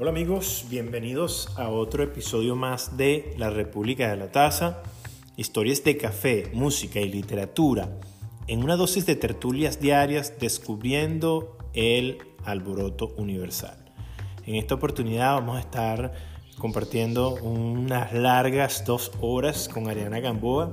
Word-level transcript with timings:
Hola 0.00 0.10
amigos, 0.10 0.66
bienvenidos 0.70 1.48
a 1.56 1.70
otro 1.70 2.04
episodio 2.04 2.54
más 2.54 2.96
de 2.96 3.34
La 3.36 3.50
República 3.50 4.08
de 4.08 4.16
la 4.16 4.30
Taza. 4.30 4.80
Historias 5.36 5.82
de 5.82 5.96
café, 5.96 6.52
música 6.54 7.00
y 7.00 7.08
literatura 7.08 7.98
en 8.46 8.62
una 8.62 8.76
dosis 8.76 9.06
de 9.06 9.16
tertulias 9.16 9.80
diarias 9.80 10.38
descubriendo 10.38 11.58
el 11.74 12.18
alboroto 12.44 13.12
universal. 13.16 13.76
En 14.46 14.54
esta 14.54 14.76
oportunidad 14.76 15.34
vamos 15.34 15.56
a 15.56 15.60
estar 15.62 16.12
compartiendo 16.58 17.34
unas 17.34 18.12
largas 18.12 18.84
dos 18.84 19.10
horas 19.20 19.68
con 19.68 19.88
Ariana 19.88 20.20
Gamboa, 20.20 20.70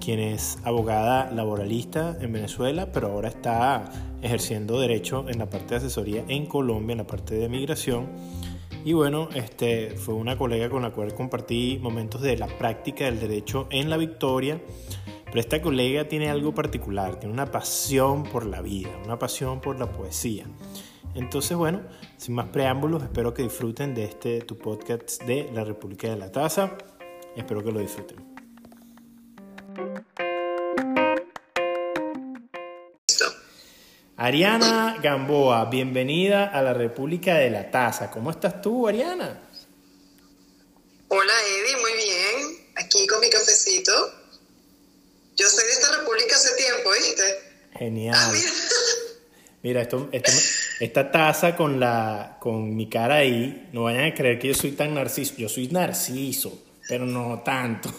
quien 0.00 0.18
es 0.18 0.58
abogada 0.64 1.30
laboralista 1.30 2.16
en 2.20 2.32
Venezuela, 2.32 2.90
pero 2.90 3.06
ahora 3.06 3.28
está 3.28 3.84
ejerciendo 4.20 4.80
derecho 4.80 5.28
en 5.28 5.38
la 5.38 5.50
parte 5.50 5.70
de 5.70 5.76
asesoría 5.76 6.24
en 6.28 6.46
Colombia, 6.46 6.92
en 6.92 6.98
la 6.98 7.06
parte 7.06 7.34
de 7.34 7.48
migración. 7.48 8.08
Y 8.84 8.94
bueno, 8.94 9.28
este 9.34 9.90
fue 9.90 10.14
una 10.14 10.36
colega 10.36 10.68
con 10.68 10.82
la 10.82 10.90
cual 10.90 11.14
compartí 11.14 11.78
momentos 11.80 12.20
de 12.20 12.36
la 12.36 12.48
práctica 12.48 13.04
del 13.04 13.20
derecho 13.20 13.68
en 13.70 13.88
la 13.88 13.96
Victoria. 13.96 14.60
Pero 15.26 15.40
esta 15.40 15.62
colega 15.62 16.08
tiene 16.08 16.28
algo 16.28 16.52
particular, 16.52 17.18
tiene 17.18 17.32
una 17.32 17.46
pasión 17.46 18.24
por 18.24 18.44
la 18.44 18.60
vida, 18.60 18.90
una 19.04 19.18
pasión 19.18 19.60
por 19.60 19.78
la 19.78 19.90
poesía. 19.90 20.46
Entonces, 21.14 21.56
bueno, 21.56 21.82
sin 22.16 22.34
más 22.34 22.48
preámbulos, 22.48 23.02
espero 23.02 23.32
que 23.32 23.42
disfruten 23.42 23.94
de 23.94 24.04
este 24.04 24.40
tu 24.40 24.58
podcast 24.58 25.22
de 25.22 25.48
La 25.54 25.64
República 25.64 26.10
de 26.10 26.16
la 26.16 26.32
Taza. 26.32 26.76
Espero 27.36 27.62
que 27.62 27.72
lo 27.72 27.80
disfruten. 27.80 28.18
Ariana 34.16 34.98
Gamboa, 35.02 35.64
bienvenida 35.70 36.46
a 36.46 36.60
la 36.60 36.74
República 36.74 37.36
de 37.36 37.50
la 37.50 37.70
Taza. 37.70 38.10
¿Cómo 38.10 38.30
estás 38.30 38.60
tú, 38.60 38.86
Ariana? 38.86 39.40
Hola, 41.08 41.32
Eddie, 41.48 41.76
muy 41.80 41.92
bien. 41.94 42.66
Aquí 42.76 43.06
con 43.06 43.20
mi 43.20 43.30
cafecito. 43.30 43.92
Yo 45.34 45.48
soy 45.48 45.64
de 45.64 45.72
esta 45.72 45.98
república 45.98 46.36
hace 46.36 46.54
tiempo, 46.56 46.90
¿viste? 46.90 47.22
Genial. 47.78 48.14
Ah, 48.18 48.32
mira, 49.62 49.80
esto, 49.82 50.10
esta 50.78 51.10
taza 51.10 51.56
con, 51.56 51.80
la, 51.80 52.36
con 52.38 52.76
mi 52.76 52.90
cara 52.90 53.16
ahí, 53.16 53.70
no 53.72 53.84
vayan 53.84 54.12
a 54.12 54.14
creer 54.14 54.38
que 54.38 54.48
yo 54.48 54.54
soy 54.54 54.72
tan 54.72 54.94
narciso. 54.94 55.34
Yo 55.38 55.48
soy 55.48 55.68
narciso, 55.68 56.62
pero 56.86 57.06
no 57.06 57.42
tanto. 57.42 57.90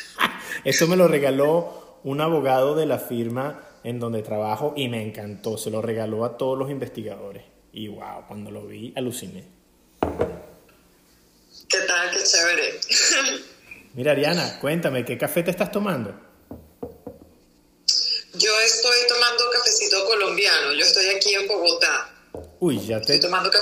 esto 0.64 0.86
me 0.86 0.96
lo 0.96 1.06
regaló 1.06 1.98
un 2.02 2.22
abogado 2.22 2.74
de 2.74 2.86
la 2.86 2.98
firma 2.98 3.69
en 3.84 3.98
donde 3.98 4.22
trabajo 4.22 4.74
y 4.76 4.88
me 4.88 5.02
encantó. 5.02 5.58
Se 5.58 5.70
lo 5.70 5.82
regaló 5.82 6.24
a 6.24 6.36
todos 6.36 6.58
los 6.58 6.70
investigadores. 6.70 7.44
Y 7.72 7.88
wow, 7.88 8.26
cuando 8.26 8.50
lo 8.50 8.66
vi, 8.66 8.92
aluciné. 8.96 9.44
¿Qué 10.00 11.78
tal? 11.86 12.10
Qué 12.10 12.22
chévere. 12.22 12.80
Mira, 13.94 14.12
Ariana, 14.12 14.58
cuéntame, 14.60 15.04
¿qué 15.04 15.16
café 15.18 15.42
te 15.42 15.50
estás 15.50 15.70
tomando? 15.70 16.10
Yo 18.34 18.60
estoy 18.64 18.98
tomando 19.08 19.44
cafecito 19.52 20.04
colombiano. 20.06 20.72
Yo 20.72 20.84
estoy 20.84 21.08
aquí 21.08 21.34
en 21.34 21.48
Bogotá. 21.48 22.14
Uy, 22.60 22.78
ya 22.86 23.00
te, 23.00 23.18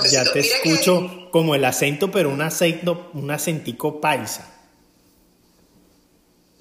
ya 0.09 0.23
te 0.31 0.39
escucho 0.39 1.29
como 1.31 1.55
el 1.55 1.65
acento, 1.65 2.11
pero 2.11 2.29
un 2.29 2.41
acento, 2.41 3.09
un 3.13 3.31
acentico 3.31 3.99
paisa. 3.99 4.58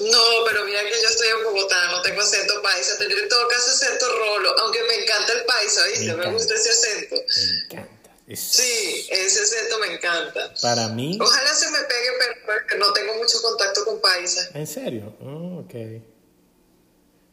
No, 0.01 0.45
pero 0.47 0.65
mira 0.65 0.81
que 0.85 0.91
yo 0.91 1.09
estoy 1.09 1.29
en 1.29 1.45
Bogotá, 1.45 1.91
no 1.91 2.03
tengo 2.03 2.21
acento 2.21 2.63
paisa, 2.63 2.97
tendré 2.99 3.21
en 3.21 3.29
todo 3.29 3.49
caso 3.49 3.71
acento 3.71 4.07
rolo, 4.17 4.55
aunque 4.61 4.81
me 4.85 5.03
encanta 5.03 5.33
el 5.33 5.45
paisa, 5.45 5.87
¿viste? 5.89 6.15
Me, 6.15 6.33
gusta 6.33 6.55
ese 6.55 6.71
acento. 6.71 7.17
Me 7.17 7.65
encanta. 7.65 8.11
Sí, 8.33 9.07
ese 9.11 9.43
acento 9.43 9.79
me 9.81 9.95
encanta. 9.95 10.55
Para 10.63 10.89
mí. 10.89 11.19
Ojalá 11.21 11.53
se 11.53 11.69
me 11.71 11.79
pegue, 11.81 12.11
pero 12.47 12.79
no 12.79 12.93
tengo 12.93 13.15
mucho 13.15 13.43
contacto 13.43 13.85
con 13.85 14.01
paisa. 14.01 14.49
¿En 14.55 14.67
serio? 14.69 15.17
Oh, 15.21 15.65
ok. 15.65 15.75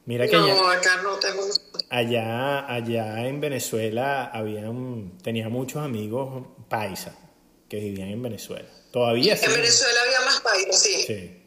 Mira 0.05 0.27
que 0.27 0.37
no, 0.37 0.69
acá 0.69 1.01
no 1.01 1.17
tengo 1.17 1.47
allá, 1.89 2.71
allá 2.71 3.27
en 3.27 3.41
Venezuela 3.41 4.25
habían, 4.25 5.17
tenía 5.23 5.49
muchos 5.49 5.83
amigos 5.83 6.45
paisa 6.69 7.15
que 7.67 7.77
vivían 7.77 8.09
en 8.09 8.21
Venezuela. 8.21 8.69
Todavía 8.91 9.35
sí. 9.35 9.45
En 9.45 9.53
Venezuela 9.53 9.99
había 10.05 10.21
más 10.21 10.41
paisas, 10.41 10.79
sí. 10.79 11.03
Sí. 11.05 11.44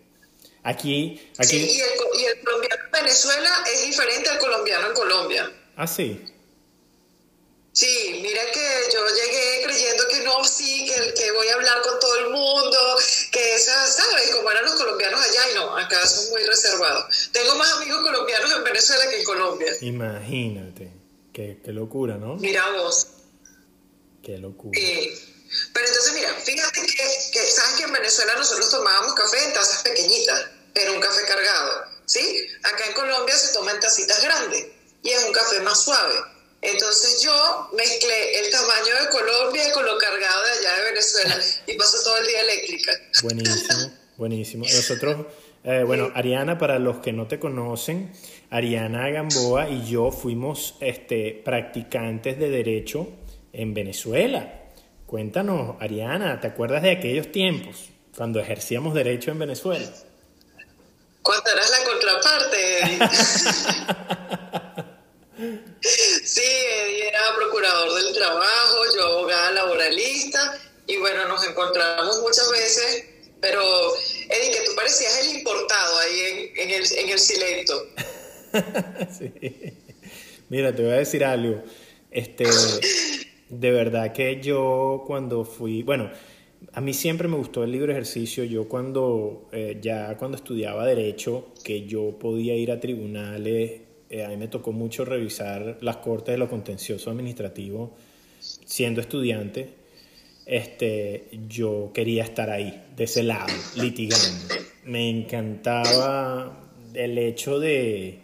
Aquí, 0.69 1.33
aquí... 1.39 1.57
y 1.57 1.81
el, 1.81 2.41
colombiano 2.45 2.85
en 2.85 2.91
Venezuela 2.91 3.65
es 3.73 3.87
diferente 3.87 4.29
al 4.29 4.39
colombiano 4.39 4.89
en 4.89 4.93
Colombia. 4.93 5.51
Ah, 5.77 5.87
sí. 5.87 6.23
Sí, 7.73 8.19
mira 8.21 8.43
que 8.53 8.93
yo 8.93 9.01
llegué 9.09 9.63
creyendo 9.65 10.07
que 10.09 10.21
no, 10.25 10.45
sí, 10.45 10.85
que, 10.85 11.15
que 11.15 11.33
voy 11.33 11.49
a 11.49 11.55
hablar 11.55 11.81
con 11.81 11.99
todo 11.99 12.17
el 12.19 12.31
mundo, 12.31 12.79
que 13.33 13.55
esa, 13.55 13.87
¿sabes? 13.87 14.31
Como 14.35 14.51
eran 14.51 14.67
los 14.67 14.75
colombianos 14.75 15.19
allá 15.19 15.51
y 15.53 15.55
no, 15.55 15.75
acá 15.75 16.07
son 16.07 16.29
muy 16.33 16.43
reservados. 16.43 17.31
Tengo 17.33 17.55
más 17.55 17.73
amigos 17.73 18.03
colombianos 18.03 18.53
en 18.53 18.65
Venezuela 18.65 19.09
que 19.09 19.21
en 19.21 19.25
Colombia. 19.25 19.73
Imagínate, 19.81 20.93
qué, 21.33 21.63
qué 21.65 21.73
locura, 21.73 22.19
¿no? 22.19 22.35
Mira 22.35 22.71
vos. 22.73 23.07
Qué 24.23 24.37
locura. 24.37 24.79
Sí. 24.79 25.29
Pero 25.73 25.87
entonces, 25.87 26.15
mira, 26.15 26.35
fíjate 26.35 26.81
que, 26.83 27.41
sabes 27.51 27.77
que 27.79 27.85
en 27.85 27.93
Venezuela 27.93 28.35
nosotros 28.37 28.71
tomábamos 28.71 29.15
café 29.15 29.45
en 29.45 29.53
tazas 29.55 29.83
pequeñitas, 29.83 30.51
pero 30.79 30.95
un 30.95 31.01
café 31.01 31.23
cargado, 31.27 31.83
¿sí? 32.07 32.21
Acá 32.63 32.85
en 32.87 32.95
Colombia 32.95 33.35
se 33.35 33.53
toma 33.53 33.73
en 33.73 33.81
tacitas 33.81 34.23
grandes 34.23 34.67
y 35.03 35.09
es 35.09 35.25
un 35.25 35.33
café 35.33 35.61
más 35.61 35.83
suave. 35.83 36.15
Entonces 36.63 37.21
yo 37.23 37.69
mezclé 37.77 38.39
el 38.41 38.51
tamaño 38.53 38.95
de 39.03 39.11
Colombia 39.11 39.73
con 39.73 39.85
lo 39.85 39.99
cargado 39.99 40.45
de 40.45 40.51
allá 40.51 40.77
de 40.77 40.91
Venezuela 40.91 41.37
y 41.67 41.77
paso 41.77 41.99
todo 42.05 42.19
el 42.19 42.27
día 42.27 42.41
eléctrica. 42.43 42.93
Buenísimo, 43.23 43.93
buenísimo. 44.17 44.65
Nosotros, 44.65 45.27
eh, 45.65 45.83
bueno, 45.85 46.13
Ariana, 46.15 46.59
para 46.59 46.79
los 46.79 46.99
que 46.99 47.13
no 47.13 47.27
te 47.27 47.41
conocen, 47.41 48.13
Ariana 48.51 49.09
Gamboa 49.11 49.69
y 49.69 49.85
yo 49.85 50.13
fuimos 50.13 50.77
este, 50.81 51.43
practicantes 51.45 52.39
de 52.39 52.51
derecho 52.51 53.09
en 53.53 53.75
Venezuela. 53.75 54.63
Cuéntanos, 55.07 55.77
Ariana, 55.81 56.41
¿te 56.41 56.47
acuerdas 56.47 56.83
de 56.83 56.93
aquellos 56.93 57.33
tiempos 57.33 57.91
cuando 58.17 58.39
ejercíamos 58.39 58.95
derecho 58.95 59.33
en 59.33 59.39
Venezuela? 59.41 59.89
Eras 61.29 61.71
la 61.71 61.85
contraparte. 61.85 62.99
sí, 66.25 66.41
Eddie 66.41 67.09
era 67.09 67.21
procurador 67.37 68.03
del 68.03 68.15
trabajo, 68.15 68.77
yo 68.97 69.07
abogada 69.07 69.51
laboralista 69.53 70.59
y 70.87 70.97
bueno, 70.97 71.29
nos 71.29 71.47
encontramos 71.47 72.21
muchas 72.23 72.51
veces, 72.51 73.05
pero 73.41 73.63
Eddie, 74.31 74.53
que 74.53 74.65
tú 74.65 74.75
parecías 74.75 75.19
el 75.19 75.37
importado 75.37 75.99
ahí 75.99 76.53
en, 76.57 76.71
el, 76.71 76.93
en 76.97 77.09
el 77.11 77.19
silencio. 77.19 77.77
sí. 79.19 79.33
Mira, 80.49 80.75
te 80.75 80.83
voy 80.83 80.93
a 80.93 80.97
decir 80.97 81.25
algo. 81.27 81.63
Este, 82.11 82.47
de 83.51 83.71
verdad 83.71 84.15
que 84.15 84.41
yo 84.41 85.05
cuando 85.07 85.45
fui, 85.45 85.83
bueno, 85.83 86.11
a 86.73 86.81
mí 86.81 86.93
siempre 86.93 87.29
me 87.29 87.37
gustó 87.37 87.65
el 87.65 87.73
libre 87.73 87.93
ejercicio. 87.93 88.45
Yo 88.45 88.69
cuando, 88.69 89.49
eh, 89.53 89.79
ya 89.81 90.17
cuando 90.17 90.37
estudiaba 90.37 90.87
derecho, 90.87 91.49
que 91.65 91.87
yo 91.87 92.19
podía 92.19 92.55
ir 92.57 92.71
a 92.71 92.81
tribunales, 92.81 93.81
eh, 94.11 94.25
a 94.25 94.29
mí 94.29 94.37
me 94.37 94.49
tocó 94.49 94.73
mucho 94.73 95.05
revisar 95.05 95.79
las 95.81 95.99
cortes 95.99 96.35
de 96.35 96.39
lo 96.39 96.49
contencioso 96.49 97.11
administrativo, 97.11 97.95
siendo 98.39 99.01
estudiante, 99.01 99.71
este, 100.47 101.29
yo 101.49 101.91
quería 101.93 102.25
estar 102.25 102.49
ahí, 102.51 102.85
de 102.97 103.05
ese 103.05 103.23
lado, 103.23 103.53
litigando. 103.77 104.55
Me 104.85 105.11
encantaba 105.11 106.71
el 106.95 107.19
hecho 107.19 107.61
de 107.61 108.21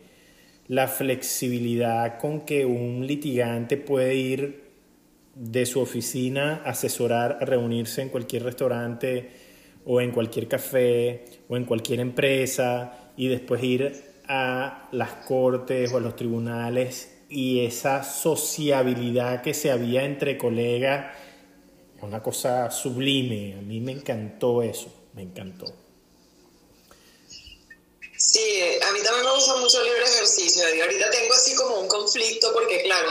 la 0.68 0.88
flexibilidad 0.88 2.18
con 2.18 2.40
que 2.42 2.64
un 2.64 3.06
litigante 3.06 3.76
puede 3.76 4.14
ir 4.14 4.63
de 5.34 5.66
su 5.66 5.80
oficina 5.80 6.62
asesorar, 6.64 7.38
reunirse 7.40 8.02
en 8.02 8.08
cualquier 8.08 8.44
restaurante 8.44 9.30
o 9.84 10.00
en 10.00 10.12
cualquier 10.12 10.48
café 10.48 11.24
o 11.48 11.56
en 11.56 11.64
cualquier 11.64 12.00
empresa 12.00 13.12
y 13.16 13.28
después 13.28 13.62
ir 13.62 14.14
a 14.26 14.88
las 14.92 15.10
cortes 15.26 15.92
o 15.92 15.98
a 15.98 16.00
los 16.00 16.16
tribunales 16.16 17.10
y 17.28 17.64
esa 17.64 18.04
sociabilidad 18.04 19.42
que 19.42 19.54
se 19.54 19.70
había 19.70 20.04
entre 20.04 20.38
colegas, 20.38 21.16
una 22.00 22.22
cosa 22.22 22.70
sublime, 22.70 23.56
a 23.58 23.62
mí 23.62 23.80
me 23.80 23.92
encantó 23.92 24.62
eso, 24.62 24.92
me 25.14 25.22
encantó. 25.22 25.66
Sí, 28.16 28.40
a 28.80 28.92
mí 28.92 29.00
también 29.02 29.26
me 29.26 29.34
gusta 29.34 29.56
mucho 29.56 29.80
el 29.80 29.86
libre 29.86 30.04
ejercicio 30.04 30.62
y 30.74 30.80
ahorita 30.80 31.10
tengo 31.10 31.34
así 31.34 31.54
como 31.56 31.80
un 31.80 31.88
conflicto 31.88 32.52
porque 32.52 32.82
claro, 32.82 33.08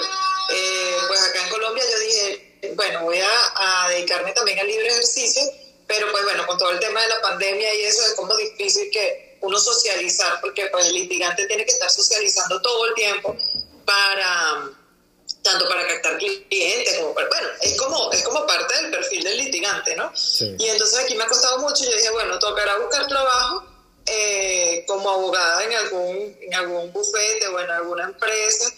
eh, 0.50 0.98
pues 1.08 1.22
acá 1.22 1.44
en 1.44 1.50
Colombia 1.50 1.84
yo 1.90 2.00
dije, 2.00 2.54
bueno, 2.76 3.02
voy 3.04 3.20
a, 3.20 3.88
dedicarme 3.90 4.32
también 4.32 4.60
al 4.60 4.68
libre 4.68 4.88
ejercicio, 4.88 5.44
pero 5.88 6.12
pues 6.12 6.24
bueno, 6.24 6.46
con 6.48 6.58
todo 6.58 6.72
el 6.72 6.80
tema 6.80 7.02
de 7.02 7.10
la 7.10 7.22
pandemia 7.22 7.74
y 7.76 7.82
eso 7.84 8.06
es 8.06 8.14
como 8.14 8.36
difícil 8.36 8.90
que 8.92 9.38
uno 9.42 9.60
socializar, 9.60 10.40
porque 10.42 10.68
pues 10.68 10.86
el 10.88 10.94
litigante 10.94 11.46
tiene 11.46 11.66
que 11.66 11.72
estar 11.72 11.90
socializando 11.90 12.62
todo 12.62 12.88
el 12.88 12.94
tiempo 12.94 13.36
para 13.86 14.72
tanto 15.44 15.68
para 15.68 15.86
captar 15.86 16.18
clientes 16.18 16.98
como 17.00 17.14
para, 17.14 17.28
bueno, 17.28 17.48
es 17.62 17.78
como, 17.78 18.12
es 18.12 18.24
como 18.24 18.48
parte 18.48 18.76
del 18.76 18.92
perfil 18.92 19.24
del 19.24 19.38
litigante, 19.38 19.96
¿no? 19.96 20.12
Y 20.58 20.70
entonces 20.70 21.00
aquí 21.00 21.16
me 21.16 21.26
ha 21.26 21.28
costado 21.28 21.60
mucho, 21.60 21.84
yo 21.84 21.92
dije, 21.92 22.10
bueno, 22.12 22.40
tocará 22.40 22.78
buscar 22.78 23.08
trabajo 23.08 23.66
eh, 24.06 24.86
como 24.88 25.10
abogada 25.10 25.64
en 25.64 25.74
algún, 25.74 26.38
en 26.42 26.54
algún 26.56 26.94
bufete 26.94 27.48
o 27.48 27.60
en 27.60 27.72
alguna 27.72 28.06
empresa, 28.06 28.74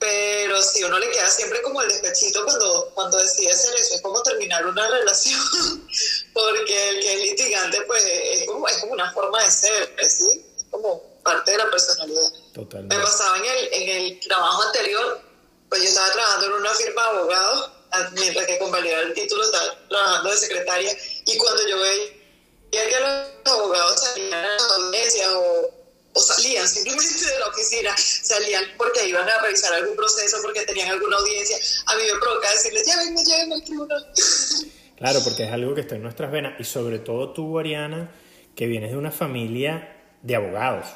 pero 0.00 0.62
si 0.62 0.82
uno 0.82 0.98
le 0.98 1.10
queda 1.10 1.30
siempre 1.30 1.60
como 1.60 1.82
el 1.82 1.88
despechito 1.88 2.42
cuando, 2.42 2.90
cuando 2.94 3.18
decide 3.18 3.52
hacer 3.52 3.74
eso, 3.74 3.96
es 3.96 4.00
como 4.00 4.22
terminar 4.22 4.66
una 4.66 4.88
relación, 4.88 5.38
porque 6.32 6.88
el 6.88 7.00
que 7.00 7.12
es 7.12 7.20
litigante 7.20 7.82
pues 7.82 8.02
es 8.06 8.46
como, 8.46 8.66
es 8.66 8.78
como 8.78 8.94
una 8.94 9.12
forma 9.12 9.44
de 9.44 9.50
ser, 9.50 9.94
¿sí? 10.08 10.46
Es 10.56 10.64
como 10.70 11.02
parte 11.22 11.52
de 11.52 11.58
la 11.58 11.70
personalidad. 11.70 12.32
Totalmente. 12.54 12.96
Me 12.96 13.02
pasaba 13.02 13.36
en 13.36 13.44
el, 13.44 13.68
en 13.74 13.88
el 13.90 14.20
trabajo 14.20 14.62
anterior, 14.62 15.20
pues 15.68 15.82
yo 15.82 15.88
estaba 15.88 16.10
trabajando 16.12 16.46
en 16.46 16.52
una 16.54 16.74
firma 16.74 17.02
de 17.02 17.08
abogados, 17.10 17.70
mientras 18.12 18.46
que 18.46 18.58
convalidaba 18.58 19.02
el 19.02 19.12
título 19.12 19.44
estaba 19.44 19.86
trabajando 19.86 20.30
de 20.30 20.36
secretaria, 20.38 20.96
y 21.26 21.36
cuando 21.36 21.68
yo 21.68 21.78
veía 21.78 22.88
que 22.88 23.00
los 23.00 23.52
abogados 23.52 24.00
salían 24.00 24.32
a 24.32 24.48
las 24.48 24.62
audiencias 24.62 25.28
o, 25.34 25.79
o 26.12 26.20
salían 26.20 26.68
simplemente 26.68 27.24
de 27.24 27.38
la 27.38 27.46
oficina, 27.46 27.96
salían 27.96 28.64
porque 28.76 29.08
iban 29.08 29.28
a 29.28 29.40
revisar 29.42 29.72
algún 29.74 29.96
proceso, 29.96 30.38
porque 30.42 30.62
tenían 30.62 30.88
alguna 30.88 31.16
audiencia, 31.16 31.56
a 31.86 31.96
mí 31.96 32.02
me 32.12 32.18
provoca 32.20 32.50
decirles, 32.50 32.84
llévenme, 32.86 33.24
llévenme 33.24 33.54
al 33.54 33.64
tribunal. 33.64 34.12
Claro, 35.00 35.20
porque 35.24 35.44
es 35.44 35.50
algo 35.50 35.74
que 35.74 35.80
está 35.80 35.94
en 35.94 36.02
nuestras 36.02 36.30
venas, 36.30 36.60
y 36.60 36.64
sobre 36.64 36.98
todo 36.98 37.32
tú, 37.32 37.58
Ariana, 37.58 38.12
que 38.54 38.66
vienes 38.66 38.90
de 38.90 38.98
una 38.98 39.10
familia 39.10 39.96
de 40.20 40.36
abogados. 40.36 40.88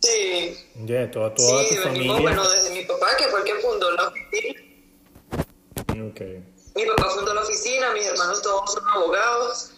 Sí. 0.00 0.56
De 0.74 1.06
toda, 1.08 1.34
toda 1.34 1.62
sí, 1.64 1.76
tu 1.76 1.82
venimos, 1.82 2.16
familia. 2.16 2.22
bueno, 2.22 2.48
desde 2.48 2.70
mi 2.70 2.86
papá, 2.86 3.14
que 3.18 3.24
fue 3.24 3.40
el 3.40 3.44
que 3.44 3.54
fundó 3.56 3.90
la 3.92 4.08
oficina. 4.08 4.60
Okay. 6.10 6.42
Mi 6.74 6.86
papá 6.86 7.10
fundó 7.10 7.34
la 7.34 7.42
oficina, 7.42 7.92
mis 7.92 8.06
hermanos 8.06 8.40
todos 8.40 8.72
son 8.72 8.88
abogados, 8.88 9.71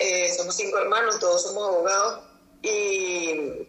eh, 0.00 0.34
somos 0.36 0.56
cinco 0.56 0.78
hermanos, 0.78 1.20
todos 1.20 1.42
somos 1.42 1.68
abogados, 1.68 2.24
y 2.62 3.68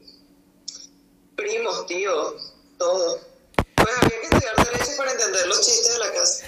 primos, 1.35 1.85
tíos, 1.87 2.53
todos. 2.77 3.19
Pues 3.75 3.89
había 4.01 4.21
que 4.21 4.27
estudiar 4.27 4.55
derecho 4.65 4.91
para 4.97 5.11
entender 5.11 5.47
los 5.47 5.61
chistes 5.61 5.93
de 5.93 5.99
la 5.99 6.11
casa. 6.13 6.45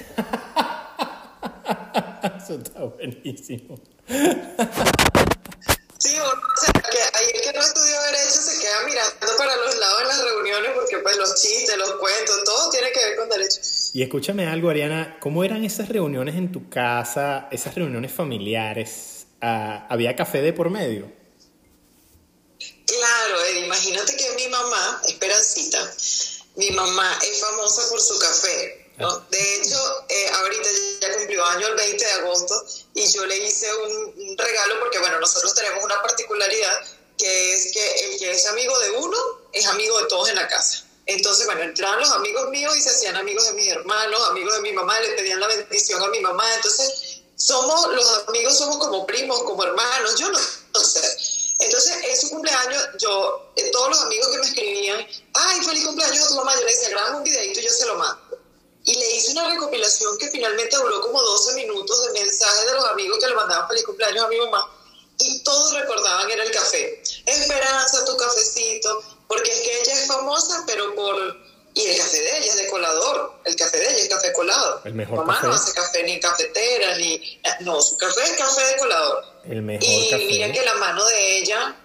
Eso 2.37 2.53
está 2.55 2.83
buenísimo. 2.83 3.79
Sí, 5.97 6.17
o 6.19 6.59
sea, 6.59 6.73
que 6.73 6.97
ahí 7.17 7.25
el 7.33 7.41
que 7.41 7.53
no 7.53 7.61
estudió 7.61 8.01
derecho 8.03 8.31
se 8.31 8.61
queda 8.61 8.85
mirando 8.85 9.37
para 9.37 9.55
los 9.55 9.77
lados 9.77 10.01
en 10.01 10.07
las 10.07 10.23
reuniones 10.23 10.71
porque 10.75 10.97
pues 10.97 11.17
los 11.17 11.41
chistes, 11.41 11.77
los 11.77 11.93
cuentos, 11.93 12.43
todo 12.45 12.69
tiene 12.71 12.91
que 12.91 12.99
ver 12.99 13.17
con 13.17 13.29
derecho. 13.29 13.61
Y 13.93 14.01
escúchame 14.01 14.47
algo, 14.47 14.69
Ariana, 14.69 15.17
¿cómo 15.19 15.43
eran 15.43 15.63
esas 15.63 15.89
reuniones 15.89 16.35
en 16.35 16.51
tu 16.51 16.69
casa, 16.69 17.47
esas 17.51 17.75
reuniones 17.75 18.11
familiares? 18.11 19.12
Ah, 19.45 19.85
¿Había 19.89 20.15
café 20.15 20.41
de 20.41 20.53
por 20.53 20.69
medio? 20.69 21.11
Claro, 22.85 23.43
Ed, 23.43 23.65
imagínate 23.65 24.15
que 24.15 24.31
mi 24.37 24.47
mamá, 24.47 25.01
Esperancita, 25.05 25.93
mi 26.55 26.71
mamá 26.71 27.19
es 27.21 27.41
famosa 27.41 27.89
por 27.89 27.99
su 27.99 28.17
café. 28.19 28.89
¿no? 28.99 29.19
De 29.19 29.55
hecho, 29.55 30.05
eh, 30.07 30.29
ahorita 30.29 30.69
ya 31.01 31.17
cumplió 31.17 31.43
año 31.43 31.67
el 31.67 31.75
20 31.75 32.05
de 32.05 32.11
agosto 32.11 32.65
y 32.93 33.05
yo 33.11 33.25
le 33.25 33.37
hice 33.45 33.67
un, 33.75 34.29
un 34.29 34.37
regalo 34.37 34.79
porque, 34.79 34.99
bueno, 34.99 35.19
nosotros 35.19 35.53
tenemos 35.53 35.83
una 35.83 36.01
particularidad 36.01 36.85
que 37.17 37.53
es 37.53 37.73
que 37.73 38.05
el 38.05 38.19
que 38.19 38.31
es 38.31 38.45
amigo 38.47 38.79
de 38.79 38.91
uno 38.91 39.17
es 39.51 39.65
amigo 39.67 39.99
de 39.99 40.07
todos 40.07 40.29
en 40.29 40.37
la 40.37 40.47
casa. 40.47 40.85
Entonces, 41.05 41.45
bueno, 41.47 41.63
entraban 41.63 41.99
los 41.99 42.11
amigos 42.11 42.49
míos 42.49 42.77
y 42.77 42.81
se 42.81 42.91
hacían 42.91 43.17
amigos 43.17 43.45
de 43.47 43.53
mis 43.53 43.67
hermanos, 43.67 44.29
amigos 44.29 44.53
de 44.53 44.61
mi 44.61 44.71
mamá, 44.71 44.97
le 45.01 45.09
pedían 45.09 45.41
la 45.41 45.47
bendición 45.47 46.01
a 46.01 46.07
mi 46.07 46.21
mamá. 46.21 46.45
Entonces, 46.55 47.12
somos, 47.45 47.93
los 47.93 48.27
amigos 48.27 48.57
somos 48.57 48.77
como 48.77 49.05
primos, 49.05 49.43
como 49.43 49.63
hermanos, 49.63 50.15
yo 50.17 50.29
no, 50.29 50.39
sé. 50.79 51.17
Entonces, 51.59 51.95
en 52.03 52.17
su 52.17 52.29
cumpleaños, 52.29 52.89
yo, 52.99 53.51
eh, 53.55 53.69
todos 53.71 53.89
los 53.89 54.01
amigos 54.01 54.27
que 54.29 54.37
me 54.37 54.45
escribían, 54.45 55.07
ay, 55.33 55.61
feliz 55.61 55.85
cumpleaños 55.85 56.25
a 56.25 56.27
tu 56.29 56.35
mamá, 56.35 56.53
yo 56.55 56.65
le 56.65 56.71
decía, 56.71 56.89
grabame 56.89 57.17
un 57.17 57.23
videito 57.23 57.59
y 57.59 57.63
yo 57.63 57.69
se 57.69 57.85
lo 57.85 57.95
mando. 57.95 58.37
Y 58.85 58.95
le 58.95 59.15
hice 59.15 59.31
una 59.31 59.49
recopilación 59.49 60.17
que 60.17 60.29
finalmente 60.29 60.75
duró 60.75 61.01
como 61.01 61.21
12 61.21 61.53
minutos 61.55 62.05
de 62.05 62.19
mensajes 62.19 62.65
de 62.65 62.73
los 62.73 62.85
amigos 62.85 63.17
que 63.19 63.27
le 63.27 63.35
mandaban 63.35 63.67
feliz 63.67 63.85
cumpleaños 63.85 64.25
a 64.25 64.27
mi 64.29 64.37
mamá. 64.39 64.69
Y 65.19 65.43
todos 65.43 65.73
recordaban 65.73 66.31
era 66.31 66.43
el 66.43 66.51
café. 66.51 67.01
Esperanza, 67.25 68.05
tu 68.05 68.17
cafecito, 68.17 69.03
porque 69.27 69.51
es 69.51 69.61
que 69.61 69.81
ella 69.81 69.93
es 69.93 70.07
famosa, 70.07 70.63
pero 70.65 70.95
por... 70.95 71.52
Y 71.75 71.81
el 71.87 71.97
café 71.97 72.17
de 72.17 72.37
ella 72.37 72.45
es 72.45 72.57
de 72.61 72.67
colador, 72.67 73.39
el 73.45 73.55
café 73.55 73.77
de 73.77 73.85
ella 73.85 73.97
es 74.03 74.09
café 74.09 74.31
colado. 74.33 74.81
El 74.85 74.93
mejor 74.93 75.17
Mamá 75.19 75.35
café. 75.35 75.47
no 75.47 75.53
hace 75.53 75.73
café 75.73 76.03
ni 76.03 76.19
cafetera, 76.19 76.97
ni... 76.97 77.39
No, 77.61 77.81
su 77.81 77.97
café 77.97 78.21
es 78.21 78.31
café 78.37 78.61
de 78.73 78.77
colador. 78.77 79.23
El 79.45 79.61
mejor 79.63 79.83
Y 79.89 80.09
café. 80.11 80.25
mira 80.27 80.51
que 80.51 80.61
la 80.63 80.75
mano 80.75 81.03
de 81.05 81.39
ella, 81.39 81.75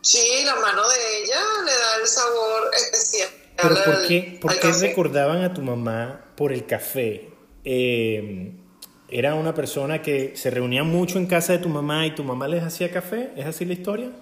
sí, 0.00 0.42
la 0.44 0.56
mano 0.56 0.88
de 0.88 1.22
ella 1.22 1.40
le 1.66 1.72
da 1.72 1.96
el 2.00 2.06
sabor 2.08 2.70
especial. 2.74 3.28
Pero 3.60 3.74
¿por 3.84 4.06
qué, 4.08 4.38
por 4.40 4.58
qué 4.58 4.72
recordaban 4.72 5.42
a 5.44 5.52
tu 5.52 5.60
mamá 5.60 6.32
por 6.34 6.52
el 6.52 6.64
café? 6.66 7.28
Eh, 7.64 8.52
¿Era 9.10 9.34
una 9.34 9.52
persona 9.54 10.00
que 10.00 10.34
se 10.36 10.50
reunía 10.50 10.82
mucho 10.82 11.18
en 11.18 11.26
casa 11.26 11.52
de 11.52 11.58
tu 11.58 11.68
mamá 11.68 12.06
y 12.06 12.14
tu 12.14 12.24
mamá 12.24 12.48
les 12.48 12.62
hacía 12.62 12.90
café? 12.90 13.32
¿Es 13.36 13.44
así 13.44 13.66
la 13.66 13.74
historia? 13.74 14.12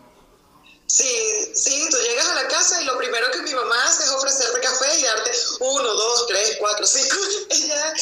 Sí, 0.88 1.06
sí, 1.54 1.86
tú 1.90 1.96
llegas 2.08 2.28
a 2.30 2.34
la 2.42 2.48
casa 2.48 2.80
y 2.82 2.86
lo 2.86 2.96
primero 2.96 3.26
que 3.30 3.42
mi 3.42 3.52
mamá 3.54 3.74
hace 3.84 4.04
es 4.04 4.10
ofrecerte 4.10 4.58
café 4.60 4.98
y 4.98 5.02
darte 5.02 5.30
uno, 5.60 5.82
dos, 5.94 6.26
tres, 6.28 6.56
cuatro, 6.58 6.86
cinco. 6.86 7.14
ella, 7.50 7.92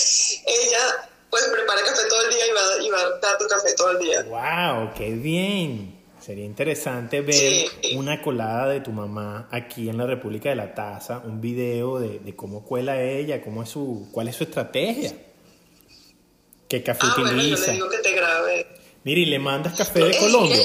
ella, 0.46 1.08
pues 1.28 1.42
prepara 1.52 1.80
café 1.82 2.06
todo 2.08 2.22
el 2.22 2.30
día 2.30 2.46
y 2.46 2.50
va, 2.52 2.84
y 2.86 2.90
va 2.90 3.00
a 3.00 3.18
dar 3.18 3.38
tu 3.38 3.46
café 3.48 3.74
todo 3.74 3.90
el 3.90 3.98
día. 3.98 4.22
¡Wow! 4.22 4.94
¡Qué 4.96 5.10
bien! 5.10 5.96
Sería 6.24 6.44
interesante 6.44 7.20
ver 7.22 7.34
Sí. 7.34 7.68
una 7.96 8.22
colada 8.22 8.68
de 8.68 8.80
tu 8.80 8.90
mamá 8.92 9.48
aquí 9.50 9.88
en 9.88 9.98
la 9.98 10.06
República 10.06 10.48
de 10.48 10.56
la 10.56 10.72
Taza, 10.74 11.18
un 11.24 11.40
video 11.40 11.98
de, 11.98 12.20
de 12.20 12.34
cómo 12.36 12.64
cuela 12.64 13.00
ella, 13.02 13.42
cómo 13.42 13.62
es 13.64 13.68
su, 13.68 14.08
cuál 14.12 14.28
es 14.28 14.36
su 14.36 14.44
estrategia, 14.44 15.12
qué 16.68 16.82
café 16.84 17.00
Ah, 17.02 17.14
bueno, 17.16 17.30
yo 17.32 17.36
utiliza. 17.38 17.66
le 17.68 17.72
digo 17.74 17.88
que 17.90 17.98
te 17.98 18.12
grabe. 18.12 18.66
Mira, 19.04 19.20
y 19.20 19.24
le 19.26 19.38
mandas 19.40 19.76
café 19.76 20.00
de 20.04 20.18
Colombia. 20.18 20.62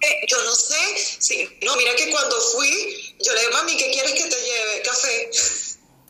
Eh, 0.00 0.26
yo 0.28 0.42
no 0.44 0.54
sé, 0.54 0.76
sí, 1.18 1.58
no, 1.62 1.76
mira 1.76 1.94
que 1.96 2.10
cuando 2.10 2.36
fui, 2.52 3.16
yo 3.20 3.32
le 3.32 3.40
digo, 3.40 3.52
mami, 3.52 3.76
¿qué 3.76 3.90
quieres 3.90 4.12
que 4.12 4.24
te 4.24 4.36
lleve? 4.36 4.82
Café. 4.84 5.30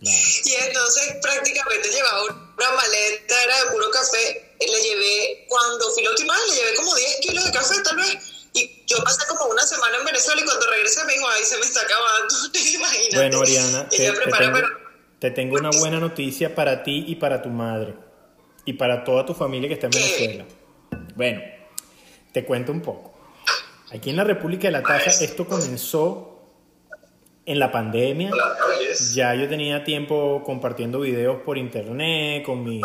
Claro. 0.00 0.18
Y 0.44 0.54
entonces 0.54 1.16
prácticamente 1.20 1.88
llevaba 1.88 2.22
una 2.22 2.72
maleta, 2.72 3.44
era 3.44 3.64
de 3.64 3.70
puro 3.70 3.90
café. 3.90 4.54
Y 4.60 4.66
Le 4.66 4.82
llevé, 4.82 5.46
cuando 5.48 5.90
fui 5.94 6.02
la 6.02 6.10
última 6.10 6.34
vez, 6.34 6.50
le 6.50 6.56
llevé 6.56 6.74
como 6.74 6.94
10 6.94 7.16
kilos 7.20 7.44
de 7.44 7.52
café 7.52 7.74
tal 7.82 7.96
vez. 7.96 8.16
Y 8.54 8.82
yo 8.86 8.96
pasé 9.04 9.26
como 9.28 9.46
una 9.46 9.64
semana 9.64 9.98
en 9.98 10.04
Venezuela 10.04 10.40
y 10.40 10.44
cuando 10.44 10.66
regresé 10.66 11.04
me 11.04 11.12
dijo, 11.12 11.28
ay, 11.28 11.44
se 11.44 11.58
me 11.58 11.66
está 11.66 11.80
acabando. 11.82 12.34
Imagínate. 12.74 13.16
Bueno, 13.16 13.42
Ariana, 13.42 13.88
Y 13.90 13.96
te, 13.96 14.12
prepara, 14.12 14.38
tengo, 14.38 14.54
pero 14.54 14.68
te 15.18 15.30
tengo 15.30 15.56
una 15.56 15.70
buena 15.70 16.00
noticia 16.00 16.54
para 16.54 16.82
ti 16.82 17.04
y 17.06 17.16
para 17.16 17.42
tu 17.42 17.48
madre. 17.48 17.94
Y 18.64 18.74
para 18.74 19.04
toda 19.04 19.24
tu 19.24 19.34
familia 19.34 19.68
que 19.68 19.74
está 19.74 19.86
en 19.86 19.92
¿Qué? 19.92 19.98
Venezuela. 19.98 20.46
Bueno, 21.14 21.40
te 22.32 22.44
cuento 22.44 22.72
un 22.72 22.82
poco. 22.82 23.07
Aquí 23.92 24.10
en 24.10 24.16
la 24.16 24.24
República 24.24 24.68
de 24.68 24.72
la 24.72 24.82
Taza 24.82 25.24
esto 25.24 25.46
comenzó 25.46 26.38
en 27.46 27.58
la 27.58 27.72
pandemia. 27.72 28.30
Ya 29.14 29.34
yo 29.34 29.48
tenía 29.48 29.82
tiempo 29.82 30.42
compartiendo 30.44 31.00
videos 31.00 31.40
por 31.42 31.56
internet, 31.56 32.44
con 32.44 32.62
mis, 32.62 32.84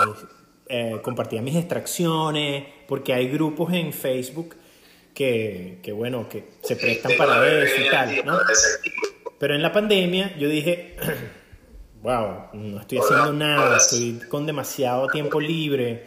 eh, 0.70 1.00
compartía 1.04 1.42
mis 1.42 1.58
extracciones, 1.58 2.66
porque 2.88 3.14
hay 3.14 3.28
grupos 3.28 3.74
en 3.74 3.92
Facebook 3.92 4.56
que, 5.14 5.80
que, 5.84 5.92
bueno, 5.92 6.30
que 6.30 6.46
se 6.62 6.78
prestan 6.78 7.12
para 7.18 7.46
eso 7.62 7.82
y 7.82 7.90
tal, 7.90 8.26
¿no? 8.26 8.38
Pero 9.38 9.56
en 9.56 9.62
la 9.62 9.74
pandemia 9.74 10.38
yo 10.38 10.48
dije, 10.48 10.96
wow, 12.02 12.46
no 12.54 12.80
estoy 12.80 13.00
haciendo 13.00 13.34
nada, 13.34 13.78
estoy 13.78 14.22
con 14.30 14.46
demasiado 14.46 15.08
tiempo 15.08 15.42
libre, 15.42 16.06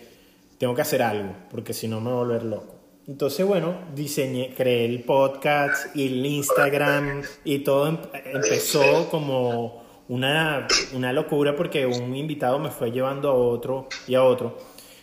tengo 0.58 0.74
que 0.74 0.80
hacer 0.80 1.02
algo, 1.02 1.36
porque 1.50 1.74
si 1.74 1.86
no 1.88 2.00
me 2.00 2.10
voy 2.10 2.14
a 2.14 2.24
volver 2.24 2.42
loco. 2.44 2.75
Entonces, 3.08 3.46
bueno, 3.46 3.78
diseñé, 3.94 4.52
creé 4.56 4.84
el 4.84 5.04
podcast 5.04 5.94
y 5.94 6.06
el 6.06 6.26
Instagram 6.26 7.22
y 7.44 7.60
todo 7.60 7.86
em- 7.86 7.98
empezó 8.32 9.08
como 9.10 9.84
una, 10.08 10.66
una 10.92 11.12
locura 11.12 11.54
porque 11.54 11.86
un 11.86 12.16
invitado 12.16 12.58
me 12.58 12.70
fue 12.70 12.90
llevando 12.90 13.30
a 13.30 13.34
otro 13.34 13.88
y 14.08 14.16
a 14.16 14.24
otro. 14.24 14.58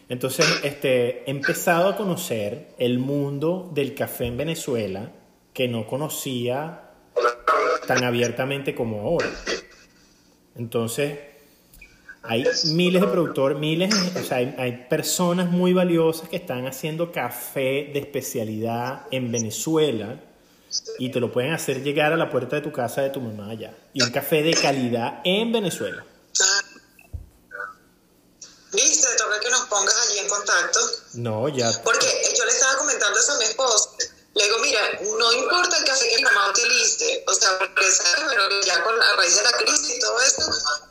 Entonces, 0.09 0.45
este, 0.63 1.23
he 1.23 1.31
empezado 1.31 1.89
a 1.89 1.95
conocer 1.95 2.73
el 2.77 2.99
mundo 2.99 3.71
del 3.73 3.95
café 3.95 4.25
en 4.25 4.35
Venezuela 4.35 5.11
que 5.53 5.69
no 5.69 5.87
conocía 5.87 6.89
tan 7.87 8.03
abiertamente 8.03 8.75
como 8.75 9.01
ahora. 9.01 9.29
Entonces, 10.55 11.19
hay 12.23 12.45
miles 12.67 13.01
de 13.01 13.07
productores, 13.07 13.57
miles, 13.57 13.93
o 14.15 14.23
sea, 14.23 14.37
hay, 14.37 14.55
hay 14.57 14.85
personas 14.89 15.51
muy 15.51 15.73
valiosas 15.73 16.29
que 16.29 16.37
están 16.37 16.65
haciendo 16.65 17.11
café 17.11 17.89
de 17.93 17.99
especialidad 17.99 19.07
en 19.11 19.31
Venezuela 19.31 20.19
y 20.97 21.11
te 21.11 21.19
lo 21.19 21.31
pueden 21.31 21.53
hacer 21.53 21.83
llegar 21.83 22.13
a 22.13 22.17
la 22.17 22.29
puerta 22.29 22.55
de 22.55 22.61
tu 22.61 22.71
casa 22.71 23.01
de 23.01 23.09
tu 23.09 23.19
mamá 23.19 23.49
allá. 23.49 23.75
Y 23.93 24.01
un 24.01 24.11
café 24.11 24.41
de 24.41 24.53
calidad 24.53 25.19
en 25.23 25.51
Venezuela. 25.51 26.05
Viste, 28.71 29.07
toca 29.17 29.39
que 29.39 29.49
nos 29.49 29.61
pongas 29.65 30.09
allí 30.09 30.19
en 30.19 30.29
contacto. 30.29 30.79
No, 31.15 31.49
ya. 31.49 31.71
Porque 31.83 32.07
yo 32.37 32.45
le 32.45 32.51
estaba 32.51 32.77
comentando 32.77 33.19
eso 33.19 33.33
a 33.33 33.37
mi 33.37 33.43
esposo. 33.43 33.95
Le 34.35 34.43
digo, 34.43 34.57
mira, 34.59 34.99
no 35.01 35.33
importa 35.33 35.77
el 35.77 35.85
café 35.85 36.09
que 36.09 36.23
mamá 36.23 36.49
utilice, 36.49 37.23
o 37.27 37.33
sea, 37.33 37.57
porque 37.59 37.91
sabes, 37.91 38.25
pero 38.29 38.61
ya 38.61 38.83
con 38.83 38.97
la 38.97 39.15
raíz 39.15 39.35
de 39.35 39.43
la 39.43 39.51
crisis 39.51 39.95
y 39.95 39.99
todo 39.99 40.19
eso, 40.21 40.41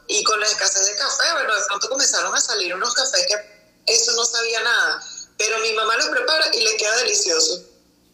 y 0.06 0.22
con 0.22 0.38
la 0.38 0.46
escasez 0.46 0.86
de 0.86 0.96
café, 0.96 1.32
bueno, 1.32 1.54
de 1.54 1.66
pronto 1.66 1.88
comenzaron 1.88 2.34
a 2.34 2.40
salir 2.40 2.72
unos 2.74 2.94
cafés 2.94 3.26
que 3.26 3.92
eso 3.92 4.12
no 4.12 4.24
sabía 4.24 4.60
nada, 4.62 5.02
pero 5.36 5.58
mi 5.58 5.72
mamá 5.72 5.96
los 5.96 6.06
prepara 6.06 6.54
y 6.54 6.60
le 6.60 6.76
queda 6.76 6.96
delicioso. 6.98 7.60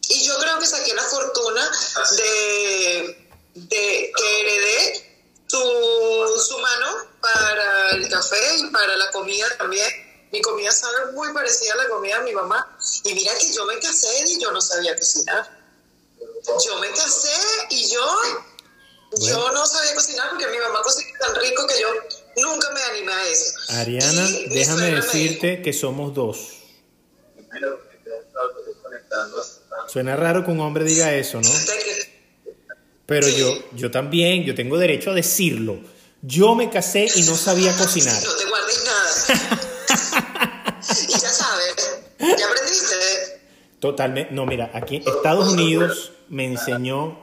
Y 0.08 0.25
yo 0.25 0.38
creo 0.38 0.58
que 0.58 0.66
saqué 0.66 0.94
la 0.94 1.02
fortuna 1.02 1.70
de, 2.16 3.28
de 3.54 4.12
que 4.16 4.40
heredé 4.40 5.08
su, 5.47 6.44
su 6.49 6.58
mano 6.58 7.08
para 7.20 7.90
el 7.90 8.08
café 8.08 8.56
y 8.56 8.66
para 8.70 8.97
la 8.97 9.11
comida 9.11 9.47
también. 9.58 10.07
Mi 10.32 10.42
comida 10.42 10.70
sabe 10.73 11.12
muy 11.12 11.32
parecida 11.32 11.73
a 11.75 11.76
la 11.76 11.88
comida 11.88 12.18
de 12.18 12.25
mi 12.25 12.32
mamá. 12.32 12.76
Y 13.04 13.14
mira 13.14 13.32
que 13.38 13.52
yo 13.52 13.64
me 13.66 13.78
casé 13.78 14.25
y 14.26 14.40
yo 14.40 14.52
no 14.52 14.61
sabía 14.61 14.97
cocinar. 14.97 15.58
Yo 16.64 16.78
me 16.80 16.88
casé 16.90 17.37
y 17.70 17.90
yo, 17.90 18.06
yo 19.20 19.52
no 19.52 19.66
sabía 19.66 19.94
cocinar 19.94 20.30
porque 20.30 20.47
mi 20.49 20.58
mamá 20.58 20.82
cocina 20.82 21.18
tan 21.18 21.35
rico 21.37 21.66
que 21.66 21.80
yo 21.80 21.88
nunca 22.42 22.70
me 22.73 22.82
animé 22.82 23.12
a 23.12 23.28
eso. 23.28 23.54
Ariana, 23.68 24.28
déjame 24.50 24.90
decirte 24.94 25.62
que 25.62 25.73
somos 25.73 26.14
dos. 26.14 26.58
Suena 29.88 30.16
raro 30.16 30.44
que 30.44 30.50
un 30.50 30.61
hombre 30.61 30.85
diga 30.85 31.14
eso, 31.14 31.40
¿no? 31.40 31.50
Pero 33.06 33.26
yo, 33.28 33.54
yo 33.73 33.90
también, 33.90 34.44
yo 34.44 34.54
tengo 34.54 34.76
derecho 34.76 35.11
a 35.11 35.14
decirlo. 35.14 35.78
Yo 36.20 36.54
me 36.54 36.68
casé 36.68 37.08
y 37.14 37.23
no 37.23 37.37
sabía 37.37 37.75
cocinar. 37.76 38.23
No 38.23 38.37
te 38.37 38.44
guardes 38.44 38.85
nada. 38.85 39.61
y 41.09 41.12
ya 41.12 41.19
sabes, 41.19 42.00
ya 42.19 42.47
aprendiste. 42.47 43.38
Totalmente. 43.81 44.35
No, 44.35 44.47
mira, 44.47 44.71
aquí 44.75 45.02
Estados 45.05 45.52
Unidos 45.52 46.12
me 46.28 46.45
enseñó 46.45 47.19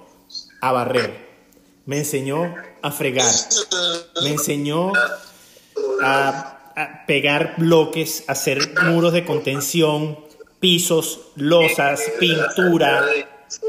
a 0.62 0.72
barrer, 0.72 1.28
me 1.86 2.00
enseñó 2.00 2.56
a 2.82 2.92
fregar, 2.92 3.32
me 4.24 4.32
enseñó 4.32 4.94
a, 6.02 7.04
pegar 7.08 7.56
bloques, 7.58 8.24
a 8.28 8.34
hacer 8.34 8.74
muros 8.84 9.14
de 9.14 9.26
contención, 9.26 10.20
pisos, 10.60 11.20
losas, 11.36 12.02
pintura, 12.20 13.06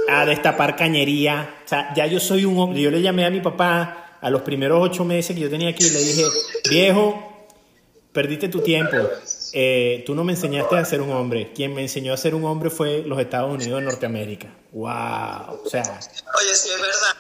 a 0.09 0.27
destapar 0.27 0.77
cañería. 0.77 1.55
O 1.65 1.69
sea, 1.69 1.93
ya 1.95 2.07
yo 2.07 2.19
soy 2.21 2.45
un 2.45 2.59
hombre. 2.59 2.81
Yo 2.81 2.91
le 2.91 3.03
llamé 3.03 3.25
a 3.25 3.31
mi 3.31 3.41
papá 3.41 4.19
a 4.21 4.31
los 4.31 4.43
primeros 4.43 4.83
ocho 4.83 5.05
meses 5.05 5.37
que 5.37 5.43
yo 5.43 5.51
tenía 5.51 5.71
aquí, 5.71 5.89
le 5.89 6.01
dije, 6.01 6.25
viejo, 6.69 7.36
perdiste 8.17 8.49
tu 8.49 8.63
tiempo. 8.63 8.97
Eh, 9.53 10.03
tú 10.07 10.15
no 10.15 10.25
me 10.25 10.33
enseñaste 10.33 10.75
a 10.79 10.85
ser 10.87 11.03
un 11.03 11.13
hombre. 11.13 11.53
Quien 11.55 11.75
me 11.75 11.83
enseñó 11.83 12.15
a 12.15 12.17
ser 12.17 12.35
un 12.35 12.47
hombre 12.47 12.71
fue 12.71 13.03
los 13.05 13.19
Estados 13.21 13.53
Unidos 13.53 13.79
de 13.79 13.85
Norteamérica. 13.85 14.49
¡Wow! 14.73 15.61
O 15.63 15.69
sea. 15.69 16.01
Oye, 16.41 16.55
sí, 16.57 16.71
es 16.71 16.81
verdad. 16.81 17.15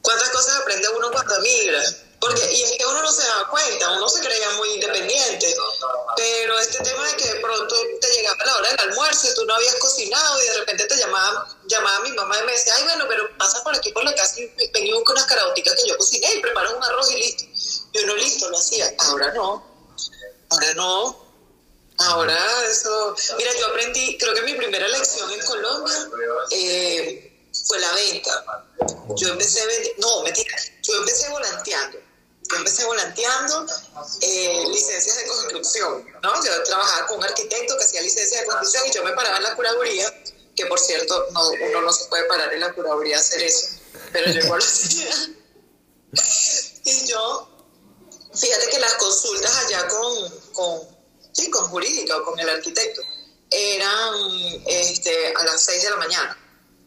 ¿Cuántas 0.00 0.30
cosas 0.30 0.60
aprende 0.62 0.86
uno 0.96 1.10
cuando 1.10 1.40
migra? 1.40 1.82
Porque, 2.20 2.40
y 2.52 2.62
es 2.62 2.72
que 2.78 2.86
uno 2.86 3.02
no 3.02 3.12
se 3.12 3.26
da 3.26 3.48
cuenta, 3.50 3.92
uno 3.92 4.08
se 4.08 4.20
creía 4.20 4.50
muy 4.56 4.70
independiente, 4.70 5.54
pero 6.16 6.58
este 6.58 6.82
tema 6.82 7.04
de 7.06 7.16
que 7.16 7.24
de 7.34 7.40
pronto 7.40 7.74
te 8.00 8.08
llegaba 8.08 8.44
la 8.46 8.56
hora 8.56 8.70
del 8.70 8.80
almuerzo 8.80 9.28
y 9.28 9.34
tú 9.34 9.44
no 9.44 9.54
habías 9.54 9.74
cocinado 9.74 10.42
y 10.42 10.46
de 10.46 10.54
repente 10.54 10.84
te 10.86 10.96
llamaba, 10.96 11.46
llamaba 11.66 12.00
mi 12.00 12.12
mamá 12.12 12.36
y 12.42 12.46
me 12.46 12.52
decía, 12.52 12.74
ay 12.76 12.84
bueno, 12.84 13.04
pero 13.06 13.36
pasa 13.36 13.62
por 13.62 13.76
aquí 13.76 13.92
por 13.92 14.04
la 14.04 14.14
casa 14.14 14.40
y 14.40 14.46
ven 14.72 14.86
y 14.86 14.92
busca 14.92 15.12
unas 15.12 15.26
caraoticas 15.26 15.74
que 15.74 15.88
yo 15.88 15.98
cociné 15.98 16.32
y 16.34 16.40
preparo 16.40 16.76
un 16.76 16.82
arroz 16.82 17.10
y 17.10 17.16
listo. 17.16 17.44
Y 17.96 18.04
uno 18.04 18.16
listo, 18.16 18.50
lo 18.50 18.58
hacía. 18.58 18.92
Ahora 18.98 19.32
no, 19.32 19.64
ahora 20.50 20.74
no. 20.74 21.26
Ahora 21.98 22.38
eso, 22.70 23.16
mira, 23.38 23.50
yo 23.58 23.68
aprendí, 23.68 24.18
creo 24.18 24.34
que 24.34 24.42
mi 24.42 24.52
primera 24.52 24.86
lección 24.86 25.32
en 25.32 25.40
Colombia 25.46 26.10
eh, 26.50 27.40
fue 27.66 27.78
la 27.78 27.90
venta. 27.92 28.44
Yo 29.16 29.28
empecé, 29.28 29.62
no, 29.96 30.22
mentira, 30.22 30.54
yo 30.82 30.94
empecé 30.96 31.30
volanteando 31.30 32.06
yo 32.48 32.56
empecé 32.56 32.84
volanteando 32.84 33.66
eh, 34.20 34.64
licencias 34.68 35.16
de 35.16 35.26
construcción, 35.26 36.06
¿no? 36.22 36.44
Yo 36.44 36.62
trabajaba 36.64 37.06
con 37.06 37.18
un 37.18 37.24
arquitecto 37.24 37.76
que 37.76 37.84
hacía 37.84 38.02
licencias 38.02 38.40
de 38.40 38.46
construcción 38.46 38.86
y 38.86 38.92
yo 38.92 39.04
me 39.04 39.12
paraba 39.12 39.38
en 39.38 39.42
la 39.42 39.54
curaduría, 39.56 40.22
que 40.54 40.66
por 40.66 40.78
cierto, 40.78 41.26
no, 41.32 41.50
uno 41.50 41.80
no 41.82 41.92
se 41.92 42.04
puede 42.06 42.24
parar 42.24 42.52
en 42.52 42.60
la 42.60 42.72
curaduría 42.72 43.16
a 43.16 43.20
hacer 43.20 43.42
eso, 43.42 43.78
pero 44.12 44.30
yo 44.30 44.40
igual 44.40 44.60
lo 44.60 44.64
hacía. 44.64 45.10
y 46.84 47.06
yo, 47.06 47.55
fíjate 48.36 48.68
que 48.68 48.78
las 48.78 48.94
consultas 48.94 49.56
allá 49.64 49.88
con, 49.88 50.30
con, 50.52 50.80
sí, 51.32 51.50
con 51.50 51.68
jurídica 51.68 52.16
o 52.16 52.24
con 52.24 52.38
el 52.38 52.48
arquitecto 52.48 53.02
eran 53.50 54.14
este, 54.66 55.34
a 55.34 55.44
las 55.44 55.62
6 55.62 55.82
de 55.82 55.90
la 55.90 55.96
mañana 55.96 56.38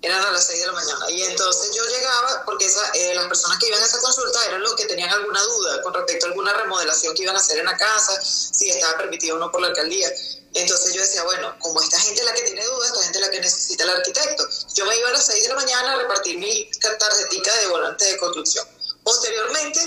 eran 0.01 0.25
a 0.25 0.31
las 0.31 0.47
6 0.47 0.59
de 0.61 0.67
la 0.67 0.73
mañana. 0.73 1.09
Y 1.09 1.23
entonces 1.23 1.75
yo 1.75 1.83
llegaba, 1.83 2.43
porque 2.45 2.65
esa, 2.65 2.89
eh, 2.93 3.13
las 3.15 3.27
personas 3.27 3.57
que 3.59 3.67
iban 3.67 3.81
a 3.81 3.85
esa 3.85 3.99
consulta 3.99 4.45
eran 4.45 4.61
los 4.61 4.75
que 4.75 4.85
tenían 4.85 5.09
alguna 5.09 5.41
duda 5.43 5.81
con 5.81 5.93
respecto 5.93 6.25
a 6.25 6.29
alguna 6.29 6.53
remodelación 6.53 7.13
que 7.15 7.23
iban 7.23 7.35
a 7.35 7.39
hacer 7.39 7.59
en 7.59 7.65
la 7.65 7.77
casa, 7.77 8.21
si 8.23 8.69
estaba 8.69 8.97
permitido 8.97 9.35
o 9.35 9.39
no 9.39 9.51
por 9.51 9.61
la 9.61 9.67
alcaldía. 9.67 10.09
Entonces 10.53 10.93
yo 10.93 11.01
decía, 11.01 11.23
bueno, 11.23 11.55
como 11.59 11.81
esta 11.81 11.99
gente 11.99 12.21
es 12.21 12.25
la 12.25 12.33
que 12.33 12.41
tiene 12.43 12.65
dudas, 12.65 12.87
esta 12.87 13.03
gente 13.03 13.19
es 13.19 13.25
la 13.25 13.31
que 13.31 13.39
necesita 13.41 13.83
el 13.83 13.89
arquitecto. 13.89 14.49
Yo 14.73 14.85
me 14.85 14.97
iba 14.97 15.09
a 15.09 15.11
las 15.11 15.25
6 15.25 15.43
de 15.43 15.49
la 15.49 15.55
mañana 15.55 15.93
a 15.93 15.95
repartir 15.97 16.37
mi 16.37 16.69
tarjetita 16.79 17.55
de 17.57 17.67
volante 17.67 18.05
de 18.05 18.17
construcción. 18.17 18.67
Posteriormente, 19.09 19.79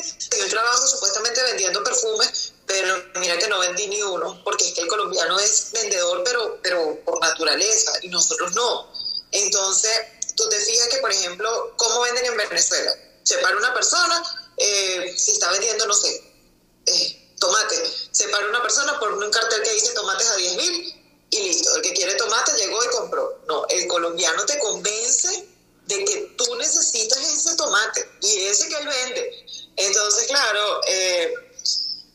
un 0.42 0.50
trabajo 0.50 0.84
supuestamente 0.84 1.40
vendiendo 1.44 1.84
perfumes, 1.84 2.54
pero 2.66 3.04
mira 3.20 3.38
que 3.38 3.46
no 3.46 3.60
vendí 3.60 3.86
ni 3.86 4.02
uno, 4.02 4.42
porque 4.42 4.66
es 4.66 4.74
que 4.74 4.80
el 4.80 4.88
colombiano 4.88 5.38
es 5.38 5.70
vendedor, 5.70 6.24
pero, 6.24 6.58
pero 6.60 6.98
por 7.04 7.20
naturaleza, 7.20 7.92
y 8.02 8.08
nosotros 8.08 8.52
no. 8.52 8.92
Entonces, 9.30 9.92
tú 10.34 10.48
te 10.48 10.56
fijas 10.56 10.88
que, 10.88 10.96
por 10.96 11.12
ejemplo, 11.12 11.72
¿cómo 11.76 12.00
venden 12.00 12.24
en 12.24 12.36
Venezuela? 12.36 12.96
Se 13.22 13.38
para 13.38 13.56
una 13.56 13.72
persona, 13.72 14.24
eh, 14.56 15.14
si 15.16 15.30
está 15.30 15.52
vendiendo, 15.52 15.86
no 15.86 15.94
sé, 15.94 16.20
eh, 16.86 17.34
tomate, 17.38 17.76
se 18.10 18.26
para 18.26 18.48
una 18.48 18.60
persona 18.60 18.98
por 18.98 19.12
un 19.12 19.30
cartel 19.30 19.62
que 19.62 19.72
dice 19.72 19.92
tomates 19.92 20.28
a 20.30 20.36
10 20.36 20.56
mil 20.56 21.16
y 21.30 21.42
listo. 21.44 21.76
El 21.76 21.82
que 21.82 21.92
quiere 21.92 22.16
tomate 22.16 22.56
llegó 22.56 22.84
y 22.84 22.88
compró. 22.88 23.38
No, 23.46 23.66
el 23.68 23.86
colombiano 23.86 24.44
te 24.46 24.58
convence 24.58 25.51
de 25.86 26.04
que 26.04 26.34
tú 26.36 26.54
necesitas 26.56 27.18
ese 27.18 27.56
tomate 27.56 28.08
y 28.22 28.42
ese 28.42 28.68
que 28.68 28.76
él 28.76 28.86
vende. 28.86 29.44
Entonces, 29.76 30.26
claro, 30.28 30.80
eh, 30.88 31.34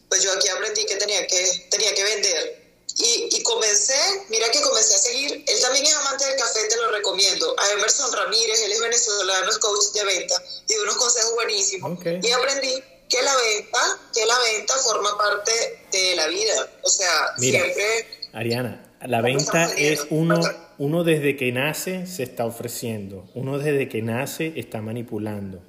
pues 0.10 0.24
yo 0.24 0.32
aquí 0.34 0.48
aprendí 0.50 0.86
que 0.86 0.96
tenía 0.96 1.26
que, 1.28 1.68
tenía 1.70 1.94
que 1.94 2.04
vender 2.04 2.68
y, 3.00 3.44
comencé, 3.44 3.94
mira 4.30 4.50
que 4.50 4.60
comencé 4.62 4.96
a 4.96 4.98
seguir, 4.98 5.44
él 5.46 5.62
también 5.62 5.86
es 5.86 5.94
amante 5.94 6.26
del 6.26 6.36
café, 6.36 6.60
te 6.68 6.78
lo 6.78 6.92
recomiendo, 6.92 7.56
a 7.60 7.72
Emerson 7.74 8.12
Ramírez, 8.12 8.60
él 8.64 8.72
es 8.72 8.82
venezolano, 8.82 9.50
es 9.50 9.58
coach 9.60 9.94
de 9.94 10.04
venta, 10.04 10.36
y 10.68 10.74
de 10.74 10.82
unos 10.82 10.96
consejos 10.98 11.34
buenísimos. 11.36 12.00
Y 12.04 12.32
aprendí 12.32 12.84
que 13.08 13.22
la 13.22 13.36
venta, 13.36 14.00
que 14.14 14.26
la 14.26 14.40
venta 14.40 14.74
forma 14.78 15.16
parte 15.16 15.86
de 15.92 16.16
la 16.16 16.28
vida. 16.28 16.72
O 16.82 16.90
sea, 16.90 17.36
siempre... 17.38 18.30
Ariana, 18.34 18.96
la 19.06 19.22
venta 19.22 19.72
es 19.78 20.08
uno, 20.10 20.42
uno 20.80 21.04
desde 21.04 21.36
que 21.36 21.52
nace 21.52 22.06
se 22.06 22.24
está 22.24 22.46
ofreciendo, 22.46 23.26
uno 23.34 23.58
desde 23.58 23.88
que 23.88 24.02
nace 24.02 24.54
está 24.56 24.82
manipulando 24.82 25.62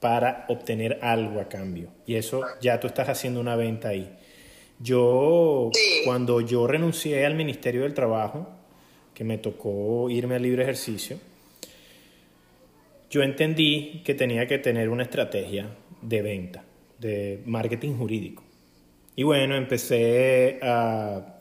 para 0.00 0.44
obtener 0.48 0.98
algo 1.02 1.40
a 1.40 1.48
cambio. 1.48 1.88
Y 2.06 2.16
eso 2.16 2.42
ya 2.60 2.80
tú 2.80 2.86
estás 2.86 3.08
haciendo 3.08 3.40
una 3.40 3.56
venta 3.56 3.88
ahí. 3.88 4.10
Yo, 4.78 5.70
cuando 6.04 6.40
yo 6.40 6.66
renuncié 6.66 7.26
al 7.26 7.34
Ministerio 7.34 7.82
del 7.82 7.94
Trabajo, 7.94 8.48
que 9.14 9.24
me 9.24 9.38
tocó 9.38 10.08
irme 10.08 10.36
al 10.36 10.42
libre 10.42 10.62
ejercicio, 10.62 11.18
yo 13.10 13.22
entendí 13.22 14.02
que 14.04 14.14
tenía 14.14 14.46
que 14.46 14.58
tener 14.58 14.88
una 14.88 15.02
estrategia 15.02 15.68
de 16.00 16.22
venta, 16.22 16.64
de 16.98 17.42
marketing 17.44 17.94
jurídico. 17.94 18.42
Y 19.16 19.22
bueno, 19.22 19.56
empecé 19.56 20.60
a 20.62 21.39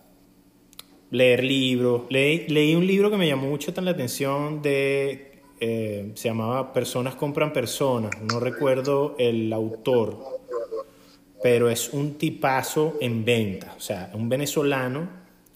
leer 1.11 1.43
libros. 1.43 2.03
leí 2.09 2.75
un 2.75 2.85
libro 2.85 3.09
que 3.09 3.17
me 3.17 3.27
llamó 3.27 3.47
mucho 3.47 3.73
la 3.81 3.91
atención 3.91 4.61
de, 4.61 5.29
eh, 5.59 6.11
se 6.13 6.29
llamaba 6.29 6.71
Personas 6.73 7.15
compran 7.15 7.51
personas. 7.51 8.11
No 8.21 8.39
recuerdo 8.39 9.15
el 9.17 9.51
autor, 9.51 10.17
pero 11.41 11.69
es 11.69 11.89
un 11.93 12.17
tipazo 12.17 12.97
en 13.01 13.25
venta, 13.25 13.73
o 13.77 13.79
sea, 13.79 14.11
un 14.13 14.29
venezolano, 14.29 15.09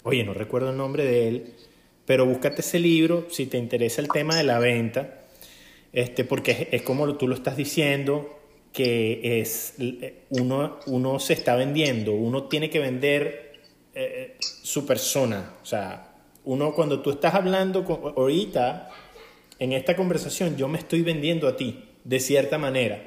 oye, 0.03 0.23
no 0.23 0.33
recuerdo 0.33 0.71
el 0.71 0.77
nombre 0.77 1.05
de 1.05 1.27
él, 1.27 1.53
pero 2.05 2.25
búscate 2.25 2.61
ese 2.61 2.79
libro 2.79 3.27
si 3.29 3.45
te 3.45 3.57
interesa 3.57 4.01
el 4.01 4.07
tema 4.07 4.35
de 4.35 4.43
la 4.43 4.59
venta, 4.59 5.21
este, 5.91 6.23
porque 6.23 6.69
es, 6.71 6.81
como 6.81 7.15
tú 7.15 7.27
lo 7.27 7.35
estás 7.35 7.55
diciendo, 7.55 8.39
que 8.71 9.39
es 9.39 9.75
uno, 10.29 10.79
uno 10.87 11.19
se 11.19 11.33
está 11.33 11.55
vendiendo, 11.55 12.13
uno 12.13 12.45
tiene 12.45 12.69
que 12.69 12.79
vender 12.79 13.42
eh, 13.93 14.37
su 14.39 14.85
persona, 14.85 15.53
o 15.61 15.65
sea, 15.65 16.13
uno 16.45 16.73
cuando 16.73 17.01
tú 17.01 17.11
estás 17.11 17.33
hablando 17.35 17.85
con, 17.85 18.13
ahorita 18.17 18.89
en 19.59 19.71
esta 19.73 19.95
conversación 19.95 20.57
yo 20.57 20.67
me 20.67 20.79
estoy 20.79 21.01
vendiendo 21.01 21.47
a 21.47 21.55
ti, 21.55 21.83
de 22.03 22.19
cierta 22.19 22.57
manera. 22.57 23.01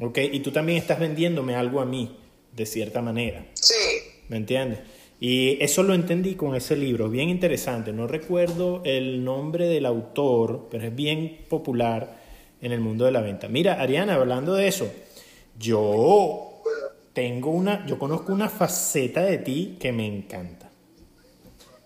¿Ok? 0.00 0.18
Y 0.32 0.40
tú 0.40 0.50
también 0.50 0.78
estás 0.78 0.98
vendiéndome 0.98 1.54
algo 1.54 1.80
a 1.80 1.84
mí, 1.84 2.16
de 2.52 2.66
cierta 2.66 3.02
manera. 3.02 3.46
Sí. 3.54 3.74
¿Me 4.28 4.36
entiendes? 4.38 4.80
Y 5.20 5.62
eso 5.62 5.82
lo 5.82 5.94
entendí 5.94 6.34
con 6.34 6.56
ese 6.56 6.76
libro, 6.76 7.08
bien 7.08 7.28
interesante. 7.28 7.92
No 7.92 8.08
recuerdo 8.08 8.82
el 8.84 9.22
nombre 9.22 9.68
del 9.68 9.86
autor, 9.86 10.66
pero 10.70 10.84
es 10.84 10.94
bien 10.94 11.44
popular 11.48 12.18
en 12.60 12.72
el 12.72 12.80
mundo 12.80 13.04
de 13.04 13.12
la 13.12 13.20
venta. 13.20 13.48
Mira, 13.48 13.80
Ariana, 13.80 14.14
hablando 14.14 14.54
de 14.54 14.66
eso, 14.66 14.90
yo 15.58 16.51
tengo 17.12 17.50
una, 17.50 17.86
yo 17.86 17.98
conozco 17.98 18.32
una 18.32 18.48
faceta 18.48 19.22
de 19.22 19.38
ti 19.38 19.76
que 19.80 19.92
me 19.92 20.06
encanta. 20.06 20.70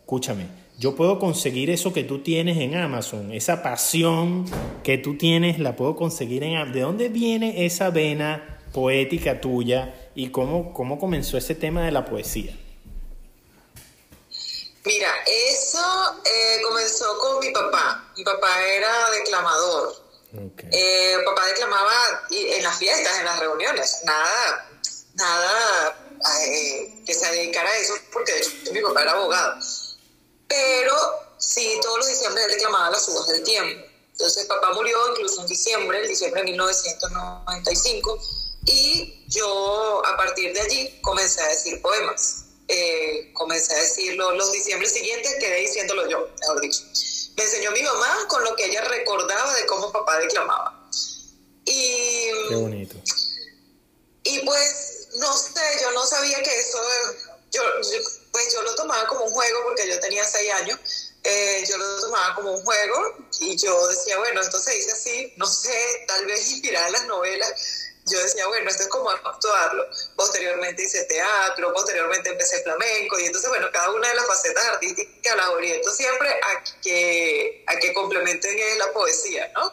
Escúchame, 0.00 0.46
yo 0.78 0.94
puedo 0.94 1.18
conseguir 1.18 1.70
eso 1.70 1.92
que 1.92 2.04
tú 2.04 2.22
tienes 2.22 2.58
en 2.58 2.76
Amazon, 2.76 3.32
esa 3.32 3.62
pasión 3.62 4.44
que 4.84 4.98
tú 4.98 5.16
tienes, 5.16 5.58
la 5.58 5.74
puedo 5.74 5.96
conseguir 5.96 6.44
en 6.44 6.56
Amazon. 6.56 6.72
¿De 6.74 6.80
dónde 6.80 7.08
viene 7.08 7.66
esa 7.66 7.90
vena 7.90 8.60
poética 8.72 9.40
tuya 9.40 10.10
y 10.14 10.28
cómo, 10.28 10.72
cómo 10.72 10.98
comenzó 10.98 11.38
ese 11.38 11.54
tema 11.54 11.84
de 11.84 11.92
la 11.92 12.04
poesía? 12.04 12.54
Mira, 14.84 15.08
eso 15.26 16.22
eh, 16.24 16.62
comenzó 16.62 17.18
con 17.18 17.40
mi 17.40 17.50
papá. 17.50 18.04
Mi 18.16 18.22
papá 18.22 18.62
era 18.64 19.10
declamador. 19.10 20.06
Okay. 20.52 20.68
Eh, 20.70 21.16
papá 21.24 21.46
declamaba 21.46 21.92
en 22.30 22.62
las 22.62 22.78
fiestas, 22.78 23.18
en 23.18 23.24
las 23.24 23.40
reuniones. 23.40 24.02
Nada, 24.04 24.68
nada 25.16 25.96
eh, 26.46 27.02
que 27.04 27.14
se 27.14 27.26
dedicara 27.32 27.68
a 27.68 27.76
eso, 27.76 27.94
porque 28.12 28.32
de 28.32 28.38
hecho 28.38 28.72
mi 28.72 28.80
papá 28.80 29.02
era 29.02 29.12
abogado. 29.12 29.60
Pero 30.48 30.94
sí, 31.38 31.78
todos 31.82 31.98
los 31.98 32.08
diciembre 32.08 32.44
él 32.44 32.50
declamaba 32.52 32.90
las 32.90 33.08
uvas 33.08 33.26
del 33.28 33.42
tiempo. 33.42 33.86
Entonces 34.12 34.46
papá 34.46 34.72
murió 34.72 34.96
incluso 35.10 35.42
en 35.42 35.46
diciembre, 35.46 36.00
el 36.00 36.08
diciembre 36.08 36.40
de 36.42 36.50
1995, 36.52 38.18
y 38.66 39.24
yo 39.28 40.02
a 40.06 40.16
partir 40.16 40.52
de 40.54 40.60
allí 40.60 40.98
comencé 41.02 41.40
a 41.42 41.48
decir 41.48 41.80
poemas. 41.82 42.44
Eh, 42.68 43.30
comencé 43.32 43.74
a 43.74 43.78
decirlo 43.78 44.32
los 44.34 44.50
diciembre 44.52 44.88
siguientes, 44.88 45.36
quedé 45.38 45.60
diciéndolo 45.60 46.08
yo, 46.08 46.28
mejor 46.40 46.60
dicho. 46.60 46.82
Me 47.36 47.44
enseñó 47.44 47.70
mi 47.70 47.82
mamá 47.82 48.26
con 48.28 48.42
lo 48.42 48.56
que 48.56 48.64
ella 48.64 48.82
recordaba 48.82 49.54
de 49.54 49.66
cómo 49.66 49.92
papá 49.92 50.18
declamaba. 50.18 50.88
Y, 51.64 52.28
Qué 52.48 52.54
bonito. 52.54 52.96
Y 54.24 54.40
pues, 54.40 54.85
no 55.18 55.36
sé, 55.36 55.80
yo 55.80 55.90
no 55.92 56.06
sabía 56.06 56.42
que 56.42 56.60
eso, 56.60 56.78
yo, 57.50 57.62
yo 57.82 57.98
pues 58.36 58.52
yo 58.52 58.60
lo 58.62 58.74
tomaba 58.74 59.06
como 59.06 59.24
un 59.24 59.32
juego 59.32 59.60
porque 59.64 59.88
yo 59.88 59.98
tenía 60.00 60.24
seis 60.24 60.52
años. 60.52 60.78
Eh, 61.24 61.64
yo 61.68 61.76
lo 61.76 62.00
tomaba 62.02 62.34
como 62.34 62.52
un 62.52 62.62
juego 62.62 63.16
y 63.40 63.56
yo 63.56 63.88
decía, 63.88 64.18
bueno, 64.18 64.42
esto 64.42 64.60
se 64.60 64.72
dice 64.72 64.92
así, 64.92 65.32
no 65.36 65.46
sé, 65.46 66.04
tal 66.06 66.24
vez 66.26 66.48
inspirada 66.50 66.86
en 66.86 66.92
las 66.92 67.06
novelas. 67.06 67.52
Yo 68.04 68.22
decía, 68.22 68.46
bueno, 68.46 68.70
esto 68.70 68.84
es 68.84 68.88
como 68.90 69.10
actuarlo. 69.10 69.84
Posteriormente 70.14 70.84
hice 70.84 71.02
teatro, 71.04 71.72
posteriormente 71.72 72.28
empecé 72.28 72.62
flamenco 72.62 73.18
y 73.18 73.24
entonces, 73.24 73.48
bueno, 73.48 73.68
cada 73.72 73.90
una 73.90 74.06
de 74.06 74.14
las 74.14 74.26
facetas 74.26 74.64
artísticas 74.66 75.36
las 75.36 75.48
oriento 75.48 75.92
siempre 75.92 76.28
a 76.28 76.62
que, 76.82 77.64
a 77.66 77.76
que 77.76 77.92
complementen 77.94 78.78
la 78.78 78.92
poesía, 78.92 79.50
¿no? 79.54 79.72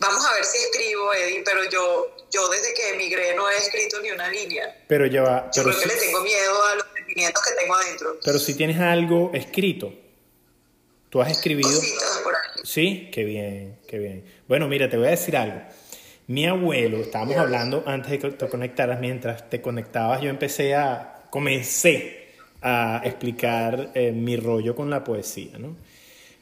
Vamos 0.00 0.24
a 0.24 0.32
ver 0.34 0.44
si 0.44 0.58
escribo, 0.58 1.12
Eddie, 1.12 1.42
pero 1.44 1.64
yo, 1.70 2.16
yo 2.30 2.48
desde 2.48 2.72
que 2.74 2.90
emigré 2.90 3.34
no 3.34 3.50
he 3.50 3.56
escrito 3.56 4.00
ni 4.00 4.10
una 4.10 4.28
línea. 4.28 4.84
Pero 4.86 5.06
ya 5.06 5.22
va. 5.22 5.50
Yo 5.54 5.64
Pero 5.64 5.76
creo 5.76 5.80
que 5.80 5.94
le 5.94 6.00
tengo 6.00 6.20
miedo 6.22 6.64
a 6.66 6.74
los 6.76 6.84
sentimientos 6.94 7.42
que 7.42 7.54
tengo 7.60 7.74
adentro. 7.74 8.18
pero 8.24 8.38
si 8.38 8.54
tienes 8.54 8.78
algo 8.78 9.30
escrito, 9.34 9.92
tú 11.10 11.20
has 11.20 11.30
escribido. 11.32 11.68
Cositas 11.70 12.20
por 12.22 12.34
ahí. 12.34 12.40
Sí, 12.62 13.10
qué 13.12 13.24
bien, 13.24 13.78
qué 13.88 13.98
bien. 13.98 14.24
Bueno, 14.46 14.68
mira, 14.68 14.88
te 14.88 14.96
voy 14.96 15.08
a 15.08 15.10
decir 15.10 15.36
algo. 15.36 15.60
Mi 16.28 16.46
abuelo, 16.46 16.98
estábamos 16.98 17.36
hablando 17.36 17.82
antes 17.86 18.10
de 18.10 18.18
que 18.18 18.30
te 18.30 18.48
conectaras, 18.48 19.00
mientras 19.00 19.48
te 19.48 19.62
conectabas, 19.62 20.20
yo 20.20 20.28
empecé 20.28 20.74
a, 20.74 21.22
comencé 21.30 22.28
a 22.60 23.00
explicar 23.04 23.90
eh, 23.94 24.12
mi 24.12 24.36
rollo 24.36 24.76
con 24.76 24.90
la 24.90 25.02
poesía, 25.04 25.58
¿no? 25.58 25.74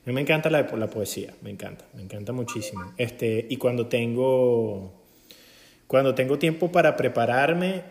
Mí 0.06 0.12
me 0.12 0.20
encanta 0.20 0.48
la, 0.48 0.66
poesía, 0.66 1.34
me 1.42 1.50
encanta, 1.50 1.84
me 1.94 2.02
encanta 2.02 2.32
muchísimo. 2.32 2.92
Este, 2.96 3.44
y 3.50 3.56
cuando 3.56 3.88
tengo, 3.88 4.92
cuando 5.88 6.14
tengo 6.14 6.38
tiempo 6.38 6.70
para 6.70 6.96
prepararme, 6.96 7.82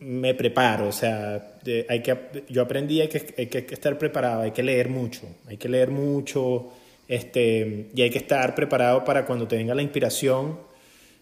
me 0.00 0.34
preparo, 0.34 0.88
o 0.88 0.92
sea, 0.92 1.54
hay 1.88 2.02
que, 2.02 2.44
yo 2.48 2.62
aprendí 2.62 3.00
hay 3.00 3.08
que, 3.08 3.34
hay 3.38 3.46
que 3.46 3.74
estar 3.74 3.96
preparado, 3.96 4.42
hay 4.42 4.50
que 4.50 4.64
leer 4.64 4.88
mucho, 4.88 5.22
hay 5.46 5.56
que 5.56 5.68
leer 5.68 5.90
mucho, 5.92 6.72
este, 7.06 7.90
y 7.94 8.02
hay 8.02 8.10
que 8.10 8.18
estar 8.18 8.56
preparado 8.56 9.04
para 9.04 9.24
cuando 9.24 9.46
te 9.46 9.56
venga 9.56 9.74
la 9.74 9.82
inspiración. 9.82 10.58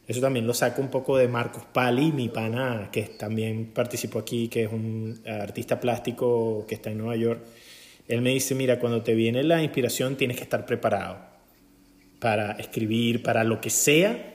Eso 0.08 0.22
también 0.22 0.46
lo 0.46 0.54
saco 0.54 0.80
un 0.80 0.88
poco 0.88 1.18
de 1.18 1.28
Marcos 1.28 1.64
Pali, 1.70 2.12
mi 2.12 2.30
pana, 2.30 2.88
que 2.90 3.02
también 3.02 3.72
participó 3.74 4.20
aquí, 4.20 4.48
que 4.48 4.64
es 4.64 4.72
un 4.72 5.20
artista 5.26 5.78
plástico 5.80 6.64
que 6.66 6.76
está 6.76 6.90
en 6.90 6.98
Nueva 6.98 7.16
York. 7.16 7.42
Él 8.08 8.20
me 8.20 8.30
dice, 8.30 8.54
mira, 8.54 8.78
cuando 8.78 9.02
te 9.02 9.14
viene 9.14 9.42
la 9.42 9.62
inspiración 9.62 10.16
tienes 10.16 10.36
que 10.36 10.42
estar 10.42 10.66
preparado 10.66 11.18
para 12.20 12.52
escribir, 12.52 13.22
para 13.22 13.44
lo 13.44 13.60
que 13.60 13.70
sea, 13.70 14.34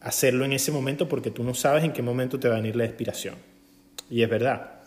hacerlo 0.00 0.44
en 0.44 0.52
ese 0.52 0.72
momento 0.72 1.08
porque 1.08 1.30
tú 1.30 1.44
no 1.44 1.54
sabes 1.54 1.84
en 1.84 1.92
qué 1.92 2.02
momento 2.02 2.38
te 2.38 2.48
va 2.48 2.54
a 2.54 2.58
venir 2.58 2.76
la 2.76 2.84
inspiración. 2.84 3.36
Y 4.10 4.22
es 4.22 4.28
verdad. 4.28 4.80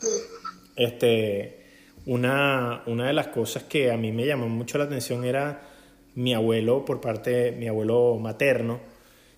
Este, 0.76 1.64
una, 2.06 2.84
una 2.86 3.08
de 3.08 3.14
las 3.14 3.28
cosas 3.28 3.64
que 3.64 3.92
a 3.92 3.98
mí 3.98 4.12
me 4.12 4.26
llamó 4.26 4.50
mucho 4.50 4.78
la 4.78 4.86
atención 4.86 5.24
era 5.24 5.62
mi 6.16 6.34
abuelo, 6.34 6.86
por 6.86 7.02
parte, 7.02 7.52
mi 7.52 7.68
abuelo 7.68 8.18
materno, 8.20 8.80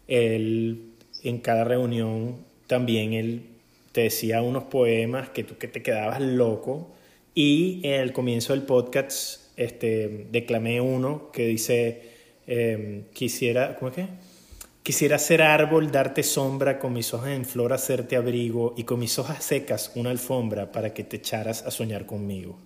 él 0.08 0.94
en 1.24 1.40
cada 1.40 1.64
reunión 1.64 2.38
también 2.68 3.14
él 3.14 3.50
te 3.92 4.02
decía 4.02 4.42
unos 4.42 4.66
poemas 4.66 5.30
que 5.30 5.44
tú 5.44 5.58
que 5.58 5.68
te 5.68 5.82
quedabas 5.82 6.22
loco 6.22 6.96
y 7.36 7.82
en 7.84 8.02
el 8.02 8.14
comienzo 8.14 8.54
del 8.54 8.64
podcast 8.64 9.42
este, 9.58 10.28
declamé 10.32 10.80
uno 10.80 11.32
que 11.32 11.46
dice 11.46 12.02
eh, 12.48 13.04
quisiera, 13.14 13.76
¿cómo 13.76 13.90
es 13.90 13.96
que? 13.96 14.08
Quisiera 14.84 15.18
ser 15.20 15.42
árbol, 15.42 15.92
darte 15.92 16.24
sombra, 16.24 16.80
con 16.80 16.94
mis 16.94 17.14
hojas 17.14 17.32
en 17.32 17.44
flor 17.44 17.74
hacerte 17.74 18.16
abrigo 18.16 18.74
y 18.78 18.84
con 18.84 19.00
mis 19.00 19.18
hojas 19.18 19.44
secas 19.44 19.92
una 19.96 20.12
alfombra 20.12 20.72
para 20.72 20.94
que 20.94 21.04
te 21.04 21.18
echaras 21.18 21.64
a 21.64 21.72
soñar 21.72 22.06
conmigo. 22.06 22.58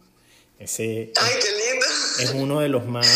Ese 0.60 1.14
Ay, 1.16 1.34
qué 1.42 1.48
lindo. 1.48 1.86
es 2.22 2.34
uno 2.36 2.60
de 2.60 2.68
los 2.68 2.86
más 2.86 3.08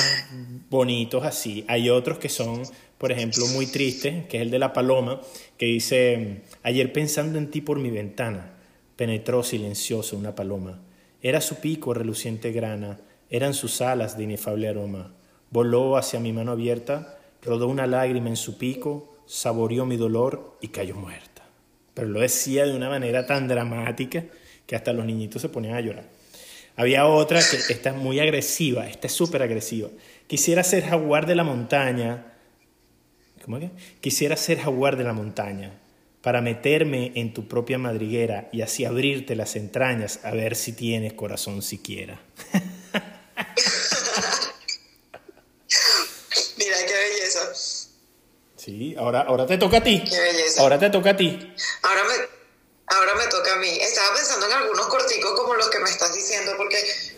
bonitos 0.70 1.26
así. 1.26 1.66
Hay 1.68 1.90
otros 1.90 2.18
que 2.18 2.30
son, 2.30 2.64
por 2.98 3.12
ejemplo, 3.12 3.46
muy 3.48 3.68
tristes, 3.68 4.26
que 4.28 4.38
es 4.38 4.44
el 4.44 4.52
de 4.52 4.60
la 4.60 4.72
paloma, 4.72 5.20
que 5.58 5.66
dice, 5.66 6.44
ayer 6.64 6.94
pensando 6.94 7.38
en 7.38 7.52
ti 7.52 7.60
por 7.60 7.80
mi 7.80 7.92
ventana, 7.92 8.54
penetró 8.96 9.44
silencioso 9.44 10.16
una 10.16 10.34
paloma. 10.34 10.82
Era 11.24 11.40
su 11.40 11.56
pico 11.56 11.94
reluciente 11.94 12.52
grana, 12.52 13.00
eran 13.30 13.54
sus 13.54 13.80
alas 13.80 14.18
de 14.18 14.26
inefable 14.26 14.68
aroma. 14.68 15.14
Voló 15.52 15.96
hacia 15.96 16.20
mi 16.20 16.34
mano 16.34 16.52
abierta, 16.52 17.18
rodó 17.42 17.70
una 17.70 17.88
lágrima 17.88 18.28
en 18.28 18.36
su 18.36 18.58
pico, 18.58 19.24
saboreó 19.26 19.86
mi 19.86 19.96
dolor 19.96 20.58
y 20.60 20.68
cayó 20.68 20.96
muerta. 20.96 21.44
Pero 21.94 22.10
lo 22.10 22.20
decía 22.20 22.66
de 22.66 22.76
una 22.76 22.90
manera 22.90 23.26
tan 23.26 23.48
dramática 23.48 24.26
que 24.68 24.76
hasta 24.76 24.92
los 24.92 25.06
niñitos 25.06 25.42
se 25.42 25.48
ponían 25.48 25.76
a 25.76 25.82
llorar. 25.82 26.10
Había 26.76 27.08
otra 27.08 27.40
que 27.40 27.72
esta 27.72 27.92
es 27.92 27.96
muy 27.96 28.20
agresiva, 28.20 28.90
esta 28.90 29.08
es 29.08 29.14
súper 29.14 29.44
agresiva. 29.44 29.88
Quisiera 30.28 30.62
ser 30.62 30.84
jaguar 30.84 31.26
de 31.26 31.36
la 31.36 31.46
montaña. 31.46 32.34
¿Cómo 33.46 33.60
que? 33.60 33.70
Quisiera 34.02 34.36
ser 34.36 34.60
jaguar 34.60 34.98
de 34.98 35.06
la 35.06 35.14
montaña 35.14 35.72
para 36.24 36.42
meterme 36.42 37.12
en 37.16 37.34
tu 37.34 37.50
propia 37.50 37.78
madriguera 37.78 38.50
y 38.54 38.62
así 38.62 38.86
abrirte 38.86 39.36
las 39.36 39.58
entrañas 39.58 40.22
a 40.24 40.32
ver 40.32 40.56
si 40.56 40.72
tienes 40.72 41.12
corazón 41.14 41.62
siquiera. 41.62 42.18
Mira, 46.56 46.78
qué 46.88 46.94
belleza. 46.94 47.54
Sí, 48.56 48.96
ahora, 48.98 49.24
ahora 49.24 49.46
te 49.46 49.58
toca 49.58 49.80
a 49.80 49.84
ti. 49.84 50.02
Qué 50.10 50.18
belleza. 50.18 50.62
Ahora 50.62 50.80
te 50.80 50.90
toca 50.90 51.10
a 51.10 51.18
ti. 51.18 51.54
Ahora 51.82 52.04
me, 52.06 52.14
ahora 52.96 53.16
me 53.16 53.28
toca 53.28 53.52
a 53.52 53.58
mí. 53.58 53.78
Estaba 53.82 54.16
pensando 54.16 54.46
en 54.46 54.54
algunos 54.54 54.88
corticos 54.88 55.38
como 55.38 55.56
los 55.56 55.70
que 55.70 55.80
me 55.80 55.90
estás 55.90 56.16
diciendo, 56.16 56.54
porque 56.56 56.78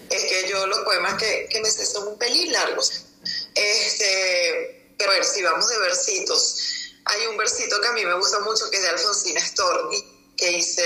es 0.10 0.26
que 0.26 0.50
yo 0.50 0.66
los 0.66 0.80
poemas 0.80 1.14
que, 1.14 1.48
que 1.52 1.62
me 1.62 1.70
sé 1.70 1.86
son 1.86 2.08
un 2.08 2.18
pelín 2.18 2.52
largos. 2.52 3.06
Este, 3.54 4.94
pero 4.98 5.12
a 5.12 5.14
ver, 5.14 5.24
si 5.24 5.44
vamos 5.44 5.70
de 5.70 5.78
versitos. 5.78 6.75
Hay 7.06 7.28
un 7.28 7.38
versito 7.38 7.80
que 7.82 7.88
a 7.88 7.94
mí 7.94 8.06
me 8.06 8.16
gusta 8.16 8.40
mucho 8.40 8.70
que 8.72 8.78
es 8.78 8.84
de 8.84 8.90
Alfonsina 8.90 9.40
Storni, 9.40 10.34
que 10.36 10.50
dice, 10.50 10.84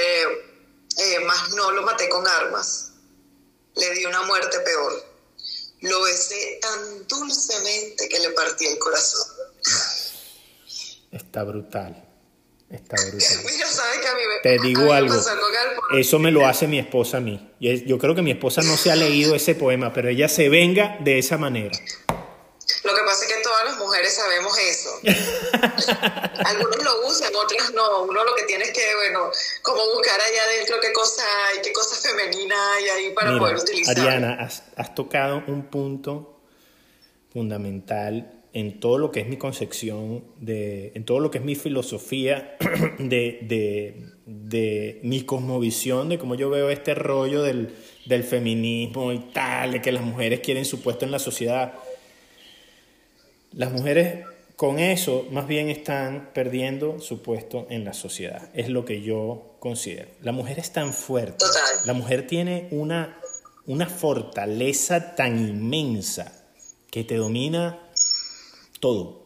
eh, 0.97 1.19
más 1.25 1.49
no 1.51 1.71
lo 1.71 1.83
maté 1.83 2.09
con 2.09 2.27
armas, 2.27 2.91
le 3.75 3.93
di 3.93 4.05
una 4.05 4.23
muerte 4.23 4.59
peor. 4.59 5.09
Lo 5.81 6.01
besé 6.01 6.59
tan 6.61 7.07
dulcemente 7.07 8.09
que 8.09 8.19
le 8.19 8.31
partí 8.31 8.67
el 8.67 8.77
corazón. 8.77 9.27
Está 11.11 11.43
brutal. 11.43 12.05
Está 12.69 12.97
brutal. 13.09 13.37
Mira, 13.45 13.67
sabes 13.67 13.99
que 13.99 14.07
a 14.07 14.13
mí 14.13 14.21
me, 14.27 14.41
Te 14.41 14.61
digo 14.61 14.91
algo. 14.91 15.15
Eso 15.97 16.19
me 16.19 16.31
lo 16.31 16.45
hace 16.45 16.67
mi 16.67 16.79
esposa 16.79 17.17
a 17.17 17.21
mí. 17.21 17.53
Yo 17.59 17.97
creo 17.97 18.13
que 18.13 18.21
mi 18.21 18.31
esposa 18.31 18.61
no 18.61 18.75
se 18.75 18.91
ha 18.91 18.95
leído 18.95 19.35
ese 19.35 19.55
poema, 19.55 19.93
pero 19.93 20.09
ella 20.09 20.27
se 20.27 20.49
venga 20.49 20.97
de 20.99 21.17
esa 21.17 21.37
manera. 21.37 21.77
Lo 22.83 22.93
que 22.93 23.01
pasa 23.03 23.25
es 23.25 23.33
que 23.33 23.41
todas 23.41 23.59
mujeres 23.79 24.13
sabemos 24.13 24.57
eso. 24.57 24.89
Algunos 26.45 26.83
lo 26.83 27.07
usan, 27.07 27.33
otras 27.35 27.73
no. 27.73 28.03
Uno 28.03 28.23
lo 28.23 28.35
que 28.35 28.43
tiene 28.43 28.65
es 28.65 28.71
que, 28.71 28.95
bueno, 28.95 29.31
como 29.61 29.81
buscar 29.93 30.19
allá 30.19 30.43
adentro 30.43 30.77
qué 30.81 30.93
cosa 30.93 31.23
hay, 31.47 31.61
qué 31.61 31.73
cosa 31.73 31.95
femenina 31.95 32.73
hay 32.73 32.89
ahí 32.89 33.13
para 33.13 33.37
poder 33.37 33.57
utilizar. 33.57 33.97
Ariana, 33.97 34.37
has, 34.39 34.63
has 34.75 34.93
tocado 34.93 35.43
un 35.47 35.69
punto 35.69 36.41
fundamental 37.33 38.35
en 38.53 38.79
todo 38.79 38.97
lo 38.97 39.11
que 39.11 39.21
es 39.21 39.27
mi 39.27 39.37
concepción, 39.37 40.23
de, 40.37 40.91
en 40.95 41.05
todo 41.05 41.19
lo 41.19 41.29
que 41.29 41.37
es 41.37 41.43
mi 41.43 41.55
filosofía, 41.55 42.57
de, 42.99 43.39
de, 43.43 44.05
de 44.25 44.99
mi 45.03 45.21
cosmovisión, 45.21 46.09
de 46.09 46.17
cómo 46.17 46.35
yo 46.35 46.49
veo 46.49 46.69
este 46.69 46.95
rollo 46.95 47.43
del, 47.43 47.75
del, 48.05 48.23
feminismo 48.23 49.11
y 49.11 49.19
tal, 49.31 49.73
de 49.73 49.81
que 49.81 49.91
las 49.91 50.03
mujeres 50.03 50.39
quieren 50.39 50.65
su 50.65 50.81
puesto 50.81 51.05
en 51.05 51.11
la 51.11 51.19
sociedad. 51.19 51.73
Las 53.51 53.71
mujeres 53.71 54.25
con 54.55 54.77
eso 54.77 55.25
más 55.31 55.47
bien 55.47 55.69
están 55.69 56.31
perdiendo 56.33 56.99
su 56.99 57.21
puesto 57.21 57.65
en 57.69 57.85
la 57.85 57.93
sociedad, 57.93 58.49
es 58.53 58.69
lo 58.69 58.85
que 58.85 59.01
yo 59.01 59.55
considero. 59.59 60.09
La 60.21 60.33
mujer 60.33 60.59
es 60.59 60.71
tan 60.71 60.93
fuerte, 60.93 61.45
la 61.85 61.93
mujer 61.93 62.27
tiene 62.27 62.67
una, 62.71 63.17
una 63.65 63.87
fortaleza 63.87 65.15
tan 65.15 65.39
inmensa 65.39 66.31
que 66.91 67.03
te 67.03 67.15
domina 67.15 67.79
todo, 68.79 69.23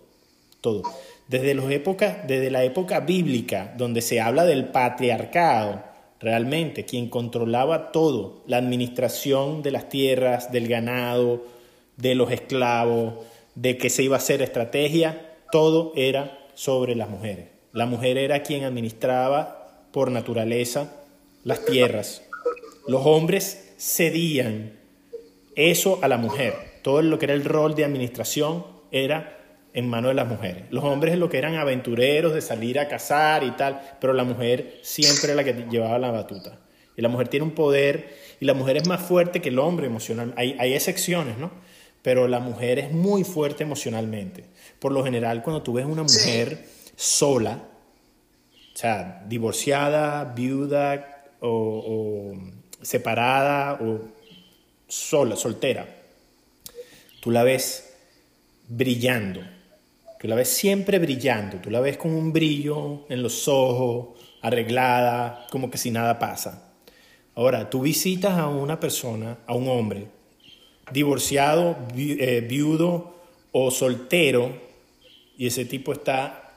todo. 0.62 0.84
Desde, 1.28 1.54
los 1.54 1.72
épocas, 1.72 2.28
desde 2.28 2.52
la 2.52 2.64
época 2.64 3.00
bíblica, 3.00 3.74
donde 3.78 4.02
se 4.02 4.22
habla 4.22 4.46
del 4.46 4.68
patriarcado, 4.68 5.84
realmente, 6.20 6.86
quien 6.86 7.10
controlaba 7.10 7.92
todo, 7.92 8.44
la 8.48 8.58
administración 8.58 9.64
de 9.64 9.72
las 9.72 9.90
tierras, 9.90 10.52
del 10.52 10.68
ganado, 10.68 11.44
de 11.98 12.16
los 12.16 12.32
esclavos, 12.32 13.16
de 13.56 13.78
qué 13.78 13.90
se 13.90 14.04
iba 14.04 14.16
a 14.16 14.20
hacer 14.20 14.42
estrategia, 14.42 15.38
todo 15.52 15.94
era 15.96 16.48
sobre 16.56 16.96
las 16.96 17.10
mujeres. 17.10 17.48
La 17.72 17.86
mujer 17.86 18.18
era 18.18 18.44
quien 18.44 18.64
administraba 18.64 19.88
por 19.92 20.12
naturaleza 20.12 20.94
las 21.44 21.66
tierras. 21.66 22.24
Los 22.88 23.06
hombres 23.06 23.74
cedían 23.78 24.80
eso 25.56 26.00
a 26.02 26.08
la 26.08 26.18
mujer. 26.18 26.54
Todo 26.82 27.02
lo 27.02 27.20
que 27.20 27.26
era 27.26 27.34
el 27.34 27.46
rol 27.46 27.76
de 27.76 27.86
administración 27.86 28.66
era 28.92 29.40
en 29.74 29.90
manos 29.90 30.10
de 30.10 30.16
las 30.16 30.28
mujeres. 30.28 30.66
Los 30.70 30.84
hombres 30.84 31.18
lo 31.18 31.30
que 31.30 31.38
eran 31.38 31.56
aventureros 31.56 32.34
de 32.34 32.42
salir 32.42 32.80
a 32.80 32.88
cazar 32.88 33.44
y 33.44 33.52
tal, 33.52 33.82
pero 34.00 34.14
la 34.14 34.24
mujer 34.24 34.80
siempre 34.82 35.32
era 35.32 35.36
la 35.36 35.44
que 35.44 35.66
llevaba 35.70 35.98
la 35.98 36.12
batuta. 36.12 36.60
Y 36.96 37.02
la 37.02 37.10
mujer 37.10 37.28
tiene 37.28 37.46
un 37.46 37.52
poder 37.52 38.16
y 38.40 38.46
la 38.46 38.54
mujer 38.54 38.78
es 38.78 38.88
más 38.88 39.02
fuerte 39.02 39.42
que 39.42 39.50
el 39.50 39.60
hombre 39.60 39.88
emocionalmente. 39.88 40.40
Hay, 40.40 40.56
hay 40.60 40.74
excepciones, 40.74 41.38
¿no? 41.38 41.52
Pero 42.04 42.28
la 42.28 42.40
mujer 42.40 42.78
es 42.78 42.92
muy 42.92 43.24
fuerte 43.24 43.64
emocionalmente. 43.64 44.46
Por 44.78 44.92
lo 44.92 45.04
general, 45.04 45.42
cuando 45.42 45.64
tú 45.64 45.74
ves 45.74 45.86
una 45.86 46.04
mujer 46.04 46.68
sola, 46.96 47.64
o 48.74 48.78
sea, 48.78 49.24
divorciada, 49.28 50.26
viuda 50.26 51.24
o, 51.40 51.50
o 51.50 52.84
separada 52.84 53.80
o 53.82 54.02
sola, 54.88 55.36
soltera, 55.36 55.88
tú 57.20 57.32
la 57.32 57.44
ves 57.44 57.96
brillando, 58.68 59.42
Tú 60.24 60.30
la 60.30 60.38
ves 60.38 60.48
siempre 60.48 61.00
brillando, 61.00 61.58
tú 61.58 61.70
la 61.70 61.82
ves 61.82 61.98
con 61.98 62.14
un 62.14 62.32
brillo 62.32 63.06
en 63.10 63.22
los 63.22 63.50
ojos, 63.50 64.18
arreglada, 64.42 65.48
como 65.52 65.70
que 65.70 65.78
si 65.78 65.92
nada 65.92 66.18
pasa. 66.18 66.72
Ahora, 67.36 67.70
tú 67.70 67.82
visitas 67.82 68.38
a 68.38 68.48
una 68.48 68.80
persona, 68.80 69.40
a 69.46 69.54
un 69.54 69.68
hombre, 69.68 70.08
divorciado, 70.94 71.78
eh, 71.98 72.46
viudo 72.48 73.16
o 73.52 73.72
soltero, 73.72 74.54
y 75.38 75.48
ese 75.48 75.66
tipo 75.66 75.92
está, 75.94 76.56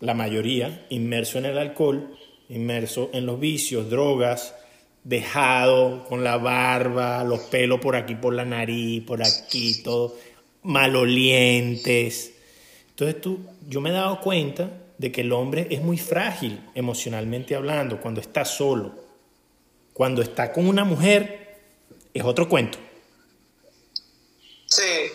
la 0.00 0.14
mayoría, 0.14 0.86
inmerso 0.90 1.38
en 1.38 1.46
el 1.46 1.58
alcohol, 1.58 2.14
inmerso 2.48 3.10
en 3.12 3.24
los 3.24 3.40
vicios, 3.40 3.88
drogas, 3.88 4.54
dejado, 5.04 6.04
con 6.04 6.24
la 6.24 6.36
barba, 6.36 7.24
los 7.24 7.40
pelos 7.42 7.80
por 7.80 7.96
aquí, 7.96 8.16
por 8.16 8.34
la 8.34 8.44
nariz, 8.44 9.02
por 9.04 9.22
aquí, 9.22 9.82
todo, 9.82 10.16
malolientes 10.62 12.36
entonces 12.96 13.20
tú, 13.20 13.40
yo 13.68 13.82
me 13.82 13.90
he 13.90 13.92
dado 13.92 14.22
cuenta 14.22 14.70
de 14.96 15.12
que 15.12 15.20
el 15.20 15.30
hombre 15.32 15.66
es 15.68 15.82
muy 15.82 15.98
frágil 15.98 16.62
emocionalmente 16.74 17.54
hablando 17.54 18.00
cuando 18.00 18.22
está 18.22 18.46
solo. 18.46 18.94
Cuando 19.92 20.22
está 20.22 20.50
con 20.50 20.66
una 20.66 20.82
mujer 20.82 21.58
es 22.14 22.24
otro 22.24 22.48
cuento. 22.48 22.78
Sí, 24.66 25.12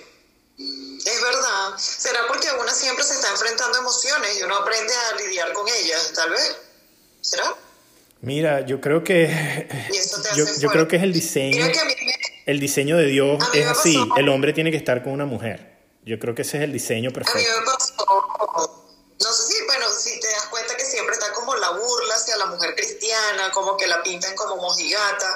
es 1.05 1.21
verdad. 1.21 1.77
¿Será 1.77 2.21
porque 2.27 2.47
uno 2.59 2.69
siempre 2.69 3.03
se 3.03 3.13
está 3.15 3.29
enfrentando 3.29 3.77
emociones 3.79 4.39
y 4.39 4.43
uno 4.43 4.55
aprende 4.55 4.93
a 4.93 5.15
lidiar 5.17 5.53
con 5.53 5.67
ellas, 5.67 6.11
tal 6.13 6.29
vez? 6.31 6.57
¿Será? 7.21 7.55
Mira, 8.21 8.65
yo 8.65 8.79
creo 8.79 9.03
que 9.03 9.67
yo, 10.35 10.45
yo, 10.59 10.69
creo 10.69 10.87
que 10.87 10.97
es 10.97 11.03
el 11.03 11.11
diseño. 11.11 11.65
El 12.45 12.59
diseño 12.59 12.97
de 12.97 13.05
Dios 13.05 13.43
es 13.53 13.67
así. 13.67 13.97
El 14.17 14.29
hombre 14.29 14.53
tiene 14.53 14.71
que 14.71 14.77
estar 14.77 15.03
con 15.03 15.13
una 15.13 15.25
mujer. 15.25 15.71
Yo 16.03 16.19
creo 16.19 16.33
que 16.33 16.43
ese 16.43 16.57
es 16.57 16.63
el 16.63 16.73
diseño 16.73 17.11
perfecto. 17.11 17.39
A 17.39 17.41
mí 17.41 17.59
me 17.59 17.65
pasó, 17.65 18.81
no 19.19 19.33
sé 19.33 19.53
si, 19.53 19.65
bueno, 19.65 19.85
si 19.89 20.19
te 20.19 20.27
das 20.27 20.47
cuenta 20.47 20.75
que 20.75 20.85
siempre 20.85 21.13
está 21.13 21.31
como 21.33 21.55
la 21.55 21.69
burla 21.71 22.15
hacia 22.15 22.37
la 22.37 22.47
mujer 22.47 22.75
cristiana, 22.75 23.51
como 23.51 23.77
que 23.77 23.85
la 23.87 24.01
pintan 24.01 24.35
como 24.35 24.57
mojigata. 24.57 25.35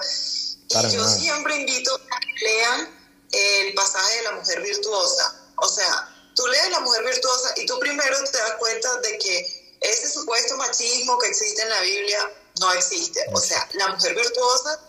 y 0.90 0.92
yo 0.92 1.08
siempre 1.08 1.56
invito 1.58 1.94
a 1.94 2.20
que 2.20 2.46
lean 2.46 2.95
el 3.36 3.74
pasaje 3.74 4.18
de 4.18 4.24
la 4.24 4.32
mujer 4.34 4.62
virtuosa. 4.62 5.42
O 5.58 5.68
sea, 5.68 6.32
tú 6.36 6.46
lees 6.48 6.70
la 6.72 6.80
mujer 6.80 7.04
virtuosa 7.06 7.54
y 7.58 7.66
tú 7.66 7.80
primero 7.80 8.24
te 8.24 8.38
das 8.38 8.56
cuenta 8.58 8.98
de 9.02 9.18
que 9.18 9.78
ese 9.82 10.10
supuesto 10.10 10.58
machismo 10.58 11.18
que 11.20 11.28
existe 11.28 11.62
en 11.62 11.70
la 11.70 11.82
Biblia 11.82 12.32
no 12.60 12.74
existe. 12.74 13.20
O 13.34 13.40
sea, 13.40 13.68
la 13.74 13.90
mujer 13.90 14.16
virtuosa 14.16 14.80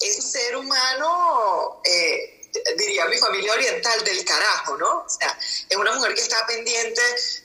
es 0.00 0.16
un 0.16 0.30
ser 0.30 0.56
humano 0.56 1.80
eh, 1.84 2.33
diría 2.76 3.06
mi 3.06 3.16
familia 3.18 3.52
oriental, 3.52 4.04
del 4.04 4.24
carajo, 4.24 4.76
¿no? 4.76 5.04
O 5.06 5.08
sea, 5.08 5.36
es 5.68 5.76
una 5.76 5.92
mujer 5.94 6.14
que 6.14 6.20
está 6.20 6.46
pendiente 6.46 7.00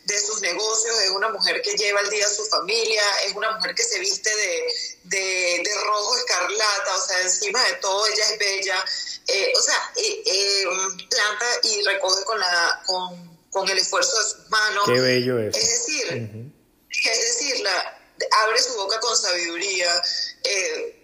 de 0.05 0.19
sus 0.19 0.41
negocios, 0.41 0.99
es 1.01 1.09
una 1.11 1.29
mujer 1.29 1.61
que 1.61 1.75
lleva 1.75 2.01
el 2.01 2.09
día 2.09 2.25
a 2.25 2.29
su 2.29 2.45
familia, 2.45 3.03
es 3.25 3.33
una 3.35 3.51
mujer 3.51 3.73
que 3.73 3.83
se 3.83 3.99
viste 3.99 4.29
de, 4.29 5.63
de, 5.63 5.71
rojo 5.85 6.17
escarlata, 6.17 6.95
o 6.95 7.07
sea, 7.07 7.21
encima 7.21 7.63
de 7.65 7.73
todo 7.75 8.05
ella 8.07 8.23
es 8.31 8.39
bella, 8.39 8.85
eh, 9.27 9.53
o 9.55 9.61
sea, 9.61 9.91
eh, 9.95 10.23
eh, 10.25 10.65
planta 11.09 11.45
y 11.63 11.83
recoge 11.83 12.23
con, 12.25 12.39
la, 12.39 12.83
con, 12.85 13.39
con, 13.51 13.69
el 13.69 13.77
esfuerzo 13.77 14.17
de 14.17 14.23
sus 14.23 14.49
manos. 14.49 14.83
Qué 14.85 14.99
bello 14.99 15.39
es. 15.39 15.55
Es 15.55 15.69
decir, 15.69 16.41
es 16.89 17.19
decir, 17.19 17.59
la, 17.61 17.99
abre 18.43 18.61
su 18.61 18.73
boca 18.75 18.99
con 18.99 19.15
sabiduría. 19.17 20.01
Eh, 20.43 20.98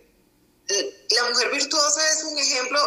la 0.68 1.30
mujer 1.30 1.52
virtuosa 1.52 2.12
es 2.12 2.24
un 2.24 2.38
ejemplo 2.38 2.80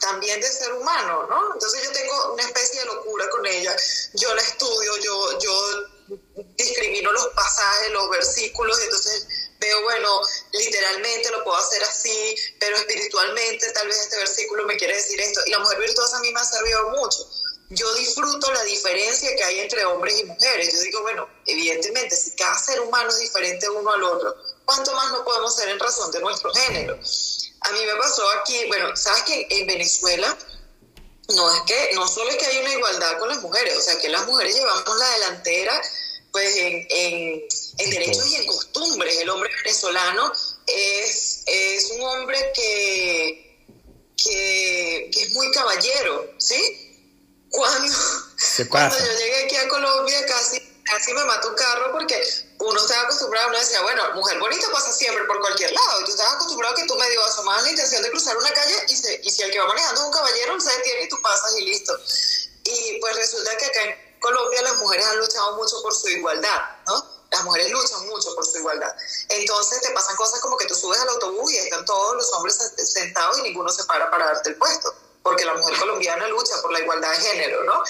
también 0.00 0.40
de 0.40 0.48
ser 0.48 0.72
humano, 0.72 1.26
¿no? 1.28 1.54
Entonces 1.54 1.84
yo 1.84 1.92
tengo 1.92 2.32
una 2.34 2.42
especie 2.42 2.80
de 2.80 2.86
locura 2.86 3.28
con 3.30 3.46
ella, 3.46 3.76
yo 4.14 4.34
la 4.34 4.42
estudio, 4.42 4.96
yo, 4.98 5.38
yo 5.38 6.18
discrimino 6.56 7.12
los 7.12 7.28
pasajes, 7.28 7.92
los 7.92 8.10
versículos, 8.10 8.78
entonces 8.80 9.26
veo, 9.60 9.82
bueno, 9.82 10.20
literalmente 10.52 11.30
lo 11.30 11.44
puedo 11.44 11.56
hacer 11.56 11.82
así, 11.84 12.36
pero 12.58 12.76
espiritualmente 12.76 13.70
tal 13.70 13.86
vez 13.86 13.98
este 14.00 14.16
versículo 14.16 14.64
me 14.64 14.76
quiere 14.76 14.96
decir 14.96 15.20
esto. 15.20 15.40
Y 15.46 15.50
la 15.50 15.60
mujer 15.60 15.78
virtuosa 15.78 16.16
a 16.16 16.20
mí 16.20 16.32
me 16.32 16.40
ha 16.40 16.44
servido 16.44 16.90
mucho. 16.90 17.28
Yo 17.70 17.94
disfruto 17.94 18.52
la 18.52 18.64
diferencia 18.64 19.34
que 19.34 19.44
hay 19.44 19.60
entre 19.60 19.84
hombres 19.86 20.18
y 20.18 20.24
mujeres. 20.24 20.72
Yo 20.72 20.80
digo, 20.80 21.02
bueno, 21.02 21.28
evidentemente, 21.46 22.16
si 22.16 22.32
cada 22.32 22.58
ser 22.58 22.80
humano 22.80 23.08
es 23.08 23.18
diferente 23.20 23.70
uno 23.70 23.90
al 23.90 24.02
otro, 24.02 24.36
¿cuánto 24.64 24.94
más 24.94 25.12
no 25.12 25.24
podemos 25.24 25.54
ser 25.54 25.68
en 25.68 25.78
razón 25.78 26.10
de 26.10 26.20
nuestro 26.20 26.52
género? 26.54 26.98
A 27.60 27.70
mí 27.70 27.78
me 27.86 27.94
pasó 27.96 28.22
aquí, 28.40 28.64
bueno, 28.68 28.96
¿sabes 28.96 29.22
que 29.22 29.46
en 29.50 29.66
Venezuela 29.66 30.36
no 31.28 31.54
es 31.54 31.62
que, 31.62 31.90
no 31.94 32.06
solo 32.08 32.30
es 32.30 32.36
que 32.36 32.46
hay 32.46 32.58
una 32.58 32.72
igualdad 32.72 33.18
con 33.18 33.28
las 33.28 33.40
mujeres, 33.40 33.76
o 33.76 33.80
sea, 33.80 33.98
que 33.98 34.08
las 34.08 34.26
mujeres 34.26 34.54
llevamos 34.54 34.98
la 34.98 35.10
delantera 35.10 35.82
pues 36.32 36.56
en, 36.56 36.86
en, 36.88 37.90
derechos 37.90 38.26
y 38.26 38.36
en 38.36 38.46
costumbres. 38.46 39.18
El 39.18 39.28
hombre 39.28 39.50
venezolano 39.62 40.32
es, 40.66 41.42
es 41.46 41.90
un 41.90 42.00
hombre 42.00 42.38
que, 42.54 43.66
que, 44.16 45.10
que 45.12 45.22
es 45.22 45.32
muy 45.34 45.50
caballero, 45.52 46.30
¿sí? 46.38 46.88
Cuando, 47.50 47.94
cuando 48.70 48.98
yo 48.98 49.18
llegué 49.18 49.44
aquí 49.44 49.56
a 49.56 49.68
Colombia 49.68 50.24
casi, 50.26 50.58
casi 50.84 51.12
me 51.12 51.22
mató 51.24 51.50
un 51.50 51.54
carro 51.54 51.92
porque 51.92 52.18
uno 52.62 52.80
estaba 52.80 53.02
acostumbrado, 53.02 53.48
uno 53.48 53.58
decía, 53.58 53.82
bueno, 53.82 54.02
mujer 54.14 54.38
bonita 54.38 54.68
pasa 54.70 54.92
siempre 54.92 55.24
por 55.24 55.40
cualquier 55.40 55.72
lado, 55.72 56.00
y 56.00 56.04
tú 56.04 56.10
estabas 56.10 56.34
acostumbrado 56.34 56.74
que 56.74 56.84
tú 56.86 56.94
medio 56.94 57.24
asomabas 57.24 57.64
la 57.64 57.70
intención 57.70 58.02
de 58.02 58.10
cruzar 58.10 58.36
una 58.36 58.50
calle 58.52 58.86
y, 58.88 58.92
y 58.92 59.30
si 59.30 59.42
el 59.42 59.50
que 59.50 59.58
va 59.58 59.66
manejando 59.66 60.00
es 60.00 60.06
un 60.06 60.12
caballero, 60.12 60.60
se 60.60 60.76
detiene 60.76 61.02
y 61.04 61.08
tú 61.08 61.20
pasas 61.22 61.56
y 61.56 61.64
listo. 61.64 61.98
Y 62.64 63.00
pues 63.00 63.16
resulta 63.16 63.56
que 63.56 63.66
acá 63.66 63.82
en 63.82 64.20
Colombia 64.20 64.62
las 64.62 64.76
mujeres 64.76 65.06
han 65.06 65.18
luchado 65.18 65.56
mucho 65.56 65.82
por 65.82 65.94
su 65.94 66.08
igualdad, 66.08 66.60
¿no? 66.86 67.04
Las 67.32 67.44
mujeres 67.44 67.70
luchan 67.70 68.06
mucho 68.06 68.34
por 68.34 68.46
su 68.46 68.58
igualdad. 68.58 68.94
Entonces 69.30 69.80
te 69.80 69.90
pasan 69.90 70.14
cosas 70.16 70.40
como 70.40 70.56
que 70.56 70.66
tú 70.66 70.74
subes 70.74 71.00
al 71.00 71.08
autobús 71.08 71.50
y 71.52 71.56
están 71.56 71.84
todos 71.84 72.14
los 72.14 72.32
hombres 72.34 72.58
sentados 72.76 73.38
y 73.38 73.42
ninguno 73.42 73.70
se 73.70 73.84
para 73.84 74.10
para 74.10 74.26
darte 74.26 74.50
el 74.50 74.56
puesto. 74.56 74.94
Porque 75.22 75.44
la 75.44 75.54
mujer 75.54 75.78
colombiana 75.78 76.26
lucha 76.28 76.60
por 76.62 76.72
la 76.72 76.80
igualdad 76.80 77.10
de 77.10 77.18
género, 77.18 77.64
¿no? 77.64 77.82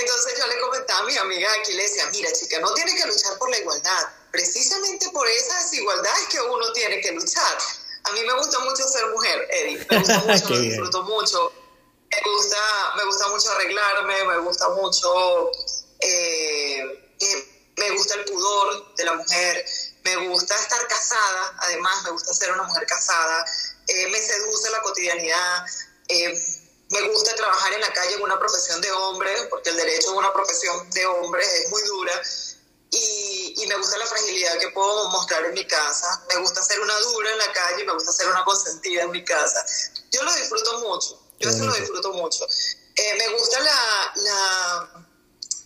Entonces 0.00 0.38
yo 0.38 0.46
le 0.46 0.60
comentaba 0.60 1.00
a 1.00 1.04
mis 1.04 1.18
amigas 1.18 1.52
aquí, 1.60 1.72
le 1.72 1.82
decía, 1.82 2.06
mira 2.12 2.32
chica, 2.32 2.58
no 2.60 2.72
tiene 2.74 2.94
que 2.94 3.06
luchar 3.06 3.38
por 3.38 3.50
la 3.50 3.58
igualdad, 3.58 4.08
precisamente 4.30 5.08
por 5.10 5.26
esa 5.26 5.58
desigualdad 5.62 6.12
es 6.20 6.28
que 6.28 6.40
uno 6.40 6.72
tiene 6.72 7.00
que 7.00 7.12
luchar. 7.12 7.58
A 8.04 8.12
mí 8.12 8.20
me 8.22 8.32
gusta 8.34 8.58
mucho 8.60 8.86
ser 8.88 9.06
mujer, 9.08 9.48
Eddie, 9.50 9.86
me 9.90 9.98
gusta 9.98 10.18
mucho, 10.26 10.48
me 10.50 10.58
disfruto 10.60 11.02
mucho, 11.02 11.52
me 12.10 12.32
gusta, 12.32 12.56
me 12.96 13.04
gusta 13.04 13.28
mucho 13.28 13.50
arreglarme, 13.50 14.24
me 14.24 14.38
gusta 14.38 14.68
mucho, 14.70 15.50
eh, 16.00 17.14
eh, 17.20 17.72
me 17.76 17.90
gusta 17.90 18.14
el 18.14 18.24
pudor 18.24 18.94
de 18.94 19.04
la 19.04 19.14
mujer, 19.14 19.64
me 20.04 20.28
gusta 20.28 20.54
estar 20.54 20.86
casada, 20.86 21.54
además 21.58 22.04
me 22.04 22.10
gusta 22.10 22.32
ser 22.34 22.52
una 22.52 22.62
mujer 22.64 22.86
casada, 22.86 23.44
eh, 23.86 24.08
me 24.08 24.18
seduce 24.18 24.70
la 24.70 24.80
cotidianidad, 24.82 25.66
me 26.90 27.02
gusta 27.08 27.34
trabajar 27.34 27.72
en 27.74 27.80
la 27.80 27.92
calle 27.92 28.14
en 28.14 28.22
una 28.22 28.38
profesión 28.38 28.80
de 28.80 28.90
hombre, 28.90 29.30
porque 29.50 29.70
el 29.70 29.76
derecho 29.76 30.10
es 30.10 30.16
una 30.16 30.32
profesión 30.32 30.88
de 30.90 31.06
hombres, 31.06 31.46
es 31.46 31.70
muy 31.70 31.82
dura, 31.82 32.22
y, 32.90 33.54
y, 33.58 33.66
me 33.66 33.76
gusta 33.76 33.98
la 33.98 34.06
fragilidad 34.06 34.58
que 34.58 34.68
puedo 34.68 35.10
mostrar 35.10 35.44
en 35.44 35.52
mi 35.52 35.66
casa, 35.66 36.24
me 36.28 36.40
gusta 36.40 36.62
ser 36.62 36.80
una 36.80 36.98
dura 37.00 37.30
en 37.30 37.38
la 37.38 37.52
calle, 37.52 37.84
me 37.84 37.92
gusta 37.92 38.12
ser 38.12 38.28
una 38.28 38.42
consentida 38.44 39.02
en 39.02 39.10
mi 39.10 39.22
casa. 39.22 39.62
Yo 40.10 40.22
lo 40.22 40.34
disfruto 40.34 40.80
mucho, 40.80 41.20
yo 41.38 41.50
eso 41.50 41.64
lo 41.64 41.74
disfruto 41.74 42.12
mucho. 42.14 42.46
Eh, 42.96 43.14
me 43.18 43.28
gusta 43.36 43.60
la, 43.60 44.12
la, 44.16 45.06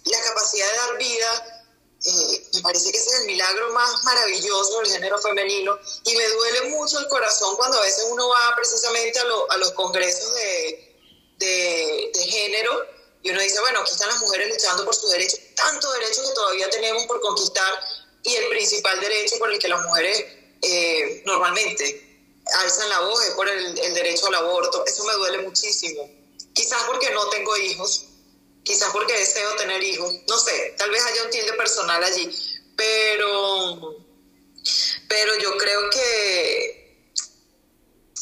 la, 0.04 0.20
capacidad 0.22 0.68
de 0.68 0.76
dar 0.76 0.98
vida, 0.98 1.64
eh, 2.04 2.50
me 2.54 2.62
parece 2.62 2.90
que 2.90 2.98
ese 2.98 3.10
es 3.10 3.20
el 3.20 3.26
milagro 3.26 3.72
más 3.72 4.02
maravilloso 4.02 4.80
del 4.80 4.90
género 4.90 5.18
femenino, 5.18 5.78
y 6.02 6.16
me 6.16 6.26
duele 6.26 6.70
mucho 6.70 6.98
el 6.98 7.06
corazón 7.06 7.54
cuando 7.54 7.78
a 7.78 7.82
veces 7.82 8.04
uno 8.10 8.28
va 8.28 8.56
precisamente 8.56 9.20
a, 9.20 9.24
lo, 9.24 9.48
a 9.52 9.56
los 9.58 9.70
congresos 9.70 10.34
de 10.34 10.91
de, 11.42 12.12
género 12.24 12.86
y 13.22 13.30
uno 13.30 13.40
dice, 13.40 13.60
bueno, 13.60 13.80
aquí 13.80 13.92
están 13.92 14.08
las 14.08 14.20
mujeres 14.20 14.48
luchando 14.48 14.84
por 14.84 14.94
sus 14.94 15.10
derechos, 15.10 15.38
tantos 15.54 15.92
derechos 15.94 16.28
que 16.28 16.34
todavía 16.34 16.70
tenemos 16.70 17.04
por 17.06 17.20
conquistar 17.20 17.72
y 18.22 18.34
el 18.34 18.48
principal 18.48 18.98
derecho 19.00 19.38
por 19.38 19.52
el 19.52 19.58
que 19.58 19.68
las 19.68 19.82
mujeres 19.82 20.24
eh, 20.62 21.22
normalmente 21.24 22.12
alzan 22.60 22.88
la 22.88 23.00
voz 23.00 23.24
es 23.24 23.34
por 23.34 23.48
el, 23.48 23.74
derecho 23.74 24.26
al 24.26 24.34
aborto. 24.36 24.84
Eso 24.86 25.04
me 25.04 25.12
duele 25.14 25.38
muchísimo. 25.38 26.08
Quizás 26.52 26.82
porque 26.84 27.10
no 27.10 27.28
tengo 27.30 27.56
hijos, 27.56 28.06
quizás 28.62 28.90
porque 28.92 29.18
deseo 29.18 29.54
tener 29.56 29.82
hijos, 29.82 30.14
no 30.28 30.38
sé, 30.38 30.74
tal 30.76 30.90
vez 30.90 31.04
haya 31.04 31.24
un 31.24 31.30
tilde 31.30 31.52
personal 31.54 32.02
allí, 32.02 32.30
pero, 32.76 33.96
pero 35.08 35.38
yo 35.38 35.56
creo 35.56 35.90
que 35.90 36.81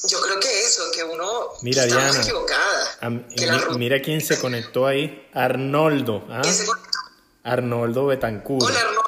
yo 0.09 0.21
creo 0.21 0.41
que 0.41 0.61
eso, 0.61 0.83
que 0.95 1.05
uno 1.05 1.51
mira, 1.63 1.85
está 1.85 1.97
Diana, 1.97 2.21
equivocada. 2.23 2.99
mira 3.77 4.01
quién 4.01 4.21
se 4.21 4.39
conectó 4.39 4.87
ahí, 4.87 5.29
Arnoldo. 5.33 6.27
¿ah? 6.31 6.41
¿Quién 6.43 6.55
se 6.55 6.67
conectó? 6.67 6.99
Arnoldo 7.43 8.07
Betancur. 8.07 8.63
Hola 8.63 8.81
Arnoldo. 8.81 9.03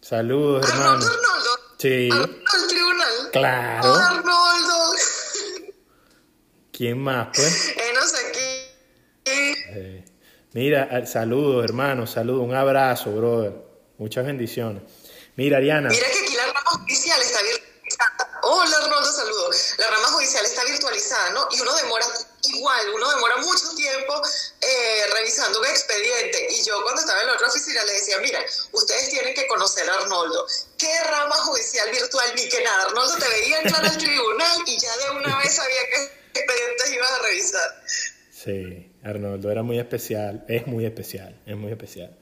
Saludos, 0.00 0.68
hermano. 0.68 0.90
Arnoldo, 0.90 1.10
Arnoldo. 1.10 1.50
Sí. 1.78 2.08
Arnoldo, 2.12 2.68
tribunal. 2.68 3.30
Claro. 3.32 3.94
Arnoldo. 3.94 4.92
¿Quién 6.72 6.98
más, 6.98 7.28
pues? 7.34 7.74
Enos 7.90 8.14
aquí. 8.14 8.74
Eh, 9.24 10.04
mira, 10.52 11.06
saludos, 11.06 11.64
hermano, 11.64 12.06
saludos, 12.06 12.44
un 12.44 12.54
abrazo, 12.54 13.10
brother. 13.12 13.54
Muchas 13.98 14.26
bendiciones. 14.26 14.82
Mira, 15.36 15.58
Ariana. 15.58 15.88
Mira 15.90 16.06
que 16.10 16.18
aquí 16.18 16.34
la 16.34 16.46
rama 16.46 16.60
judicial 16.64 17.20
está 17.20 17.42
virtualizada. 17.42 18.40
Hola, 18.42 18.76
Arnoldo, 18.78 19.12
saludo. 19.12 19.50
La 19.78 19.90
rama 19.90 20.08
judicial 20.08 20.44
está 20.44 20.64
virtualizada, 20.64 21.30
¿no? 21.30 21.48
Y 21.52 21.60
uno 21.60 21.74
demora 21.74 22.06
igual, 22.44 22.90
uno 22.94 23.10
demora 23.10 23.36
mucho 23.38 23.74
tiempo 23.74 24.22
eh, 24.60 25.02
revisando 25.14 25.60
un 25.60 25.66
expediente. 25.66 26.46
Y 26.50 26.64
yo 26.64 26.82
cuando 26.82 27.00
estaba 27.00 27.20
en 27.20 27.26
la 27.26 27.34
otra 27.34 27.48
oficina 27.48 27.84
le 27.84 27.92
decía, 27.92 28.18
mira, 28.18 28.40
ustedes 28.72 29.10
tienen 29.10 29.34
que 29.34 29.46
conocer 29.46 29.88
a 29.90 29.94
Arnoldo. 29.94 30.46
¿Qué 30.78 31.00
rama 31.04 31.34
judicial 31.34 31.90
virtual? 31.90 32.32
Ni 32.34 32.48
que 32.48 32.62
nada. 32.62 32.84
Arnoldo 32.84 33.16
te 33.16 33.28
veía 33.28 33.60
entrar 33.60 33.84
al 33.84 33.98
tribunal 33.98 34.58
y 34.66 34.78
ya 34.78 34.96
de 34.96 35.10
una 35.10 35.38
vez 35.38 35.54
sabía 35.54 35.80
qué 35.90 36.40
expedientes 36.40 36.92
ibas 36.92 37.10
a 37.10 37.18
revisar. 37.22 37.82
Sí, 38.30 38.92
Arnoldo 39.04 39.50
era 39.50 39.62
muy 39.62 39.78
especial, 39.78 40.44
es 40.48 40.66
muy 40.66 40.86
especial, 40.86 41.42
es 41.46 41.56
muy 41.56 41.72
especial. 41.72 42.16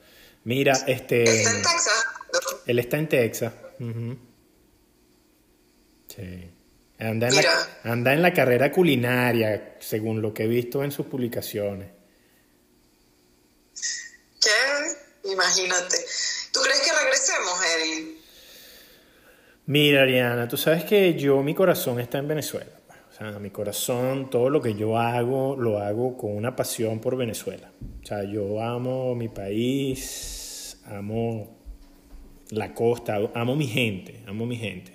Mira, 0.45 0.73
este... 0.87 1.25
Está 1.25 1.51
en 1.51 1.63
Texas. 1.63 2.07
Él 2.67 2.79
está 2.79 2.97
en 2.99 3.09
Texas. 3.09 3.53
Sí. 6.09 6.51
Anda 6.99 7.29
en, 7.29 7.35
la, 7.35 7.69
anda 7.85 8.13
en 8.13 8.23
la 8.23 8.33
carrera 8.33 8.71
culinaria, 8.71 9.77
según 9.81 10.23
lo 10.23 10.33
que 10.33 10.45
he 10.45 10.47
visto 10.47 10.85
en 10.85 10.93
sus 10.93 11.07
publicaciones. 11.07 11.91
¿Qué? 14.41 15.31
Imagínate. 15.31 15.97
¿Tú 16.53 16.61
crees 16.61 16.81
que 16.81 16.93
regresemos, 17.03 17.61
Eddie? 17.77 18.19
Mira, 19.67 20.03
Ariana, 20.03 20.47
tú 20.47 20.57
sabes 20.57 20.85
que 20.85 21.15
yo, 21.15 21.43
mi 21.43 21.55
corazón 21.55 21.99
está 21.99 22.19
en 22.19 22.29
Venezuela. 22.29 22.71
O 23.11 23.17
sea, 23.17 23.39
mi 23.39 23.51
corazón, 23.51 24.29
todo 24.29 24.51
lo 24.51 24.61
que 24.61 24.75
yo 24.75 24.99
hago, 24.99 25.57
lo 25.57 25.79
hago 25.79 26.17
con 26.17 26.37
una 26.37 26.55
pasión 26.55 27.01
por 27.01 27.17
Venezuela. 27.17 27.73
O 28.03 28.07
sea, 28.07 28.25
yo 28.25 28.61
amo 28.61 29.15
mi 29.15 29.29
país, 29.29 30.34
amo 30.87 31.57
la 32.51 32.75
costa, 32.75 33.31
amo 33.35 33.57
mi 33.57 33.67
gente, 33.67 34.21
amo 34.27 34.47
mi 34.47 34.57
gente. 34.57 34.93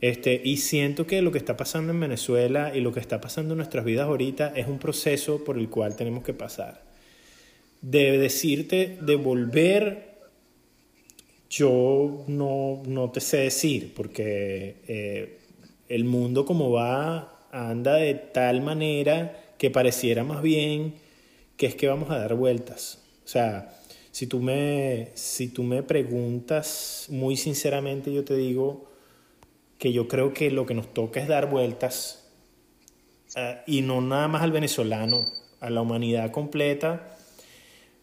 Este, 0.00 0.40
y 0.42 0.56
siento 0.56 1.06
que 1.06 1.20
lo 1.20 1.30
que 1.30 1.38
está 1.38 1.56
pasando 1.56 1.92
en 1.92 2.00
Venezuela 2.00 2.72
y 2.74 2.80
lo 2.80 2.92
que 2.92 3.00
está 3.00 3.20
pasando 3.20 3.52
en 3.52 3.58
nuestras 3.58 3.84
vidas 3.84 4.06
ahorita 4.06 4.52
es 4.56 4.66
un 4.66 4.78
proceso 4.78 5.44
por 5.44 5.58
el 5.58 5.68
cual 5.68 5.96
tenemos 5.96 6.24
que 6.24 6.32
pasar. 6.32 6.82
De 7.82 8.18
decirte, 8.18 8.98
de 9.00 9.16
volver, 9.16 10.18
yo 11.50 12.24
no, 12.28 12.82
no 12.86 13.10
te 13.10 13.20
sé 13.20 13.38
decir, 13.38 13.92
porque 13.94 14.76
eh, 14.88 15.38
el 15.88 16.04
mundo 16.04 16.46
como 16.46 16.70
va 16.70 17.46
anda 17.52 17.96
de 17.96 18.14
tal 18.14 18.62
manera 18.62 19.54
que 19.58 19.70
pareciera 19.70 20.24
más 20.24 20.40
bien 20.40 20.94
que 21.56 21.66
es 21.66 21.74
que 21.74 21.88
vamos 21.88 22.10
a 22.10 22.18
dar 22.18 22.34
vueltas. 22.34 23.02
O 23.24 23.28
sea, 23.28 23.79
si 24.10 24.26
tú 24.26 24.40
me, 24.40 25.10
si 25.14 25.48
tú 25.48 25.62
me 25.62 25.82
preguntas 25.82 27.06
muy 27.10 27.36
sinceramente, 27.36 28.12
yo 28.12 28.24
te 28.24 28.36
digo 28.36 28.86
que 29.78 29.92
yo 29.92 30.08
creo 30.08 30.34
que 30.34 30.50
lo 30.50 30.66
que 30.66 30.74
nos 30.74 30.92
toca 30.92 31.20
es 31.20 31.28
dar 31.28 31.48
vueltas 31.48 32.28
eh, 33.36 33.60
y 33.66 33.82
no 33.82 34.00
nada 34.00 34.28
más 34.28 34.42
al 34.42 34.52
venezolano, 34.52 35.26
a 35.60 35.70
la 35.70 35.80
humanidad 35.80 36.30
completa, 36.32 37.16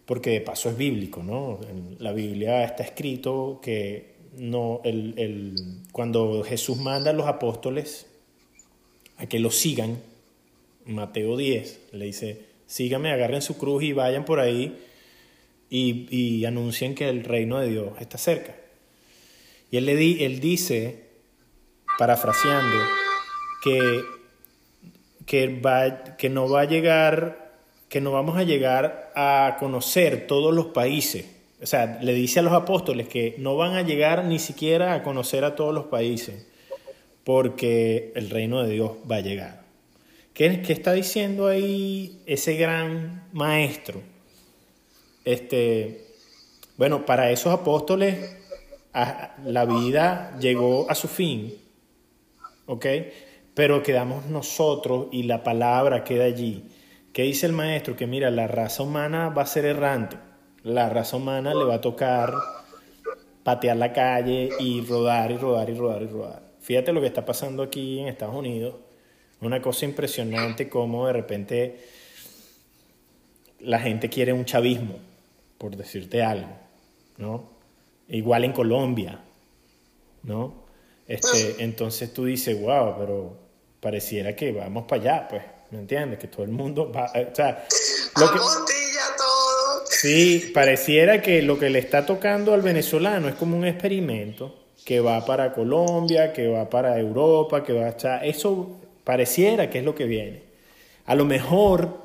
porque 0.06 0.30
de 0.30 0.42
paso 0.42 0.70
es 0.70 0.78
bíblico, 0.78 1.22
¿no? 1.22 1.60
En 1.70 1.98
la 2.00 2.14
Biblia 2.14 2.64
está 2.64 2.84
escrito 2.84 3.60
que 3.62 4.16
no, 4.38 4.80
el, 4.86 5.14
el, 5.18 5.56
cuando 5.92 6.44
Jesús 6.44 6.78
manda 6.78 7.12
a 7.12 7.14
los 7.14 7.28
apóstoles 7.28 8.08
a 9.18 9.26
que 9.26 9.40
lo 9.40 9.52
sigan, 9.52 9.98
Mateo 10.86 11.36
10, 11.36 11.90
le 11.92 12.06
dice, 12.06 12.46
síganme, 12.66 13.12
agarren 13.12 13.42
su 13.42 13.58
cruz 13.58 13.84
y 13.84 13.92
vayan 13.92 14.24
por 14.24 14.40
ahí 14.40 14.78
y, 15.70 16.08
y 16.10 16.46
anuncien 16.46 16.96
que 16.96 17.10
el 17.10 17.24
reino 17.24 17.60
de 17.60 17.70
Dios 17.70 17.90
está 18.00 18.18
cerca. 18.18 18.56
Y 19.70 19.78
él, 19.78 19.86
le 19.86 19.96
di, 19.96 20.24
él 20.24 20.40
dice, 20.40 21.08
parafraseando, 21.98 22.78
que, 23.64 24.02
que, 25.26 25.60
va, 25.60 26.16
que 26.16 26.30
no 26.30 26.50
va 26.50 26.62
a 26.62 26.66
llegar, 26.66 27.54
que 27.90 28.00
no 28.00 28.12
vamos 28.12 28.38
a 28.38 28.44
llegar 28.44 29.12
a 29.16 29.58
conocer 29.60 30.28
todos 30.28 30.54
los 30.54 30.68
países. 30.68 31.26
O 31.62 31.66
sea, 31.66 32.00
le 32.02 32.14
dice 32.14 32.40
a 32.40 32.44
los 32.44 32.54
apóstoles 32.54 33.08
que 33.08 33.36
no 33.40 33.58
van 33.58 33.74
a 33.74 33.82
llegar 33.82 34.26
ni 34.26 34.40
siquiera 34.40 34.94
a 34.94 35.04
conocer 35.04 35.44
a 35.44 35.56
todos 35.56 35.74
los 35.74 35.86
países, 35.86 36.48
porque 37.24 38.14
el 38.16 38.30
reino 38.30 38.64
de 38.64 38.72
Dios 38.74 38.92
va 39.10 39.18
a 39.18 39.22
llegar. 39.22 39.64
¿Qué, 40.34 40.62
qué 40.62 40.72
está 40.72 40.94
diciendo 40.94 41.48
ahí 41.48 42.22
ese 42.26 42.56
gran 42.56 43.28
maestro? 43.34 44.02
Este, 45.28 46.06
bueno, 46.78 47.06
para 47.06 47.32
esos 47.32 47.54
apóstoles 47.54 48.34
la 49.44 49.66
vida 49.66 50.38
llegó 50.40 50.90
a 50.90 50.96
su 50.96 51.10
fin, 51.10 51.54
¿ok? 52.66 52.86
Pero 53.54 53.84
quedamos 53.84 54.28
nosotros 54.28 55.08
y 55.12 55.24
la 55.24 55.44
palabra 55.44 56.06
queda 56.06 56.24
allí. 56.24 56.70
¿Qué 57.12 57.24
dice 57.24 57.46
el 57.46 57.52
maestro? 57.52 57.98
Que 57.98 58.08
mira, 58.08 58.32
la 58.32 58.48
raza 58.48 58.84
humana 58.84 59.28
va 59.28 59.42
a 59.42 59.48
ser 59.48 59.66
errante. 59.66 60.16
La 60.64 60.88
raza 60.88 61.18
humana 61.18 61.54
le 61.54 61.66
va 61.66 61.76
a 61.76 61.82
tocar 61.82 62.34
patear 63.44 63.76
la 63.76 63.92
calle 63.92 64.52
y 64.62 64.80
rodar 64.80 65.30
y 65.32 65.36
rodar 65.36 65.70
y 65.70 65.74
rodar 65.74 66.04
y 66.04 66.08
rodar. 66.08 66.42
Fíjate 66.62 66.94
lo 66.94 67.02
que 67.02 67.08
está 67.08 67.26
pasando 67.26 67.64
aquí 67.64 68.00
en 68.00 68.08
Estados 68.08 68.36
Unidos. 68.36 68.76
Una 69.42 69.62
cosa 69.62 69.84
impresionante 69.84 70.70
como 70.70 71.06
de 71.08 71.12
repente 71.12 71.86
la 73.60 73.80
gente 73.80 74.08
quiere 74.08 74.32
un 74.32 74.46
chavismo 74.46 75.17
por 75.58 75.76
decirte 75.76 76.24
algo, 76.24 76.58
¿no? 77.18 77.50
Igual 78.10 78.46
en 78.46 78.54
Colombia, 78.54 79.20
¿no? 80.24 80.66
Este, 81.08 81.64
entonces 81.64 82.14
tú 82.14 82.26
dices, 82.26 82.60
wow, 82.60 82.96
pero 82.98 83.38
pareciera 83.80 84.36
que 84.36 84.52
vamos 84.52 84.86
para 84.88 85.02
allá, 85.02 85.28
pues, 85.30 85.42
¿me 85.72 85.80
entiendes? 85.80 86.20
Que 86.20 86.28
todo 86.28 86.44
el 86.44 86.52
mundo 86.52 86.92
va, 86.92 87.12
eh, 87.14 87.30
o 87.32 87.36
sea, 87.36 87.66
lo 88.20 88.32
que, 88.32 88.38
todo. 88.38 89.86
Sí, 89.90 90.52
pareciera 90.54 91.22
que 91.22 91.42
lo 91.42 91.58
que 91.58 91.70
le 91.70 91.80
está 91.80 92.06
tocando 92.06 92.54
al 92.54 92.62
venezolano 92.62 93.30
es 93.30 93.36
como 93.36 93.58
un 93.58 93.66
experimento 93.66 94.68
que 94.86 95.00
va 95.00 95.26
para 95.26 95.54
Colombia, 95.54 96.34
que 96.34 96.48
va 96.48 96.70
para 96.70 96.98
Europa, 97.00 97.64
que 97.64 97.74
va 97.74 97.88
a 97.88 98.26
eso 98.26 98.80
pareciera 99.04 99.70
que 99.70 99.80
es 99.80 99.86
lo 99.86 99.96
que 99.96 100.06
viene. 100.06 100.44
A 101.06 101.16
lo 101.16 101.24
mejor, 101.24 101.98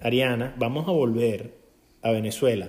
Ariana, 0.00 0.54
vamos 0.56 0.88
a 0.88 0.90
volver 0.90 1.52
a 2.00 2.10
Venezuela, 2.12 2.68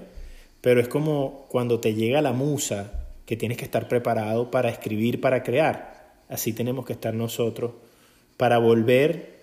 pero 0.61 0.81
es 0.81 0.87
como 0.87 1.45
cuando 1.49 1.79
te 1.79 1.93
llega 1.93 2.21
la 2.21 2.33
musa 2.33 3.07
que 3.25 3.37
tienes 3.37 3.57
que 3.57 3.65
estar 3.65 3.87
preparado 3.87 4.51
para 4.51 4.69
escribir, 4.69 5.21
para 5.21 5.43
crear. 5.43 6.15
Así 6.29 6.53
tenemos 6.53 6.85
que 6.85 6.93
estar 6.93 7.13
nosotros 7.13 7.73
para 8.37 8.57
volver 8.57 9.37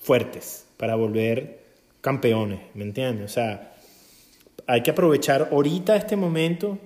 fuertes, 0.00 0.66
para 0.76 0.94
volver 0.96 1.60
campeones, 2.00 2.60
¿me 2.74 2.84
entiendes? 2.84 3.30
O 3.30 3.34
sea, 3.34 3.74
hay 4.66 4.82
que 4.82 4.90
aprovechar 4.90 5.48
ahorita 5.52 5.96
este 5.96 6.16
momento 6.16 6.78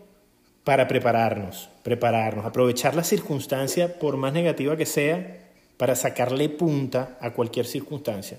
para 0.64 0.88
prepararnos, 0.88 1.68
prepararnos, 1.83 2.47
aprovechar 2.47 2.94
la 2.94 3.05
circunstancia, 3.05 3.99
por 3.99 4.16
más 4.16 4.33
negativa 4.33 4.77
que 4.77 4.87
sea, 4.87 5.51
para 5.77 5.94
sacarle 5.94 6.49
punta 6.49 7.18
a 7.20 7.33
cualquier 7.33 7.66
circunstancia, 7.66 8.38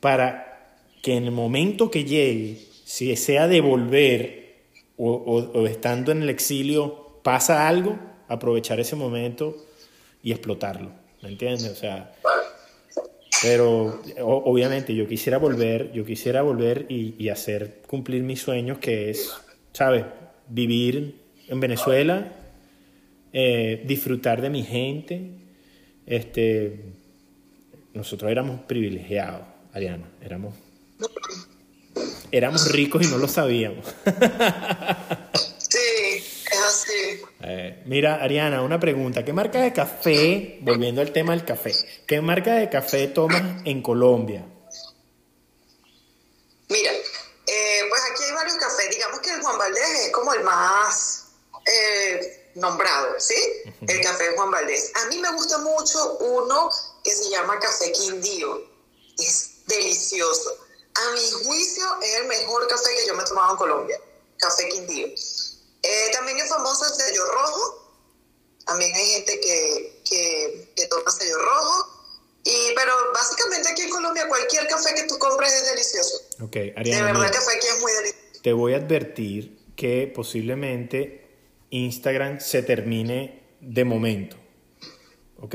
para 0.00 0.76
que 1.02 1.16
en 1.16 1.24
el 1.24 1.32
momento 1.32 1.90
que 1.90 2.04
llegue, 2.04 2.67
si 2.88 3.14
sea 3.16 3.48
de 3.48 3.60
volver 3.60 4.62
o, 4.96 5.66
estando 5.66 6.10
en 6.10 6.22
el 6.22 6.30
exilio, 6.30 7.20
pasa 7.22 7.68
algo, 7.68 7.98
aprovechar 8.28 8.80
ese 8.80 8.96
momento 8.96 9.54
y 10.22 10.32
explotarlo, 10.32 10.90
¿me 11.20 11.28
entiendes? 11.28 11.70
O 11.70 11.74
sea, 11.74 12.14
pero 13.42 14.00
obviamente 14.22 14.94
yo 14.94 15.06
quisiera 15.06 15.36
volver, 15.36 15.92
yo 15.92 16.02
quisiera 16.02 16.40
volver 16.40 16.86
y, 16.88 17.28
hacer 17.28 17.82
cumplir 17.86 18.22
mis 18.22 18.40
sueños, 18.40 18.78
que 18.78 19.10
es, 19.10 19.34
¿sabes? 19.74 20.06
Vivir 20.48 21.14
en 21.46 21.60
Venezuela, 21.60 22.32
eh, 23.34 23.84
disfrutar 23.86 24.40
de 24.40 24.48
mi 24.48 24.62
gente. 24.62 25.32
Este, 26.06 26.86
nosotros 27.92 28.30
éramos 28.30 28.60
privilegiados, 28.60 29.42
Ariana, 29.74 30.08
éramos, 30.22 30.54
éramos 32.30 32.70
ricos 32.70 33.02
y 33.04 33.08
no 33.08 33.18
lo 33.18 33.28
sabíamos. 33.28 33.86
Eh, 37.40 37.82
mira, 37.86 38.22
Ariana, 38.22 38.62
una 38.62 38.80
pregunta. 38.80 39.24
¿Qué 39.24 39.32
marca 39.32 39.60
de 39.60 39.72
café, 39.72 40.58
volviendo 40.62 41.00
al 41.00 41.12
tema 41.12 41.32
del 41.32 41.44
café, 41.44 41.72
qué 42.06 42.20
marca 42.20 42.54
de 42.54 42.68
café 42.68 43.08
tomas 43.08 43.42
en 43.64 43.80
Colombia? 43.80 44.44
Mira, 46.68 46.92
eh, 46.92 47.80
pues 47.88 48.02
aquí 48.10 48.24
hay 48.24 48.32
varios 48.32 48.56
cafés. 48.56 48.90
Digamos 48.90 49.20
que 49.20 49.30
el 49.30 49.40
Juan 49.40 49.58
Valdés 49.58 50.06
es 50.06 50.12
como 50.12 50.34
el 50.34 50.44
más 50.44 51.26
eh, 51.64 52.50
nombrado, 52.56 53.14
¿sí? 53.18 53.34
El 53.86 54.00
café 54.02 54.34
Juan 54.36 54.50
Valdés. 54.50 54.92
A 54.96 55.06
mí 55.06 55.18
me 55.18 55.32
gusta 55.32 55.58
mucho 55.58 56.18
uno 56.18 56.70
que 57.02 57.10
se 57.10 57.30
llama 57.30 57.58
Café 57.58 57.92
Quindío. 57.92 58.62
Es 59.16 59.64
delicioso. 59.66 60.67
A 60.98 61.12
mi 61.12 61.44
juicio 61.44 61.84
es 62.02 62.16
el 62.20 62.26
mejor 62.26 62.66
café 62.68 62.90
que 62.98 63.06
yo 63.06 63.14
me 63.14 63.22
he 63.22 63.26
tomado 63.26 63.52
en 63.52 63.56
Colombia. 63.56 64.00
Café 64.38 64.68
Quindío. 64.68 65.06
Eh, 65.06 66.10
también 66.12 66.38
es 66.38 66.48
famoso 66.48 66.84
el 66.86 66.92
sello 66.92 67.24
rojo. 67.24 67.92
También 68.66 68.94
hay 68.94 69.06
gente 69.06 69.40
que, 69.40 70.02
que, 70.08 70.72
que 70.74 70.86
toma 70.88 71.10
sello 71.10 71.38
rojo. 71.38 71.98
Y, 72.44 72.74
pero 72.74 72.92
básicamente 73.12 73.68
aquí 73.68 73.82
en 73.82 73.90
Colombia 73.90 74.26
cualquier 74.28 74.66
café 74.66 74.94
que 74.94 75.04
tú 75.04 75.18
compres 75.18 75.52
es 75.52 75.66
delicioso. 75.70 76.16
Ok, 76.42 76.56
Ariana. 76.76 77.06
De 77.06 77.12
verdad 77.12 77.26
el 77.26 77.32
café 77.32 77.56
aquí 77.56 77.66
es 77.66 77.80
muy 77.80 77.92
delicioso. 77.92 78.42
Te 78.42 78.52
voy 78.52 78.74
a 78.74 78.76
advertir 78.76 79.58
que 79.76 80.12
posiblemente 80.14 81.28
Instagram 81.70 82.40
se 82.40 82.62
termine 82.62 83.42
de 83.60 83.84
momento. 83.84 84.36
¿Ok? 85.40 85.54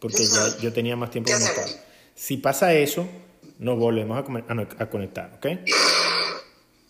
Porque 0.00 0.24
ya 0.24 0.58
yo 0.58 0.72
tenía 0.72 0.96
más 0.96 1.10
tiempo 1.10 1.32
conectado. 1.32 1.72
Si 2.14 2.36
pasa 2.36 2.72
eso, 2.74 3.06
nos 3.58 3.78
volvemos 3.78 4.18
a, 4.18 4.82
a 4.82 4.90
conectar. 4.90 5.32
¿Ok? 5.36 5.46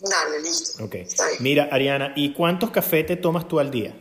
Dale, 0.01 0.41
listo. 0.41 0.85
Ok. 0.85 0.97
Mira, 1.41 1.69
Ariana, 1.73 2.13
¿y 2.17 2.35
cuántos 2.35 2.71
cafés 2.71 3.07
te 3.07 3.17
tomas 3.17 3.49
tú 3.49 3.59
al 3.59 3.71
día? 3.71 3.99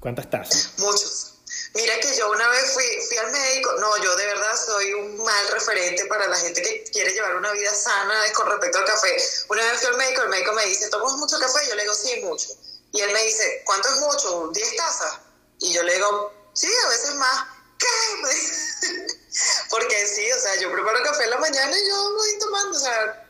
¿Cuántas 0.00 0.28
tazas? 0.30 0.74
Muchos. 0.78 1.28
Mira 1.74 1.94
que 2.00 2.16
yo 2.16 2.30
una 2.30 2.48
vez 2.48 2.72
fui, 2.72 2.84
fui 3.08 3.16
al 3.16 3.32
médico, 3.32 3.72
no, 3.80 3.96
yo 4.02 4.14
de 4.16 4.26
verdad 4.26 4.52
soy 4.66 4.92
un 4.92 5.16
mal 5.24 5.48
referente 5.52 6.04
para 6.06 6.26
la 6.28 6.36
gente 6.36 6.60
que 6.60 6.84
quiere 6.92 7.12
llevar 7.12 7.36
una 7.36 7.50
vida 7.52 7.74
sana 7.74 8.14
con 8.34 8.46
respecto 8.46 8.78
al 8.78 8.84
café. 8.84 9.16
Una 9.48 9.64
vez 9.64 9.80
fui 9.80 9.88
al 9.88 9.96
médico, 9.96 10.22
el 10.22 10.28
médico 10.28 10.52
me 10.52 10.66
dice, 10.66 10.90
¿tomas 10.90 11.14
mucho 11.14 11.38
café? 11.38 11.60
Yo 11.68 11.74
le 11.74 11.82
digo, 11.82 11.94
sí, 11.94 12.20
mucho. 12.24 12.48
Y 12.92 13.00
él 13.00 13.10
me 13.12 13.24
dice, 13.24 13.62
¿cuánto 13.64 13.88
es 13.88 14.00
mucho? 14.00 14.52
¿10 14.52 14.76
tazas? 14.76 15.18
Y 15.60 15.72
yo 15.72 15.82
le 15.82 15.94
digo, 15.94 16.32
sí, 16.52 16.68
a 16.84 16.88
veces 16.88 17.14
más. 17.14 17.46
¿Qué? 17.78 19.16
Porque 19.70 20.06
sí, 20.06 20.24
o 20.30 20.40
sea, 20.40 20.60
yo 20.60 20.72
preparo 20.72 20.98
café 21.02 21.24
en 21.24 21.30
la 21.30 21.38
mañana 21.38 21.70
y 21.70 21.88
yo 21.88 22.12
voy 22.12 22.38
tomando, 22.38 22.76
o 22.76 22.80
sea, 22.80 23.28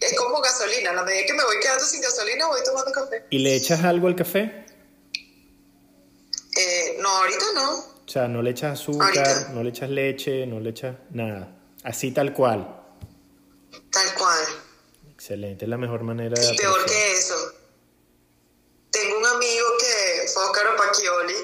es 0.00 0.16
como 0.18 0.40
gasolina. 0.40 0.90
A 0.90 0.94
la 0.94 1.02
medida 1.04 1.26
que 1.26 1.32
me 1.34 1.44
voy 1.44 1.58
quedando 1.60 1.84
sin 1.84 2.02
gasolina, 2.02 2.46
voy 2.46 2.60
tomando 2.64 2.92
café. 2.92 3.24
¿Y 3.30 3.38
le 3.38 3.54
echas 3.56 3.82
algo 3.84 4.08
al 4.08 4.16
café? 4.16 4.66
Eh, 6.56 6.96
no, 7.00 7.08
ahorita 7.08 7.44
no. 7.54 7.78
O 7.78 8.10
sea, 8.10 8.26
no 8.26 8.42
le 8.42 8.50
echas 8.50 8.80
azúcar, 8.80 9.50
no 9.50 9.62
le 9.62 9.70
echas 9.70 9.90
leche, 9.90 10.46
no 10.46 10.60
le 10.60 10.70
echas 10.70 10.96
nada. 11.10 11.54
Así 11.84 12.10
tal 12.10 12.32
cual. 12.32 12.82
Tal 13.90 14.14
cual. 14.14 14.44
Excelente, 15.12 15.64
es 15.64 15.68
la 15.68 15.78
mejor 15.78 16.02
manera 16.02 16.40
de... 16.40 16.54
Y 16.54 16.56
peor 16.56 16.84
que 16.86 17.12
eso. 17.12 17.34
Tengo 18.90 19.18
un 19.18 19.26
amigo 19.26 19.66
que 19.78 20.28
fue 20.28 20.44
Oscar 20.44 20.76
Pacchioli, 20.76 21.34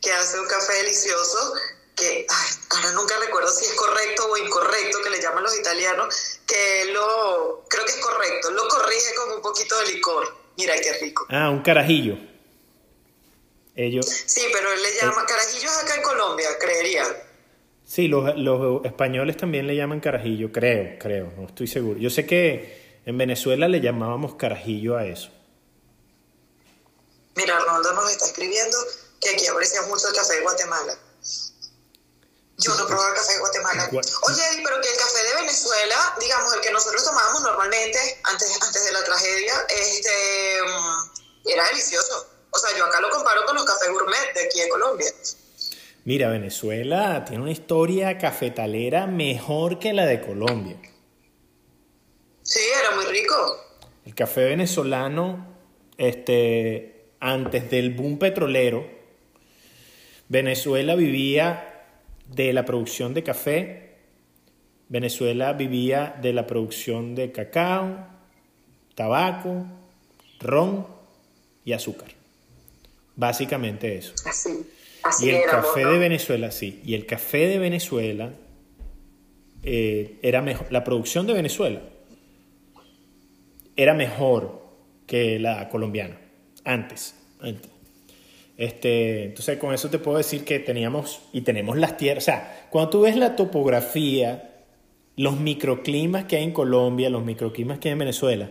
que 0.00 0.12
hace 0.12 0.38
un 0.38 0.46
café 0.46 0.74
delicioso, 0.74 1.54
que 1.94 2.26
ahora 2.70 2.92
nunca 2.92 3.14
recuerdo 3.18 3.50
si 3.52 3.66
es 3.66 3.74
correcto 3.74 4.30
o 4.30 4.36
incorrecto, 4.36 5.02
que 5.02 5.10
le 5.10 5.20
llaman 5.20 5.42
los 5.42 5.58
italianos, 5.58 6.40
que 6.46 6.86
lo, 6.92 7.64
creo 7.68 7.84
que 7.84 7.92
es 7.92 7.98
correcto, 7.98 8.50
lo 8.50 8.68
corrige 8.68 9.14
con 9.14 9.32
un 9.32 9.42
poquito 9.42 9.78
de 9.80 9.92
licor. 9.92 10.34
Mira 10.56 10.74
qué 10.80 10.92
rico. 10.94 11.26
Ah, 11.28 11.50
un 11.50 11.62
carajillo. 11.62 12.16
Ellos. 13.76 14.06
Sí, 14.06 14.42
pero 14.52 14.72
él 14.72 14.82
le 14.82 15.00
llama, 15.00 15.24
carajillo 15.24 15.70
acá 15.70 15.94
en 15.94 16.02
Colombia, 16.02 16.48
creería. 16.58 17.04
Sí, 17.84 18.08
los, 18.08 18.36
los 18.36 18.84
españoles 18.84 19.36
también 19.36 19.66
le 19.66 19.74
llaman 19.74 20.00
carajillo, 20.00 20.52
creo, 20.52 20.98
creo, 20.98 21.32
no 21.36 21.46
estoy 21.46 21.66
seguro. 21.66 21.98
Yo 21.98 22.10
sé 22.10 22.26
que 22.26 23.00
en 23.04 23.16
Venezuela 23.16 23.68
le 23.68 23.80
llamábamos 23.80 24.34
carajillo 24.34 24.96
a 24.96 25.06
eso. 25.06 25.30
Mira, 27.36 27.56
Arnoldo 27.56 27.92
nos 27.94 28.10
está 28.10 28.26
escribiendo 28.26 28.76
que 29.20 29.30
aquí 29.30 29.46
aprecia 29.46 29.82
mucho 29.82 30.08
el 30.08 30.14
café 30.14 30.34
de 30.34 30.40
Guatemala. 30.42 30.98
Yo 32.60 32.74
no 32.74 32.86
probé 32.86 33.08
el 33.08 33.14
café 33.14 33.32
de 33.32 33.38
Guatemala. 33.38 33.88
Oye, 33.92 34.42
pero 34.62 34.80
que 34.80 34.88
el 34.88 34.96
café 34.98 35.22
de 35.22 35.34
Venezuela, 35.40 36.16
digamos, 36.20 36.54
el 36.54 36.60
que 36.60 36.70
nosotros 36.70 37.04
tomábamos 37.04 37.42
normalmente 37.42 37.98
antes, 38.24 38.58
antes 38.60 38.84
de 38.84 38.92
la 38.92 39.02
tragedia, 39.04 39.54
este, 39.68 40.62
mm, 40.66 41.48
era 41.48 41.66
delicioso. 41.68 42.26
O 42.50 42.58
sea, 42.58 42.76
yo 42.76 42.84
acá 42.84 43.00
lo 43.00 43.08
comparo 43.10 43.44
con 43.46 43.56
los 43.56 43.64
cafés 43.64 43.90
gourmet 43.90 44.34
de 44.34 44.44
aquí 44.44 44.60
de 44.60 44.68
Colombia. 44.68 45.10
Mira, 46.04 46.28
Venezuela 46.28 47.24
tiene 47.24 47.42
una 47.42 47.52
historia 47.52 48.18
cafetalera 48.18 49.06
mejor 49.06 49.78
que 49.78 49.92
la 49.92 50.04
de 50.04 50.20
Colombia. 50.20 50.78
Sí, 52.42 52.60
era 52.78 52.96
muy 52.96 53.06
rico. 53.06 53.78
El 54.04 54.14
café 54.14 54.44
venezolano, 54.44 55.56
este, 55.96 57.12
antes 57.20 57.70
del 57.70 57.94
boom 57.94 58.18
petrolero, 58.18 58.86
Venezuela 60.28 60.94
vivía 60.94 61.69
de 62.34 62.52
la 62.52 62.64
producción 62.64 63.14
de 63.14 63.22
café, 63.22 63.90
Venezuela 64.88 65.52
vivía 65.52 66.16
de 66.20 66.32
la 66.32 66.46
producción 66.46 67.14
de 67.14 67.32
cacao, 67.32 68.06
tabaco, 68.94 69.66
ron 70.40 70.86
y 71.64 71.72
azúcar. 71.72 72.10
Básicamente 73.16 73.96
eso. 73.96 74.14
Así, 74.24 74.66
y 75.20 75.30
el 75.30 75.44
café 75.44 75.84
de 75.84 75.98
Venezuela, 75.98 76.50
sí. 76.50 76.80
Y 76.84 76.94
el 76.94 77.06
café 77.06 77.46
de 77.46 77.58
Venezuela 77.58 78.32
eh, 79.62 80.18
era 80.22 80.42
mejor. 80.42 80.66
La 80.70 80.84
producción 80.84 81.26
de 81.26 81.34
Venezuela 81.34 81.80
era 83.76 83.94
mejor 83.94 84.62
que 85.06 85.38
la 85.38 85.68
colombiana. 85.68 86.18
Antes. 86.64 87.14
antes. 87.40 87.69
Este, 88.60 89.24
entonces, 89.24 89.56
con 89.56 89.72
eso 89.72 89.88
te 89.88 89.98
puedo 89.98 90.18
decir 90.18 90.44
que 90.44 90.58
teníamos 90.58 91.22
y 91.32 91.40
tenemos 91.40 91.78
las 91.78 91.96
tierras. 91.96 92.24
O 92.24 92.26
sea, 92.26 92.66
cuando 92.68 92.90
tú 92.90 93.00
ves 93.00 93.16
la 93.16 93.34
topografía, 93.34 94.50
los 95.16 95.40
microclimas 95.40 96.26
que 96.26 96.36
hay 96.36 96.44
en 96.44 96.52
Colombia, 96.52 97.08
los 97.08 97.24
microclimas 97.24 97.78
que 97.78 97.88
hay 97.88 97.92
en 97.94 98.00
Venezuela, 98.00 98.50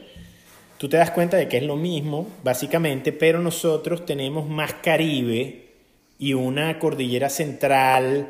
tú 0.80 0.90
te 0.90 0.98
das 0.98 1.12
cuenta 1.12 1.38
de 1.38 1.48
que 1.48 1.58
es 1.58 1.64
lo 1.64 1.76
mismo, 1.76 2.26
básicamente, 2.44 3.12
pero 3.12 3.38
nosotros 3.38 4.04
tenemos 4.08 4.50
más 4.50 4.74
Caribe 4.82 5.68
y 6.18 6.34
una 6.34 6.80
cordillera 6.80 7.30
central 7.30 8.30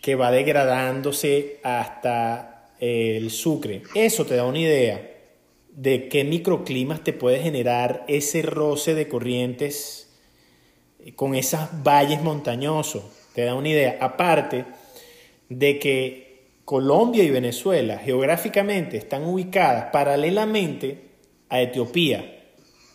que 0.00 0.14
va 0.14 0.30
degradándose 0.30 1.58
hasta 1.62 2.70
el 2.80 3.30
sucre. 3.30 3.82
Eso 3.94 4.24
te 4.24 4.36
da 4.36 4.46
una 4.46 4.60
idea 4.60 5.10
de 5.72 6.08
qué 6.08 6.24
microclimas 6.24 7.04
te 7.04 7.12
puede 7.12 7.42
generar 7.42 8.06
ese 8.08 8.40
roce 8.40 8.94
de 8.94 9.08
corrientes 9.08 10.08
con 11.16 11.34
esos 11.34 11.60
valles 11.82 12.22
montañosos. 12.22 13.02
Te 13.34 13.44
da 13.44 13.54
una 13.54 13.68
idea. 13.68 13.98
Aparte 14.00 14.64
de 15.48 15.78
que 15.78 16.32
Colombia 16.64 17.24
y 17.24 17.30
Venezuela 17.30 17.98
geográficamente 17.98 18.96
están 18.96 19.24
ubicadas 19.24 19.86
paralelamente 19.92 21.10
a 21.48 21.60
Etiopía, 21.60 22.44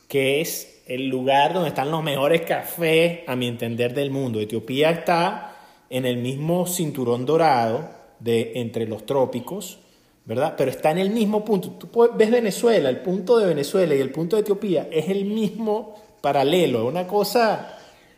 que 0.08 0.42
es 0.42 0.84
el 0.88 1.10
lugar 1.10 1.54
donde 1.54 1.70
están 1.70 1.92
los 1.92 2.02
mejores 2.02 2.42
cafés, 2.42 3.20
a 3.28 3.36
mi 3.36 3.48
entender, 3.48 3.94
del 3.94 4.10
mundo. 4.10 4.40
Etiopía 4.40 4.90
está 4.90 5.56
en 5.90 6.06
el 6.06 6.18
mismo 6.18 6.66
cinturón 6.66 7.26
dorado 7.26 7.90
de 8.20 8.54
entre 8.56 8.88
los 8.88 9.06
trópicos, 9.06 9.80
¿verdad? 10.26 10.56
Pero 10.58 10.72
está 10.72 10.92
en 10.92 11.00
el 11.00 11.10
mismo 11.10 11.44
punto. 11.44 11.72
Tú 11.72 12.10
ves 12.16 12.32
Venezuela, 12.32 12.90
el 12.90 13.02
punto 13.02 13.38
de 13.38 13.48
Venezuela 13.48 13.94
y 13.96 14.00
el 14.00 14.12
punto 14.12 14.38
de 14.38 14.42
Etiopía 14.42 14.88
es 14.92 15.10
el 15.10 15.26
mismo 15.26 15.96
paralelo, 16.22 16.84
es 16.84 16.90
una 16.90 17.06
cosa 17.06 17.77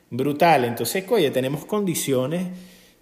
brutal. 0.09 0.65
Entonces, 0.65 1.05
oye, 1.09 1.31
tenemos 1.31 1.65
condiciones 1.65 2.47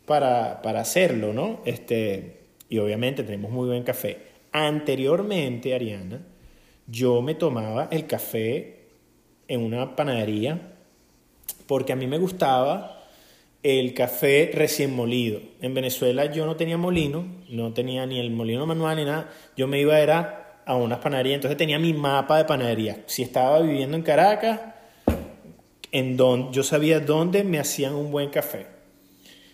para, 0.05 0.62
para 0.62 0.82
hacerlo, 0.82 1.34
¿no? 1.34 1.62
Este, 1.66 2.39
y 2.70 2.78
obviamente 2.80 3.24
tenemos 3.24 3.51
muy 3.51 3.68
buen 3.68 3.84
café. 3.84 4.18
Anteriormente, 4.51 5.74
Ariana, 5.74 6.22
yo 6.88 7.22
me 7.22 7.36
tomaba 7.36 7.88
el 7.91 8.08
café 8.08 8.88
en 9.47 9.62
una 9.62 9.95
panadería 9.95 10.74
porque 11.68 11.93
a 11.93 11.95
mí 11.95 12.08
me 12.08 12.18
gustaba 12.18 13.03
el 13.64 13.93
café 13.93 14.51
recién 14.53 14.95
molido. 14.95 15.41
En 15.62 15.74
Venezuela 15.74 16.32
yo 16.32 16.45
no 16.45 16.55
tenía 16.55 16.78
molino, 16.78 17.26
no 17.49 17.74
tenía 17.74 18.05
ni 18.05 18.20
el 18.20 18.32
molino 18.32 18.66
manual 18.66 18.97
ni 18.97 19.05
nada. 19.05 19.30
Yo 19.55 19.68
me 19.68 19.80
iba 19.82 19.99
era 19.99 20.62
a 20.66 20.76
unas 20.76 20.99
panaderías, 20.99 21.36
entonces 21.36 21.58
tenía 21.58 21.80
mi 21.80 21.93
mapa 21.93 22.38
de 22.38 22.45
panadería. 22.45 23.03
Si 23.05 23.24
estaba 23.24 23.62
viviendo 23.62 23.97
en 23.97 24.03
Caracas, 24.03 24.60
en 25.91 26.17
donde 26.17 26.53
yo 26.53 26.63
sabía 26.63 26.99
dónde 26.99 27.43
me 27.43 27.59
hacían 27.59 27.95
un 27.95 28.11
buen 28.11 28.29
café. 28.29 28.67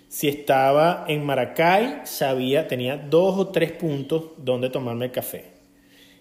Si 0.10 0.28
estaba 0.28 1.06
en 1.08 1.26
Maracay, 1.26 2.02
sabía, 2.06 2.68
tenía 2.68 2.98
dos 2.98 3.38
o 3.40 3.48
tres 3.48 3.72
puntos 3.72 4.26
donde 4.38 4.70
tomarme 4.70 5.06
el 5.06 5.12
café. 5.12 5.46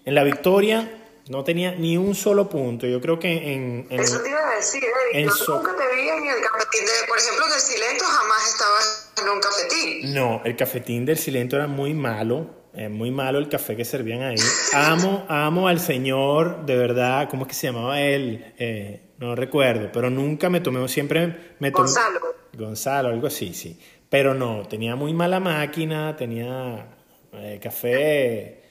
En 0.05 0.15
la 0.15 0.23
Victoria 0.23 0.89
no 1.29 1.43
tenía 1.43 1.73
ni 1.75 1.95
un 1.97 2.15
solo 2.15 2.49
punto. 2.49 2.87
Yo 2.87 2.99
creo 2.99 3.19
que 3.19 3.53
en... 3.53 3.87
en 3.89 3.99
Eso 3.99 4.19
te 4.21 4.29
iba 4.29 4.39
a 4.39 4.55
decir, 4.55 4.83
Eric. 5.13 5.31
Yo 5.47 5.55
nunca 5.57 5.75
te 5.75 5.95
vi 5.95 6.09
en 6.09 6.27
el 6.27 6.41
cafetín 6.41 6.85
de... 6.85 7.07
Por 7.07 7.17
ejemplo, 7.17 7.45
en 7.45 7.53
el 7.53 7.59
Silento 7.59 8.03
jamás 8.03 8.49
estaba 8.51 9.21
en 9.21 9.29
un 9.29 9.39
cafetín. 9.39 10.13
No, 10.13 10.41
el 10.43 10.55
cafetín 10.55 11.05
del 11.05 11.17
Silento 11.17 11.55
era 11.55 11.67
muy 11.67 11.93
malo. 11.93 12.63
Es 12.73 12.89
muy 12.89 13.11
malo 13.11 13.37
el 13.37 13.47
café 13.47 13.75
que 13.75 13.85
servían 13.85 14.23
ahí. 14.23 14.35
Amo, 14.73 15.25
amo 15.29 15.67
al 15.67 15.79
señor, 15.79 16.65
de 16.65 16.75
verdad, 16.75 17.29
¿cómo 17.29 17.43
es 17.43 17.49
que 17.49 17.53
se 17.53 17.67
llamaba 17.67 18.01
él? 18.01 18.51
Eh, 18.57 19.12
no 19.23 19.35
recuerdo, 19.35 19.89
pero 19.93 20.09
nunca 20.09 20.49
me 20.49 20.59
tomé, 20.59 20.85
siempre 20.89 21.55
me 21.59 21.71
tomé... 21.71 21.87
Gonzalo. 21.87 22.19
Gonzalo, 22.57 23.09
algo 23.09 23.27
así, 23.27 23.53
sí. 23.53 23.79
Pero 24.09 24.33
no, 24.33 24.67
tenía 24.67 24.95
muy 24.97 25.13
mala 25.13 25.39
máquina, 25.39 26.15
tenía 26.17 26.87
eh, 27.31 27.57
café 27.61 28.61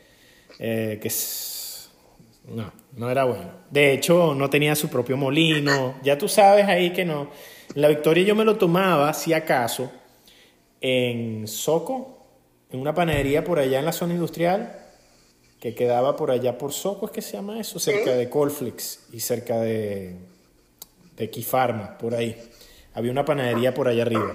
eh, 0.58 1.00
que 1.02 1.10
no, 2.48 2.70
no 2.96 3.10
era 3.10 3.24
bueno. 3.24 3.50
De 3.70 3.94
hecho, 3.94 4.34
no 4.34 4.50
tenía 4.50 4.76
su 4.76 4.88
propio 4.88 5.16
molino. 5.16 5.98
Ya 6.02 6.18
tú 6.18 6.28
sabes 6.28 6.66
ahí 6.66 6.92
que 6.92 7.06
no. 7.06 7.30
La 7.74 7.88
Victoria 7.88 8.22
yo 8.22 8.34
me 8.34 8.44
lo 8.44 8.56
tomaba, 8.56 9.14
si 9.14 9.32
acaso, 9.32 9.90
en 10.82 11.48
Soco, 11.48 12.26
en 12.70 12.78
una 12.78 12.94
panadería 12.94 13.42
por 13.42 13.58
allá 13.58 13.78
en 13.78 13.86
la 13.86 13.92
zona 13.92 14.12
industrial, 14.12 14.78
que 15.58 15.74
quedaba 15.74 16.14
por 16.14 16.30
allá 16.30 16.58
por 16.58 16.72
Soco, 16.72 17.06
¿es 17.06 17.12
que 17.12 17.22
se 17.22 17.32
llama 17.32 17.58
eso? 17.58 17.78
Cerca 17.78 18.12
de 18.12 18.28
Colflix 18.28 19.06
y 19.12 19.20
cerca 19.20 19.58
de, 19.58 20.31
de 21.16 21.30
Kifarma, 21.30 21.96
por 21.98 22.14
ahí. 22.14 22.50
Había 22.94 23.10
una 23.12 23.24
panadería 23.24 23.72
por 23.74 23.88
allá 23.88 24.02
arriba. 24.02 24.34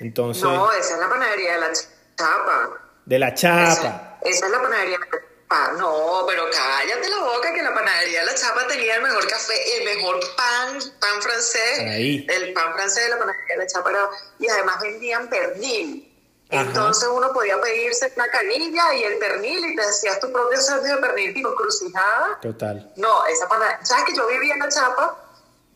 Entonces, 0.00 0.42
No, 0.42 0.70
esa 0.72 0.94
es 0.94 1.00
la 1.00 1.08
panadería 1.08 1.54
de 1.54 1.60
la 1.60 1.72
chapa. 2.16 2.70
de 3.04 3.18
la 3.18 3.34
chapa. 3.34 3.72
Esa, 3.72 4.18
esa 4.22 4.46
es 4.46 4.52
la 4.52 4.60
panadería 4.62 4.98
de 4.98 5.04
la 5.04 5.06
chapa. 5.06 5.72
No, 5.78 6.24
pero 6.26 6.44
cállate 6.50 7.08
la 7.08 7.18
boca 7.20 7.54
que 7.54 7.62
la 7.62 7.72
panadería 7.72 8.20
de 8.20 8.26
la 8.26 8.34
chapa 8.34 8.66
tenía 8.66 8.96
el 8.96 9.02
mejor 9.02 9.26
café, 9.28 9.54
el 9.78 9.84
mejor 9.96 10.18
pan, 10.36 10.78
pan 11.00 11.22
francés. 11.22 11.78
Ahí. 11.80 12.26
El 12.28 12.52
pan 12.52 12.74
francés 12.74 13.04
de 13.04 13.10
la 13.10 13.18
panadería 13.18 13.54
de 13.54 13.58
la 13.58 13.66
chapa 13.66 13.90
era- 13.90 14.08
y 14.40 14.48
además 14.48 14.80
vendían 14.82 15.28
pernil. 15.30 16.12
Ajá. 16.50 16.62
Entonces 16.62 17.08
uno 17.12 17.32
podía 17.32 17.60
pedirse 17.60 18.12
una 18.16 18.28
canilla 18.28 18.94
y 18.94 19.02
el 19.04 19.18
pernil 19.18 19.64
y 19.72 19.76
te 19.76 19.82
hacías 19.82 20.20
tu 20.20 20.30
propio 20.32 20.60
sándwich 20.60 20.92
de 20.94 20.98
pernil 20.98 21.34
tipo 21.34 21.54
crucijada. 21.54 22.38
Total. 22.42 22.92
No, 22.96 23.24
esa 23.26 23.48
panadería. 23.48 23.84
¿Sabes 23.84 24.04
que 24.06 24.16
yo 24.16 24.26
vivía 24.28 24.54
en 24.54 24.60
la 24.60 24.68
chapa 24.68 25.16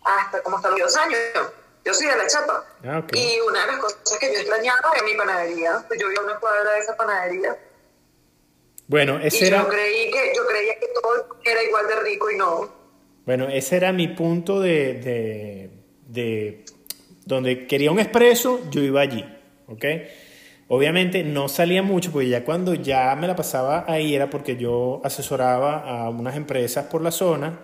hasta 0.04 0.42
como 0.42 0.56
hasta 0.56 0.70
los 0.70 0.80
dos 0.80 0.96
años? 0.96 1.18
Yo 1.84 1.94
soy 1.94 2.06
de 2.08 2.16
la 2.16 2.26
chapa. 2.26 2.64
Ah. 2.84 3.02
Y 3.12 3.40
una 3.48 3.60
de 3.62 3.66
las 3.72 3.76
cosas 3.80 4.18
que 4.20 4.32
yo 4.32 4.38
extrañaba 4.38 4.80
era 4.94 5.02
mi 5.04 5.14
panadería. 5.14 5.84
Yo 5.98 6.08
vivía 6.08 6.20
una 6.22 6.38
cuadra 6.38 6.72
de 6.72 6.78
esa 6.80 6.96
panadería. 6.96 7.56
Bueno, 8.86 9.20
Y 9.22 9.26
ese 9.28 9.46
era, 9.46 9.62
yo 9.62 9.68
creí 9.68 10.10
que 10.10 10.32
yo 10.36 10.46
creía 10.46 10.74
que 10.78 10.88
todo 11.00 11.38
era 11.44 11.62
igual 11.62 11.86
de 11.86 11.96
rico 12.00 12.30
y 12.30 12.36
no. 12.36 12.68
bueno, 13.24 13.48
ese 13.48 13.76
era 13.76 13.92
mi 13.92 14.08
punto 14.08 14.60
de, 14.60 14.94
de, 14.94 15.70
de 16.08 16.64
donde 17.24 17.66
quería 17.68 17.92
un 17.92 18.00
expreso, 18.00 18.60
yo 18.70 18.82
iba 18.82 19.00
allí, 19.00 19.24
¿ok? 19.68 19.84
Obviamente 20.68 21.22
no 21.22 21.48
salía 21.48 21.82
mucho, 21.82 22.10
porque 22.12 22.28
ya 22.28 22.44
cuando 22.44 22.74
ya 22.74 23.14
me 23.16 23.26
la 23.28 23.36
pasaba 23.36 23.84
ahí 23.86 24.14
era 24.14 24.28
porque 24.28 24.56
yo 24.56 25.00
asesoraba 25.04 25.78
a 25.78 26.10
unas 26.10 26.36
empresas 26.36 26.86
por 26.86 27.00
la 27.02 27.10
zona. 27.12 27.60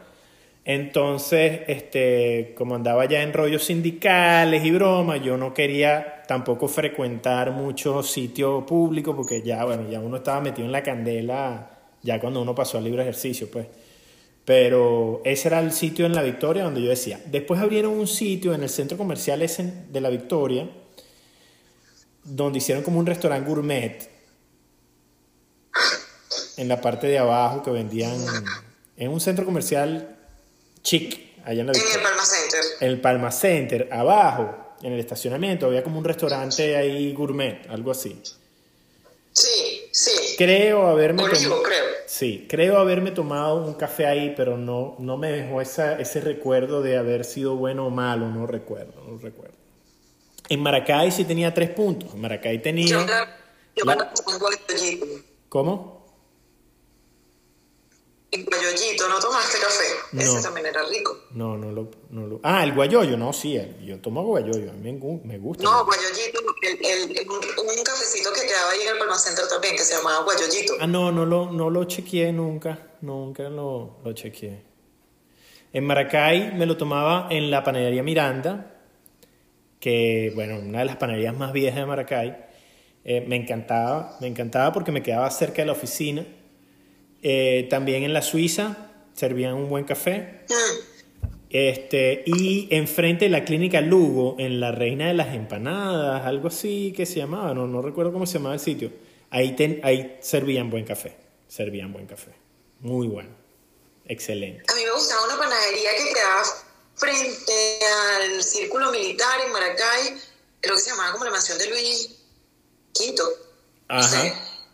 Entonces, 0.68 1.60
este, 1.68 2.52
como 2.58 2.74
andaba 2.74 3.04
ya 3.04 3.22
en 3.22 3.32
rollos 3.32 3.62
sindicales 3.62 4.64
y 4.64 4.72
bromas, 4.72 5.22
yo 5.22 5.36
no 5.36 5.54
quería 5.54 6.24
tampoco 6.26 6.66
frecuentar 6.66 7.52
muchos 7.52 8.10
sitios 8.10 8.64
públicos 8.64 9.14
porque 9.14 9.42
ya, 9.42 9.64
bueno, 9.64 9.88
ya 9.88 10.00
uno 10.00 10.16
estaba 10.16 10.40
metido 10.40 10.66
en 10.66 10.72
la 10.72 10.82
candela 10.82 11.70
ya 12.02 12.18
cuando 12.18 12.42
uno 12.42 12.52
pasó 12.52 12.78
al 12.78 12.84
libre 12.84 13.02
ejercicio, 13.02 13.48
pues. 13.48 13.68
Pero 14.44 15.22
ese 15.24 15.46
era 15.46 15.60
el 15.60 15.70
sitio 15.70 16.04
en 16.04 16.16
La 16.16 16.22
Victoria 16.22 16.64
donde 16.64 16.82
yo 16.82 16.88
decía. 16.88 17.20
Después 17.26 17.60
abrieron 17.60 17.92
un 17.92 18.08
sitio 18.08 18.52
en 18.52 18.64
el 18.64 18.68
centro 18.68 18.98
comercial 18.98 19.38
de 19.38 20.00
La 20.00 20.10
Victoria 20.10 20.68
donde 22.24 22.58
hicieron 22.58 22.82
como 22.82 22.98
un 22.98 23.06
restaurante 23.06 23.48
gourmet 23.48 24.10
en 26.56 26.66
la 26.66 26.80
parte 26.80 27.06
de 27.06 27.18
abajo 27.18 27.62
que 27.62 27.70
vendían 27.70 28.18
en 28.96 29.10
un 29.12 29.20
centro 29.20 29.44
comercial 29.44 30.15
chic 30.87 31.43
allá 31.45 31.61
en 31.62 31.66
La 31.66 31.72
En 31.72 31.80
el. 31.97 32.03
Palma 32.03 32.24
Center. 32.24 32.61
En 32.80 32.89
el 32.89 33.01
Palma 33.01 33.30
Center, 33.32 33.89
abajo, 33.93 34.76
en 34.82 34.93
el 34.93 35.01
estacionamiento, 35.01 35.66
había 35.66 35.82
como 35.82 35.99
un 35.99 36.05
restaurante 36.05 36.76
ahí 36.76 37.12
gourmet, 37.12 37.68
algo 37.68 37.91
así. 37.91 38.20
Sí, 39.32 39.82
sí. 39.93 40.34
Creo 40.39 40.87
haberme 40.87 41.24
Olivo, 41.24 41.39
tomado. 41.43 41.62
creo. 41.62 41.84
Sí, 42.07 42.47
creo 42.49 42.78
haberme 42.78 43.11
tomado 43.11 43.57
un 43.57 43.74
café 43.74 44.07
ahí, 44.07 44.32
pero 44.37 44.57
no, 44.57 44.97
no 44.99 45.16
me 45.18 45.30
dejó 45.30 45.61
esa, 45.61 45.99
ese 45.99 46.20
recuerdo 46.20 46.80
de 46.80 46.97
haber 46.97 47.24
sido 47.24 47.57
bueno 47.57 47.87
o 47.87 47.91
malo, 47.91 48.28
no 48.28 48.47
recuerdo, 48.47 49.03
no 49.07 49.18
recuerdo. 49.18 49.57
En 50.49 50.61
Maracay 50.61 51.11
sí 51.11 51.24
tenía 51.24 51.53
tres 51.53 51.70
puntos. 51.70 52.14
En 52.14 52.20
Maracay 52.20 52.57
Yo, 52.59 52.62
tenía. 52.62 52.87
yo 53.74 53.84
La-. 53.84 54.12
¿Cómo? 55.49 55.95
Un 58.37 58.45
guayollito, 58.45 59.09
¿no 59.09 59.18
tomaste 59.18 59.59
café? 59.59 59.84
No. 60.12 60.20
Ese 60.22 60.43
también 60.43 60.66
era 60.66 60.82
rico. 60.89 61.16
No, 61.32 61.57
no 61.57 61.70
lo, 61.72 61.91
no 62.11 62.26
lo. 62.26 62.41
Ah, 62.43 62.62
el 62.64 62.72
guayoyo, 62.74 63.16
no, 63.16 63.32
sí, 63.32 63.57
el- 63.57 63.84
yo 63.84 63.99
tomo 64.01 64.22
guayoyo, 64.24 64.70
a 64.70 64.74
mí 64.74 64.93
me 64.93 64.99
gu- 65.01 65.22
me 65.24 65.39
gusta. 65.39 65.64
No, 65.64 65.84
guayollito, 65.84 66.41
el, 66.62 66.78
el- 66.84 67.16
el- 67.18 67.28
un, 67.30 67.84
cafecito 67.84 68.30
que 68.32 68.47
quedaba 68.47 68.70
ahí 68.72 68.80
en 68.82 68.89
el 68.93 68.99
Palma 68.99 69.18
Center 69.18 69.45
también, 69.49 69.74
que 69.76 69.82
se 69.82 69.95
llamaba 69.97 70.24
guayollito. 70.24 70.74
Ah, 70.80 70.87
no, 70.87 71.11
no 71.12 71.24
lo, 71.24 71.51
no 71.51 71.70
lo 71.70 71.84
chequeé 71.84 72.32
nunca, 72.32 72.78
nunca 73.01 73.45
lo, 73.49 73.99
lo 74.05 74.12
chequeé. 74.12 74.62
En 75.72 75.84
Maracay 75.84 76.55
me 76.55 76.66
lo 76.66 76.76
tomaba 76.76 77.28
en 77.30 77.51
la 77.51 77.62
panadería 77.62 78.03
Miranda, 78.03 78.72
que, 79.80 80.32
bueno, 80.34 80.59
una 80.59 80.80
de 80.80 80.84
las 80.87 80.97
panaderías 80.97 81.37
más 81.37 81.53
viejas 81.53 81.80
de 81.80 81.87
Maracay. 81.87 82.45
Eh, 83.05 83.24
me 83.26 83.37
encantaba, 83.37 84.16
me 84.20 84.26
encantaba 84.26 84.72
porque 84.72 84.91
me 84.91 85.03
quedaba 85.03 85.30
cerca 85.30 85.62
de 85.62 85.66
la 85.66 85.72
oficina. 85.72 86.26
Eh, 87.29 87.66
también 87.68 88.05
en 88.05 88.12
la 88.12 88.22
Suiza 88.22 88.93
servían 89.12 89.55
un 89.55 89.68
buen 89.68 89.85
café. 89.85 90.43
Este, 91.51 92.22
y 92.24 92.68
enfrente 92.70 93.24
de 93.24 93.31
la 93.33 93.45
clínica 93.45 93.81
Lugo, 93.81 94.37
en 94.39 94.61
la 94.61 94.70
Reina 94.70 95.09
de 95.09 95.14
las 95.14 95.35
Empanadas, 95.35 96.24
algo 96.24 96.47
así 96.47 96.93
que 96.97 97.05
se 97.05 97.16
llamaba, 97.16 97.53
no, 97.53 97.66
no 97.66 97.83
recuerdo 97.83 98.12
cómo 98.12 98.27
se 98.27 98.35
llamaba 98.35 98.55
el 98.55 98.61
sitio. 98.61 98.93
Ahí, 99.31 99.57
ten- 99.57 99.81
ahí 99.83 100.18
servían 100.20 100.70
buen 100.70 100.85
café, 100.85 101.16
servían 101.49 101.93
buen 101.93 102.07
café. 102.07 102.31
Muy 102.79 103.09
bueno, 103.09 103.31
excelente. 104.07 104.62
A 104.70 104.77
mí 104.77 104.83
me 104.85 104.93
gustaba 104.93 105.24
una 105.24 105.37
panadería 105.37 105.91
que 105.99 106.14
quedaba 106.14 106.43
frente 106.95 107.79
al 108.22 108.41
círculo 108.41 108.93
militar 108.93 109.41
en 109.45 109.51
Maracay, 109.53 110.14
creo 110.61 110.77
que 110.77 110.81
se 110.81 110.91
llamaba 110.91 111.11
como 111.11 111.24
la 111.24 111.33
mansión 111.33 111.59
de 111.59 111.70
Luis 111.70 112.18
Quito. 112.93 113.24
Ajá. 113.89 114.24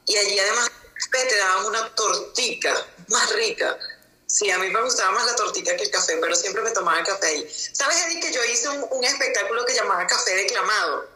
Y 0.06 0.16
allí 0.16 0.38
además 0.38 0.70
te 1.10 1.36
daban 1.36 1.66
una 1.66 1.94
tortica 1.94 2.74
más 3.08 3.32
rica. 3.34 3.76
Sí, 4.26 4.50
a 4.50 4.58
mí 4.58 4.68
me 4.70 4.82
gustaba 4.82 5.12
más 5.12 5.26
la 5.26 5.36
tortica 5.36 5.76
que 5.76 5.84
el 5.84 5.90
café, 5.90 6.16
pero 6.20 6.34
siempre 6.34 6.62
me 6.62 6.70
tomaba 6.70 6.98
el 6.98 7.06
café 7.06 7.26
ahí. 7.26 7.54
¿Sabes, 7.72 8.06
Eddie, 8.06 8.20
que 8.20 8.32
yo 8.32 8.40
hice 8.44 8.68
un, 8.68 8.86
un 8.90 9.04
espectáculo 9.04 9.64
que 9.66 9.74
llamaba 9.74 10.06
Café 10.06 10.34
Declamado? 10.34 11.12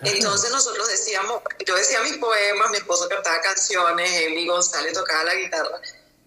Entonces 0.00 0.50
nosotros 0.50 0.88
decíamos, 0.88 1.40
yo 1.66 1.74
decía 1.74 2.00
mis 2.02 2.18
poemas, 2.18 2.70
mi 2.70 2.76
esposo 2.76 3.08
cantaba 3.08 3.40
canciones, 3.40 4.10
Emi 4.26 4.46
González 4.46 4.92
tocaba 4.92 5.24
la 5.24 5.34
guitarra 5.34 5.80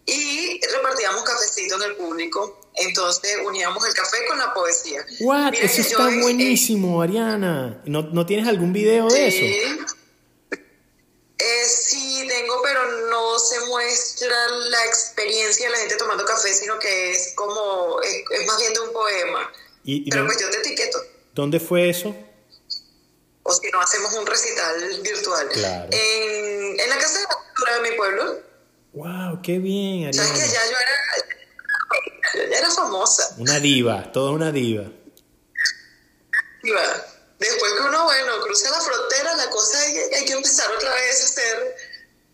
y 0.05 0.59
repartíamos 0.73 1.23
cafecito 1.23 1.75
en 1.75 1.83
el 1.83 1.95
público. 1.95 2.59
Entonces 2.75 3.37
uníamos 3.45 3.85
el 3.85 3.93
café 3.93 4.17
con 4.27 4.37
la 4.39 4.53
poesía. 4.53 5.05
What? 5.19 5.53
eso 5.53 5.81
está 5.81 6.03
buenísimo, 6.21 7.01
Ariana. 7.01 7.81
¿No, 7.85 8.03
¿No, 8.03 8.25
tienes 8.25 8.47
algún 8.47 8.73
video 8.73 9.07
de 9.07 9.31
sí, 9.31 9.57
eso? 9.57 9.95
Eh, 11.41 11.65
sí, 11.65 12.27
tengo, 12.27 12.61
pero 12.61 12.85
no 13.09 13.39
se 13.39 13.61
muestra 13.61 14.47
la 14.49 14.85
experiencia 14.85 15.67
de 15.67 15.71
la 15.71 15.77
gente 15.77 15.95
tomando 15.95 16.25
café, 16.25 16.53
sino 16.53 16.77
que 16.79 17.11
es 17.11 17.33
como, 17.33 18.01
es, 18.01 18.23
es 18.29 18.45
más 18.45 18.59
bien 18.59 18.73
de 18.73 18.79
un 18.81 18.91
poema. 18.91 19.51
¿Y, 19.85 20.07
y 20.07 20.09
pero 20.09 20.23
dónde, 20.23 20.35
pues 20.35 20.45
yo 20.45 20.51
te 20.51 20.67
etiqueto. 20.67 21.01
¿Dónde 21.33 21.59
fue 21.61 21.89
eso? 21.89 22.13
O 23.43 23.53
si 23.53 23.71
no, 23.71 23.79
hacemos 23.79 24.13
un 24.13 24.27
recital 24.27 25.01
virtual. 25.01 25.47
Claro. 25.49 25.89
En, 25.91 26.79
en 26.79 26.89
la 26.89 26.97
Casa 26.97 27.19
de 27.19 27.23
la 27.23 27.35
Cultura 27.35 27.75
de 27.75 27.89
mi 27.89 27.95
pueblo. 27.95 28.39
¡Wow! 28.91 29.41
¡Qué 29.41 29.59
bien, 29.59 30.07
Ariana! 30.07 30.27
¿Sabes 30.27 30.43
que 30.43 30.49
ya 30.49 30.65
yo 30.65 30.77
era, 30.77 32.43
yo 32.43 32.51
ya 32.51 32.57
era 32.57 32.69
famosa? 32.69 33.35
Una 33.37 33.59
diva, 33.59 34.11
toda 34.11 34.31
una 34.31 34.51
diva. 34.51 34.91
Diva. 36.63 37.05
Después 37.39 37.71
que 37.73 37.81
uno, 37.81 38.03
bueno, 38.03 38.41
cruza 38.41 38.69
la 38.69 38.81
frontera, 38.81 39.35
la 39.35 39.49
cosa 39.49 39.79
hay, 39.79 39.97
hay 39.97 40.25
que 40.25 40.33
empezar 40.33 40.69
otra 40.71 40.93
vez 40.93 41.21
a 41.21 41.25
hacer, 41.25 41.75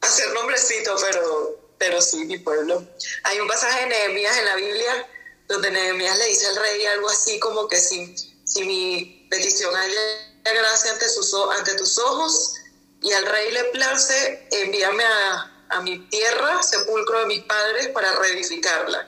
a 0.01 0.07
hacer 0.07 0.33
nombrecito, 0.33 0.95
pero, 0.99 1.59
pero 1.77 2.01
sí, 2.01 2.25
mi 2.25 2.39
pueblo. 2.39 2.83
Hay 3.23 3.39
un 3.39 3.47
pasaje 3.47 3.81
de 3.81 3.87
Nehemías 3.87 4.37
en 4.37 4.45
la 4.45 4.55
Biblia 4.55 5.07
donde 5.47 5.69
Nehemías 5.69 6.17
le 6.17 6.25
dice 6.25 6.47
al 6.47 6.55
rey 6.55 6.85
algo 6.87 7.07
así 7.07 7.39
como 7.39 7.67
que 7.67 7.79
si, 7.79 8.15
si 8.45 8.63
mi 8.63 9.27
petición 9.29 9.75
haya 9.75 10.01
gracia 10.43 10.91
ante, 10.91 11.07
sus, 11.07 11.33
ante 11.55 11.75
tus 11.75 11.99
ojos 11.99 12.55
y 13.01 13.11
al 13.11 13.25
rey 13.27 13.51
le 13.51 13.63
place, 13.65 14.47
envíame 14.51 15.03
a, 15.03 15.65
a 15.69 15.81
mi 15.81 15.99
tierra, 16.09 16.63
sepulcro 16.63 17.19
de 17.19 17.25
mis 17.27 17.43
padres, 17.43 17.89
para 17.89 18.11
reedificarla. 18.15 19.07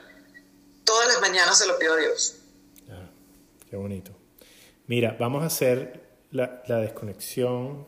Todas 0.84 1.08
las 1.08 1.20
mañanas 1.20 1.58
se 1.58 1.66
lo 1.66 1.76
pido 1.76 1.94
a 1.94 1.96
Dios. 1.96 2.34
Ah, 2.88 3.10
qué 3.68 3.76
bonito. 3.76 4.17
Mira, 4.88 5.16
vamos 5.20 5.42
a 5.42 5.46
hacer 5.46 6.00
la, 6.30 6.62
la 6.66 6.78
desconexión. 6.78 7.86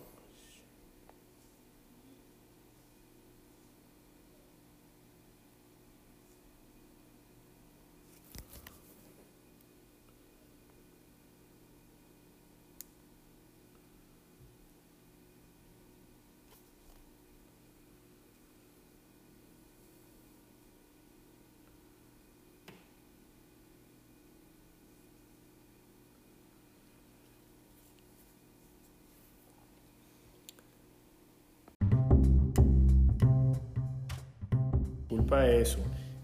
Culpa 35.31 35.43
de 35.45 35.63
eso. 35.63 35.79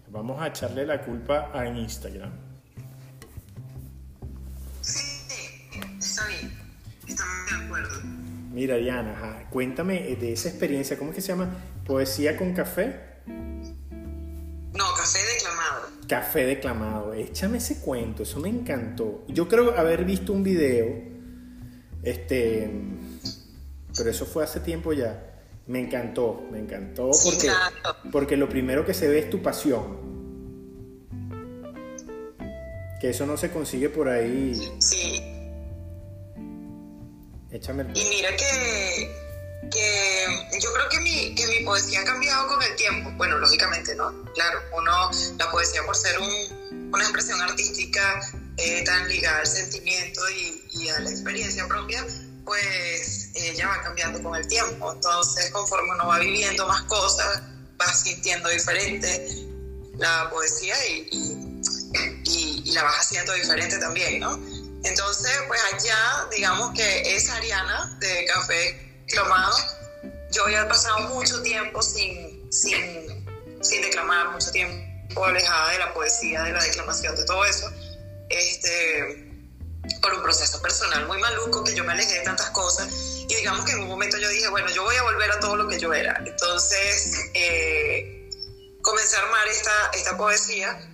Vamos 0.09 0.41
a 0.41 0.47
echarle 0.47 0.85
la 0.85 1.01
culpa 1.01 1.49
a 1.53 1.65
Instagram. 1.65 2.29
Sí, 4.81 5.29
está 5.97 6.27
bien. 6.27 6.51
Estamos 7.07 7.49
de 7.49 7.65
acuerdo. 7.65 8.01
Mira, 8.51 8.75
Diana, 8.75 9.13
ajá, 9.13 9.49
cuéntame 9.49 10.15
de 10.17 10.33
esa 10.33 10.49
experiencia. 10.49 10.97
¿Cómo 10.97 11.11
es 11.11 11.15
que 11.15 11.21
se 11.21 11.29
llama? 11.29 11.55
¿Poesía 11.85 12.35
con 12.35 12.53
café? 12.53 12.99
No, 14.73 14.85
café 14.97 15.19
declamado. 15.33 15.87
Café 16.05 16.45
declamado. 16.45 17.13
Échame 17.13 17.59
ese 17.59 17.79
cuento, 17.79 18.23
eso 18.23 18.41
me 18.41 18.49
encantó. 18.49 19.23
Yo 19.29 19.47
creo 19.47 19.77
haber 19.77 20.03
visto 20.03 20.33
un 20.33 20.43
video, 20.43 20.87
este, 22.03 22.69
pero 23.95 24.09
eso 24.09 24.25
fue 24.25 24.43
hace 24.43 24.59
tiempo 24.59 24.91
ya. 24.91 25.36
Me 25.67 25.81
encantó, 25.81 26.47
me 26.49 26.59
encantó 26.59 27.11
porque, 27.11 27.51
porque 28.11 28.37
lo 28.37 28.47
primero 28.47 28.85
que 28.85 28.93
se 28.93 29.07
ve 29.09 29.19
es 29.19 29.29
tu 29.29 29.41
pasión. 29.41 30.07
Que 33.01 33.09
eso 33.09 33.25
no 33.25 33.35
se 33.35 33.51
consigue 33.51 33.89
por 33.89 34.07
ahí. 34.07 34.55
Sí. 34.79 35.21
Échame 37.51 37.83
el... 37.83 37.97
Y 37.97 38.09
mira 38.09 38.29
que, 38.35 39.15
que 39.69 40.59
yo 40.59 40.73
creo 40.73 40.89
que 40.89 40.99
mi, 41.01 41.35
que 41.35 41.45
mi 41.47 41.65
poesía 41.65 42.01
ha 42.01 42.05
cambiado 42.05 42.47
con 42.47 42.63
el 42.63 42.75
tiempo. 42.75 43.11
Bueno, 43.17 43.37
lógicamente, 43.37 43.93
¿no? 43.95 44.23
Claro, 44.33 44.59
uno, 44.77 45.11
la 45.37 45.51
poesía 45.51 45.81
por 45.85 45.95
ser 45.95 46.17
un, 46.19 46.91
una 46.93 47.03
expresión 47.03 47.41
artística 47.41 48.21
eh, 48.57 48.83
tan 48.85 49.07
ligada 49.09 49.39
al 49.39 49.47
sentimiento 49.47 50.21
y, 50.29 50.63
y 50.81 50.89
a 50.89 50.99
la 51.01 51.09
experiencia 51.09 51.67
propia, 51.67 52.05
pues 52.47 53.29
ella 53.35 53.67
va 53.67 53.83
cambiando 53.83 54.23
con 54.23 54.35
el 54.35 54.47
tiempo. 54.47 54.93
Entonces, 54.93 55.51
conforme 55.51 55.91
uno 55.93 56.07
va 56.07 56.17
viviendo 56.19 56.65
más 56.67 56.81
cosas, 56.83 57.41
va 57.79 57.93
sintiendo 57.93 58.49
diferente 58.49 59.27
la 59.97 60.29
poesía 60.31 60.75
y, 60.87 61.09
y, 61.11 62.21
y- 62.23 62.63
y 62.65 62.71
la 62.71 62.83
vas 62.83 62.95
haciendo 62.99 63.33
diferente 63.33 63.77
también, 63.77 64.19
¿no? 64.19 64.39
Entonces, 64.83 65.31
pues 65.47 65.59
allá, 65.73 66.27
digamos 66.31 66.73
que 66.73 67.15
esa 67.15 67.35
Ariana 67.35 67.97
de 67.99 68.25
Café 68.25 69.03
Clamado, 69.07 69.55
yo 70.31 70.43
había 70.45 70.67
pasado 70.67 70.99
mucho 71.09 71.41
tiempo 71.41 71.81
sin, 71.81 72.51
sin, 72.51 72.79
sin 73.61 73.81
declamar, 73.81 74.29
mucho 74.31 74.51
tiempo 74.51 75.25
alejada 75.25 75.71
de 75.71 75.79
la 75.79 75.93
poesía, 75.93 76.43
de 76.43 76.51
la 76.53 76.63
declamación, 76.63 77.15
de 77.15 77.25
todo 77.25 77.43
eso. 77.45 77.69
Este, 78.29 79.26
por 80.01 80.13
un 80.13 80.23
proceso 80.23 80.61
personal 80.61 81.05
muy 81.07 81.19
maluco 81.19 81.63
que 81.63 81.75
yo 81.75 81.83
me 81.83 81.93
alejé 81.93 82.19
de 82.19 82.23
tantas 82.25 82.49
cosas 82.51 82.87
y 83.27 83.35
digamos 83.35 83.65
que 83.65 83.73
en 83.73 83.79
un 83.79 83.87
momento 83.87 84.17
yo 84.17 84.29
dije, 84.29 84.47
bueno, 84.49 84.69
yo 84.69 84.83
voy 84.83 84.95
a 84.95 85.03
volver 85.03 85.31
a 85.31 85.39
todo 85.39 85.55
lo 85.55 85.67
que 85.67 85.79
yo 85.79 85.93
era. 85.93 86.21
Entonces 86.25 87.29
eh, 87.33 88.29
comencé 88.81 89.17
a 89.17 89.19
armar 89.19 89.47
esta, 89.47 89.91
esta 89.93 90.17
poesía, 90.17 90.89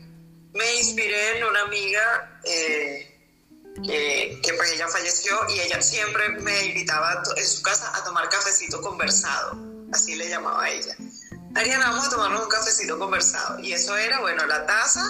me 0.54 0.76
inspiré 0.76 1.38
en 1.38 1.44
una 1.46 1.62
amiga 1.62 2.40
eh, 2.44 3.10
que, 3.86 4.40
que, 4.44 4.54
pues 4.54 4.72
ella 4.74 4.88
falleció 4.88 5.36
y 5.50 5.60
ella 5.60 5.82
siempre 5.82 6.30
me 6.40 6.66
invitaba 6.66 7.24
en 7.36 7.48
su 7.48 7.62
casa 7.62 7.92
a 7.96 8.04
tomar 8.04 8.30
cafecito 8.30 8.82
conversado, 8.82 9.58
así 9.92 10.16
le 10.16 10.30
llamaba 10.30 10.64
a 10.64 10.70
ella. 10.70 10.96
Ariana, 11.56 11.92
vamos 11.92 12.08
a 12.08 12.10
tomarnos 12.10 12.44
un 12.44 12.50
cafecito 12.50 12.98
conversado. 12.98 13.60
Y 13.60 13.74
eso 13.74 13.96
era, 13.96 14.20
bueno, 14.22 14.46
la 14.48 14.66
taza, 14.66 15.04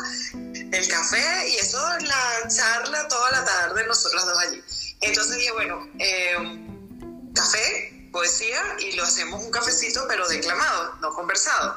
el 0.74 0.88
café 0.88 1.50
y 1.50 1.56
eso, 1.58 1.78
la 2.00 2.48
charla 2.48 3.08
toda 3.08 3.32
la 3.32 3.46
tarde, 3.46 3.86
nosotros 3.86 4.26
dos 4.26 4.38
allí. 4.40 4.62
Entonces 5.02 5.38
dije, 5.38 5.52
bueno, 5.52 5.88
eh, 6.00 6.36
café, 7.36 7.93
poesía 8.14 8.62
y 8.80 8.94
lo 8.94 9.04
hacemos 9.04 9.44
un 9.44 9.52
cafecito, 9.52 10.06
pero 10.08 10.26
declamado, 10.28 10.96
no 11.02 11.10
conversado. 11.10 11.76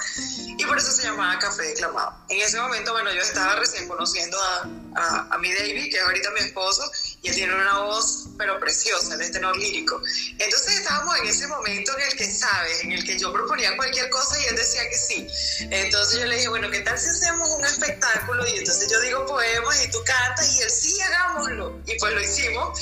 Y 0.59 0.64
por 0.66 0.78
eso 0.78 0.93
se 0.93 1.05
llamaba 1.05 1.39
Café 1.39 1.62
Declamado. 1.62 2.14
En 2.28 2.41
ese 2.41 2.61
momento, 2.61 2.93
bueno, 2.93 3.12
yo 3.12 3.22
estaba 3.22 3.57
recién 3.57 3.89
conociendo 3.89 4.39
a, 4.39 5.28
a, 5.30 5.39
mi 5.39 5.53
David, 5.53 5.91
que 5.91 5.97
es 5.97 6.03
ahorita 6.03 6.30
mi 6.32 6.41
esposo, 6.41 6.89
y 7.22 7.28
él 7.28 7.34
tiene 7.34 7.55
una 7.55 7.78
voz, 7.80 8.28
pero 8.39 8.61
preciosa, 8.61 9.14
él 9.14 9.22
es 9.22 9.32
tenor 9.32 9.57
lírico. 9.57 10.01
Entonces 10.39 10.76
estábamos 10.76 11.16
en 11.18 11.26
ese 11.26 11.47
momento 11.49 11.97
en 11.97 12.03
el 12.05 12.16
que, 12.16 12.30
¿sabes? 12.30 12.84
En 12.84 12.93
el 12.93 13.05
que 13.05 13.18
yo 13.18 13.32
proponía 13.32 13.74
cualquier 13.76 14.11
cosa 14.11 14.39
y 14.41 14.45
él 14.45 14.57
decía 14.57 14.89
que 14.89 14.97
sí. 14.97 15.26
Entonces 15.70 16.20
yo 16.20 16.26
le 16.26 16.37
dije, 16.37 16.49
bueno, 16.49 16.70
¿qué 16.70 16.80
tal 16.80 16.99
si 16.99 17.09
hacemos 17.09 17.49
un 17.51 17.64
espectáculo? 17.64 18.47
Y 18.47 18.59
entonces 18.59 18.91
yo 18.91 19.01
digo 19.01 19.26
poemas 19.26 19.84
y 19.84 19.91
tú 19.91 19.99
cantas 20.05 20.55
y 20.55 20.62
él 20.62 20.70
sí, 20.70 21.01
hagámoslo. 21.01 21.80
Y 21.87 21.99
pues 21.99 22.12
lo 22.12 22.20
hicimos. 22.20 22.78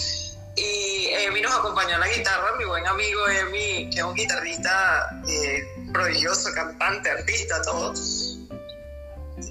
Y 0.57 1.09
Emi 1.11 1.41
nos 1.41 1.53
acompañó 1.53 1.97
a 1.97 1.99
la 1.99 2.09
guitarra, 2.09 2.55
mi 2.57 2.65
buen 2.65 2.87
amigo 2.87 3.29
Emi, 3.29 3.91
que 3.91 3.99
es 3.99 4.05
un 4.05 4.15
guitarrista 4.15 5.21
eh, 5.29 5.65
prodigioso, 5.93 6.53
cantante, 6.55 7.11
artista, 7.11 7.61
todo. 7.63 7.93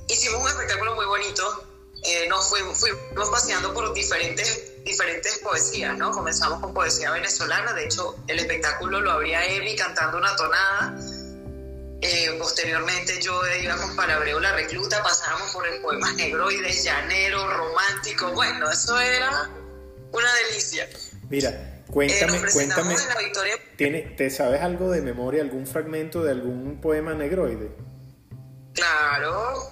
Hicimos 0.08 0.42
un 0.42 0.48
espectáculo 0.48 0.96
muy 0.96 1.06
bonito. 1.06 1.66
Eh, 2.04 2.28
nos 2.30 2.50
fuimos, 2.50 2.80
fuimos 2.80 3.30
paseando 3.30 3.74
por 3.74 3.94
diferentes, 3.94 4.84
diferentes 4.84 5.40
poesías, 5.40 5.98
¿no? 5.98 6.12
Comenzamos 6.12 6.60
con 6.60 6.74
poesía 6.74 7.12
venezolana, 7.12 7.74
de 7.74 7.86
hecho 7.86 8.16
el 8.28 8.40
espectáculo 8.40 9.02
lo 9.02 9.12
abría 9.12 9.46
Emi 9.46 9.76
cantando 9.76 10.18
una 10.18 10.36
tonada. 10.36 10.96
Eh, 12.02 12.36
posteriormente 12.38 13.22
yo 13.22 13.42
iba 13.62 13.76
con 13.78 13.96
Palabreo 13.96 14.40
La 14.40 14.54
Recluta, 14.54 15.02
pasábamos 15.02 15.52
por 15.52 15.66
el 15.66 15.82
poemas 15.82 16.14
negroides, 16.16 16.84
llanero, 16.84 17.48
romántico, 17.48 18.32
bueno, 18.32 18.70
eso 18.70 19.00
era 19.00 19.50
una 20.14 20.34
delicia. 20.48 20.88
Mira, 21.30 21.74
Cuéntame, 21.94 22.42
cuéntame. 22.52 22.96
¿tiene, 23.76 24.02
¿Te 24.18 24.32
sabes 24.32 24.62
algo 24.62 24.90
de 24.90 25.02
memoria, 25.02 25.44
algún 25.44 25.68
fragmento 25.68 26.24
de 26.24 26.32
algún 26.32 26.82
poema 26.82 27.14
negroide? 27.14 27.70
Claro, 28.74 29.72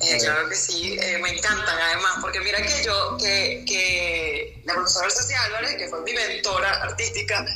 eh, 0.00 0.18
claro 0.20 0.48
que 0.48 0.56
sí, 0.56 0.98
eh, 1.00 1.18
me 1.22 1.36
encantan 1.36 1.78
además, 1.78 2.14
porque 2.20 2.40
mira 2.40 2.60
que 2.60 2.84
yo, 2.84 3.16
que, 3.18 3.64
que 3.64 4.62
la 4.64 4.74
profesora 4.74 5.08
Cecilia 5.08 5.44
Álvarez, 5.44 5.76
que 5.76 5.88
fue 5.88 6.02
mi 6.02 6.14
mentora 6.14 6.82
artística, 6.82 7.46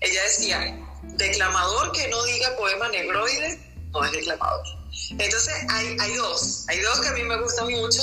ella 0.00 0.22
decía, 0.22 0.78
declamador 1.16 1.90
que 1.90 2.06
no 2.06 2.22
diga 2.26 2.56
poema 2.56 2.88
negroide, 2.90 3.58
no 3.90 4.04
es 4.04 4.12
declamador. 4.12 4.64
Entonces 5.18 5.54
hay, 5.70 5.96
hay 5.98 6.14
dos, 6.14 6.66
hay 6.68 6.78
dos 6.80 7.00
que 7.00 7.08
a 7.08 7.12
mí 7.12 7.24
me 7.24 7.40
gustan 7.40 7.68
mucho. 7.68 8.02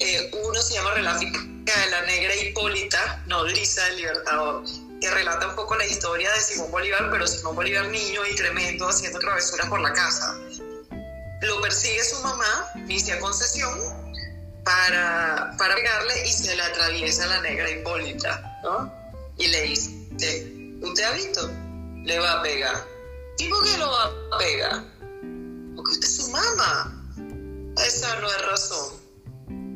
Eh, 0.00 0.30
uno 0.42 0.60
se 0.60 0.74
llama 0.74 0.94
Reláfica 0.94 1.38
de 1.78 1.90
la 1.90 2.02
Negra 2.02 2.34
Hipólita, 2.36 3.22
nodriza 3.26 3.84
del 3.86 3.96
Libertador, 3.96 4.64
que 5.00 5.10
relata 5.10 5.48
un 5.48 5.56
poco 5.56 5.76
la 5.76 5.86
historia 5.86 6.30
de 6.32 6.40
Simón 6.40 6.70
Bolívar, 6.70 7.08
pero 7.10 7.26
Simón 7.26 7.56
Bolívar 7.56 7.88
niño 7.88 8.26
y 8.26 8.34
tremendo 8.34 8.88
haciendo 8.88 9.18
travesuras 9.18 9.68
por 9.68 9.80
la 9.80 9.92
casa. 9.92 10.36
Lo 11.42 11.60
persigue 11.60 12.02
su 12.04 12.20
mamá, 12.22 12.70
Misia 12.86 13.18
Concesión, 13.20 13.78
para, 14.64 15.54
para 15.56 15.74
pegarle 15.74 16.26
y 16.26 16.32
se 16.32 16.54
le 16.54 16.62
atraviesa 16.62 17.26
la 17.26 17.40
negra 17.40 17.70
Hipólita, 17.70 18.60
¿no? 18.62 18.92
Y 19.38 19.46
le 19.46 19.62
dice, 19.62 19.90
¿usted 20.82 21.04
ha 21.04 21.12
visto? 21.12 21.50
Le 22.04 22.18
va 22.18 22.32
a 22.32 22.42
pegar. 22.42 22.86
¿Y 23.38 23.48
por 23.48 23.64
qué 23.64 23.78
lo 23.78 23.90
va 23.90 24.12
a 24.32 24.38
pegar? 24.38 24.84
Porque 25.76 25.92
usted 25.92 26.08
es 26.08 26.16
su 26.16 26.28
mamá. 26.30 26.96
Esa 27.78 28.20
no 28.20 28.28
es 28.28 28.46
razón. 28.46 29.00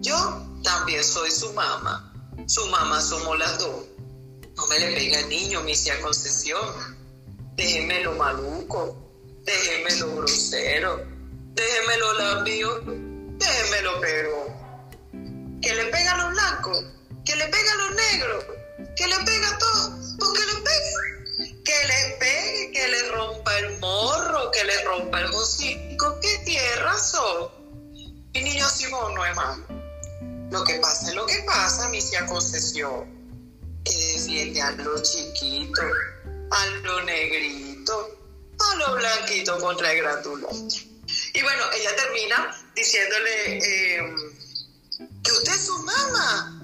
Yo 0.03 0.54
también 0.65 1.05
soy 1.05 1.31
su 1.31 1.53
mamá. 1.53 2.13
Su 2.49 2.67
mamá 2.67 3.01
somos 3.01 3.39
las 3.39 3.59
dos. 3.61 3.85
No 4.57 4.67
me 4.67 4.81
le 4.81 4.97
pega 4.97 5.19
al 5.19 5.29
niño, 5.29 5.63
Misia 5.63 6.01
Concesión. 6.01 6.99
Déjeme 7.55 8.03
lo 8.03 8.15
maluco. 8.15 8.99
Déjeme 9.45 9.97
lo 10.01 10.17
grosero 10.17 11.15
déjemelo 11.55 12.13
labio, 12.15 12.81
déjemelo 13.39 14.01
pero. 14.01 14.65
Que 15.63 15.75
le 15.75 15.85
pega 15.87 16.13
a 16.13 16.17
los 16.19 16.31
blancos, 16.33 16.85
que 17.25 17.37
le 17.37 17.45
pega 17.47 17.73
a 17.73 17.77
los 17.77 17.91
negros, 17.95 18.45
que 18.97 19.07
le 19.07 19.17
pega 19.25 19.49
a 19.49 19.59
todos, 19.59 20.17
porque 20.19 20.41
le 20.41 20.61
pega. 20.61 21.61
Que 21.65 21.87
le 21.87 22.17
pegue, 22.19 22.73
que 22.73 22.89
le 22.89 23.09
rompa 23.13 23.59
el 23.59 23.79
morro, 23.79 24.51
que 24.51 24.65
le 24.65 24.85
rompa 24.85 25.21
el 25.21 25.27
hocico, 25.27 26.21
que 26.21 26.39
tierra 26.45 26.99
son. 26.99 27.51
Mi 28.35 28.43
niño 28.43 28.69
Simón 28.69 29.15
no 29.15 29.25
es 29.25 29.37
malo. 29.37 29.74
Lo 30.55 30.63
que 30.63 30.75
pasa 30.75 31.09
es 31.09 31.15
lo 31.17 31.27
que 31.27 31.43
pasa, 31.45 31.89
mi 31.89 32.01
tía 32.01 32.25
concesión. 32.27 33.13
Que 33.85 33.97
defiende 34.13 34.63
a 34.63 34.71
los 34.71 35.03
chiquitos, 35.03 35.85
a 36.49 36.67
los 36.85 37.05
negritos, 37.05 38.07
a 38.61 38.77
los 38.77 38.95
blanquitos 38.95 39.61
contra 39.61 39.91
el 39.91 40.03
gratulante. 40.03 40.77
Y 41.33 41.43
bueno, 41.43 41.65
ella 41.77 41.97
termina 41.97 42.57
diciéndole 42.77 43.59
eh, 43.59 44.15
que 45.25 45.33
usted 45.33 45.55
es 45.55 45.67
su 45.67 45.77
mamá. 45.81 46.63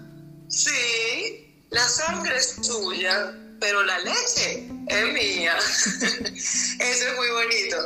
Sí, 0.49 1.67
la 1.71 1.89
sangre 1.89 2.37
es 2.37 2.59
suya, 2.63 3.35
pero 3.59 3.83
la 3.83 3.99
leche 3.99 4.69
es 4.87 5.13
mía. 5.13 5.59
Eso 6.79 7.09
es 7.09 7.17
muy 7.17 7.29
bonito. 7.29 7.77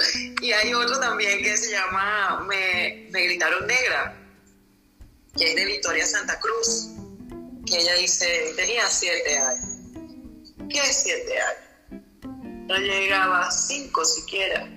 Y 0.43 0.53
hay 0.53 0.75
otro 0.75 1.01
también 1.01 1.43
que 1.43 1.57
se 1.57 1.71
llama 1.71 2.45
Me, 2.47 3.09
me 3.11 3.23
gritaron 3.23 3.67
negra, 3.67 4.24
que 5.37 5.51
es 5.51 5.57
de 5.57 5.65
Victoria 5.65 6.07
Santa 6.07 6.39
Cruz, 6.41 6.91
que 7.67 7.79
ella 7.79 7.95
dice, 7.95 8.53
tenía 8.57 8.87
siete 8.89 9.39
años. 9.39 9.69
¿Qué 10.69 10.81
siete 10.93 11.33
años? 11.41 12.05
No 12.67 12.77
llegaba 12.77 13.51
cinco 13.51 14.05
siquiera 14.05 14.69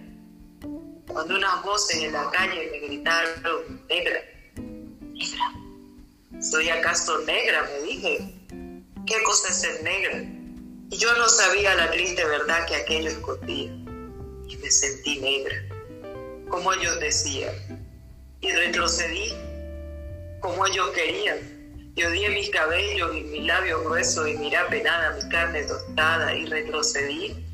cuando 1.18 1.36
unas 1.36 1.64
voces 1.64 2.04
en 2.04 2.12
la 2.14 2.30
calle 2.30 2.70
me 2.72 2.80
gritaron, 2.80 3.82
negra, 3.90 4.22
negra, 5.14 5.52
¿soy 6.40 6.70
acaso 6.70 7.18
negra? 7.22 7.64
Me 7.64 7.88
dije, 7.88 8.36
¿qué 9.06 9.24
cosa 9.24 9.50
es 9.50 9.62
ser 9.62 9.84
negra? 9.84 10.20
Y 10.92 10.98
yo 10.98 11.12
no 11.18 11.28
sabía 11.28 11.74
la 11.76 11.90
triste 11.92 12.24
verdad 12.24 12.68
que 12.68 12.76
aquello 12.76 13.10
escondía. 13.10 13.72
Y 14.48 14.58
me 14.62 14.70
sentí 14.70 15.20
negra, 15.20 15.56
como 16.50 16.72
ellos 16.74 17.00
decían. 17.00 17.56
Y 18.42 18.52
retrocedí, 18.52 19.34
como 20.48 20.66
ellos 20.66 20.90
querían. 20.92 21.38
Y 21.96 22.04
odié 22.04 22.30
mis 22.30 22.50
cabellos 22.50 23.16
y 23.16 23.22
mis 23.22 23.46
labios 23.46 23.84
gruesos 23.84 24.28
y 24.28 24.38
miré 24.38 24.58
apenada 24.58 25.12
mi 25.12 25.30
carne 25.30 25.64
tostada 25.64 26.34
y 26.36 26.46
retrocedí 26.46 27.48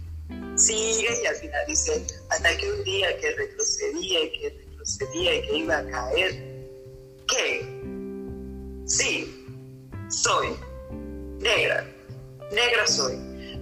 sigue 0.56 1.22
y 1.22 1.26
al 1.26 1.36
final 1.36 1.62
dice, 1.68 2.06
hasta 2.30 2.58
que 2.58 2.72
un 2.72 2.84
día 2.84 3.18
que 3.18 3.32
retrocedía 3.32 4.24
y 4.24 4.32
que 4.32 4.50
retrocedía 4.50 5.36
y 5.36 5.42
que 5.42 5.58
iba 5.58 5.78
a 5.78 5.86
caer, 5.86 6.32
¿qué? 7.28 7.66
Sí, 8.86 9.46
soy 10.10 10.56
negra, 11.40 11.86
negra 12.52 12.88
soy. 12.88 13.16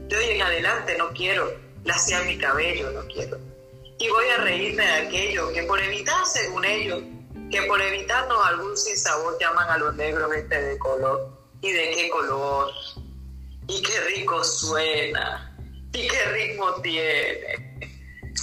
De 0.07 0.17
hoy 0.17 0.25
en 0.31 0.41
adelante 0.41 0.97
no 0.97 1.09
quiero 1.13 1.53
lasear 1.85 2.25
mi 2.25 2.37
cabello, 2.37 2.91
no 2.91 3.05
quiero. 3.07 3.37
Y 3.97 4.09
voy 4.09 4.25
a 4.37 4.37
reírme 4.37 4.83
de 4.83 4.93
aquello 4.93 5.53
que 5.53 5.63
por 5.63 5.79
evitar, 5.79 6.25
según 6.25 6.65
ellos, 6.65 7.03
que 7.51 7.61
por 7.63 7.81
evitarnos 7.81 8.37
algún 8.45 8.77
sinsabor 8.77 9.37
llaman 9.39 9.69
a 9.69 9.77
los 9.77 9.95
negros 9.95 10.33
este 10.35 10.61
de 10.61 10.77
color. 10.77 11.39
¿Y 11.61 11.71
de 11.71 11.91
qué 11.91 12.09
color? 12.09 12.71
Y 13.67 13.81
qué 13.83 13.99
rico 14.15 14.43
suena 14.43 15.51
y 15.93 16.07
qué 16.07 16.25
ritmo 16.31 16.73
tiene. 16.81 17.77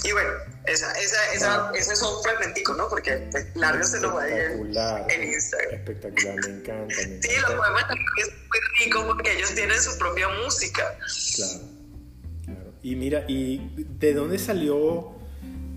Y 0.03 0.11
bueno, 0.11 0.29
esa, 0.65 0.91
esa, 0.93 1.33
esa, 1.33 1.71
ese 1.75 1.93
es 1.93 2.01
un 2.01 2.23
fragmentico, 2.23 2.73
¿no? 2.75 2.87
Porque 2.87 3.27
pues, 3.31 3.47
largo 3.55 3.83
se 3.83 3.99
lo 3.99 4.13
va 4.13 4.23
a 4.23 4.29
ir 4.29 4.35
en 5.09 5.23
Instagram. 5.23 5.73
Espectacular, 5.73 6.35
me 6.35 6.57
encanta. 6.57 6.95
Me 6.95 7.21
sí, 7.21 7.29
los 7.41 7.53
poemas 7.53 7.87
también 7.87 8.07
es 8.19 8.27
muy 8.27 8.85
rico 8.85 9.07
porque 9.07 9.33
ellos 9.33 9.53
tienen 9.55 9.81
su 9.81 9.97
propia 9.97 10.29
música. 10.29 10.97
Claro, 11.35 11.59
claro. 12.45 12.73
Y 12.83 12.95
mira, 12.95 13.25
¿y 13.27 13.69
de 13.75 14.13
dónde 14.13 14.39
salió? 14.39 15.18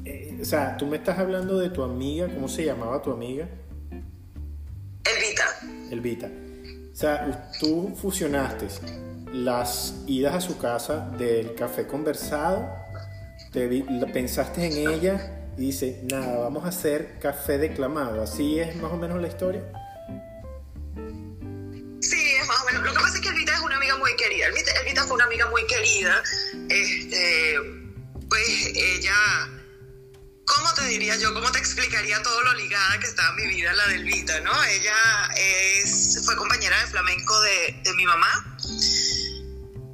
Eh, 0.04 0.38
o 0.40 0.44
sea, 0.44 0.76
tú 0.76 0.86
me 0.86 0.96
estás 0.96 1.18
hablando 1.18 1.58
de 1.58 1.70
tu 1.70 1.82
amiga, 1.82 2.28
¿cómo 2.28 2.48
se 2.48 2.64
llamaba 2.64 3.00
tu 3.02 3.12
amiga? 3.12 3.48
Elvita. 5.04 5.44
Elvita. 5.90 6.30
O 6.92 6.96
sea, 6.96 7.50
tú 7.60 7.94
fusionaste 8.00 8.66
las 9.32 9.94
idas 10.06 10.34
a 10.34 10.40
su 10.40 10.58
casa 10.58 11.08
del 11.18 11.54
café 11.54 11.86
conversado, 11.86 12.68
te 13.52 13.68
pensaste 14.12 14.66
en 14.66 14.88
ella 14.88 15.42
y 15.56 15.66
dice, 15.66 16.00
nada, 16.10 16.38
vamos 16.38 16.64
a 16.64 16.68
hacer 16.68 17.18
café 17.18 17.58
declamado. 17.58 18.22
¿Así 18.22 18.58
es 18.58 18.76
más 18.76 18.92
o 18.92 18.96
menos 18.96 19.20
la 19.20 19.28
historia? 19.28 19.62
Sí, 22.00 22.34
es 22.40 22.46
más 22.48 22.62
o 22.62 22.66
menos. 22.66 22.82
Lo 22.82 22.92
que 22.92 22.98
pasa 22.98 23.14
es 23.16 23.20
que 23.20 23.28
Elvita 23.28 23.54
es 23.54 23.60
una 23.60 23.76
amiga 23.76 23.96
muy 23.98 24.16
querida. 24.16 24.46
Elvita, 24.46 25.04
fue 25.04 25.14
una 25.14 25.24
amiga 25.24 25.48
muy 25.50 25.66
querida. 25.66 26.22
Este, 26.68 27.56
pues 28.28 28.72
ella, 28.74 29.14
¿cómo 30.44 30.74
te 30.74 30.84
diría 30.84 31.16
yo? 31.16 31.32
¿Cómo 31.34 31.50
te 31.52 31.58
explicaría 31.58 32.22
todo 32.22 32.42
lo 32.42 32.54
ligada 32.54 32.98
que 32.98 33.06
estaba 33.06 33.32
mi 33.34 33.46
vida 33.46 33.72
la 33.72 33.86
de 33.88 33.96
Elvita, 33.96 34.40
no? 34.40 34.64
Ella 34.64 34.94
fue 36.24 36.36
compañera 36.36 36.78
de 36.80 36.86
flamenco 36.88 37.40
de, 37.40 37.80
de 37.84 37.94
mi 37.94 38.06
mamá 38.06 38.58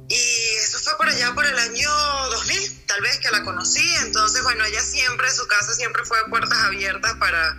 y 0.09 0.55
eso 0.63 0.79
fue 0.79 0.97
por 0.97 1.07
allá 1.07 1.33
por 1.35 1.45
el 1.45 1.57
año 1.57 1.89
2000, 2.31 2.85
tal 2.87 3.01
vez 3.01 3.19
que 3.19 3.29
la 3.29 3.43
conocí. 3.43 3.95
Entonces, 3.97 4.41
bueno, 4.41 4.65
ella 4.65 4.81
siempre, 4.81 5.29
su 5.31 5.47
casa 5.47 5.73
siempre 5.75 6.03
fue 6.03 6.17
puertas 6.29 6.57
abiertas 6.63 7.13
para, 7.19 7.55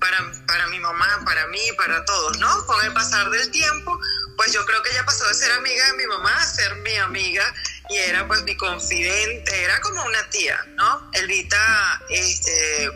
para, 0.00 0.18
para 0.46 0.66
mi 0.68 0.80
mamá, 0.80 1.22
para 1.24 1.46
mí, 1.46 1.60
para 1.78 2.04
todos, 2.04 2.38
¿no? 2.38 2.66
Con 2.66 2.84
el 2.84 2.92
pasar 2.92 3.30
del 3.30 3.50
tiempo, 3.50 3.98
pues 4.36 4.52
yo 4.52 4.66
creo 4.66 4.82
que 4.82 4.90
ella 4.90 5.06
pasó 5.06 5.26
de 5.26 5.34
ser 5.34 5.50
amiga 5.52 5.86
de 5.86 5.92
mi 5.94 6.06
mamá 6.06 6.34
a 6.36 6.46
ser 6.46 6.74
mi 6.76 6.94
amiga 6.96 7.54
y 7.90 7.96
era 7.96 8.26
pues 8.26 8.42
mi 8.42 8.56
confidente, 8.56 9.62
era 9.62 9.80
como 9.80 10.02
una 10.04 10.30
tía, 10.30 10.58
¿no? 10.76 11.10
Elvita, 11.12 12.02
este, 12.08 12.90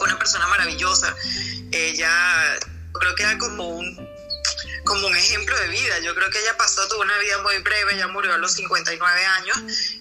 una 0.00 0.18
persona 0.18 0.46
maravillosa. 0.48 1.14
Ella, 1.72 2.58
creo 2.92 3.14
que 3.14 3.22
era 3.22 3.38
como 3.38 3.68
un 3.68 4.10
como 4.84 5.06
un 5.06 5.16
ejemplo 5.16 5.56
de 5.58 5.68
vida. 5.68 5.98
Yo 6.00 6.14
creo 6.14 6.30
que 6.30 6.40
ella 6.40 6.56
pasó, 6.56 6.86
tuvo 6.88 7.02
una 7.02 7.16
vida 7.18 7.40
muy 7.42 7.58
breve, 7.58 7.94
ella 7.94 8.08
murió 8.08 8.34
a 8.34 8.38
los 8.38 8.52
59 8.54 9.24
años, 9.24 9.56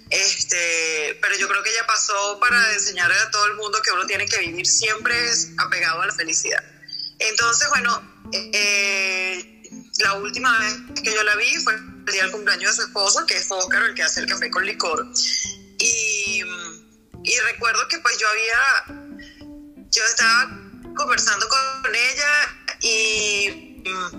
este, 0.09 1.17
pero 1.21 1.38
yo 1.38 1.47
creo 1.47 1.61
que 1.63 1.69
ella 1.69 1.86
pasó 1.86 2.39
para 2.39 2.73
enseñarle 2.73 3.15
a 3.15 3.32
todo 3.32 3.45
el 3.47 3.55
mundo 3.55 3.82
que 3.84 3.91
uno 3.91 4.05
tiene 4.07 4.25
que 4.25 4.39
vivir 4.39 4.65
siempre 4.65 5.15
apegado 5.57 6.01
a 6.01 6.07
la 6.07 6.13
felicidad. 6.13 6.63
Entonces, 7.19 7.67
bueno, 7.69 8.01
eh, 8.53 9.61
la 9.99 10.13
última 10.13 10.57
vez 10.59 10.75
que 11.03 11.13
yo 11.13 11.23
la 11.23 11.36
vi 11.36 11.53
fue 11.57 11.75
el 12.10 12.14
día 12.14 12.24
del 12.24 12.32
cumpleaños 12.32 12.72
de 12.72 12.84
su 12.84 12.88
esposo, 12.88 13.26
que 13.26 13.38
es 13.38 13.47
Fócaro, 13.47 13.86
el 13.86 13.93
que 13.93 14.03
hace 14.03 14.22
el 14.22 14.28
café 14.28 14.49
con 14.49 14.66
licor. 14.66 15.07
Y, 15.78 16.41
y 17.24 17.39
recuerdo 17.51 17.88
que 17.88 17.99
pues 17.99 18.18
yo 18.18 18.28
había, 18.28 19.88
yo 19.91 20.03
estaba 20.03 20.49
conversando 20.95 21.47
con 21.47 21.95
ella 21.95 22.32
y 22.82 23.70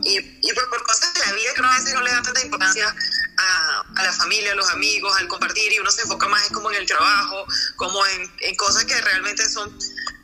y, 0.02 0.38
y 0.40 0.52
por, 0.54 0.68
por, 0.70 0.82
cosas 0.84 1.12
de 1.14 1.20
la 1.20 1.32
vida 1.32 1.54
que 1.54 1.60
uno 1.60 1.70
a 1.70 1.78
veces 1.78 1.94
no 1.94 2.00
le 2.02 2.10
da 2.10 2.22
tanta 2.22 2.42
importancia 2.42 2.94
a, 3.36 3.84
a 3.96 4.04
la 4.04 4.12
familia, 4.12 4.52
a 4.52 4.54
los 4.54 4.68
amigos, 4.70 5.16
al 5.18 5.28
compartir 5.28 5.72
y 5.72 5.78
uno 5.78 5.90
se 5.90 6.02
enfoca 6.02 6.28
más 6.28 6.48
como 6.48 6.70
en 6.70 6.76
el 6.76 6.86
trabajo, 6.86 7.46
como 7.76 8.04
en, 8.06 8.32
en 8.40 8.56
cosas 8.56 8.84
que 8.84 9.00
realmente 9.00 9.48
son 9.48 9.76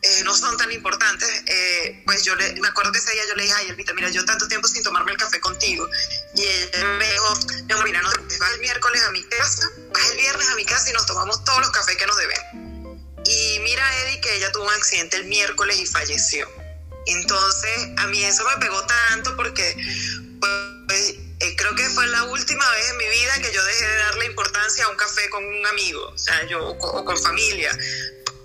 eh, 0.06 0.22
no 0.24 0.34
son 0.34 0.56
tan 0.56 0.70
importantes, 0.70 1.28
eh, 1.46 2.02
pues 2.06 2.22
yo 2.22 2.36
le, 2.36 2.54
me 2.60 2.68
acuerdo 2.68 2.92
que 2.92 2.98
ese 2.98 3.12
día 3.12 3.22
yo 3.28 3.34
le 3.34 3.42
dije, 3.42 3.54
ay, 3.56 3.68
Elvita, 3.70 3.92
mira, 3.92 4.08
yo 4.08 4.24
tanto 4.24 4.46
tiempo 4.46 4.68
sin 4.68 4.82
tomarme 4.84 5.10
el 5.10 5.18
café 5.18 5.40
contigo. 5.40 5.88
Y 6.36 6.42
ella 6.42 6.84
me 6.84 7.10
dijo, 7.10 7.38
no, 7.68 7.82
mira, 7.82 8.00
no, 8.02 8.10
vas 8.10 8.52
el 8.54 8.60
miércoles 8.60 9.02
a 9.02 9.10
mi 9.10 9.24
casa, 9.24 9.68
vas 9.92 10.10
el 10.10 10.16
viernes 10.18 10.48
a 10.48 10.54
mi 10.54 10.64
casa 10.64 10.90
y 10.90 10.92
nos 10.92 11.06
tomamos 11.06 11.42
todos 11.44 11.60
los 11.60 11.70
cafés 11.70 11.96
que 11.96 12.06
nos 12.06 12.16
deben. 12.18 12.38
Y 13.24 13.58
mira, 13.60 13.82
Eddie, 14.02 14.20
que 14.20 14.36
ella 14.36 14.52
tuvo 14.52 14.64
un 14.64 14.74
accidente 14.74 15.16
el 15.16 15.24
miércoles 15.24 15.76
y 15.80 15.86
falleció. 15.86 16.48
Entonces, 17.06 17.88
a 17.96 18.06
mí 18.06 18.22
eso 18.22 18.44
me 18.44 18.56
pegó 18.58 18.80
tanto 18.86 19.34
porque, 19.34 19.76
pues, 20.86 21.14
eh, 21.40 21.56
creo 21.56 21.74
que 21.74 21.88
fue 21.90 22.06
la 22.08 22.24
última 22.24 22.70
vez 22.70 22.90
en 22.90 22.96
mi 22.96 23.08
vida 23.08 23.34
que 23.42 23.52
yo 23.52 23.64
dejé 23.64 23.86
de 23.86 23.96
darle 23.96 24.26
importancia 24.26 24.84
a 24.84 24.88
un 24.88 24.96
café 24.96 25.28
con 25.30 25.44
un 25.44 25.66
amigo, 25.66 26.08
o 26.08 26.18
sea, 26.18 26.46
yo, 26.46 26.66
o, 26.66 27.04
con 27.04 27.18
familia. 27.18 27.76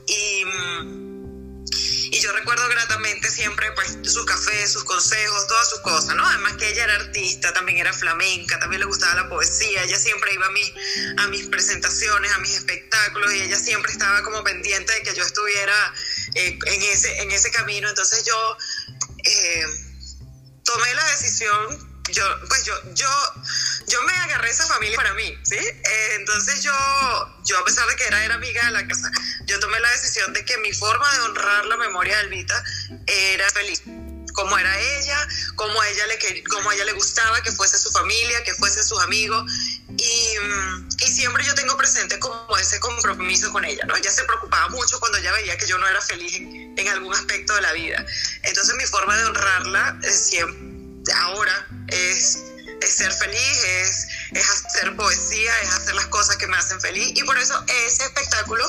Y 0.08 0.46
mm, 0.46 1.02
y 2.14 2.20
yo 2.20 2.34
recuerdo 2.34 2.68
gratamente 2.68 3.32
siempre 3.32 3.72
pues 3.72 3.98
sus 4.04 4.26
cafés, 4.26 4.74
sus 4.74 4.84
consejos, 4.84 5.48
todas 5.48 5.70
sus 5.70 5.80
cosas, 5.80 6.14
¿no? 6.14 6.28
Además 6.28 6.54
que 6.58 6.68
ella 6.68 6.84
era 6.84 6.96
artista, 6.96 7.54
también 7.54 7.78
era 7.78 7.94
flamenca, 7.94 8.60
también 8.60 8.82
le 8.82 8.86
gustaba 8.86 9.16
la 9.16 9.30
poesía, 9.30 9.82
ella 9.84 9.98
siempre 9.98 10.34
iba 10.34 10.46
a 10.46 10.52
mis, 10.52 10.74
a 11.18 11.28
mis 11.28 11.48
presentaciones, 11.48 12.30
a 12.34 12.40
mis 12.40 12.52
espectáculos 12.52 13.34
y 13.34 13.44
ella 13.44 13.58
siempre 13.58 13.94
estaba 13.94 14.22
como 14.24 14.44
pendiente 14.44 14.92
de 14.92 15.04
que 15.04 15.16
yo 15.16 15.24
estuviera 15.24 15.94
eh, 16.36 16.60
en, 16.66 16.82
ese, 16.82 17.18
en 17.22 17.32
ese 17.32 17.50
camino. 17.50 17.88
Entonces 17.88 18.26
yo 18.26 18.58
eh, 19.24 19.66
tomé 20.66 20.94
la 20.94 21.06
decisión 21.12 21.91
yo, 22.12 22.24
pues 22.48 22.66
yo, 22.66 22.74
yo, 22.94 23.10
yo 23.88 24.02
me 24.04 24.14
agarré 24.14 24.50
esa 24.50 24.66
familia 24.68 24.96
para 24.96 25.14
mí, 25.14 25.38
¿sí? 25.44 25.58
Eh, 25.58 26.16
entonces 26.16 26.64
yo, 26.64 26.72
yo 27.46 27.58
a 27.58 27.66
pesar 27.66 27.88
de 27.88 27.96
que 27.96 28.06
era, 28.06 28.24
era 28.24 28.36
amiga 28.36 28.66
de 28.66 28.72
la 28.72 28.88
casa, 28.88 29.12
yo 29.46 29.60
tomé 29.60 29.80
la 29.80 29.90
decisión 29.92 30.34
de 30.34 30.46
que 30.46 30.58
mi 30.58 30.74
forma 30.74 31.12
de 31.14 31.20
honrar 31.22 31.66
la 31.66 31.78
memoria 31.78 32.18
de 32.18 32.24
Elvita 32.24 32.64
era 33.08 33.50
feliz 33.52 33.82
como 34.34 34.58
era 34.58 34.80
ella, 34.80 35.28
como 35.56 35.82
a 35.82 35.90
ella 35.90 36.08
le, 36.08 36.44
como 36.46 36.70
a 36.70 36.76
ella 36.76 36.86
le 36.86 36.94
gustaba 36.94 37.42
que 37.42 37.52
fuese 37.52 37.78
su 37.78 37.92
familia, 37.92 38.44
que 38.44 38.54
fuese 38.54 38.84
sus 38.84 39.02
amigos. 39.02 39.52
Y, 39.98 40.36
y, 41.04 41.08
siempre 41.08 41.44
yo 41.44 41.54
tengo 41.54 41.76
presente 41.78 42.18
como 42.20 42.58
ese 42.58 42.80
compromiso 42.80 43.52
con 43.52 43.66
ella, 43.66 43.84
¿no? 43.86 43.96
Ella 43.96 44.12
se 44.12 44.24
preocupaba 44.24 44.70
mucho 44.70 45.00
cuando 45.00 45.18
ella 45.18 45.32
veía 45.34 45.58
que 45.58 45.68
yo 45.68 45.78
no 45.78 45.88
era 45.88 46.02
feliz 46.02 46.36
en, 46.36 46.74
en 46.78 46.88
algún 46.88 47.14
aspecto 47.14 47.54
de 47.56 47.62
la 47.62 47.74
vida. 47.74 48.06
Entonces 48.44 48.76
mi 48.76 48.86
forma 48.86 49.18
de 49.18 49.26
honrarla 49.26 50.00
es 50.04 50.30
siempre 50.30 50.71
ahora 51.16 51.68
es, 51.88 52.44
ser 52.82 53.12
feliz, 53.14 53.64
es, 53.64 54.08
hacer 54.34 54.96
poesía, 54.96 55.52
es 55.62 55.70
hacer 55.70 55.96
las 55.96 56.08
cosas 56.08 56.36
que 56.38 56.48
me 56.48 56.58
hacen 56.58 56.80
feliz 56.82 57.12
y 57.16 57.24
por 57.24 57.38
eso 57.38 57.64
ese 57.86 58.04
espectáculo 58.04 58.64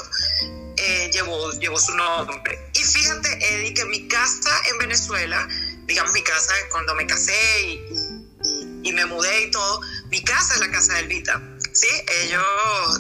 eh, 0.77 1.11
llevó, 1.13 1.51
llevó 1.59 1.79
su 1.79 1.95
nombre. 1.95 2.71
Y 2.75 2.79
fíjate, 2.79 3.55
Eddie, 3.55 3.75
que 3.75 3.85
mi 3.87 4.09
casa 4.09 4.51
en 4.71 4.79
Venezuela, 4.79 5.49
digamos 5.87 6.13
mi 6.13 6.23
casa 6.23 6.55
cuando 6.71 6.95
me 6.95 7.07
casé 7.07 7.35
y, 7.63 8.93
me 8.93 9.07
mudé 9.07 9.45
y 9.45 9.51
todo, 9.51 9.81
mi 10.11 10.23
casa 10.23 10.55
es 10.55 10.61
la 10.61 10.71
casa 10.71 10.93
de 10.95 11.01
Elvita. 11.01 11.41
¿sí? 11.73 11.89
Ellos, 12.25 12.45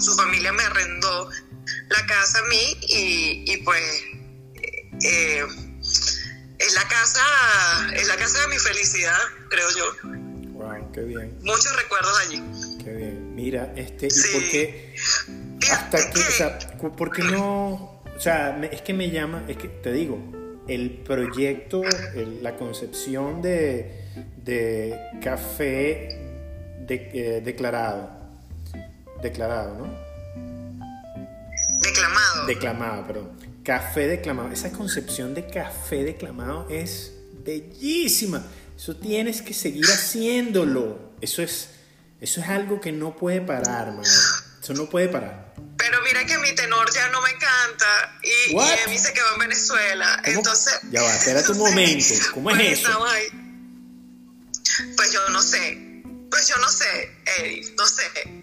su 0.00 0.16
familia 0.16 0.50
me 0.52 0.62
arrendó 0.62 1.28
la 1.90 2.06
casa 2.06 2.38
a 2.38 2.42
mí 2.42 2.76
y, 2.88 3.52
y 3.52 3.56
pues... 3.58 4.02
Eh, 5.04 5.44
es 6.66 6.74
la 6.74 6.86
casa, 6.88 7.22
es 7.94 8.08
la 8.08 8.16
casa 8.16 8.40
de 8.42 8.48
mi 8.48 8.58
felicidad, 8.58 9.18
creo 9.48 9.68
yo. 9.76 10.08
Wow, 10.52 10.92
qué 10.92 11.02
bien. 11.02 11.36
Muchos 11.42 11.74
recuerdos 11.76 12.18
allí. 12.20 12.42
Qué 12.82 12.92
bien. 12.92 13.34
Mira, 13.34 13.72
este, 13.76 14.06
¿y 14.06 14.32
por 14.32 14.50
qué? 14.50 14.94
Hasta 15.70 16.10
que, 16.10 16.20
o 16.20 16.30
sea, 16.30 16.58
¿por 16.96 17.10
qué 17.10 17.22
no? 17.24 18.02
O 18.16 18.20
sea, 18.20 18.60
es 18.70 18.82
que 18.82 18.94
me 18.94 19.10
llama, 19.10 19.44
es 19.48 19.56
que 19.56 19.68
te 19.68 19.92
digo, 19.92 20.18
el 20.68 21.02
proyecto, 21.04 21.82
la 22.40 22.56
concepción 22.56 23.42
de, 23.42 24.06
de 24.36 24.96
café 25.22 26.18
de, 26.86 27.10
eh, 27.12 27.42
declarado, 27.44 28.10
declarado, 29.20 29.78
¿no? 29.78 30.12
Declamado. 31.80 32.46
Declamado, 32.46 33.06
perdón 33.06 33.41
Café 33.64 34.08
declamado. 34.08 34.50
Esa 34.50 34.70
concepción 34.72 35.34
de 35.34 35.46
café 35.46 36.04
declamado 36.04 36.66
es 36.70 37.12
bellísima. 37.44 38.44
Eso 38.76 38.96
tienes 38.96 39.42
que 39.42 39.54
seguir 39.54 39.84
haciéndolo. 39.86 41.12
Eso 41.20 41.42
es, 41.42 41.68
eso 42.20 42.40
es 42.40 42.48
algo 42.48 42.80
que 42.80 42.92
no 42.92 43.16
puede 43.16 43.40
parar, 43.40 43.92
man. 43.92 44.04
Eso 44.04 44.74
no 44.74 44.88
puede 44.88 45.08
parar. 45.08 45.54
Pero 45.76 46.00
mira 46.02 46.24
que 46.26 46.38
mi 46.38 46.54
tenor 46.54 46.92
ya 46.92 47.08
no 47.08 47.20
me 47.22 47.30
encanta 47.30 48.18
y, 48.22 48.52
y 48.52 48.84
Emi 48.86 48.98
se 48.98 49.12
quedó 49.12 49.34
en 49.34 49.40
Venezuela. 49.40 50.22
Entonces. 50.24 50.80
Ya 50.90 51.02
va, 51.02 51.14
espera 51.14 51.44
tu 51.44 51.54
momento. 51.56 52.14
¿Cómo 52.34 52.50
es 52.50 52.56
pues 52.56 52.80
eso? 52.80 53.06
Pues 54.96 55.12
yo 55.12 55.28
no 55.30 55.42
sé. 55.42 55.92
Pues 56.32 56.48
yo 56.48 56.56
no 56.56 56.68
sé, 56.70 56.86
Eddie, 57.38 57.74
no 57.76 57.86
sé. 57.86 58.41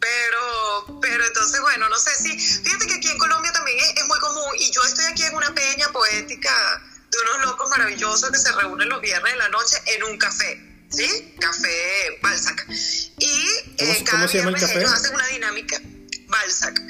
Pero, 0.00 1.00
pero 1.00 1.26
entonces, 1.26 1.60
bueno, 1.60 1.88
no 1.88 1.98
sé 1.98 2.14
si. 2.14 2.38
Fíjate 2.38 2.86
que 2.86 2.94
aquí 2.94 3.08
en 3.08 3.18
Colombia 3.18 3.52
también 3.52 3.78
es, 3.78 4.06
muy 4.06 4.18
común, 4.18 4.50
y 4.58 4.70
yo 4.70 4.82
estoy 4.82 5.04
aquí 5.06 5.24
en 5.24 5.34
una 5.34 5.54
peña 5.54 5.88
poética 5.92 6.82
de 7.10 7.18
unos 7.18 7.50
locos 7.50 7.68
maravillosos 7.70 8.30
que 8.30 8.38
se 8.38 8.52
reúnen 8.52 8.88
los 8.88 9.00
viernes 9.00 9.32
de 9.32 9.38
la 9.38 9.48
noche 9.48 9.76
en 9.86 10.02
un 10.04 10.18
café. 10.18 10.66
¿Sí? 10.90 11.36
Café 11.38 12.18
Balzac. 12.20 12.66
Y 12.68 13.46
eh, 13.78 14.04
cada 14.04 14.26
viernes 14.26 14.62
ellos 14.62 14.92
hacen 14.92 15.14
una 15.14 15.26
dinámica. 15.28 15.80
Balzac. 16.26 16.80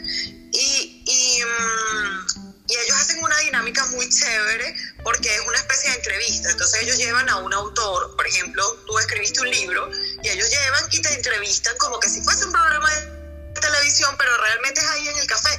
Y, 0.53 1.05
y, 1.07 1.43
mm, 1.45 2.51
y 2.71 2.77
ellos 2.77 2.97
hacen 2.97 3.23
una 3.23 3.37
dinámica 3.39 3.85
muy 3.87 4.09
chévere 4.09 4.77
porque 5.03 5.35
es 5.35 5.41
una 5.47 5.59
especie 5.59 5.91
de 5.91 5.97
entrevista. 5.97 6.51
Entonces 6.51 6.83
ellos 6.83 6.97
llevan 6.99 7.29
a 7.29 7.37
un 7.39 7.53
autor, 7.53 8.15
por 8.17 8.27
ejemplo, 8.27 8.65
tú 8.87 8.99
escribiste 8.99 9.41
un 9.41 9.51
libro 9.51 9.91
y 10.23 10.29
ellos 10.29 10.51
llevan 10.51 10.85
y 10.91 11.03
te 11.03 11.15
entrevistan 11.15 11.77
como 11.79 11.99
que 12.01 12.09
si 12.09 12.23
fuese 12.23 12.45
un 12.45 12.53
programa 12.53 12.91
de 12.91 13.61
televisión, 13.61 14.15
pero 14.19 14.37
realmente 14.39 14.81
es 14.81 14.87
ahí 14.87 15.09
en 15.09 15.19
el 15.19 15.27
café. 15.27 15.59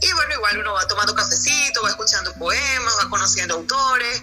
Y 0.00 0.12
bueno, 0.12 0.34
igual 0.34 0.58
uno 0.58 0.72
va 0.74 0.86
tomando 0.86 1.14
cafecito, 1.14 1.82
va 1.82 1.90
escuchando 1.90 2.32
poemas, 2.34 2.94
va 2.98 3.08
conociendo 3.08 3.54
autores 3.54 4.22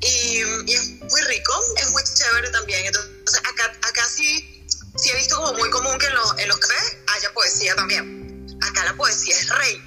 y, 0.00 0.40
es 0.72 0.88
muy 1.02 1.22
rico, 1.22 1.52
es 1.76 1.90
muy 1.90 2.02
chévere 2.02 2.50
también. 2.50 2.86
Entonces 2.86 3.38
acá, 3.38 3.72
acá 3.88 4.06
sí, 4.06 4.66
sí 4.96 5.10
he 5.10 5.16
visto 5.16 5.36
como 5.36 5.54
muy 5.54 5.70
común 5.70 5.98
que 5.98 6.06
en 6.06 6.14
los, 6.14 6.38
en 6.38 6.48
los 6.48 6.58
cafés 6.58 6.96
haya 7.14 7.32
poesía 7.32 7.74
también. 7.76 8.58
Acá 8.62 8.84
la 8.84 8.94
poesía 8.94 9.36
es 9.36 9.48
rey. 9.48 9.84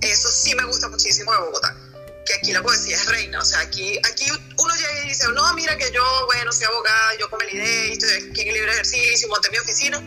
Eso 0.00 0.30
sí 0.30 0.54
me 0.54 0.64
gusta 0.64 0.88
muchísimo 0.88 1.32
de 1.32 1.38
Bogotá 1.38 1.89
que 2.30 2.36
aquí 2.36 2.52
la 2.52 2.62
poesía 2.62 2.96
es 2.96 3.06
reina. 3.06 3.40
O 3.40 3.44
sea, 3.44 3.60
aquí, 3.60 3.98
aquí 3.98 4.30
uno 4.30 4.76
llega 4.76 5.04
y 5.04 5.08
dice, 5.08 5.26
no, 5.34 5.52
mira 5.54 5.76
que 5.76 5.90
yo, 5.90 6.04
bueno, 6.26 6.52
soy 6.52 6.64
abogada, 6.64 7.18
yo 7.18 7.28
como 7.28 7.42
el 7.42 7.54
idea, 7.54 7.92
estoy 7.92 8.30
aquí 8.30 8.42
en 8.42 8.48
el 8.48 8.54
libre 8.54 8.72
ejercicio, 8.72 9.28
monté 9.28 9.50
mi 9.50 9.58
oficina, 9.58 10.00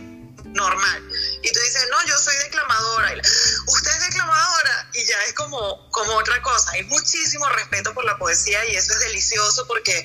normal. 0.44 1.02
Y 1.42 1.52
tú 1.52 1.60
dices, 1.60 1.86
no, 1.90 2.08
yo 2.08 2.18
soy 2.18 2.36
declamadora. 2.44 3.14
Y 3.14 3.18
Usted 3.18 3.90
es 3.90 4.06
declamadora. 4.08 4.90
Y 4.94 5.04
ya 5.04 5.16
es 5.26 5.34
como, 5.34 5.90
como 5.90 6.12
otra 6.14 6.40
cosa. 6.42 6.70
Hay 6.72 6.84
muchísimo 6.84 7.48
respeto 7.50 7.92
por 7.92 8.04
la 8.04 8.16
poesía 8.16 8.64
y 8.66 8.76
eso 8.76 8.92
es 8.92 9.00
delicioso 9.00 9.66
porque 9.66 9.98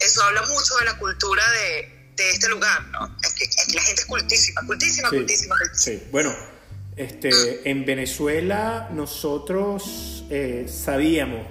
eso 0.00 0.22
habla 0.24 0.42
mucho 0.42 0.76
de 0.78 0.84
la 0.84 0.98
cultura 0.98 1.42
de, 1.52 2.12
de 2.16 2.30
este 2.30 2.48
lugar, 2.48 2.84
¿no? 2.88 3.16
Es 3.22 3.32
que 3.32 3.44
aquí 3.44 3.74
la 3.74 3.82
gente 3.82 4.02
es 4.02 4.06
cultísima, 4.06 4.60
cultísima, 4.66 5.08
cultísima, 5.08 5.56
Sí, 5.74 6.02
bueno. 6.10 6.52
Este, 6.94 7.70
en 7.70 7.86
Venezuela 7.86 8.90
nosotros 8.92 10.24
eh, 10.28 10.66
sabíamos 10.68 11.46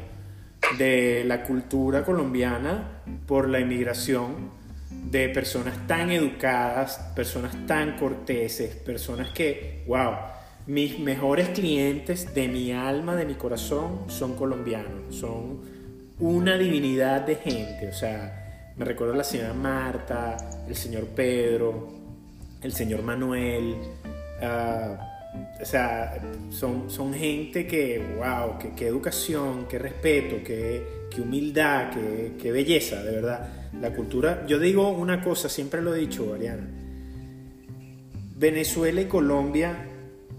de 0.78 1.24
la 1.26 1.44
cultura 1.44 2.04
colombiana 2.04 3.02
por 3.28 3.50
la 3.50 3.60
inmigración 3.60 4.52
de 4.90 5.30
personas 5.30 5.88
tan 5.88 6.12
educadas, 6.12 6.98
personas 7.16 7.56
tan 7.66 7.98
corteses, 7.98 8.76
personas 8.76 9.30
que, 9.32 9.84
wow, 9.88 10.14
mis 10.68 11.00
mejores 11.00 11.50
clientes 11.50 12.34
de 12.34 12.48
mi 12.48 12.72
alma, 12.72 13.16
de 13.16 13.26
mi 13.26 13.34
corazón, 13.36 14.06
son 14.08 14.36
colombianos, 14.36 15.16
son 15.16 15.62
una 16.20 16.58
divinidad 16.58 17.22
de 17.22 17.36
gente, 17.36 17.90
o 17.90 17.94
sea, 17.94 18.74
me 18.78 18.86
recuerdo 18.86 19.14
la 19.14 19.24
señora 19.24 19.54
Marta, 19.54 20.38
el 20.68 20.76
señor 20.76 21.08
Pedro, 21.08 21.88
el 22.62 22.72
señor 22.74 23.02
Manuel, 23.02 23.76
uh, 24.42 25.11
o 25.62 25.66
sea, 25.66 26.20
son, 26.50 26.90
son 26.90 27.14
gente 27.14 27.68
que, 27.68 28.16
wow, 28.18 28.58
qué 28.76 28.88
educación, 28.88 29.68
qué 29.70 29.80
respeto, 29.80 30.38
qué, 30.44 31.02
humildad, 31.22 31.92
qué, 32.40 32.52
belleza, 32.52 33.04
de 33.04 33.12
verdad. 33.12 33.48
La 33.80 33.94
cultura, 33.94 34.46
yo 34.48 34.60
digo 34.60 34.90
una 34.90 35.24
cosa, 35.24 35.50
siempre 35.50 35.82
lo 35.82 35.96
he 35.96 36.00
dicho, 36.00 36.34
Ariana. 36.34 36.68
Venezuela 38.36 39.02
y 39.02 39.06
Colombia 39.06 39.86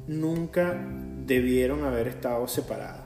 nunca 0.08 0.76
debieron 1.24 1.84
haber 1.84 2.08
estado 2.08 2.48
separadas. 2.48 3.02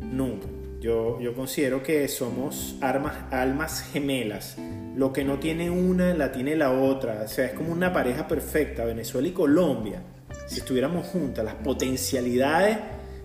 Nunca. 0.00 0.48
Yo, 0.80 1.20
yo 1.20 1.34
considero 1.34 1.82
que 1.82 2.08
somos 2.08 2.76
almas 2.80 3.82
gemelas. 3.92 4.56
Lo 4.96 5.12
que 5.12 5.24
no 5.24 5.38
tiene 5.38 5.70
una, 5.70 6.14
la 6.14 6.32
tiene 6.32 6.56
la 6.56 6.72
otra. 6.72 7.22
O 7.24 7.28
sea, 7.28 7.46
es 7.46 7.52
como 7.52 7.72
una 7.72 7.92
pareja 7.92 8.26
perfecta, 8.26 8.84
Venezuela 8.84 9.28
y 9.28 9.32
Colombia. 9.32 10.02
Si 10.48 10.60
estuviéramos 10.60 11.06
juntas, 11.06 11.44
las 11.44 11.54
potencialidades, 11.54 12.78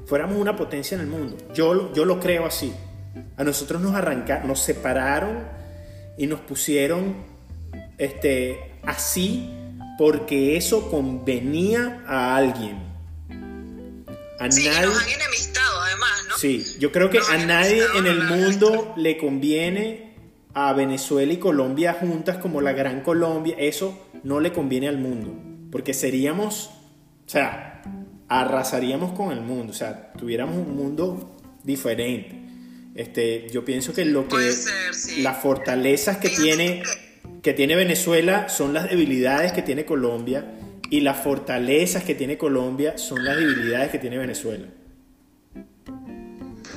fuéramos 0.06 0.38
una 0.38 0.56
potencia 0.56 0.96
en 0.96 1.02
el 1.02 1.08
mundo. 1.08 1.38
Yo, 1.54 1.94
yo 1.94 2.06
lo 2.06 2.20
creo 2.20 2.46
así. 2.46 2.74
A 3.38 3.44
nosotros 3.44 3.82
nos 3.82 3.96
arrancaron, 3.96 4.48
nos 4.48 4.60
separaron 4.60 5.44
y 6.18 6.28
nos 6.28 6.42
pusieron 6.42 7.16
este, 7.98 8.78
así 8.84 9.50
porque 9.98 10.58
eso 10.58 10.90
convenía 10.90 12.04
a 12.08 12.36
alguien. 12.36 12.78
A 14.40 14.52
sí, 14.52 14.68
nadie... 14.68 14.88
nos 14.88 15.02
han 15.02 15.10
enemistado 15.10 15.82
además, 15.82 16.26
¿no? 16.30 16.38
Sí, 16.38 16.66
yo 16.80 16.92
creo 16.92 17.10
que 17.10 17.20
a 17.20 17.38
nadie 17.46 17.84
en 17.96 18.08
el 18.08 18.24
mundo 18.24 18.94
le 18.98 19.18
conviene 19.18 20.14
a 20.54 20.74
Venezuela 20.74 21.32
y 21.34 21.38
Colombia 21.38 21.98
juntas 22.00 22.38
como 22.38 22.62
la 22.62 22.74
Gran 22.74 23.02
Colombia. 23.02 23.56
Eso 23.58 24.08
no 24.24 24.40
le 24.40 24.52
conviene 24.52 24.88
al 24.88 24.98
mundo, 24.98 25.34
porque 25.72 25.94
seríamos, 25.94 26.72
sea, 27.34 27.82
arrasaríamos 28.30 29.14
con 29.14 29.32
el 29.32 29.42
mundo, 29.42 29.72
o 29.72 29.76
sea, 29.76 30.14
tuviéramos 30.14 30.56
un 30.56 30.76
mundo 30.76 31.38
diferente. 31.64 32.40
Este, 32.96 33.50
yo 33.52 33.66
pienso 33.66 33.94
que 33.94 34.06
lo 34.06 34.28
que 34.28 34.54
las 35.18 35.42
fortalezas 35.42 36.18
que 36.18 36.30
tiene 36.30 36.84
que 37.42 37.54
tiene 37.54 37.76
Venezuela 37.76 38.48
son 38.48 38.74
las 38.74 38.90
debilidades 38.90 39.52
que 39.52 39.62
tiene 39.62 39.84
Colombia 39.84 40.46
y 40.90 41.02
las 41.02 41.22
fortalezas 41.22 42.04
que 42.04 42.16
tiene 42.16 42.38
Colombia 42.38 42.98
son 42.98 43.26
las 43.26 43.36
debilidades 43.36 43.92
que 43.92 44.00
tiene 44.00 44.18
Venezuela. 44.18 44.68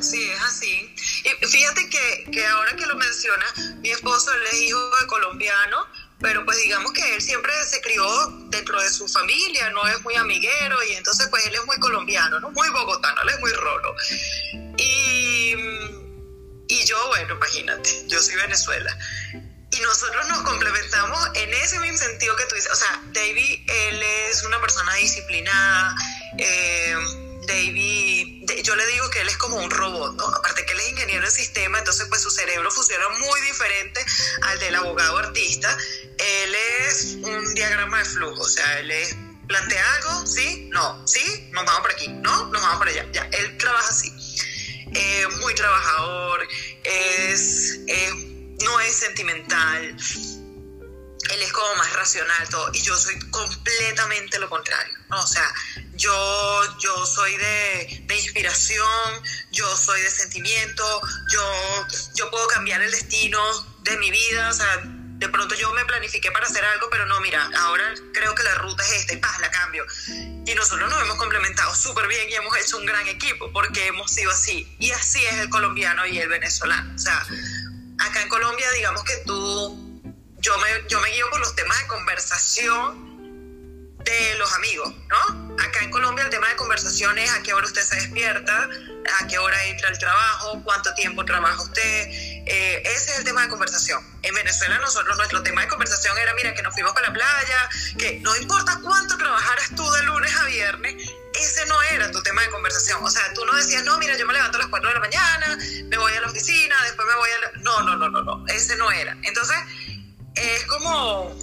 Sí, 0.01 0.23
es 0.23 0.41
así. 0.43 0.95
Y 1.25 1.47
fíjate 1.47 1.83
que, 1.89 2.31
que 2.31 2.47
ahora 2.47 2.75
que 2.77 2.87
lo 2.87 2.97
menciona, 2.97 3.45
mi 3.81 3.91
esposo 3.91 4.33
él 4.35 4.43
es 4.53 4.63
hijo 4.63 4.79
de 5.01 5.07
colombiano, 5.07 5.77
pero 6.21 6.45
pues 6.45 6.59
digamos 6.59 6.93
que 6.93 7.15
él 7.15 7.21
siempre 7.21 7.53
se 7.65 7.81
crió 7.81 8.05
dentro 8.49 8.81
de 8.81 8.91
su 8.91 9.07
familia, 9.09 9.71
no 9.71 9.87
es 9.89 10.01
muy 10.03 10.15
amiguero 10.15 10.83
y 10.85 10.93
entonces 10.95 11.29
pues 11.29 11.47
él 11.47 11.55
es 11.55 11.65
muy 11.67 11.79
colombiano, 11.79 12.41
¿no? 12.41 12.51
muy 12.51 12.69
bogotano, 12.71 13.23
él 13.23 13.29
es 13.31 13.41
muy 13.41 13.53
rolo. 13.53 13.95
Y, 14.79 15.55
y 16.69 16.85
yo, 16.85 17.07
bueno, 17.09 17.35
imagínate, 17.35 18.07
yo 18.09 18.21
soy 18.23 18.37
Venezuela 18.37 18.97
y 19.71 19.81
nosotros 19.81 20.29
nos 20.29 20.43
complementamos 20.43 21.29
en 21.35 21.53
ese 21.55 21.79
mismo 21.81 21.99
sentido 21.99 22.37
que 22.37 22.45
tú 22.47 22.55
dices. 22.55 22.73
O 22.73 22.77
sea, 22.77 23.03
David, 23.13 23.69
él 23.69 24.03
es 24.31 24.43
una 24.45 24.61
persona 24.61 24.95
disciplinada. 24.95 25.95
Eh, 26.39 26.95
David, 27.47 28.51
yo 28.63 28.75
le 28.75 28.87
digo 28.87 29.09
que 29.11 29.21
él 29.21 29.29
es 29.29 29.37
como 29.37 29.57
un 29.57 29.71
robot, 29.71 30.15
¿no? 30.15 30.27
Aparte 30.27 30.65
que 30.65 30.73
él 30.73 30.81
es 30.81 30.89
ingeniero 30.91 31.25
en 31.25 31.31
sistema, 31.31 31.79
entonces 31.79 32.07
pues 32.09 32.23
su 32.23 32.31
cerebro 32.31 32.71
funciona 32.71 33.09
muy 33.09 33.41
diferente 33.43 34.05
al 34.43 34.59
del 34.59 34.75
abogado 34.77 35.19
artista. 35.19 35.77
Él 36.19 36.55
es 36.87 37.17
un 37.23 37.55
diagrama 37.55 37.99
de 37.99 38.05
flujo, 38.05 38.43
o 38.43 38.49
sea, 38.49 38.79
él 38.81 38.91
es, 38.91 39.17
plantea 39.47 39.95
algo, 39.97 40.27
sí, 40.27 40.69
no, 40.73 41.07
sí, 41.07 41.49
nos 41.53 41.65
vamos 41.65 41.81
por 41.83 41.91
aquí, 41.93 42.09
no, 42.09 42.47
nos 42.47 42.63
vamos 42.63 42.79
por 42.79 42.89
allá, 42.89 43.07
ya, 43.13 43.29
él 43.33 43.57
trabaja 43.59 43.89
así. 43.89 44.13
Eh, 44.95 45.27
muy 45.41 45.55
trabajador, 45.55 46.49
es, 46.85 47.81
es 47.87 48.15
no 48.63 48.81
es 48.81 48.95
sentimental, 48.95 49.97
él 51.31 51.43
es 51.43 51.53
como 51.53 51.75
más 51.77 51.93
racional 51.93 52.49
todo 52.49 52.71
y 52.73 52.83
yo 52.83 52.97
soy 52.97 53.19
completamente 53.31 54.39
lo 54.39 54.49
contrario 54.49 54.95
o 55.11 55.27
sea 55.27 55.53
yo 55.95 56.79
yo 56.79 57.07
soy 57.07 57.37
de, 57.37 58.05
de, 58.07 58.17
inspiración 58.17 59.23
yo 59.51 59.77
soy 59.77 60.01
de 60.03 60.11
sentimiento 60.11 61.03
yo 61.33 61.87
yo 62.15 62.31
puedo 62.31 62.47
cambiar 62.49 62.83
el 62.83 62.91
destino 62.91 63.41
de 63.83 63.97
mi 63.99 64.11
vida 64.11 64.51
o 64.51 64.55
sea 64.55 64.83
de 65.19 65.29
pronto 65.29 65.55
yo 65.55 65.73
me 65.73 65.85
planifiqué 65.85 66.31
para 66.31 66.47
hacer 66.47 66.65
algo 66.65 66.89
pero 66.91 67.07
no 67.07 67.21
mira 67.21 67.49
ahora 67.59 67.95
creo 68.13 68.35
que 68.35 68.43
la 68.43 68.55
ruta 68.57 68.83
es 68.85 68.93
esta 68.93 69.15
y 69.15 69.17
paz 69.17 69.41
la 69.41 69.51
cambio. 69.51 69.85
Y 70.47 70.55
nosotros 70.55 70.89
nos 70.91 71.03
hemos 71.03 71.17
complementado 71.17 71.75
súper 71.75 72.07
bien 72.07 72.29
y 72.31 72.35
hemos 72.35 72.57
hecho 72.57 72.79
un 72.79 72.87
gran 72.87 73.07
equipo 73.09 73.51
porque 73.53 73.87
hemos 73.87 74.11
sido 74.11 74.31
así. 74.31 74.77
Y 74.79 74.91
así 74.93 75.25
es 75.25 75.35
el 75.35 75.49
colombiano 75.49 76.07
y 76.07 76.19
el 76.19 76.29
venezolano. 76.29 76.95
O 76.95 76.99
sea 76.99 77.27
acá 77.99 78.23
en 78.23 78.29
Colombia, 78.29 78.71
digamos 78.73 79.03
que 79.05 79.17
tú, 79.25 80.03
yo 80.39 80.59
me, 80.59 80.89
yo 80.89 81.01
me 81.01 81.11
guío 81.11 81.29
por 81.31 81.41
los 81.41 81.55
temas 81.55 81.79
de 81.81 81.87
conversación 81.87 83.06
de 84.13 84.39
los 84.39 84.53
amigos, 84.55 84.95
¿no? 85.09 85.57
Acá 85.59 85.81
en 85.83 85.91
Colombia 85.91 86.25
el 86.25 86.31
tema 86.31 86.49
de 86.49 86.57
conversación 86.57 87.19
es 87.19 87.31
a 87.33 87.43
qué 87.43 87.53
hora 87.53 87.67
usted 87.67 87.83
se 87.83 87.97
despierta, 87.97 88.69
a 89.21 89.27
qué 89.27 89.39
hora 89.39 89.65
entra 89.65 89.89
al 89.89 89.99
trabajo, 89.99 90.63
cuánto 90.65 90.95
tiempo 90.95 91.25
trabaja 91.25 91.61
usted. 91.61 92.09
Eh, 92.47 92.83
ese 92.85 93.13
es 93.13 93.19
el 93.19 93.25
tema 93.25 93.43
de 93.43 93.49
conversación. 93.49 94.01
En 94.23 94.35
Venezuela 94.35 94.79
nosotros 94.79 95.17
nuestro 95.17 95.43
tema 95.43 95.63
de 95.63 95.69
conversación 95.69 96.17
era, 96.19 96.35
mira, 96.35 96.55
que 96.55 96.63
nos 96.63 96.73
fuimos 96.73 96.93
para 96.93 97.09
la 97.09 97.15
playa, 97.15 97.69
que 97.99 98.21
no 98.21 98.37
importa 98.37 98.79
cuánto 98.83 99.17
trabajaras 99.19 99.71
tú 99.75 99.91
de 99.91 100.03
lunes 100.05 100.35
a 100.37 100.45
viernes, 100.45 101.11
ese 101.35 101.67
no 101.67 101.83
era 101.83 102.11
tu 102.13 102.23
tema 102.23 102.43
de 102.43 102.51
conversación. 102.51 103.03
O 103.03 103.11
sea, 103.11 103.33
tú 103.35 103.45
no 103.45 103.55
decías, 103.55 103.85
no, 103.85 103.99
mira, 103.99 104.17
yo 104.17 104.27
me 104.27 104.35
levanto 104.35 104.57
a 104.57 104.61
las 104.61 104.69
4 104.69 104.89
de 104.89 104.95
la 104.95 105.01
mañana, 105.01 105.59
me 105.89 105.99
voy 105.99 106.13
a 106.13 106.21
la 106.21 106.29
oficina, 106.29 106.77
después 106.85 107.07
me 107.09 107.15
voy 107.15 107.31
a... 107.31 107.39
La... 107.41 107.63
No, 107.63 107.83
no, 107.83 107.97
no, 107.97 108.09
no, 108.09 108.23
no, 108.23 108.47
ese 108.47 108.77
no 108.77 108.91
era. 108.93 109.17
Entonces, 109.23 109.57
es 110.37 110.65
como, 110.67 111.35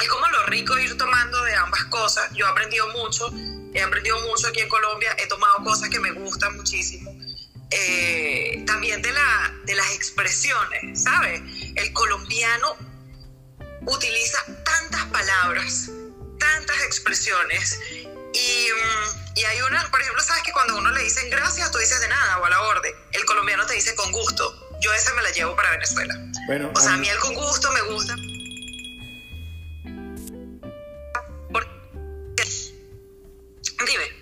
es 0.00 0.08
como 0.08 0.26
lo 0.28 0.46
rico 0.46 0.78
ir 0.78 0.96
tomando 0.96 1.42
de 1.44 1.54
ambas 1.54 1.84
cosas. 1.86 2.30
Yo 2.34 2.46
he 2.46 2.48
aprendido 2.48 2.88
mucho, 2.88 3.30
he 3.74 3.82
aprendido 3.82 4.20
mucho 4.20 4.48
aquí 4.48 4.60
en 4.60 4.68
Colombia, 4.68 5.14
he 5.18 5.26
tomado 5.26 5.64
cosas 5.64 5.88
que 5.90 5.98
me 5.98 6.12
gustan 6.12 6.56
muchísimo. 6.56 7.12
Eh, 7.70 8.64
también 8.66 9.00
de, 9.00 9.12
la, 9.12 9.54
de 9.64 9.74
las 9.74 9.94
expresiones, 9.94 11.02
¿sabes? 11.04 11.40
El 11.76 11.92
colombiano 11.92 12.76
utiliza 13.86 14.38
tantas 14.64 15.04
palabras, 15.06 15.90
tantas 16.38 16.82
expresiones 16.82 17.78
y, 18.32 18.68
mm, 18.72 19.36
y, 19.36 19.44
hay 19.44 19.62
una, 19.62 19.88
por 19.90 20.00
ejemplo, 20.00 20.22
sabes 20.22 20.42
que 20.42 20.52
cuando 20.52 20.78
uno 20.78 20.90
le 20.90 21.02
dicen 21.02 21.30
gracias, 21.30 21.70
tú 21.70 21.78
dices 21.78 22.00
de 22.00 22.08
nada 22.08 22.38
o 22.38 22.44
a 22.44 22.50
la 22.50 22.60
orden. 22.62 22.92
El 23.12 23.24
colombiano 23.24 23.64
te 23.66 23.74
dice 23.74 23.94
con 23.94 24.10
gusto. 24.10 24.68
Yo 24.80 24.92
esa 24.92 25.14
me 25.14 25.22
la 25.22 25.30
llevo 25.30 25.54
para 25.54 25.70
Venezuela. 25.70 26.14
Bueno, 26.46 26.72
o 26.74 26.80
sea, 26.80 26.94
a 26.94 26.96
mí 26.96 27.08
el 27.08 27.18
con 27.18 27.34
gusto 27.34 27.70
me 27.72 27.82
gusta. 27.82 28.16
Dime. 33.86 34.20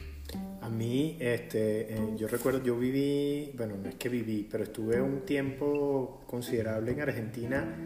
A 0.60 0.68
mí, 0.68 1.16
este, 1.18 1.94
eh, 1.94 2.14
yo 2.16 2.28
recuerdo, 2.28 2.62
yo 2.62 2.78
viví, 2.78 3.52
bueno, 3.56 3.76
no 3.82 3.88
es 3.88 3.94
que 3.94 4.08
viví, 4.08 4.46
pero 4.50 4.64
estuve 4.64 5.00
un 5.00 5.22
tiempo 5.22 6.22
considerable 6.26 6.92
en 6.92 7.00
Argentina 7.00 7.76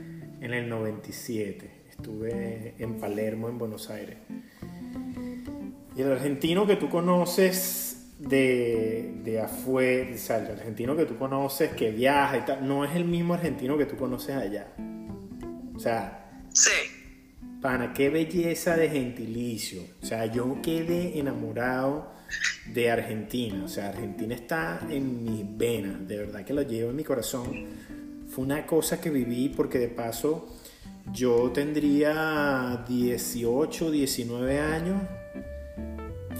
en 0.40 0.52
el 0.52 0.68
97. 0.68 1.70
Estuve 1.88 2.74
en 2.78 2.98
Palermo, 2.98 3.48
en 3.48 3.58
Buenos 3.58 3.88
Aires. 3.90 4.16
Y 5.94 6.02
el 6.02 6.10
argentino 6.10 6.66
que 6.66 6.76
tú 6.76 6.88
conoces 6.88 8.10
de, 8.18 9.14
de 9.22 9.40
afuera, 9.40 10.10
o 10.14 10.18
sea, 10.18 10.38
el 10.38 10.52
argentino 10.52 10.96
que 10.96 11.04
tú 11.04 11.16
conoces 11.16 11.72
que 11.72 11.90
viaja 11.90 12.38
y 12.38 12.40
tal, 12.42 12.66
no 12.66 12.84
es 12.84 12.96
el 12.96 13.04
mismo 13.04 13.34
argentino 13.34 13.78
que 13.78 13.86
tú 13.86 13.96
conoces 13.96 14.36
allá. 14.36 14.72
O 15.74 15.78
sea, 15.78 16.42
sí. 16.52 17.01
Pana, 17.62 17.94
qué 17.94 18.10
belleza 18.10 18.76
de 18.76 18.90
gentilicio. 18.90 19.82
O 20.02 20.04
sea, 20.04 20.26
yo 20.26 20.60
quedé 20.62 21.18
enamorado 21.18 22.12
de 22.66 22.90
Argentina. 22.90 23.62
O 23.64 23.68
sea, 23.68 23.90
Argentina 23.90 24.34
está 24.34 24.80
en 24.90 25.24
mis 25.24 25.44
venas. 25.56 26.06
De 26.06 26.18
verdad 26.18 26.44
que 26.44 26.52
lo 26.52 26.62
llevo 26.62 26.90
en 26.90 26.96
mi 26.96 27.04
corazón. 27.04 27.66
Fue 28.28 28.44
una 28.44 28.66
cosa 28.66 29.00
que 29.00 29.10
viví 29.10 29.48
porque 29.48 29.78
de 29.78 29.88
paso 29.88 30.48
yo 31.12 31.50
tendría 31.52 32.84
18, 32.88 33.90
19 33.90 34.60
años 34.60 35.00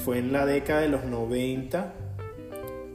fue 0.04 0.18
en 0.18 0.32
la 0.32 0.46
década 0.46 0.80
de 0.80 0.88
los 0.88 1.04
90, 1.04 1.92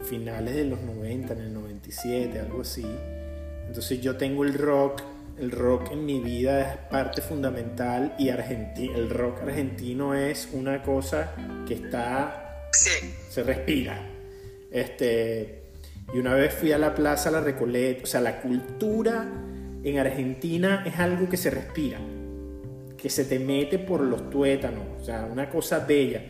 finales 0.03 0.55
de 0.55 0.65
los 0.65 0.81
90, 0.81 1.33
en 1.33 1.39
el 1.39 1.53
97, 1.53 2.39
algo 2.39 2.61
así. 2.61 2.85
Entonces 3.67 4.01
yo 4.01 4.17
tengo 4.17 4.43
el 4.43 4.53
rock, 4.53 5.01
el 5.39 5.51
rock 5.51 5.91
en 5.91 6.05
mi 6.05 6.19
vida 6.19 6.61
es 6.61 6.77
parte 6.89 7.21
fundamental 7.21 8.15
y 8.17 8.29
el 8.29 9.09
rock 9.09 9.41
argentino 9.43 10.15
es 10.15 10.49
una 10.51 10.81
cosa 10.81 11.33
que 11.67 11.75
está, 11.75 12.69
se 12.71 13.43
respira. 13.43 13.99
Este, 14.71 15.63
y 16.13 16.17
una 16.17 16.33
vez 16.33 16.53
fui 16.53 16.71
a 16.71 16.77
la 16.77 16.95
plaza 16.95 17.29
La 17.29 17.41
Recoleta, 17.41 18.03
o 18.03 18.07
sea, 18.07 18.21
la 18.21 18.41
cultura 18.41 19.27
en 19.83 19.99
Argentina 19.99 20.83
es 20.85 20.97
algo 20.99 21.29
que 21.29 21.37
se 21.37 21.51
respira, 21.51 21.99
que 22.97 23.09
se 23.09 23.25
te 23.25 23.39
mete 23.39 23.77
por 23.77 24.01
los 24.01 24.29
tuétanos, 24.29 24.83
o 24.99 25.03
sea, 25.03 25.27
una 25.31 25.49
cosa 25.49 25.79
bella. 25.79 26.23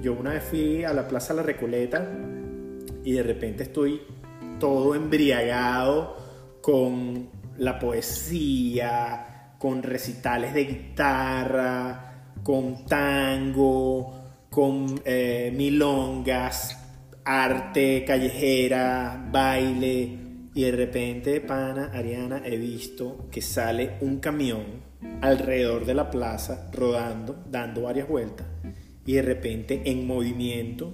Yo 0.00 0.14
una 0.14 0.30
vez 0.30 0.42
fui 0.42 0.84
a 0.84 0.92
la 0.92 1.06
Plaza 1.06 1.32
La 1.34 1.42
Recoleta 1.42 2.10
y 3.04 3.12
de 3.12 3.22
repente 3.22 3.64
estoy 3.64 4.02
todo 4.58 4.94
embriagado 4.94 6.16
con 6.60 7.41
la 7.58 7.78
poesía, 7.78 9.54
con 9.58 9.82
recitales 9.82 10.54
de 10.54 10.64
guitarra, 10.64 12.32
con 12.42 12.84
tango, 12.86 14.22
con 14.50 15.00
eh, 15.04 15.52
milongas, 15.56 16.78
arte 17.24 18.04
callejera, 18.04 19.28
baile, 19.30 20.18
y 20.54 20.62
de 20.62 20.72
repente, 20.72 21.40
pana, 21.40 21.90
Ariana, 21.94 22.42
he 22.44 22.56
visto 22.56 23.28
que 23.30 23.40
sale 23.40 23.92
un 24.00 24.18
camión 24.18 24.64
alrededor 25.20 25.86
de 25.86 25.94
la 25.94 26.10
plaza, 26.10 26.68
rodando, 26.72 27.44
dando 27.48 27.82
varias 27.82 28.08
vueltas, 28.08 28.46
y 29.06 29.14
de 29.14 29.22
repente 29.22 29.82
en 29.86 30.06
movimiento, 30.06 30.92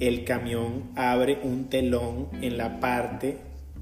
el 0.00 0.24
camión 0.24 0.90
abre 0.96 1.40
un 1.42 1.68
telón 1.68 2.28
en 2.40 2.56
la 2.56 2.80
parte 2.80 3.38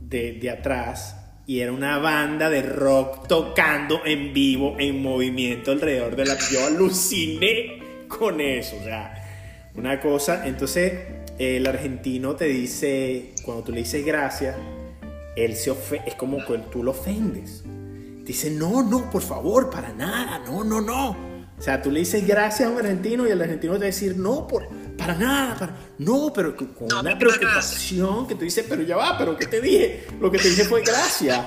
de, 0.08 0.32
de 0.32 0.50
atrás 0.50 1.21
y 1.46 1.60
era 1.60 1.72
una 1.72 1.98
banda 1.98 2.48
de 2.50 2.62
rock 2.62 3.26
tocando 3.26 4.00
en 4.04 4.32
vivo, 4.32 4.76
en 4.78 5.02
movimiento 5.02 5.72
alrededor 5.72 6.16
de 6.16 6.26
la... 6.26 6.36
Yo 6.50 6.66
aluciné 6.66 8.06
con 8.08 8.40
eso, 8.40 8.76
o 8.80 8.84
sea, 8.84 9.14
una 9.74 10.00
cosa, 10.00 10.46
entonces 10.46 10.92
el 11.38 11.66
argentino 11.66 12.36
te 12.36 12.44
dice, 12.44 13.32
cuando 13.44 13.64
tú 13.64 13.72
le 13.72 13.78
dices 13.78 14.04
gracias, 14.04 14.56
él 15.34 15.56
se 15.56 15.70
ofende, 15.70 16.10
es 16.10 16.14
como 16.14 16.44
que 16.44 16.58
tú 16.70 16.82
lo 16.82 16.92
ofendes. 16.92 17.64
Dice, 18.24 18.50
no, 18.50 18.82
no, 18.82 19.10
por 19.10 19.22
favor, 19.22 19.70
para 19.70 19.92
nada, 19.92 20.40
no, 20.46 20.62
no, 20.62 20.80
no. 20.80 21.10
O 21.58 21.62
sea, 21.62 21.82
tú 21.82 21.90
le 21.90 22.00
dices 22.00 22.26
gracias 22.26 22.68
a 22.68 22.72
un 22.72 22.78
argentino 22.78 23.26
y 23.26 23.30
el 23.30 23.40
argentino 23.40 23.74
te 23.74 23.78
va 23.80 23.84
a 23.84 23.86
decir, 23.86 24.16
no, 24.16 24.46
por, 24.46 24.68
para 25.06 25.18
nada, 25.18 25.58
para, 25.58 25.76
no, 25.98 26.32
pero 26.32 26.56
con 26.56 26.92
una 26.98 27.18
preocupación 27.18 28.26
que 28.26 28.34
tú 28.34 28.44
dices, 28.44 28.64
pero 28.68 28.82
ya 28.82 28.96
va, 28.96 29.18
pero 29.18 29.36
¿qué 29.36 29.46
te 29.46 29.60
dije? 29.60 30.06
Lo 30.20 30.30
que 30.30 30.38
te 30.38 30.48
dije 30.48 30.64
fue 30.64 30.82
gracias. 30.82 31.40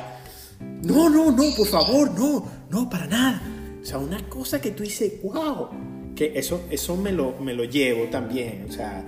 No, 0.83 1.09
no, 1.09 1.31
no, 1.31 1.43
por 1.55 1.67
favor, 1.67 2.11
no, 2.11 2.51
no, 2.69 2.89
para 2.89 3.07
nada. 3.07 3.41
O 3.81 3.85
sea, 3.85 3.97
una 3.97 4.27
cosa 4.29 4.59
que 4.61 4.71
tú 4.71 4.83
dices, 4.83 5.21
wow, 5.23 5.69
que 6.15 6.33
eso, 6.35 6.65
eso 6.69 6.95
me, 6.95 7.11
lo, 7.11 7.37
me 7.39 7.53
lo 7.53 7.63
llevo 7.65 8.05
también, 8.05 8.65
o 8.69 8.71
sea, 8.71 9.05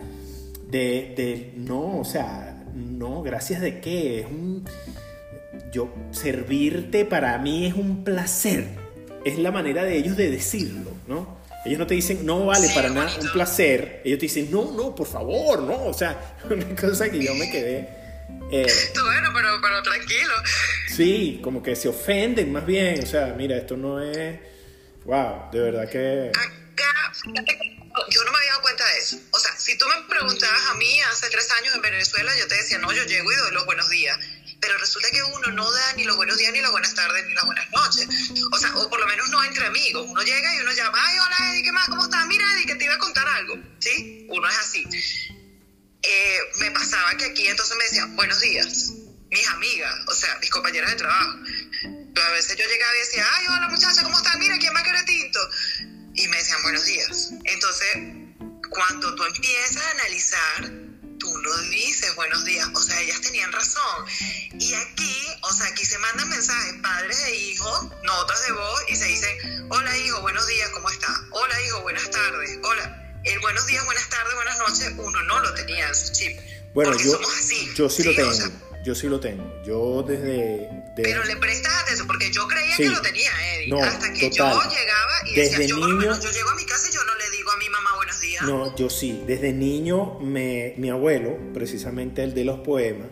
de, 0.69 1.13
de, 1.15 1.53
no, 1.55 1.99
o 1.99 2.05
sea, 2.05 2.63
no, 2.75 3.21
gracias 3.21 3.61
de 3.61 3.79
qué, 3.79 4.19
es 4.19 4.25
un, 4.25 4.65
yo, 5.71 5.89
servirte 6.11 7.05
para 7.05 7.37
mí 7.37 7.65
es 7.65 7.73
un 7.73 8.03
placer, 8.03 8.67
es 9.25 9.39
la 9.39 9.51
manera 9.51 9.83
de 9.83 9.97
ellos 9.97 10.17
de 10.17 10.29
decirlo, 10.29 10.91
¿no? 11.07 11.37
Ellos 11.67 11.79
no 11.79 11.87
te 11.87 11.95
dicen, 11.95 12.25
no 12.25 12.45
vale 12.45 12.69
para 12.73 12.89
nada, 12.89 13.13
un 13.19 13.31
placer. 13.31 14.01
Ellos 14.05 14.19
te 14.19 14.25
dicen, 14.25 14.49
no, 14.49 14.71
no, 14.71 14.95
por 14.95 15.05
favor, 15.05 15.61
no. 15.61 15.85
O 15.85 15.93
sea, 15.93 16.37
una 16.49 16.75
cosa 16.75 17.09
que 17.09 17.21
yo 17.21 17.33
me 17.35 17.51
quedé. 17.51 17.89
Eh, 18.51 18.65
bueno, 19.03 19.29
pero, 19.33 19.59
pero 19.61 19.83
tranquilo. 19.83 20.33
Sí, 20.95 21.39
como 21.43 21.61
que 21.61 21.75
se 21.75 21.89
ofenden 21.89 22.51
más 22.51 22.65
bien. 22.65 23.03
O 23.03 23.05
sea, 23.05 23.35
mira, 23.37 23.57
esto 23.57 23.75
no 23.75 24.01
es. 24.01 24.39
Wow, 25.03 25.51
de 25.51 25.59
verdad 25.59 25.89
que. 25.89 26.31
Acá, 26.33 27.13
yo 28.09 28.23
no 28.23 28.31
me 28.31 28.37
había 28.37 28.51
dado 28.51 28.61
cuenta 28.61 28.85
de 28.93 28.99
eso. 28.99 29.19
O 29.31 29.39
sea, 29.39 29.51
si 29.57 29.77
tú 29.77 29.85
me 29.87 30.07
preguntabas 30.07 30.61
a 30.69 30.73
mí 30.75 31.01
hace 31.11 31.29
tres 31.29 31.51
años 31.59 31.75
en 31.75 31.81
Venezuela, 31.81 32.31
yo 32.39 32.47
te 32.47 32.55
decía, 32.55 32.77
no, 32.77 32.93
yo 32.93 33.03
llego 33.03 33.31
y 33.31 33.35
doy 33.35 33.51
los 33.51 33.65
buenos 33.65 33.89
días 33.89 34.17
pero 34.59 34.77
resulta 34.77 35.09
que 35.11 35.21
uno 35.23 35.47
no 35.51 35.71
da 35.71 35.93
ni 35.93 36.03
los 36.03 36.15
buenos 36.15 36.37
días, 36.37 36.51
ni 36.53 36.61
las 36.61 36.71
buenas 36.71 36.93
tardes, 36.95 37.25
ni 37.27 37.33
las 37.33 37.45
buenas 37.45 37.69
noches. 37.71 38.07
O 38.51 38.57
sea, 38.57 38.75
o 38.75 38.89
por 38.89 38.99
lo 38.99 39.07
menos 39.07 39.29
no 39.29 39.43
entre 39.43 39.65
amigos. 39.65 40.05
Uno 40.07 40.21
llega 40.21 40.55
y 40.55 40.59
uno 40.59 40.71
llama, 40.71 40.97
ay, 41.01 41.17
hola 41.19 41.51
Eddie, 41.51 41.63
¿qué 41.63 41.71
más? 41.71 41.87
¿Cómo 41.87 42.03
estás? 42.03 42.25
Mira 42.27 42.45
Eddie, 42.53 42.65
que 42.65 42.75
te 42.75 42.85
iba 42.85 42.95
a 42.95 42.99
contar 42.99 43.27
algo. 43.27 43.55
¿Sí? 43.79 44.25
Uno 44.29 44.49
es 44.49 44.57
así. 44.57 44.85
Eh, 46.01 46.39
me 46.59 46.71
pasaba 46.71 47.15
que 47.17 47.25
aquí 47.25 47.47
entonces 47.47 47.75
me 47.77 47.83
decían, 47.83 48.15
buenos 48.15 48.39
días, 48.39 48.93
mis 49.29 49.47
amigas, 49.49 49.95
o 50.07 50.13
sea, 50.13 50.37
mis 50.39 50.49
compañeras 50.49 50.91
de 50.91 50.95
trabajo. 50.97 51.37
a 52.15 52.31
veces 52.31 52.55
yo 52.57 52.65
llegaba 52.65 52.95
y 52.95 52.99
decía, 52.99 53.25
ay, 53.35 53.45
hola 53.47 53.67
muchacha, 53.67 54.03
¿cómo 54.03 54.17
estás? 54.17 54.37
Mira, 54.37 54.57
¿quién 54.57 54.73
más 54.73 54.83
quiere 54.83 55.03
tinto? 55.03 55.39
Y 56.15 56.27
me 56.29 56.37
decían, 56.37 56.63
buenos 56.63 56.85
días. 56.85 57.31
Entonces, 57.43 57.97
cuando 58.69 59.15
tú 59.15 59.23
empiezas 59.23 59.83
a 59.83 59.91
analizar 59.91 60.86
tú 61.19 61.37
no 61.37 61.57
dices 61.69 62.15
buenos 62.15 62.43
días, 62.45 62.67
o 62.73 62.81
sea, 62.81 62.99
ellas 63.01 63.21
tenían 63.21 63.51
razón. 63.51 64.05
Y 64.59 64.73
aquí, 64.73 65.27
o 65.41 65.51
sea, 65.51 65.67
aquí 65.67 65.85
se 65.85 65.97
mandan 65.99 66.29
mensajes 66.29 66.73
padres 66.81 67.23
e 67.25 67.35
hijos, 67.35 67.87
notas 68.03 68.45
de 68.45 68.51
voz, 68.53 68.81
y 68.89 68.95
se 68.95 69.05
dicen, 69.05 69.67
hola 69.69 69.97
hijo, 69.97 70.21
buenos 70.21 70.45
días, 70.47 70.69
¿cómo 70.71 70.89
está? 70.89 71.07
Hola 71.31 71.61
hijo, 71.61 71.81
buenas 71.81 72.09
tardes, 72.09 72.59
hola. 72.63 73.03
El 73.23 73.39
buenos 73.39 73.65
días, 73.67 73.83
buenas 73.85 74.09
tardes, 74.09 74.35
buenas 74.35 74.57
noches, 74.59 74.93
uno 74.97 75.21
no 75.23 75.39
lo 75.39 75.53
tenía 75.53 75.87
en 75.87 75.95
su 75.95 76.13
chip. 76.13 76.39
Bueno, 76.73 76.97
yo, 76.97 77.19
yo 77.75 77.89
sí, 77.89 78.03
lo 78.03 78.15
tengo. 78.15 78.66
Yo 78.87 78.95
sí 78.95 79.09
lo 79.09 79.19
tengo. 79.19 79.43
Yo 79.65 80.01
desde, 80.01 80.69
Pero 80.95 81.21
le 81.25 81.35
prestas 81.35 81.83
atención, 81.83 82.07
porque 82.07 82.31
yo 82.31 82.47
creía 82.47 82.77
que 82.77 82.85
lo 82.89 83.01
tenía, 83.01 83.29
Eddie. 83.55 83.81
hasta 83.81 84.13
que 84.13 84.29
yo 84.29 84.45
llegaba 84.45 85.13
y 85.25 85.35
decía, 85.35 85.65
yo, 85.65 85.75
niño, 85.75 86.17
yo 86.17 86.31
llego 86.31 86.49
a 86.49 86.55
mi 86.55 86.65
casa 86.65 86.87
y 86.89 86.93
yo 86.93 87.03
no 87.03 87.13
le 87.15 87.29
digo 87.35 87.51
a 87.51 87.57
mi 87.57 87.69
mamá 87.69 87.89
buenos 87.97 88.21
días. 88.21 88.43
No, 88.43 88.73
yo 88.77 88.89
sí. 88.89 89.23
Desde 89.27 89.51
niño, 89.51 90.19
me, 90.21 90.73
mi 90.77 90.89
abuelo, 90.89 91.37
precisamente 91.53 92.23
el 92.23 92.33
de 92.33 92.45
los 92.45 92.59
poemas, 92.59 93.09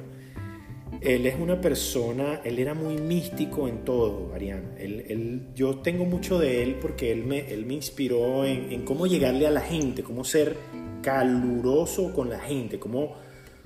él 1.01 1.25
es 1.25 1.35
una 1.37 1.59
persona, 1.59 2.39
él 2.45 2.57
era 2.57 2.73
muy 2.73 2.95
místico 2.95 3.67
en 3.67 3.83
todo, 3.83 4.33
Ariana. 4.33 4.77
Él, 4.77 5.05
él, 5.09 5.49
yo 5.55 5.79
tengo 5.79 6.05
mucho 6.05 6.39
de 6.39 6.63
él 6.63 6.75
porque 6.81 7.11
él 7.11 7.25
me, 7.25 7.51
él 7.53 7.65
me 7.65 7.73
inspiró 7.73 8.45
en, 8.45 8.71
en, 8.71 8.85
cómo 8.85 9.07
llegarle 9.07 9.45
a 9.45 9.51
la 9.51 9.61
gente, 9.61 10.03
cómo 10.03 10.23
ser 10.23 10.55
caluroso 11.03 12.13
con 12.13 12.29
la 12.29 12.39
gente, 12.39 12.79
cómo, 12.79 13.24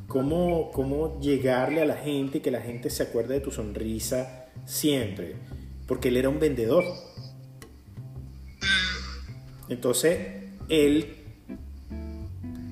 cómo, 0.10 0.72
cómo 0.72 1.20
llegarle 1.22 1.82
a 1.82 1.86
la 1.86 1.96
gente 1.96 2.40
y 2.40 2.42
que 2.42 2.52
la 2.52 2.60
gente 2.60 2.90
se 2.90 3.04
acuerde 3.04 3.36
de 3.36 3.40
tu 3.40 3.52
sonrisa 3.52 4.48
siempre. 4.66 5.36
Porque 5.88 6.10
él 6.10 6.18
era 6.18 6.28
un 6.28 6.40
vendedor. 6.40 6.84
Entonces, 9.70 10.18
él, 10.68 11.16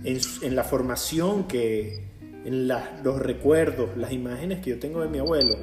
en, 0.04 0.56
la 0.56 0.64
formación 0.64 1.48
que, 1.48 2.10
en 2.44 2.68
los 2.68 3.20
recuerdos, 3.20 3.96
las 3.96 4.12
imágenes 4.12 4.60
que 4.60 4.72
yo 4.72 4.80
tengo 4.80 5.02
de 5.02 5.08
mi 5.08 5.20
abuelo, 5.20 5.56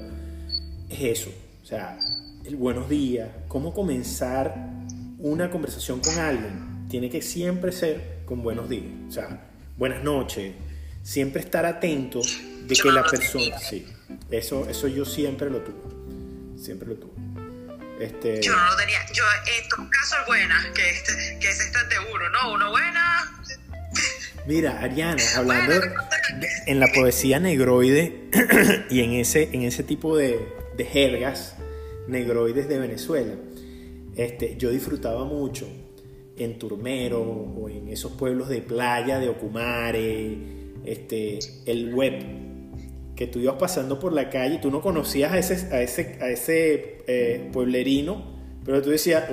es 0.88 1.00
eso. 1.00 1.30
O 1.62 1.66
sea, 1.66 1.98
el 2.44 2.56
buenos 2.56 2.88
días, 2.88 3.30
cómo 3.48 3.74
comenzar 3.74 4.70
una 5.18 5.50
conversación 5.50 6.00
con 6.00 6.18
alguien, 6.18 6.86
tiene 6.88 7.10
que 7.10 7.20
siempre 7.20 7.72
ser 7.72 8.20
con 8.26 8.42
buenos 8.42 8.68
días. 8.68 8.92
O 9.08 9.10
sea, 9.10 9.50
buenas 9.76 10.04
noches, 10.04 10.52
siempre 11.04 11.40
estar 11.40 11.64
atento 11.64 12.20
de 12.66 12.74
que 12.74 12.90
la 12.90 13.04
persona... 13.04 13.56
Sí, 13.60 13.86
eso, 14.30 14.68
eso 14.68 14.88
yo 14.88 15.04
siempre 15.04 15.48
lo 15.50 15.60
tuve. 15.60 16.58
Siempre 16.60 16.88
lo 16.88 16.94
tuve. 16.96 17.12
Este... 18.00 18.42
Yo 18.42 18.56
no 18.56 18.64
lo 18.64 18.76
tenía. 18.76 18.98
Yo, 19.12 19.22
en 19.46 19.68
tu 19.68 19.88
caso, 19.90 20.16
es 20.20 20.26
buena, 20.26 20.72
que, 20.74 20.90
este, 20.90 21.38
que 21.38 21.48
es 21.48 21.60
este 21.60 21.78
de 21.78 21.98
uno, 22.12 22.28
¿no? 22.30 22.54
Uno 22.54 22.70
buena, 22.70 23.30
Mira, 24.46 24.80
Ariana, 24.80 25.22
hablando 25.36 25.72
en 26.66 26.80
la 26.80 26.88
poesía 26.94 27.40
negroide 27.40 28.28
y 28.90 29.00
en 29.00 29.12
ese, 29.12 29.48
en 29.52 29.62
ese 29.62 29.82
tipo 29.82 30.18
de, 30.18 30.46
de 30.76 30.84
jergas 30.84 31.54
negroides 32.08 32.68
de 32.68 32.78
Venezuela, 32.78 33.32
este, 34.16 34.56
yo 34.58 34.70
disfrutaba 34.70 35.24
mucho 35.24 35.66
en 36.36 36.58
Turmero 36.58 37.22
o 37.22 37.70
en 37.70 37.88
esos 37.88 38.12
pueblos 38.12 38.50
de 38.50 38.60
playa 38.60 39.18
de 39.18 39.30
Ocumare, 39.30 40.63
este, 40.84 41.38
el 41.66 41.94
web, 41.94 42.22
que 43.16 43.26
tú 43.26 43.38
ibas 43.38 43.56
pasando 43.58 44.00
por 44.00 44.12
la 44.12 44.28
calle 44.28 44.58
tú 44.58 44.70
no 44.72 44.80
conocías 44.80 45.32
a 45.32 45.38
ese, 45.38 45.72
a 45.72 45.80
ese, 45.80 46.18
a 46.20 46.28
ese 46.28 47.04
eh, 47.06 47.48
pueblerino, 47.52 48.34
pero 48.64 48.82
tú 48.82 48.90
decías, 48.90 49.24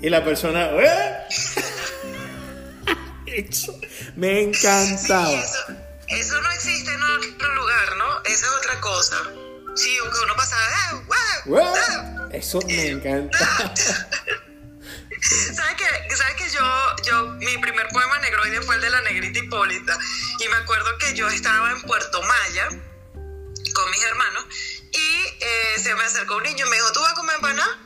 y 0.00 0.08
la 0.08 0.24
persona, 0.24 0.70
me 4.16 4.42
encantaba. 4.42 5.42
eso, 6.08 6.40
no 6.40 6.50
existe 6.52 6.90
en 6.92 7.02
otro 7.02 7.54
lugar, 7.54 7.96
¿no? 7.96 8.22
Esa 8.24 8.46
es 8.46 8.52
otra 8.58 8.80
cosa. 8.80 9.16
Sí, 9.74 9.90
uno 10.00 10.34
pasa, 10.36 10.56
ah, 10.56 11.02
ah". 11.52 12.28
eso 12.32 12.60
me 12.66 12.88
encanta. 12.88 13.38
¿Sabes 15.54 15.74
que, 15.76 16.16
¿Sabes 16.16 16.34
que 16.36 16.50
yo, 16.50 16.96
yo, 17.04 17.28
mi 17.38 17.58
primer 17.58 17.88
poema 17.88 18.18
negroide 18.18 18.60
fue 18.62 18.76
el 18.76 18.80
de 18.80 18.90
la 18.90 19.00
negrita 19.02 19.38
Hipólita? 19.38 19.98
Y 20.40 20.48
me 20.48 20.56
acuerdo 20.56 20.96
que 20.98 21.14
yo 21.14 21.28
estaba 21.28 21.70
en 21.70 21.82
Puerto 21.82 22.22
Maya 22.22 22.68
con 22.68 23.90
mis 23.90 24.02
hermanos 24.02 24.44
y 24.92 25.24
eh, 25.40 25.78
se 25.82 25.94
me 25.94 26.04
acercó 26.04 26.36
un 26.36 26.42
niño 26.44 26.66
y 26.66 26.70
me 26.70 26.76
dijo, 26.76 26.92
¿tú 26.92 27.00
vas 27.00 27.12
a 27.12 27.14
comer 27.14 27.36
empanada? 27.36 27.78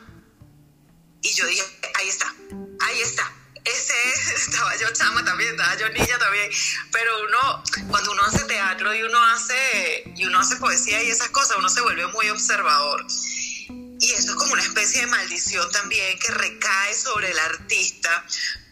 Y 1.21 1.33
yo 1.33 1.45
dije, 1.47 1.63
ahí 1.95 2.09
está, 2.09 2.33
ahí 2.81 3.01
está 3.01 3.31
ese 3.69 3.93
estaba 4.35 4.75
yo 4.77 4.91
chama 4.93 5.23
también, 5.23 5.51
estaba 5.51 5.75
yo 5.77 5.89
niña 5.89 6.17
también, 6.17 6.49
pero 6.91 7.11
uno, 7.23 7.63
cuando 7.87 8.11
uno 8.11 8.23
hace 8.23 8.43
teatro 8.45 8.93
y 8.93 9.03
uno 9.03 9.23
hace, 9.25 10.03
y 10.15 10.25
uno 10.25 10.39
hace 10.39 10.55
poesía 10.57 11.03
y 11.03 11.11
esas 11.11 11.29
cosas, 11.29 11.57
uno 11.57 11.69
se 11.69 11.81
vuelve 11.81 12.07
muy 12.07 12.29
observador. 12.29 13.05
Y 13.99 14.11
eso 14.11 14.31
es 14.31 14.35
como 14.37 14.53
una 14.53 14.61
especie 14.61 15.01
de 15.01 15.07
maldición 15.07 15.69
también 15.71 16.17
que 16.19 16.31
recae 16.31 16.95
sobre 16.95 17.31
el 17.31 17.39
artista. 17.39 18.25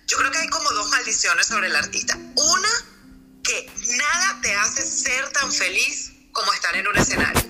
Yo 0.08 0.18
creo 0.18 0.32
que 0.32 0.38
hay 0.38 0.50
como 0.50 0.72
dos 0.72 0.90
maldiciones 0.90 1.48
sobre 1.48 1.68
el 1.68 1.76
artista. 1.76 2.18
Una, 2.36 2.70
que 3.44 3.70
nada 3.98 4.40
te 4.42 4.56
hace 4.56 4.84
ser 4.84 5.30
tan 5.32 5.52
feliz 5.52 6.12
como 6.32 6.52
estar 6.54 6.76
en 6.76 6.88
un 6.88 6.98
escenario. 6.98 7.42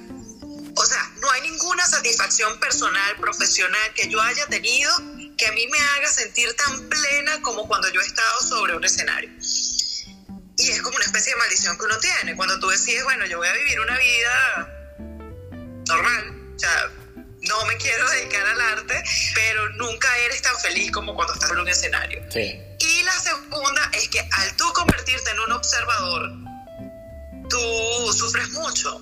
O 0.76 0.86
sea, 0.86 1.12
no 1.22 1.30
hay 1.32 1.42
ninguna 1.42 1.86
satisfacción 1.86 2.60
personal, 2.60 3.16
profesional 3.18 3.94
que 3.96 4.08
yo 4.10 4.22
haya 4.22 4.46
tenido 4.48 4.92
que 5.38 5.46
a 5.46 5.52
mí 5.52 5.68
me 5.68 5.80
haga 5.80 6.08
sentir 6.08 6.52
tan 6.56 6.90
plena 6.90 7.42
como 7.42 7.68
cuando 7.68 7.90
yo 7.90 8.02
he 8.02 8.06
estado 8.06 8.42
sobre 8.42 8.76
un 8.76 8.84
escenario. 8.84 9.30
Y 10.58 10.68
y 10.68 10.72
es 10.72 10.82
como 10.82 10.96
una 10.96 11.06
especie 11.06 11.34
de 11.34 11.40
maldición 11.40 11.78
que 11.78 11.86
uno 11.86 11.98
tiene. 12.00 12.36
Cuando 12.36 12.60
tú 12.60 12.68
decides, 12.68 13.04
bueno, 13.04 13.26
yo 13.28 13.38
voy 13.38 13.48
a 13.48 13.54
vivir 13.54 13.80
una 13.80 13.98
vida 13.98 14.74
normal, 15.88 16.54
o 16.56 16.60
sea, 16.60 16.92
no 17.48 17.66
me 17.66 17.78
quiero 17.78 18.10
dedicar 18.12 18.46
al 18.46 18.62
arte, 18.62 19.04
pero 19.36 19.70
nunca 19.74 20.08
eres 20.26 20.42
tan 20.42 20.58
feliz 20.60 20.92
como 20.92 21.16
cuando 21.16 21.34
estás 21.34 21.52
en 21.52 21.60
un 21.60 21.68
escenario. 21.68 22.24
Sí. 22.30 22.60
Y 22.80 23.04
la 23.04 23.20
segunda 23.20 23.92
es 23.94 24.08
que 24.10 24.20
al 24.20 24.56
tú 24.56 24.66
convertirte 24.74 25.32
en 25.32 25.40
un 25.40 25.52
observador, 25.52 26.32
tú 27.50 28.14
sufres 28.14 28.50
mucho. 28.52 29.02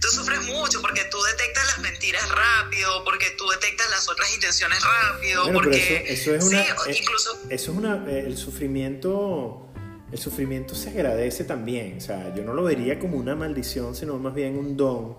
Tú 0.00 0.08
sufres 0.08 0.42
mucho 0.42 0.80
porque 0.82 1.04
tú 1.10 1.18
detectas 1.22 1.66
las 1.66 1.78
mentiras 1.80 2.28
rápido, 2.28 3.02
porque 3.04 3.30
tú 3.36 3.48
detectas 3.48 3.90
las 3.90 4.08
otras 4.08 4.32
intenciones 4.34 4.78
rápido, 4.82 5.44
Bueno, 5.44 5.60
pero 5.60 5.70
porque 5.70 6.04
eso, 6.06 6.30
eso 6.30 6.34
es 6.34 6.44
una, 6.44 6.62
sí, 6.64 6.90
eh, 6.90 6.98
incluso 7.00 7.40
eso 7.48 7.72
es 7.72 7.76
una, 7.76 8.04
eh, 8.08 8.24
el 8.26 8.36
sufrimiento, 8.36 9.68
el 10.12 10.18
sufrimiento 10.18 10.74
se 10.74 10.90
agradece 10.90 11.44
también, 11.44 11.96
o 11.96 12.00
sea, 12.00 12.32
yo 12.34 12.42
no 12.44 12.52
lo 12.52 12.64
vería 12.64 12.98
como 12.98 13.16
una 13.16 13.34
maldición, 13.34 13.96
sino 13.96 14.18
más 14.18 14.34
bien 14.34 14.56
un 14.56 14.76
don, 14.76 15.16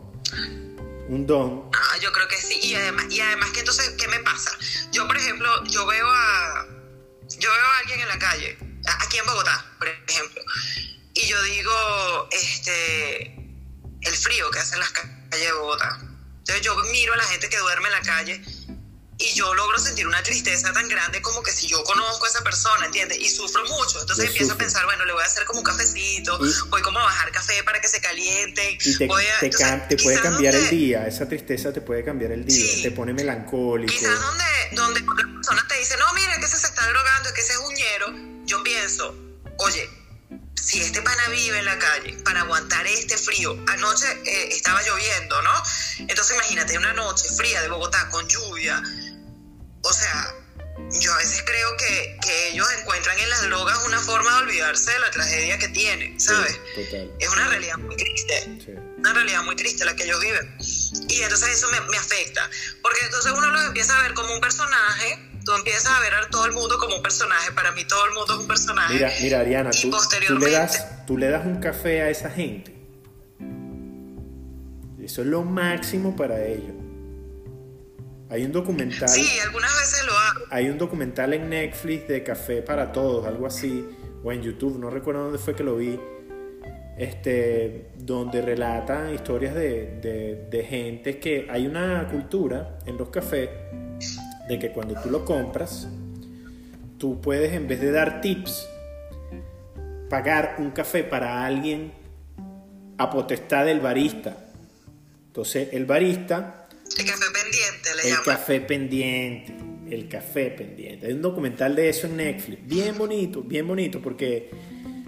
un 1.10 1.26
don. 1.26 1.70
Ah, 1.74 1.98
yo 2.02 2.12
creo 2.12 2.28
que 2.28 2.38
sí. 2.38 2.60
Y 2.62 2.76
además, 2.76 3.06
y 3.10 3.20
además 3.20 3.50
que 3.52 3.60
entonces, 3.60 3.90
¿qué 3.98 4.08
me 4.08 4.20
pasa? 4.20 4.52
Yo, 4.92 5.08
por 5.08 5.18
ejemplo, 5.18 5.64
yo 5.66 5.86
veo 5.86 6.08
a 6.10 6.68
yo 7.40 7.52
veo 7.52 7.66
a 7.66 7.78
alguien 7.80 8.00
en 8.00 8.08
la 8.08 8.20
calle, 8.20 8.58
aquí 9.00 9.18
en 9.18 9.26
Bogotá, 9.26 9.66
por 9.78 9.88
ejemplo, 9.88 10.42
y 11.14 11.28
yo 11.28 11.42
digo, 11.44 12.30
este, 12.32 13.36
el 14.02 14.16
frío 14.16 14.50
que 14.50 14.60
hacen 14.60 14.80
las 14.80 14.90
calles 14.92 15.30
de 15.30 15.52
Bogotá. 15.52 16.00
Entonces 16.40 16.62
yo 16.62 16.76
miro 16.92 17.14
a 17.14 17.18
la 17.18 17.26
gente 17.26 17.50
que 17.50 17.58
duerme 17.58 17.88
en 17.88 17.94
la 17.94 18.02
calle 18.02 18.42
y 19.20 19.34
yo 19.34 19.52
logro 19.56 19.80
sentir 19.80 20.06
una 20.08 20.22
tristeza 20.22 20.72
tan 20.74 20.88
grande 20.88 21.22
como 21.24 21.42
que 21.42 21.52
si 21.52 21.68
yo 21.68 21.84
conozco 21.84 22.26
a 22.26 22.30
esa 22.30 22.44
persona, 22.44 22.86
¿entiendes? 22.86 23.18
Y 23.20 23.30
sufro 23.30 23.64
mucho. 23.66 24.00
Entonces 24.02 24.26
Yo 24.26 24.32
empiezo 24.32 24.46
sufro. 24.52 24.56
a 24.56 24.58
pensar, 24.60 24.86
bueno, 24.86 25.06
le 25.06 25.14
voy 25.14 25.24
a 25.24 25.26
hacer 25.26 25.44
como 25.46 25.60
un 25.60 25.66
cafecito, 25.66 26.40
Y- 26.46 26.70
voy 26.70 26.82
como 26.84 27.00
a 27.00 27.04
bajar 27.04 27.32
café 27.32 27.64
para 27.64 27.82
que 27.82 27.88
se 27.88 28.00
calienten. 28.00 28.78
Y 28.80 28.98
te, 28.98 29.08
voy 29.08 29.26
a- 29.26 29.40
te, 29.40 29.46
entonces, 29.48 29.68
cam- 29.68 29.88
te 29.88 29.98
puede 29.98 30.22
cambiar 30.22 30.54
el 30.56 30.70
día, 30.70 31.08
esa 31.08 31.28
tristeza 31.28 31.74
te 31.74 31.82
puede 31.82 32.04
cambiar 32.06 32.32
el 32.32 32.46
día, 32.46 32.56
Sí. 32.76 32.84
te 32.84 32.92
pone 32.92 33.14
melancólico. 33.14 33.92
Quizás 33.92 34.20
donde, 34.22 34.44
donde 34.74 35.02
otra 35.02 35.26
persona 35.34 35.66
te 35.68 35.78
dice, 35.80 35.98
no, 35.98 36.14
mire, 36.14 36.34
que 36.40 36.46
ese 36.46 36.58
se 36.58 36.68
está 36.68 36.88
drogando, 36.88 37.34
que 37.34 37.42
ese 37.42 37.54
es 37.54 37.60
uñero, 37.60 38.14
yo 38.46 38.62
pienso, 38.64 39.16
oye, 39.60 39.90
si 40.62 40.82
este 40.82 41.02
pana 41.02 41.30
vive 41.30 41.58
en 41.60 41.66
la 41.66 41.80
calle 41.80 42.14
para 42.26 42.42
aguantar 42.42 42.86
este 42.88 43.18
frío, 43.18 43.58
anoche 43.68 44.06
eh, 44.26 44.50
estaba 44.52 44.82
lloviendo, 44.84 45.42
¿no? 45.42 45.54
Entonces 46.00 46.36
imagínate 46.36 46.78
una 46.78 46.94
noche 46.94 47.26
fría 47.38 47.62
de 47.62 47.70
Bogotá 47.70 48.10
con 48.10 48.28
lluvia, 48.28 48.84
o 49.90 49.94
sea, 49.94 50.34
yo 51.02 51.14
a 51.14 51.18
veces 51.18 51.44
creo 51.46 51.76
que, 51.78 52.18
que 52.22 52.50
ellos 52.50 52.68
encuentran 52.80 53.18
en 53.20 53.30
las 53.30 53.42
drogas 53.44 53.86
una 53.88 54.00
forma 54.00 54.32
de 54.38 54.44
olvidarse 54.44 54.92
de 54.92 55.00
la 55.00 55.12
tragedia 55.12 55.58
que 55.58 55.68
tienen, 55.70 56.20
Sí, 56.20 56.28
¿sabes? 56.28 56.60
total. 56.76 57.12
Es 57.20 57.30
una 57.30 57.48
realidad 57.48 57.78
muy 57.78 57.96
triste 57.96 58.44
sí. 58.64 58.72
una 58.98 59.14
realidad 59.14 59.44
muy 59.44 59.56
triste 59.56 59.86
la 59.86 59.96
que 59.96 60.04
ellos 60.04 60.20
viven. 60.22 60.56
Y 61.10 61.22
entonces 61.22 61.50
eso 61.50 61.68
me, 61.72 61.82
me 61.90 61.98
afecta, 61.98 62.50
porque 62.82 63.00
entonces 63.06 63.32
uno 63.36 63.48
los 63.48 63.66
empieza 63.66 63.98
a 63.98 64.02
ver 64.04 64.14
como 64.14 64.34
un 64.34 64.40
personaje, 64.42 65.30
tú 65.46 65.54
empiezas 65.56 65.88
a 65.88 66.00
ver 66.02 66.14
a 66.14 66.30
todo 66.30 66.46
el 66.46 66.52
mundo 66.52 66.78
como 66.78 66.96
un 66.98 67.02
personaje, 67.02 67.52
para 67.54 67.72
mí 67.72 67.86
todo 67.86 68.06
el 68.06 68.14
mundo 68.14 68.34
es 68.34 68.40
un 68.40 68.48
personaje. 68.48 68.94
Mira, 68.94 69.12
mira, 69.22 69.40
Ariana, 69.40 69.72
tú, 69.72 69.92
tú 70.28 70.38
le 70.38 70.52
das, 70.52 71.06
tú 71.08 71.18
le 71.18 71.30
das 71.30 71.46
un 71.46 71.60
café 71.60 72.02
a 72.02 72.10
esa 72.10 72.30
gente. 72.30 72.76
Eso 75.02 75.22
es 75.22 75.28
lo 75.28 75.44
máximo 75.44 76.16
para 76.16 76.44
ellos. 76.46 76.74
Hay 78.30 78.44
un 78.44 78.52
documental. 78.52 79.08
Sí, 79.08 79.40
algunas 79.40 79.72
veces 79.80 80.06
lo 80.06 80.12
hago. 80.12 80.46
Hay 80.50 80.70
un 80.70 80.78
documental 80.78 81.34
en 81.34 81.50
Netflix 81.50 82.08
de 82.08 82.24
Café 82.24 82.62
para 82.62 82.92
Todos, 82.92 83.26
algo 83.26 83.48
así, 83.48 83.86
o 84.24 84.32
en 84.32 84.42
YouTube, 84.42 84.78
no 84.78 84.90
recuerdo 84.90 85.24
dónde 85.24 85.38
fue 85.38 85.56
que 85.56 85.64
lo 85.64 85.78
vi, 85.78 85.98
este, 86.98 87.92
donde 87.98 88.42
relatan 88.42 89.14
historias 89.14 89.56
de, 89.56 90.00
de, 90.02 90.48
de 90.50 90.64
gente 90.64 91.20
que 91.20 91.48
hay 91.50 91.68
una 91.68 92.08
cultura 92.10 92.80
en 92.86 92.98
los 92.98 93.10
cafés 93.10 93.50
de 94.48 94.60
que 94.60 94.72
cuando 94.72 95.00
tú 95.02 95.10
lo 95.10 95.24
compras, 95.24 95.88
tú 96.98 97.22
puedes 97.22 97.54
en 97.54 97.68
vez 97.68 97.80
de 97.80 97.92
dar 97.92 98.22
tips, 98.22 98.68
pagar 100.10 100.56
un 100.60 100.72
café 100.72 101.04
para 101.04 101.46
alguien 101.46 101.94
a 102.98 103.10
potestad 103.10 103.66
del 103.66 103.80
barista. 103.80 104.36
Entonces 105.28 105.70
el 105.74 105.86
barista 105.86 106.67
El 106.98 107.06
café 107.06 107.26
pendiente 107.34 107.96
le 107.96 108.02
el 108.02 108.10
llaman. 108.10 108.26
café 108.26 108.62
pendiente. 108.62 109.54
El 109.90 110.08
café 110.08 110.52
pendiente. 110.52 111.08
Hay 111.08 111.14
un 111.14 111.22
documental 111.22 111.76
de 111.76 111.90
eso 111.90 112.08
en 112.08 112.18
Netflix. 112.18 112.68
Bien 112.68 112.98
bonito, 112.98 113.42
bien 113.42 113.68
bonito, 113.68 114.02
porque 114.02 114.50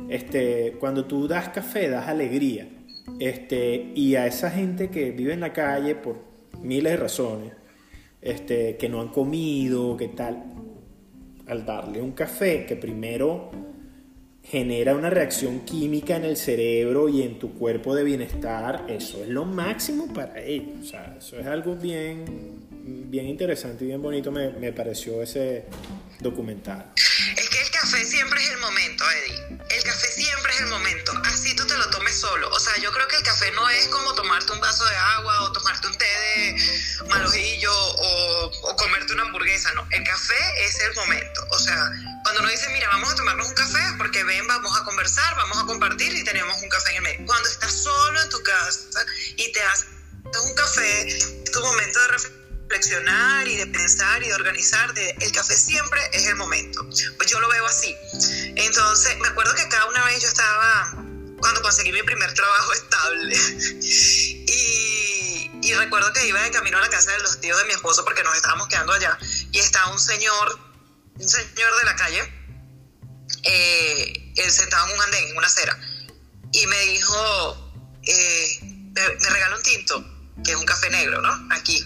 este, 0.09 0.75
cuando 0.79 1.05
tú 1.05 1.27
das 1.27 1.49
café, 1.49 1.89
das 1.89 2.07
alegría. 2.07 2.67
Este, 3.19 3.91
y 3.95 4.15
a 4.15 4.27
esa 4.27 4.51
gente 4.51 4.89
que 4.89 5.11
vive 5.11 5.33
en 5.33 5.41
la 5.41 5.53
calle 5.53 5.95
por 5.95 6.23
miles 6.61 6.93
de 6.93 6.97
razones, 6.97 7.53
este, 8.21 8.77
que 8.77 8.89
no 8.89 9.01
han 9.01 9.09
comido, 9.09 9.97
que 9.97 10.09
tal, 10.09 10.43
al 11.47 11.65
darle 11.65 12.01
un 12.01 12.11
café 12.11 12.65
que 12.65 12.75
primero 12.75 13.51
genera 14.49 14.95
una 14.95 15.11
reacción 15.11 15.59
química 15.59 16.15
en 16.15 16.25
el 16.25 16.35
cerebro 16.35 17.07
y 17.07 17.21
en 17.21 17.37
tu 17.37 17.53
cuerpo 17.53 17.93
de 17.93 18.03
bienestar, 18.03 18.85
eso 18.89 19.21
es 19.21 19.29
lo 19.29 19.45
máximo 19.45 20.11
para 20.11 20.39
ellos. 20.39 20.73
O 20.81 20.85
sea, 20.85 21.15
eso 21.19 21.37
es 21.37 21.45
algo 21.45 21.75
bien, 21.75 22.65
bien 22.81 23.27
interesante 23.27 23.83
y 23.83 23.87
bien 23.87 24.01
bonito 24.01 24.31
me, 24.31 24.49
me 24.49 24.73
pareció 24.73 25.21
ese 25.21 25.65
documental. 26.19 26.91
Es 26.95 27.49
que 27.49 27.61
el 27.61 27.69
café 27.69 28.03
siempre 28.03 28.41
es 28.41 28.49
el 28.49 28.57
momento, 28.57 29.03
Eddie. 29.11 29.59
El 29.69 29.83
café 29.83 30.07
siempre 30.07 30.51
es 30.53 30.61
el 30.61 30.67
momento. 30.67 31.11
Así 31.25 31.55
tú 31.55 31.67
te 31.67 31.77
lo 31.77 31.87
tomes 31.91 32.15
solo. 32.15 32.49
O 32.49 32.59
sea, 32.59 32.75
yo 32.81 32.91
creo 32.91 33.07
que 33.07 33.17
el 33.17 33.23
café 33.23 33.51
no 33.51 33.69
es 33.69 33.87
como 33.89 34.15
tomarte 34.15 34.51
un 34.51 34.59
vaso 34.59 34.83
de 34.83 34.95
agua 34.95 35.43
o 35.43 35.51
tomarte 35.51 35.87
un 35.87 35.95
té 35.95 36.05
de 36.05 37.07
malojillo 37.07 37.71
o, 37.71 38.51
o 38.63 38.75
comerte 38.75 39.13
una 39.13 39.23
hamburguesa. 39.23 39.71
No, 39.75 39.87
el 39.91 40.03
café 40.03 40.63
es 40.65 40.79
el 40.81 40.95
momento. 40.95 41.45
O 41.51 41.59
sea, 41.59 41.91
cuando 42.29 42.43
uno 42.43 42.51
dice, 42.51 42.69
mira, 42.69 42.87
vamos 42.89 43.11
a 43.11 43.15
tomarnos 43.15 43.47
un 43.47 43.53
café 43.55 43.79
porque 43.97 44.23
ven, 44.23 44.45
vamos 44.45 44.77
a 44.79 44.83
conversar, 44.83 45.35
vamos 45.35 45.57
a 45.57 45.65
compartir 45.65 46.13
y 46.13 46.23
tenemos 46.23 46.61
un 46.61 46.69
café 46.69 46.91
en 46.91 46.95
el 46.97 47.01
medio. 47.01 47.25
Cuando 47.25 47.49
estás 47.49 47.71
solo 47.71 48.21
en 48.21 48.29
tu 48.29 48.43
casa 48.43 49.03
y 49.35 49.51
te 49.51 49.59
haces 49.63 49.87
un 50.43 50.53
café, 50.53 51.07
es 51.07 51.51
tu 51.51 51.59
momento 51.59 51.99
de 51.99 52.07
reflexionar 52.09 53.47
y 53.47 53.55
de 53.55 53.65
pensar 53.65 54.21
y 54.21 54.27
de 54.27 54.35
organizar. 54.35 54.93
De, 54.93 55.09
el 55.21 55.31
café 55.31 55.55
siempre 55.55 55.99
es 56.13 56.27
el 56.27 56.35
momento. 56.35 56.87
Pues 57.17 57.31
yo 57.31 57.39
lo 57.39 57.49
veo 57.49 57.65
así. 57.65 57.95
Entonces, 58.55 59.17
me 59.17 59.27
acuerdo 59.29 59.55
que 59.55 59.67
cada 59.67 59.87
una 59.87 60.05
vez 60.05 60.21
yo 60.21 60.27
estaba, 60.27 60.93
cuando 61.39 61.63
conseguí 61.63 61.91
mi 61.91 62.03
primer 62.03 62.31
trabajo 62.35 62.73
estable, 62.73 63.35
y, 64.45 65.49
y 65.63 65.73
recuerdo 65.73 66.13
que 66.13 66.27
iba 66.27 66.43
de 66.43 66.51
camino 66.51 66.77
a 66.77 66.81
la 66.81 66.89
casa 66.89 67.11
de 67.11 67.19
los 67.21 67.41
tíos 67.41 67.57
de 67.57 67.65
mi 67.65 67.71
esposo 67.71 68.05
porque 68.05 68.21
nos 68.21 68.35
estábamos 68.35 68.67
quedando 68.67 68.93
allá, 68.93 69.17
y 69.51 69.57
estaba 69.57 69.91
un 69.91 69.99
señor, 69.99 70.68
un 71.19 71.29
señor 71.29 71.77
de 71.79 71.85
la 71.85 71.95
calle, 71.95 72.33
eh, 73.43 74.33
él 74.35 74.51
sentado 74.51 74.87
en 74.87 74.95
un 74.95 75.01
andén, 75.01 75.27
en 75.27 75.37
una 75.37 75.47
acera, 75.47 75.79
y 76.51 76.65
me 76.65 76.79
dijo, 76.87 77.71
eh, 78.03 78.59
me, 78.61 79.01
me 79.21 79.29
regaló 79.29 79.57
un 79.57 79.63
tinto, 79.63 80.33
que 80.43 80.51
es 80.51 80.57
un 80.57 80.65
café 80.65 80.89
negro, 80.89 81.21
¿no? 81.21 81.53
Aquí. 81.53 81.85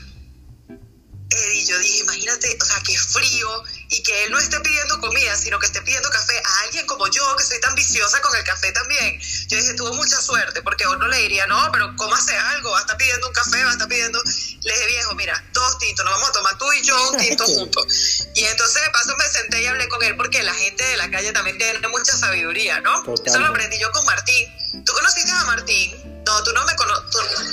Eddie, 1.30 1.66
yo 1.66 1.80
dije, 1.80 2.00
imagínate, 2.00 2.58
o 2.62 2.66
sea, 2.66 2.80
que 2.82 2.98
frío 2.98 3.64
y 3.94 4.02
que 4.02 4.24
él 4.24 4.32
no 4.32 4.40
esté 4.40 4.60
pidiendo 4.60 5.00
comida, 5.00 5.38
sino 5.38 5.60
que 5.60 5.68
esté 5.68 5.80
pidiendo 5.84 6.10
café 6.10 6.34
a 6.44 6.62
alguien 6.64 6.86
como 6.88 7.08
yo, 7.10 7.36
que 7.36 7.44
soy 7.44 7.60
tan 7.62 7.76
viciosa 7.76 8.20
con 8.22 8.36
el 8.36 8.44
café 8.44 8.72
también. 8.72 9.20
Yo 9.48 9.58
dije, 9.58 9.76
tuvo 9.76 9.94
mucha 9.94 10.20
suerte, 10.20 10.64
porque 10.64 10.88
uno 10.88 11.08
le 11.08 11.18
diría, 11.18 11.46
no, 11.46 11.70
pero 11.72 11.96
¿cómo 11.96 12.16
hace 12.16 12.36
algo? 12.36 12.72
Va 12.72 12.80
a 12.80 12.82
estar 12.82 12.98
pidiendo 12.98 13.28
un 13.28 13.34
café, 13.34 13.64
va 13.64 13.70
a 13.70 13.74
estar 13.74 13.88
pidiendo. 13.88 14.20
Le 14.64 14.74
dije, 14.74 14.88
viejo, 14.88 15.14
mira, 15.14 15.46
dos 15.54 15.78
tintos, 15.78 16.04
nos 16.06 16.16
vamos 16.16 16.30
a 16.30 16.32
tomar 16.32 16.58
tú 16.58 16.74
y 16.74 16.82
yo 16.82 17.10
un 17.12 17.18
tinto 17.18 17.46
juntos. 17.46 17.86
Y 18.34 18.44
entonces, 18.46 18.82
de 18.84 18.90
paso, 18.90 19.16
me 19.16 19.30
senté 19.30 19.62
y 19.62 19.68
hablé 19.68 19.88
con 19.88 20.02
él, 20.02 20.16
porque 20.18 20.42
la 20.42 20.56
gente 20.56 20.84
de 20.84 20.98
la 20.98 21.12
calle 21.12 21.32
también 21.32 21.60
tiene 21.60 21.88
mucha 21.90 22.18
sabiduría, 22.18 22.82
¿no? 22.82 23.04
Total. 23.04 23.28
Eso 23.28 23.40
lo 23.40 23.48
aprendí 23.48 23.78
yo 23.78 23.92
con 23.92 24.04
Martín. 24.06 24.84
¿Tú 24.84 24.92
conociste 24.92 25.30
a 25.30 25.44
Martín? 25.46 26.24
No, 26.26 26.44
tú 26.44 26.52
no 26.54 26.66
me 26.66 26.76
conoces. 26.76 27.04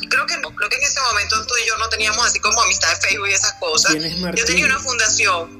Creo 0.09 0.27
que 0.27 0.39
no. 0.39 0.55
Creo 0.55 0.71
que 0.71 0.77
en 0.77 0.85
ese 0.85 1.01
momento 1.01 1.45
tú 1.45 1.55
y 1.63 1.67
yo 1.67 1.77
no 1.77 1.89
teníamos 1.91 2.25
así 2.27 2.41
como 2.41 2.63
amistad 2.63 2.89
de 2.95 3.09
Facebook 3.09 3.29
y 3.29 3.35
esas 3.35 3.53
cosas. 3.61 3.93
¿Quién 3.93 4.05
es 4.07 4.19
Martín? 4.19 4.41
Yo 4.41 4.47
tenía 4.47 4.65
una 4.65 4.79
fundación. 4.79 5.60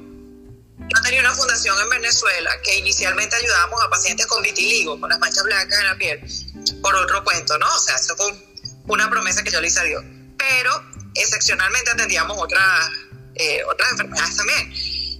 Yo 0.93 1.01
tenía 1.03 1.21
una 1.21 1.33
fundación 1.33 1.79
en 1.79 1.89
Venezuela 1.89 2.51
que 2.63 2.75
inicialmente 2.75 3.35
ayudábamos 3.35 3.81
a 3.81 3.89
pacientes 3.89 4.25
con 4.27 4.41
vitiligo, 4.41 4.99
con 4.99 5.09
las 5.09 5.19
manchas 5.19 5.43
blancas 5.43 5.79
en 5.79 5.85
la 5.85 5.95
piel, 5.95 6.19
por 6.81 6.93
otro 6.95 7.23
cuento, 7.23 7.57
¿no? 7.57 7.67
O 7.73 7.79
sea, 7.79 7.95
eso 7.95 8.15
fue 8.17 8.33
una 8.87 9.09
promesa 9.09 9.41
que 9.41 9.51
yo 9.51 9.61
le 9.61 9.67
hice 9.67 9.79
a 9.79 9.83
Dios. 9.83 10.03
Pero 10.37 10.83
excepcionalmente 11.15 11.91
atendíamos 11.91 12.37
otras, 12.37 12.89
eh, 13.35 13.63
otras 13.63 13.91
enfermedades 13.91 14.35
también. 14.35 14.71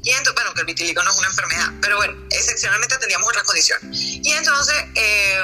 Y 0.03 0.10
entonces, 0.10 0.34
bueno, 0.34 0.53
que 0.53 0.61
el 0.61 0.65
vitiligo 0.65 1.03
no 1.03 1.11
es 1.11 1.18
una 1.18 1.27
enfermedad, 1.27 1.72
pero 1.81 1.95
bueno, 1.95 2.18
excepcionalmente 2.31 2.95
atendíamos 2.95 3.30
otras 3.30 3.43
condiciones. 3.43 3.98
Y 3.98 4.34
entonces, 4.34 4.76
eh, 4.95 5.41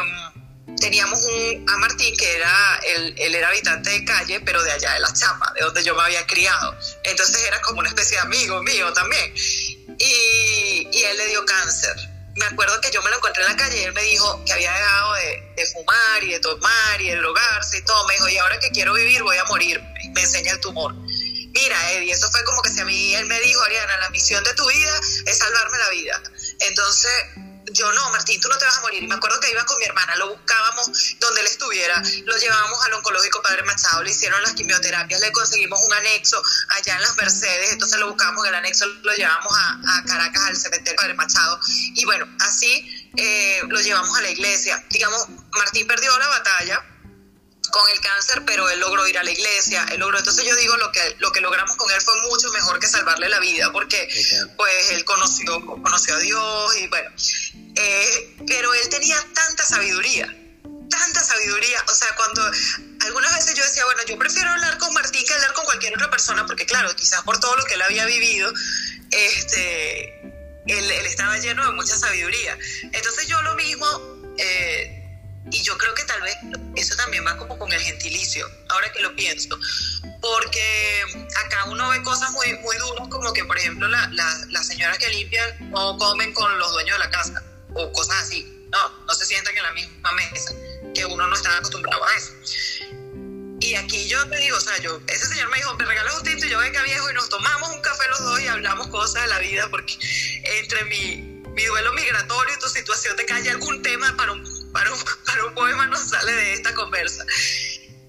teníamos 0.80 1.20
un, 1.24 1.70
a 1.70 1.78
Martín, 1.78 2.16
que 2.18 2.36
era, 2.36 2.80
él, 2.86 3.16
él, 3.18 3.36
era 3.36 3.50
habitante 3.50 3.90
de 3.90 4.06
calle, 4.06 4.40
pero 4.42 4.62
de 4.64 4.72
allá 4.72 4.94
de 4.94 5.00
la 5.00 5.14
Chapa, 5.14 5.54
de 5.56 5.62
donde 5.62 5.84
yo 5.84 5.96
me 5.96 6.04
había 6.04 6.26
criado. 6.26 6.76
Entonces 7.04 7.44
era 7.48 7.62
como 7.62 7.80
una 7.80 7.90
especie 7.90 8.18
de 8.18 8.24
amigo 8.24 8.62
mío 8.64 8.92
también. 8.94 9.34
Y, 10.00 11.04
él 11.04 11.18
le 11.18 11.28
dio 11.28 11.46
cáncer, 11.46 11.96
me 12.36 12.46
acuerdo 12.46 12.80
que 12.82 12.92
yo 12.92 13.02
me 13.02 13.10
lo 13.10 13.18
encontré 13.18 13.44
en 13.44 13.50
la 13.50 13.58
calle 13.58 13.80
y 13.80 13.84
él 13.84 13.94
me 13.94 14.02
dijo 14.04 14.44
que 14.46 14.54
había 14.54 14.72
dejado 14.72 15.14
de, 15.14 15.54
de 15.56 15.66
fumar 15.68 16.24
y 16.24 16.32
de 16.34 16.40
tomar 16.40 17.02
y 17.02 17.10
de 17.10 17.16
drogarse 17.16 17.78
y 17.78 17.82
todo. 17.84 18.08
Me 18.08 18.14
dijo, 18.16 18.30
y 18.30 18.38
ahora 18.38 18.60
que 18.60 18.70
quiero 18.72 18.94
vivir 18.94 19.24
voy 19.24 19.38
a 19.38 19.46
morir. 19.46 19.82
Me 20.14 20.22
enseña 20.22 20.52
el 20.52 20.60
tumor. 20.60 20.94
Mira, 20.94 21.92
Eddie, 21.94 22.12
eso 22.12 22.30
fue 22.30 22.44
como 22.44 22.62
que 22.62 22.70
si 22.70 22.80
a 22.82 22.86
mí 22.86 23.16
él 23.16 23.26
me 23.26 23.40
dijo, 23.40 23.62
Ariana, 23.64 23.98
la 23.98 24.10
misión 24.10 24.44
de 24.44 24.54
tu 24.54 24.68
vida 24.68 25.00
es 25.26 25.38
salvarme 25.38 25.78
la 25.78 25.90
vida. 25.90 26.22
Entonces, 26.60 27.12
yo 27.72 27.92
no, 27.92 28.10
Martín, 28.12 28.40
tú 28.40 28.50
no 28.50 28.58
te 28.58 28.66
vas 28.66 28.78
a 28.78 28.82
morir. 28.82 29.04
Y 29.04 29.08
me 29.08 29.16
acuerdo 29.16 29.40
que 29.40 29.52
iba 29.52 29.66
con 29.66 29.78
mi 29.80 29.86
hermana, 29.86 30.16
lo 30.16 30.30
buscábamos 30.30 30.92
donde 31.20 31.42
él 31.42 31.48
estuviera, 31.48 32.02
lo 32.26 32.38
llevábamos 32.38 32.86
al 32.86 32.94
oncológico 32.94 33.42
Padre 33.42 33.64
Machado, 33.64 34.04
le 34.04 34.12
hicieron 34.12 34.42
las 34.44 34.54
quimioterapias, 34.54 35.20
le 35.22 35.32
conseguimos 35.32 35.80
un 35.82 35.94
anexo 35.94 36.42
allá 36.70 36.96
en 36.96 37.02
las 37.02 37.16
Mercedes, 37.18 37.72
entonces 37.72 38.00
lo 38.00 38.10
buscamos 38.10 38.46
en 38.46 38.50
el 38.50 38.56
anexo, 38.56 38.86
lo 38.86 39.14
llevamos 39.14 39.54
a, 39.54 40.04
Caracas, 40.06 40.44
al 40.44 40.58
cementerio 40.58 40.98
Padre 40.98 41.14
Machado. 41.16 41.60
Y 41.68 42.06
bueno, 42.06 42.28
así 42.40 43.10
eh, 43.18 43.62
lo 43.68 43.80
llevamos 43.82 44.18
a 44.18 44.22
la 44.22 44.30
iglesia. 44.30 44.84
Digamos, 44.90 45.28
Martín 45.52 45.88
perdió 45.88 46.18
la 46.18 46.28
batalla 46.28 46.86
con 47.78 47.90
el 47.92 48.00
cáncer, 48.02 48.44
pero 48.46 48.70
él 48.70 48.80
logró 48.80 49.08
ir 49.08 49.18
a 49.18 49.24
la 49.24 49.32
iglesia, 49.32 49.86
él 49.92 50.00
logró, 50.00 50.18
entonces 50.18 50.44
yo 50.46 50.56
digo 50.56 50.76
lo 50.78 50.92
que 50.92 51.16
lo 51.20 51.32
que 51.32 51.42
logramos 51.42 51.76
con 51.76 51.92
él 51.92 52.02
fue 52.02 52.20
mucho 52.24 52.50
mejor 52.52 52.80
que 52.80 52.88
salvarle 52.88 53.30
la 53.30 53.40
vida, 53.40 53.72
porque 53.72 54.10
pues 54.56 54.92
él 54.92 55.06
conoció 55.06 55.64
conoció 55.66 56.16
a 56.16 56.20
Dios 56.20 56.76
y 56.78 56.88
bueno, 56.88 57.10
eh, 57.76 58.36
pero 58.48 58.74
él 58.74 58.90
tenía 58.90 59.18
tanta 59.34 59.64
sabiduría, 59.64 60.26
tanta 60.90 61.24
sabiduría, 61.24 61.84
o 61.88 61.94
sea, 61.94 62.16
cuando 62.16 62.52
algunas 63.06 63.36
veces 63.36 63.56
yo 63.56 63.64
decía, 63.64 63.86
bueno, 63.86 64.02
yo 64.08 64.18
prefiero 64.18 64.50
hablar 64.50 64.78
con 64.80 64.94
Martín 64.94 65.24
que 65.26 65.34
hablar 65.34 65.54
con 65.54 65.66
cualquier 65.66 65.94
otra 65.94 66.10
persona, 66.10 66.46
porque 66.48 66.66
claro, 66.66 66.96
quizás 66.96 67.22
por 67.22 67.40
todo 67.40 67.56
lo 67.58 67.64
que 67.66 67.76
él 67.76 67.82
había 67.84 68.06
vivido, 68.06 68.52
este, 69.12 70.22
él, 70.66 70.92
él 70.92 71.06
estaba 71.06 71.38
lleno 71.38 71.66
de 71.66 71.72
mucha 71.74 71.96
sabiduría. 71.96 72.58
Entonces 72.92 73.28
yo 73.28 73.40
lo 73.44 73.56
mismo, 73.56 73.86
eh, 74.38 75.07
y 75.52 75.64
yo 75.64 75.78
creo 75.78 75.94
que 75.94 76.04
tal 76.04 76.22
vez 76.22 76.36
eso 76.76 76.96
también 76.96 77.26
va 77.26 77.38
como 77.38 77.58
con 77.58 77.72
el 77.72 77.80
gentilicio, 77.80 78.50
ahora 78.70 78.92
que 78.92 79.02
lo 79.02 79.16
pienso, 79.16 79.58
porque 80.22 81.04
acá 81.46 81.66
uno 81.66 81.90
ve 81.90 82.02
cosas 82.04 82.32
muy, 82.32 82.54
muy 82.60 82.76
duras, 82.78 83.08
como 83.10 83.32
que 83.34 83.44
por 83.46 83.58
ejemplo 83.58 83.88
la, 83.88 84.10
la, 84.14 84.46
las 84.50 84.68
señoras 84.68 84.98
que 84.98 85.10
limpian 85.10 85.72
no 85.72 85.98
comen 85.98 86.34
con 86.34 86.58
los 86.60 86.72
dueños 86.74 86.98
de 86.98 87.06
la 87.06 87.10
casa, 87.10 87.44
o 87.74 87.92
cosas 87.92 88.24
así, 88.24 88.68
no, 88.72 89.06
no 89.06 89.14
se 89.14 89.26
sientan 89.26 89.56
en 89.56 89.64
la 89.64 89.72
misma 89.72 90.12
mesa, 90.14 90.54
que 90.94 91.06
uno 91.06 91.28
no 91.28 91.36
está 91.36 91.56
acostumbrado 91.58 92.04
a 92.04 92.16
eso. 92.16 92.34
Y 93.60 93.74
aquí 93.74 94.08
yo 94.08 94.24
te 94.30 94.38
digo, 94.38 94.56
o 94.56 94.62
sea, 94.62 94.78
yo, 94.80 95.02
ese 95.08 95.26
señor 95.26 95.50
me 95.50 95.58
dijo, 95.58 95.74
me 95.76 95.86
regalas 95.86 96.16
un 96.18 96.24
tinto 96.24 96.46
y 96.46 96.50
yo 96.50 96.60
venga 96.60 96.82
viejo 96.84 97.10
y 97.10 97.14
nos 97.14 97.28
tomamos 97.28 97.70
un 97.72 97.82
café 97.82 98.08
los 98.10 98.20
dos 98.20 98.42
y 98.42 98.48
hablamos 98.48 98.88
cosas 98.88 99.24
de 99.24 99.30
la 99.30 99.40
vida, 99.40 99.68
porque 99.72 99.98
entre 100.60 100.84
mi, 100.86 101.42
mi 101.54 101.66
duelo 101.66 101.92
migratorio 101.94 102.54
y 102.56 102.60
tu 102.60 102.70
situación 102.70 103.16
de 103.18 103.26
haya 103.34 103.52
algún 103.52 103.82
tema 103.82 104.16
para 104.16 104.34
un, 104.34 104.57
para 104.78 104.94
un, 104.94 105.00
para 105.26 105.46
un 105.46 105.54
poema 105.56 105.88
nos 105.88 106.02
sale 106.02 106.32
de 106.32 106.54
esta 106.54 106.72
conversa. 106.76 107.26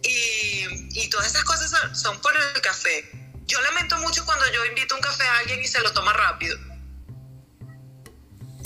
Y, 0.02 1.00
y 1.00 1.08
todas 1.08 1.28
esas 1.28 1.44
cosas 1.44 1.70
son, 1.70 1.96
son, 1.96 2.20
por 2.20 2.32
el 2.36 2.60
café. 2.60 3.04
Yo 3.46 3.58
lamento 3.62 3.96
mucho 3.98 4.22
cuando 4.26 4.44
yo 4.52 4.64
invito 4.66 4.94
un 4.94 5.00
café 5.00 5.24
a 5.24 5.38
alguien 5.38 5.60
y 5.60 5.66
se 5.66 5.80
lo 5.80 5.90
toma 5.92 6.12
rápido. 6.12 6.58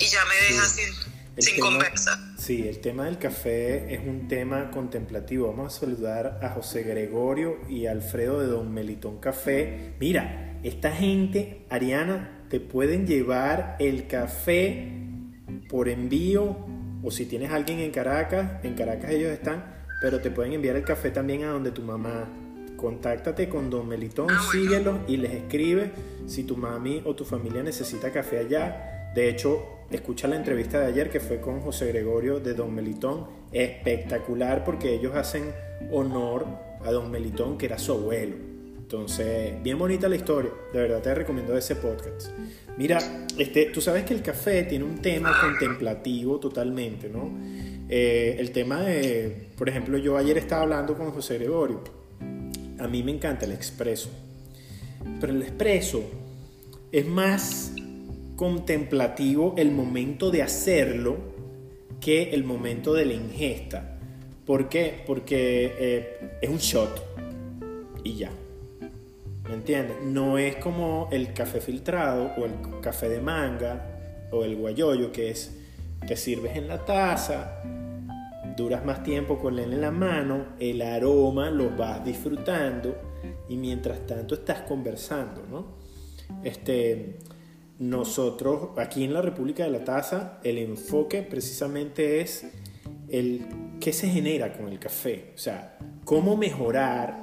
Y 0.01 0.05
ya 0.07 0.25
me 0.25 0.35
deja 0.35 0.65
sí. 0.67 0.83
sin, 0.83 1.45
sin 1.45 1.55
tema, 1.55 1.67
conversa. 1.69 2.35
Sí, 2.39 2.67
el 2.67 2.81
tema 2.81 3.05
del 3.05 3.19
café 3.19 3.95
es 3.95 4.01
un 4.01 4.27
tema 4.27 4.73
contemplativo. 4.73 5.55
Vamos 5.55 5.77
a 5.77 5.81
saludar 5.81 6.41
a 6.43 6.49
José 6.49 6.83
Gregorio 6.83 7.61
y 7.69 7.87
Alfredo 7.87 8.41
de 8.41 8.49
Don 8.49 8.75
Melitón 8.75 9.21
Café. 9.21 9.95
Mira, 10.01 10.59
esta 10.65 10.91
gente, 10.91 11.67
Ariana, 11.71 12.47
te 12.51 12.59
pueden 12.59 13.07
llevar 13.07 13.77
el 13.79 14.09
café 14.09 14.91
por 15.69 15.89
envío 15.89 16.82
o 17.03 17.11
si 17.11 17.27
tienes 17.27 17.51
a 17.51 17.57
alguien 17.57 17.81
en 17.81 17.91
Caracas, 17.91 18.63
en 18.63 18.75
Caracas 18.75 19.11
ellos 19.11 19.31
están, 19.31 19.65
pero 20.01 20.21
te 20.21 20.31
pueden 20.31 20.53
enviar 20.53 20.77
el 20.77 20.85
café 20.85 21.11
también 21.11 21.45
a 21.45 21.51
donde 21.51 21.71
tu 21.71 21.83
mamá. 21.83 22.29
Contáctate 22.77 23.49
con 23.49 23.71
Don 23.71 23.87
Melitón, 23.87 24.29
ah, 24.31 24.41
síguelo 24.51 25.01
y 25.07 25.17
les 25.17 25.33
escribe 25.33 25.93
si 26.27 26.43
tu 26.43 26.57
mami 26.57 27.01
o 27.05 27.15
tu 27.15 27.25
familia 27.25 27.63
necesita 27.63 28.11
café 28.11 28.41
allá. 28.41 29.13
De 29.15 29.29
hecho, 29.29 29.63
escucha 29.91 30.27
la 30.27 30.37
entrevista 30.37 30.81
de 30.81 30.87
ayer 30.87 31.09
que 31.09 31.21
fue 31.21 31.41
con 31.41 31.61
José 31.61 31.87
Gregorio 31.89 32.41
de 32.41 32.55
Don 32.55 32.75
Melitón. 32.75 33.27
Espectacular 33.53 34.65
porque 34.65 34.95
ellos 34.95 35.15
hacen 35.15 35.53
honor 35.93 36.47
a 36.85 36.91
Don 36.91 37.11
Melitón, 37.11 37.57
que 37.57 37.67
era 37.67 37.79
su 37.79 37.93
abuelo. 37.93 38.35
Entonces, 38.77 39.63
bien 39.63 39.79
bonita 39.79 40.09
la 40.09 40.17
historia. 40.17 40.51
De 40.73 40.81
verdad 40.81 41.01
te 41.01 41.15
recomiendo 41.15 41.57
ese 41.57 41.77
podcast. 41.77 42.31
Mira, 42.79 42.99
este, 43.39 43.67
tú 43.67 43.81
sabes 43.81 44.05
que 44.05 44.15
el 44.15 44.23
café 44.23 44.65
tiene 44.65 44.85
un 44.85 44.99
tema 44.99 45.39
contemplativo 45.41 46.39
totalmente, 46.39 47.09
¿no? 47.09 47.31
Eh, 47.89 48.37
el 48.39 48.51
tema 48.53 48.81
de, 48.81 49.49
por 49.57 49.69
ejemplo, 49.69 49.99
yo 49.99 50.17
ayer 50.17 50.39
estaba 50.39 50.63
hablando 50.63 50.97
con 50.97 51.11
José 51.11 51.39
Gregorio. 51.39 51.83
A 52.79 52.89
mí 52.89 53.03
me 53.03 53.13
encanta 53.13 53.45
el 53.45 53.53
expreso. 53.53 54.11
Pero 55.21 55.33
el 55.33 55.43
expreso 55.43 56.03
es 56.91 57.07
más 57.07 57.75
contemplativo 58.37 59.55
el 59.59 59.71
momento 59.71 60.31
de 60.31 60.43
hacerlo 60.43 61.17
que 62.01 62.31
el 62.31 62.45
momento 62.45 62.95
de 62.95 63.05
la 63.05 63.13
ingesta. 63.13 63.99
¿Por 64.47 64.69
qué? 64.69 65.03
Porque 65.07 65.75
eh, 65.79 66.39
es 66.41 66.51
un 66.51 66.59
shot 66.59 67.03
y 68.03 68.15
ya. 68.15 68.31
¿Me 69.53 69.59
entiendes? 69.59 69.99
No 70.03 70.39
es 70.39 70.57
como 70.57 71.11
el 71.13 71.35
café 71.35 71.61
filtrado 71.61 72.33
o 72.39 72.47
el 72.47 72.55
café 72.81 73.11
de 73.11 73.21
manga 73.21 73.85
o 74.31 74.45
el 74.45 74.57
guayoyo 74.57 75.13
que 75.13 75.29
es 75.29 75.59
te 76.07 76.17
sirves 76.17 76.57
en 76.57 76.69
la 76.69 76.87
taza, 76.87 77.61
duras 78.57 78.83
más 78.83 79.03
tiempo 79.03 79.39
con 79.39 79.59
él 79.59 79.75
en 79.75 79.83
la 79.83 79.91
mano, 79.91 80.47
el 80.59 80.81
aroma 80.81 81.51
lo 81.51 81.69
vas 81.77 82.03
disfrutando 82.03 82.97
y 83.47 83.59
mientras 83.59 84.07
tanto 84.07 84.37
estás 84.37 84.63
conversando, 84.63 85.43
¿no? 85.51 85.67
Este, 86.43 87.19
nosotros 87.79 88.71
aquí 88.79 89.05
en 89.05 89.13
la 89.13 89.21
República 89.21 89.65
de 89.65 89.71
la 89.71 89.85
Taza 89.85 90.39
el 90.45 90.57
enfoque 90.57 91.21
precisamente 91.21 92.23
es 92.23 92.47
el 93.11 93.45
qué 93.83 93.93
se 93.93 94.09
genera 94.09 94.55
con 94.55 94.69
el 94.69 94.79
café, 94.79 95.33
o 95.35 95.39
sea, 95.39 95.77
cómo 96.07 96.39
mejorar 96.39 97.22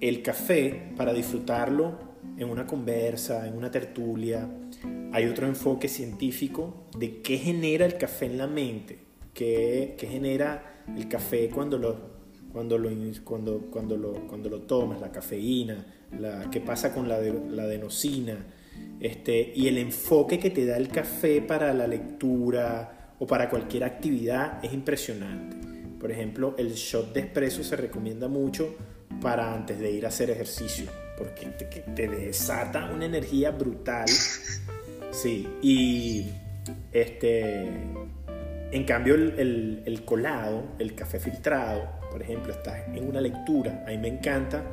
el 0.00 0.22
café 0.22 0.92
para 0.96 1.12
disfrutarlo 1.12 2.10
en 2.36 2.48
una 2.48 2.66
conversa, 2.66 3.46
en 3.46 3.56
una 3.56 3.70
tertulia. 3.70 4.48
Hay 5.12 5.26
otro 5.26 5.46
enfoque 5.46 5.88
científico 5.88 6.86
de 6.96 7.20
qué 7.20 7.38
genera 7.38 7.84
el 7.84 7.96
café 7.96 8.26
en 8.26 8.38
la 8.38 8.46
mente, 8.46 8.98
qué, 9.34 9.94
qué 9.98 10.06
genera 10.06 10.84
el 10.96 11.08
café 11.08 11.50
cuando 11.50 11.78
lo, 11.78 11.96
cuando 12.52 12.78
lo, 12.78 12.90
cuando, 13.24 13.58
cuando 13.70 13.96
lo, 13.96 14.26
cuando 14.26 14.48
lo 14.48 14.62
tomas, 14.62 15.00
la 15.00 15.12
cafeína, 15.12 15.84
qué 16.50 16.60
pasa 16.60 16.94
con 16.94 17.08
la, 17.08 17.20
la 17.20 17.64
adenosina, 17.64 18.46
este, 19.00 19.52
y 19.54 19.68
el 19.68 19.78
enfoque 19.78 20.38
que 20.38 20.50
te 20.50 20.64
da 20.66 20.76
el 20.76 20.88
café 20.88 21.42
para 21.42 21.72
la 21.74 21.86
lectura 21.86 23.14
o 23.18 23.26
para 23.26 23.50
cualquier 23.50 23.84
actividad 23.84 24.64
es 24.64 24.72
impresionante. 24.72 25.56
Por 25.98 26.10
ejemplo, 26.10 26.54
el 26.56 26.72
shot 26.72 27.12
de 27.12 27.20
espresso 27.20 27.62
se 27.62 27.76
recomienda 27.76 28.28
mucho 28.28 28.74
para 29.20 29.54
antes 29.54 29.78
de 29.78 29.90
ir 29.90 30.04
a 30.04 30.08
hacer 30.08 30.30
ejercicio, 30.30 30.90
porque 31.16 31.46
te, 31.94 32.08
desata 32.08 32.90
una 32.92 33.04
energía 33.04 33.50
brutal. 33.50 34.08
Sí, 35.10 35.48
y 35.62 36.30
este, 36.92 37.68
en 38.72 38.84
cambio 38.84 39.14
el, 39.14 40.02
colado, 40.04 40.64
el 40.78 40.94
café 40.94 41.18
filtrado, 41.18 41.82
por 42.10 42.22
ejemplo, 42.22 42.52
estás 42.52 42.88
en 42.94 43.06
una 43.06 43.20
lectura, 43.20 43.84
a 43.86 43.90
mí 43.90 43.98
me 43.98 44.08
encanta. 44.08 44.64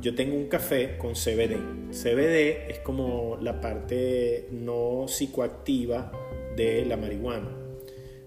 Yo 0.00 0.14
tengo 0.14 0.36
un 0.36 0.48
café 0.48 0.96
con 0.96 1.12
CBD. 1.12 1.92
CBD 1.92 2.70
es 2.70 2.78
como 2.78 3.36
la 3.40 3.60
parte 3.60 4.48
no 4.50 5.06
psicoactiva 5.06 6.10
de 6.56 6.86
la 6.86 6.96
marihuana. 6.96 7.50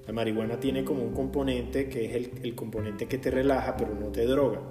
La 0.06 0.14
marihuana 0.14 0.60
tiene 0.60 0.84
como 0.84 1.02
un 1.02 1.14
componente 1.14 1.88
que 1.88 2.06
es 2.06 2.30
el 2.44 2.56
componente 2.56 3.08
que 3.08 3.18
te 3.18 3.32
relaja 3.32 3.76
pero 3.76 3.96
no 3.96 4.08
te 4.08 4.26
droga. 4.26 4.62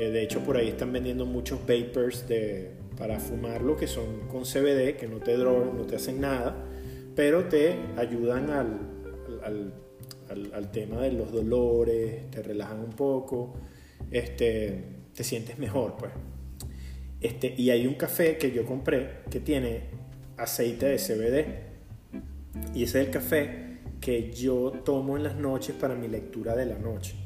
Eh, 0.00 0.10
de 0.10 0.22
hecho, 0.22 0.40
por 0.40 0.56
ahí 0.56 0.68
están 0.68 0.94
vendiendo 0.94 1.26
muchos 1.26 1.60
vapors 1.60 2.26
de, 2.26 2.70
para 2.96 3.20
fumarlo 3.20 3.76
que 3.76 3.86
son 3.86 4.28
con 4.28 4.44
CBD, 4.44 4.96
que 4.96 5.06
no 5.06 5.18
te 5.18 5.36
drogan, 5.36 5.76
no 5.76 5.84
te 5.84 5.96
hacen 5.96 6.22
nada, 6.22 6.56
pero 7.14 7.44
te 7.44 7.76
ayudan 7.98 8.48
al, 8.48 8.80
al, 9.44 9.74
al, 10.30 10.54
al, 10.54 10.70
tema 10.70 11.02
de 11.02 11.12
los 11.12 11.30
dolores, 11.30 12.30
te 12.30 12.42
relajan 12.42 12.80
un 12.80 12.92
poco, 12.92 13.52
este, 14.10 14.84
te 15.14 15.22
sientes 15.22 15.58
mejor, 15.58 15.98
pues. 15.98 16.12
Este, 17.20 17.54
y 17.58 17.68
hay 17.68 17.86
un 17.86 17.96
café 17.96 18.38
que 18.38 18.52
yo 18.52 18.64
compré 18.64 19.18
que 19.28 19.40
tiene 19.40 19.82
aceite 20.38 20.86
de 20.86 20.96
CBD. 20.96 22.74
Y 22.74 22.84
ese 22.84 23.02
es 23.02 23.06
el 23.06 23.12
café 23.12 23.80
que 24.00 24.32
yo 24.32 24.72
tomo 24.82 25.18
en 25.18 25.24
las 25.24 25.36
noches 25.36 25.76
para 25.76 25.94
mi 25.94 26.08
lectura 26.08 26.56
de 26.56 26.64
la 26.64 26.78
noche. 26.78 27.16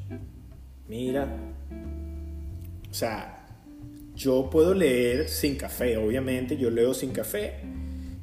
Mira, 0.89 1.54
o 2.95 2.97
sea, 2.97 3.45
yo 4.15 4.49
puedo 4.49 4.73
leer 4.73 5.27
sin 5.27 5.57
café, 5.57 5.97
obviamente, 5.97 6.55
yo 6.55 6.69
leo 6.69 6.93
sin 6.93 7.11
café 7.11 7.55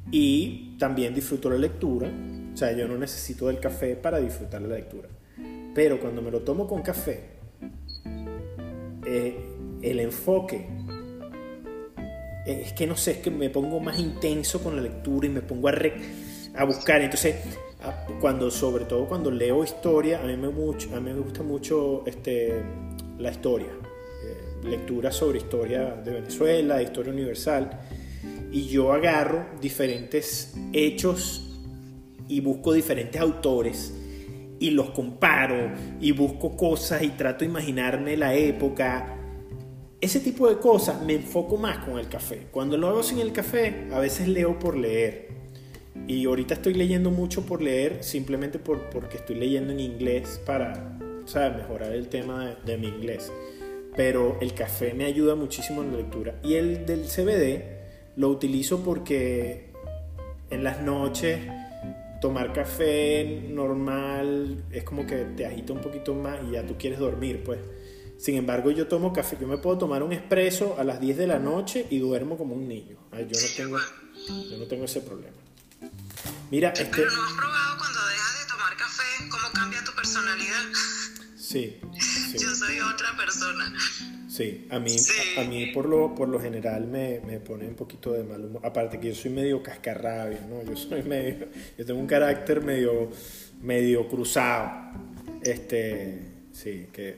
y 0.09 0.75
también 0.79 1.13
disfruto 1.13 1.47
la 1.51 1.59
lectura, 1.59 2.09
O 2.51 2.57
sea, 2.57 2.71
yo 2.75 2.87
no 2.87 2.97
necesito 2.97 3.49
del 3.49 3.59
café 3.59 3.95
para 3.95 4.19
disfrutar 4.19 4.63
la 4.63 4.73
lectura. 4.73 5.09
Pero 5.75 5.99
cuando 5.99 6.23
me 6.23 6.31
lo 6.31 6.39
tomo 6.39 6.67
con 6.67 6.81
café, 6.81 7.19
eh, 9.05 9.37
el 9.83 9.99
enfoque 9.99 10.65
es 12.47 12.73
que 12.73 12.87
no 12.87 12.97
sé, 12.97 13.11
es 13.11 13.17
que 13.19 13.29
me 13.29 13.51
pongo 13.51 13.79
más 13.79 13.99
intenso 13.99 14.59
con 14.63 14.75
la 14.75 14.81
lectura 14.81 15.27
y 15.27 15.29
me 15.29 15.41
pongo 15.41 15.67
a, 15.67 15.73
a 16.55 16.63
buscar. 16.63 16.99
Entonces, 16.99 17.35
cuando, 18.19 18.49
sobre 18.49 18.85
todo 18.85 19.07
cuando 19.07 19.29
leo 19.29 19.63
historia, 19.63 20.19
a 20.19 20.25
mí 20.25 20.35
me, 20.35 20.49
mucho, 20.49 20.95
a 20.95 20.99
mí 20.99 21.13
me 21.13 21.19
gusta 21.19 21.43
mucho 21.43 22.03
este, 22.07 22.63
la 23.19 23.29
historia. 23.29 23.82
Eh, 24.63 24.69
lectura 24.69 25.11
sobre 25.11 25.39
historia 25.39 25.95
de 26.03 26.11
Venezuela, 26.11 26.81
historia 26.81 27.13
universal. 27.13 27.69
Y 28.51 28.67
yo 28.67 28.91
agarro 28.93 29.45
diferentes 29.59 30.53
hechos 30.73 31.59
y 32.27 32.39
busco 32.41 32.73
diferentes 32.73 33.19
autores 33.19 33.93
y 34.59 34.69
los 34.69 34.91
comparo 34.91 35.71
y 35.99 36.11
busco 36.11 36.55
cosas 36.55 37.03
y 37.03 37.09
trato 37.09 37.39
de 37.39 37.51
imaginarme 37.51 38.15
la 38.15 38.35
época. 38.35 39.17
Ese 39.99 40.19
tipo 40.19 40.49
de 40.49 40.57
cosas 40.57 41.01
me 41.01 41.15
enfoco 41.15 41.57
más 41.57 41.79
con 41.79 41.97
el 41.97 42.07
café. 42.07 42.47
Cuando 42.51 42.77
lo 42.77 42.89
hago 42.89 43.03
sin 43.03 43.19
el 43.19 43.31
café, 43.31 43.87
a 43.91 43.99
veces 43.99 44.27
leo 44.27 44.59
por 44.59 44.77
leer. 44.77 45.29
Y 46.07 46.25
ahorita 46.25 46.55
estoy 46.55 46.73
leyendo 46.73 47.11
mucho 47.11 47.45
por 47.45 47.61
leer, 47.61 48.03
simplemente 48.03 48.59
por, 48.59 48.89
porque 48.89 49.17
estoy 49.17 49.35
leyendo 49.35 49.71
en 49.71 49.79
inglés 49.79 50.41
para 50.45 50.97
mejorar 51.57 51.93
el 51.93 52.09
tema 52.09 52.57
de 52.65 52.77
mi 52.77 52.87
inglés. 52.87 53.31
Pero 53.95 54.37
el 54.41 54.53
café 54.53 54.93
me 54.93 55.05
ayuda 55.05 55.35
muchísimo 55.35 55.83
en 55.83 55.91
la 55.91 55.97
lectura. 55.97 56.39
Y 56.43 56.55
el 56.55 56.85
del 56.85 57.05
CBD 57.05 57.63
lo 58.15 58.29
utilizo 58.29 58.83
porque 58.83 59.71
en 60.49 60.63
las 60.63 60.81
noches 60.81 61.39
tomar 62.21 62.53
café 62.53 63.43
normal 63.49 64.63
es 64.71 64.83
como 64.83 65.05
que 65.05 65.25
te 65.35 65.45
agita 65.45 65.73
un 65.73 65.81
poquito 65.81 66.13
más 66.13 66.39
y 66.47 66.51
ya 66.51 66.65
tú 66.65 66.77
quieres 66.77 66.99
dormir, 66.99 67.43
pues. 67.43 67.59
Sin 68.17 68.35
embargo, 68.35 68.71
yo 68.71 68.87
tomo 68.87 69.11
café, 69.11 69.37
yo 69.39 69.47
me 69.47 69.57
puedo 69.57 69.77
tomar 69.77 70.01
un 70.03 70.13
espresso 70.13 70.77
a 70.79 70.85
las 70.85 71.01
10 71.01 71.17
de 71.17 71.27
la 71.27 71.39
noche 71.39 71.85
y 71.89 71.99
duermo 71.99 72.37
como 72.37 72.55
un 72.55 72.67
niño. 72.67 72.95
yo 73.11 73.19
no 73.19 73.55
tengo, 73.57 73.77
yo 74.49 74.57
no 74.57 74.65
tengo 74.67 74.85
ese 74.85 75.01
problema. 75.01 75.35
Mira, 76.49 76.69
este... 76.69 76.85
Pero 76.85 77.11
no 77.11 77.23
has 77.23 77.33
probado 77.33 77.77
cuando 77.77 77.99
dejas 78.07 78.39
de 78.39 78.51
tomar 78.51 78.77
café 78.77 79.03
cómo 79.29 79.51
cambia 79.53 79.83
tu 79.83 79.91
personalidad. 79.93 80.63
Sí. 81.43 81.77
sí. 81.99 82.37
Yo 82.37 82.55
soy 82.55 82.79
otra 82.79 83.17
persona. 83.17 83.73
Sí, 84.29 84.65
a 84.71 84.79
mí, 84.79 84.95
a 85.37 85.41
mí 85.41 85.67
por, 85.73 85.89
lo, 85.89 86.15
por 86.15 86.29
lo 86.29 86.39
general 86.39 86.87
me, 86.87 87.19
me, 87.19 87.41
pone 87.41 87.67
un 87.67 87.75
poquito 87.75 88.13
de 88.13 88.23
mal 88.23 88.45
humor. 88.45 88.65
Aparte 88.65 88.97
que 88.97 89.09
yo 89.09 89.15
soy 89.21 89.31
medio 89.31 89.61
cascarrabia, 89.61 90.39
¿no? 90.47 90.63
Yo 90.63 90.77
soy 90.77 91.03
medio, 91.03 91.49
yo 91.77 91.85
tengo 91.85 91.99
un 91.99 92.07
carácter 92.07 92.61
medio, 92.61 93.11
medio 93.61 94.07
cruzado. 94.07 94.93
Este, 95.41 96.31
sí, 96.53 96.87
que 96.93 97.17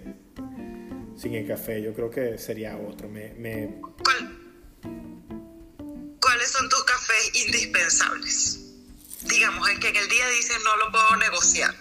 sin 1.15 1.35
el 1.35 1.47
café 1.47 1.79
yo 1.83 1.93
creo 1.93 2.09
que 2.09 2.39
sería 2.39 2.77
otro. 2.77 3.07
Me, 3.07 3.31
me... 3.35 3.79
¿Cuál, 3.79 4.39
¿Cuáles 6.19 6.51
son 6.51 6.67
tus 6.67 6.83
cafés 6.83 7.45
indispensables? 7.45 8.73
Digamos, 9.21 9.69
el 9.69 9.79
que 9.79 9.89
en 9.89 9.97
el 9.97 10.09
día 10.09 10.27
dices 10.29 10.57
no 10.63 10.75
lo 10.77 10.91
puedo 10.91 11.15
negociar. 11.17 11.75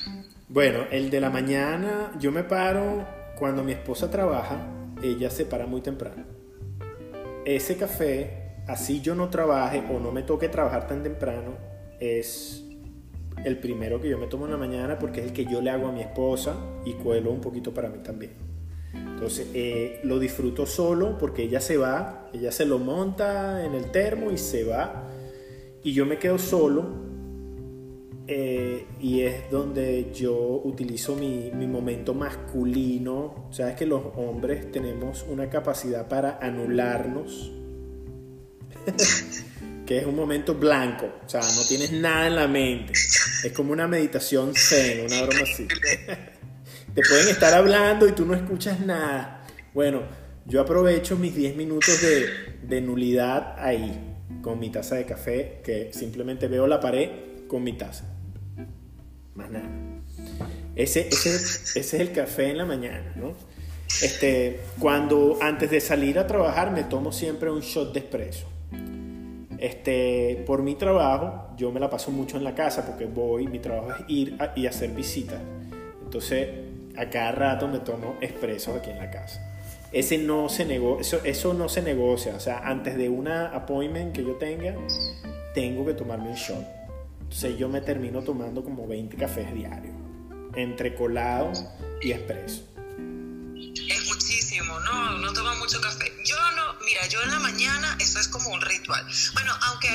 Bueno, 0.54 0.86
el 0.92 1.10
de 1.10 1.20
la 1.20 1.30
mañana 1.30 2.12
yo 2.20 2.30
me 2.30 2.44
paro 2.44 3.04
cuando 3.36 3.64
mi 3.64 3.72
esposa 3.72 4.08
trabaja 4.08 4.64
ella 5.02 5.28
se 5.28 5.46
para 5.46 5.66
muy 5.66 5.80
temprano. 5.80 6.26
Ese 7.44 7.76
café, 7.76 8.60
así 8.68 9.00
yo 9.00 9.16
no 9.16 9.30
trabaje 9.30 9.82
o 9.92 9.98
no 9.98 10.12
me 10.12 10.22
toque 10.22 10.48
trabajar 10.48 10.86
tan 10.86 11.02
temprano, 11.02 11.56
es 11.98 12.64
el 13.44 13.58
primero 13.58 14.00
que 14.00 14.08
yo 14.08 14.16
me 14.16 14.28
tomo 14.28 14.44
en 14.44 14.52
la 14.52 14.56
mañana 14.56 14.96
porque 14.96 15.22
es 15.22 15.26
el 15.26 15.32
que 15.32 15.44
yo 15.44 15.60
le 15.60 15.70
hago 15.70 15.88
a 15.88 15.92
mi 15.92 16.02
esposa 16.02 16.54
y 16.84 16.92
cuelo 16.92 17.32
un 17.32 17.40
poquito 17.40 17.74
para 17.74 17.88
mí 17.88 17.98
también. 17.98 18.34
Entonces 18.94 19.48
eh, 19.54 19.98
lo 20.04 20.20
disfruto 20.20 20.66
solo 20.66 21.18
porque 21.18 21.42
ella 21.42 21.60
se 21.60 21.78
va, 21.78 22.28
ella 22.32 22.52
se 22.52 22.64
lo 22.64 22.78
monta 22.78 23.66
en 23.66 23.74
el 23.74 23.90
termo 23.90 24.30
y 24.30 24.38
se 24.38 24.62
va 24.62 25.02
y 25.82 25.92
yo 25.94 26.06
me 26.06 26.20
quedo 26.20 26.38
solo 26.38 27.03
eh, 28.26 28.86
y 29.00 29.20
es 29.20 29.50
donde 29.50 30.10
yo 30.14 30.34
utilizo 30.64 31.14
mi, 31.14 31.50
momento 31.66 32.14
masculino. 32.14 33.48
Sabes 33.50 33.76
que 33.76 33.84
los 33.84 34.02
hombres 34.16 34.72
tenemos 34.72 35.26
una 35.28 35.50
capacidad 35.50 36.08
para 36.08 36.38
anularnos, 36.40 37.52
que 39.86 39.98
es 39.98 40.06
un 40.06 40.16
momento 40.16 40.54
blanco, 40.54 41.06
o 41.24 41.28
sea, 41.28 41.40
no 41.40 41.64
tienes 41.68 41.92
nada 41.92 42.26
en 42.28 42.36
la 42.36 42.48
mente. 42.48 42.92
Es 42.92 43.52
como 43.52 43.72
una 43.72 43.86
meditación 43.86 44.54
zen, 44.54 45.04
una 45.06 45.22
broma 45.22 45.42
así. 45.42 45.68
Te 46.94 47.02
pueden 47.02 47.28
estar 47.28 47.52
hablando 47.52 48.08
y 48.08 48.12
tú 48.12 48.24
no 48.24 48.34
escuchas 48.34 48.80
nada. 48.80 49.46
Bueno, 49.74 50.02
yo 50.46 50.60
aprovecho 50.60 51.16
mis 51.16 51.34
10 51.34 51.56
minutos 51.56 52.00
de 52.00 52.80
nulidad 52.80 53.56
ahí, 53.58 54.16
con 54.40 54.60
mi 54.60 54.70
taza 54.70 54.94
de 54.94 55.04
café, 55.04 55.60
que 55.62 55.90
simplemente 55.92 56.48
veo 56.48 56.66
la 56.66 56.80
pared 56.80 57.10
con 57.48 57.62
mi 57.64 57.72
taza 57.74 58.13
más 59.34 59.50
nada. 59.50 59.68
Ese, 60.76 61.08
ese, 61.08 61.34
ese 61.34 61.78
es 61.78 61.94
el 61.94 62.12
café 62.12 62.50
en 62.50 62.58
la 62.58 62.64
mañana, 62.64 63.12
¿no? 63.16 63.32
Este, 64.02 64.60
cuando 64.78 65.38
antes 65.40 65.70
de 65.70 65.80
salir 65.80 66.18
a 66.18 66.26
trabajar 66.26 66.72
me 66.72 66.82
tomo 66.82 67.12
siempre 67.12 67.50
un 67.50 67.60
shot 67.60 67.92
de 67.92 68.00
espresso. 68.00 68.46
Este, 69.58 70.42
por 70.46 70.62
mi 70.62 70.74
trabajo, 70.74 71.54
yo 71.56 71.70
me 71.70 71.80
la 71.80 71.88
paso 71.88 72.10
mucho 72.10 72.36
en 72.36 72.44
la 72.44 72.54
casa 72.54 72.84
porque 72.84 73.06
voy, 73.06 73.46
mi 73.46 73.60
trabajo 73.60 73.90
es 73.90 74.04
ir 74.08 74.36
y 74.56 74.66
hacer 74.66 74.90
visitas. 74.90 75.40
Entonces, 76.02 76.48
a 76.96 77.08
cada 77.08 77.32
rato 77.32 77.68
me 77.68 77.78
tomo 77.78 78.16
espresso 78.20 78.74
aquí 78.74 78.90
en 78.90 78.98
la 78.98 79.10
casa. 79.10 79.40
Ese 79.92 80.18
no 80.18 80.48
se 80.48 80.64
nego 80.64 80.98
eso, 81.00 81.20
eso 81.24 81.54
no 81.54 81.68
se 81.68 81.80
negocia. 81.80 82.34
O 82.34 82.40
sea, 82.40 82.58
antes 82.58 82.96
de 82.96 83.08
una 83.08 83.46
appointment 83.54 84.12
que 84.12 84.24
yo 84.24 84.34
tenga, 84.34 84.74
tengo 85.54 85.86
que 85.86 85.94
tomarme 85.94 86.30
un 86.30 86.34
shot. 86.34 86.83
Entonces 87.34 87.58
yo 87.58 87.68
me 87.68 87.80
termino 87.80 88.22
tomando 88.22 88.62
como 88.62 88.86
20 88.86 89.16
cafés 89.16 89.52
diarios, 89.52 89.92
entre 90.54 90.94
colado 90.94 91.52
y 92.00 92.12
expreso. 92.12 92.62
Es 93.88 94.06
muchísimo, 94.06 94.78
¿no? 94.78 95.18
No 95.18 95.32
toma 95.32 95.56
mucho 95.56 95.80
café. 95.80 96.12
Yo 96.24 96.36
no, 96.54 96.78
mira, 96.84 97.04
yo 97.08 97.20
en 97.22 97.30
la 97.30 97.40
mañana 97.40 97.98
eso 97.98 98.20
es 98.20 98.28
como 98.28 98.50
un 98.50 98.60
ritual. 98.60 99.04
Bueno, 99.32 99.52
aunque 99.62 99.90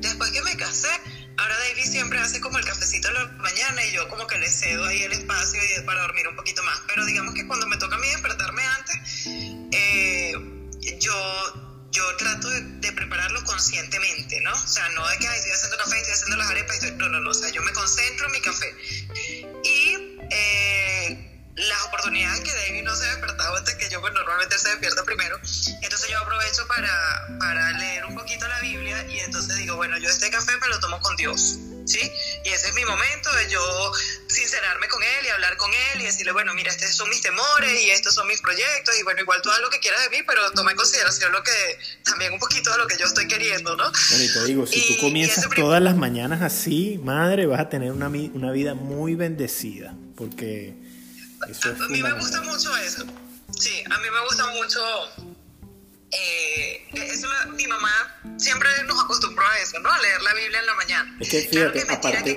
después 0.00 0.32
que 0.32 0.42
me 0.42 0.56
casé, 0.56 0.90
ahora 1.38 1.54
David 1.68 1.84
siempre 1.84 2.18
hace 2.18 2.40
como 2.40 2.58
el 2.58 2.64
cafecito 2.64 3.06
en 3.06 3.14
la 3.14 3.26
mañana 3.38 3.86
y 3.86 3.92
yo 3.92 4.08
como 4.08 4.26
que 4.26 4.38
le 4.38 4.48
cedo 4.48 4.84
ahí 4.84 5.02
el 5.04 5.12
espacio 5.12 5.60
para 5.86 6.00
dormir 6.00 6.26
un 6.26 6.34
poquito 6.34 6.64
más. 6.64 6.82
Pero 6.88 7.06
digamos 7.06 7.34
que 7.34 7.46
cuando 7.46 7.68
me 7.68 7.76
toca 7.76 7.94
a 7.94 7.98
mí 8.00 8.08
despertarme 8.08 8.62
antes, 8.64 9.26
eh, 9.70 10.32
yo 10.98 11.69
yo 11.90 12.16
trato 12.16 12.48
de, 12.48 12.92
prepararlo 12.92 13.42
conscientemente, 13.44 14.40
¿no? 14.40 14.52
O 14.52 14.66
sea, 14.66 14.88
no 14.90 15.06
de 15.08 15.18
que 15.18 15.26
estoy 15.26 15.52
haciendo 15.52 15.76
café, 15.78 15.96
estoy 15.98 16.12
haciendo 16.12 16.36
las 16.36 16.50
arepas, 16.50 16.76
estoy... 16.76 16.92
no, 16.92 17.08
no, 17.08 17.20
no, 17.20 17.30
o 17.30 17.34
sea, 17.34 17.50
yo 17.50 17.62
me 17.62 17.72
concentro 17.72 18.26
en 18.26 18.32
mi 18.32 18.40
café. 18.40 18.74
Y 19.64 20.18
eh, 20.30 21.30
las 21.56 21.82
oportunidades 21.86 22.40
que 22.40 22.52
David 22.52 22.82
no 22.82 22.94
se 22.94 23.06
ha 23.06 23.10
despertado 23.10 23.56
antes 23.56 23.74
que 23.76 23.88
yo, 23.88 24.00
pues 24.00 24.12
normalmente 24.12 24.58
se 24.58 24.68
despierta 24.70 25.04
primero, 25.04 25.36
entonces 25.36 26.08
yo 26.10 26.18
aprovecho 26.18 26.66
para, 26.68 27.38
para 27.38 27.72
leer 27.78 28.04
un 28.06 28.14
poquito 28.14 28.46
la 28.46 28.60
Biblia 28.60 29.06
y 29.08 29.20
entonces 29.20 29.56
digo, 29.56 29.76
bueno, 29.76 29.98
yo 29.98 30.08
este 30.08 30.30
café 30.30 30.56
me 30.60 30.68
lo 30.68 30.78
tomo 30.80 31.00
con 31.00 31.16
Dios. 31.16 31.58
¿Sí? 31.90 32.12
Y 32.44 32.48
ese 32.48 32.68
es 32.68 32.74
mi 32.74 32.84
momento 32.84 33.32
de 33.32 33.50
yo 33.50 33.92
sincerarme 34.28 34.88
con 34.88 35.02
él 35.02 35.26
y 35.26 35.28
hablar 35.28 35.56
con 35.56 35.70
él 35.72 36.00
y 36.00 36.04
decirle, 36.04 36.32
bueno, 36.32 36.54
mira, 36.54 36.70
estos 36.70 36.94
son 36.94 37.08
mis 37.08 37.20
temores 37.20 37.82
y 37.82 37.90
estos 37.90 38.14
son 38.14 38.26
mis 38.28 38.40
proyectos 38.40 38.98
y 38.98 39.02
bueno, 39.02 39.20
igual 39.20 39.42
tú 39.42 39.50
haz 39.50 39.60
lo 39.60 39.70
que 39.70 39.80
quieras 39.80 40.00
de 40.04 40.16
mí, 40.16 40.22
pero 40.26 40.50
toma 40.52 40.70
en 40.70 40.76
consideración 40.76 41.32
lo 41.32 41.42
que, 41.42 41.78
también 42.04 42.32
un 42.32 42.38
poquito 42.38 42.70
de 42.70 42.78
lo 42.78 42.86
que 42.86 42.96
yo 42.96 43.06
estoy 43.06 43.26
queriendo, 43.26 43.76
¿no? 43.76 43.90
Bueno, 44.10 44.24
y 44.24 44.32
te 44.32 44.44
digo, 44.44 44.66
si 44.66 44.86
tú 44.86 45.00
comienzas 45.00 45.48
todas 45.54 45.82
las 45.82 45.96
mañanas 45.96 46.42
así, 46.42 47.00
madre, 47.02 47.46
vas 47.46 47.60
a 47.60 47.68
tener 47.68 47.90
una, 47.90 48.08
una 48.08 48.52
vida 48.52 48.74
muy 48.74 49.14
bendecida, 49.16 49.94
porque 50.16 50.74
eso 51.48 51.72
es... 51.72 51.80
A 51.80 51.88
mí 51.88 52.02
me 52.02 52.12
gusta 52.12 52.40
mucho 52.42 52.76
eso, 52.76 53.04
sí, 53.58 53.82
a 53.90 53.98
mí 53.98 54.06
me 54.12 54.20
gusta 54.26 54.46
mucho 54.52 54.80
eh, 56.12 56.88
eso 56.92 57.28
mi 57.56 57.66
mamá 57.66 58.20
siempre 58.36 58.68
nos 58.86 59.04
acostumbró 59.04 59.44
a 59.46 59.58
eso, 59.58 59.78
¿no? 59.80 59.90
A 59.90 59.98
leer 60.00 60.22
la 60.22 60.34
Biblia 60.34 60.60
en 60.60 60.66
la 60.66 60.74
mañana. 60.74 61.16
Es 61.20 61.28
que 61.30 61.40
fíjate, 61.42 61.82
aparte, 61.82 62.36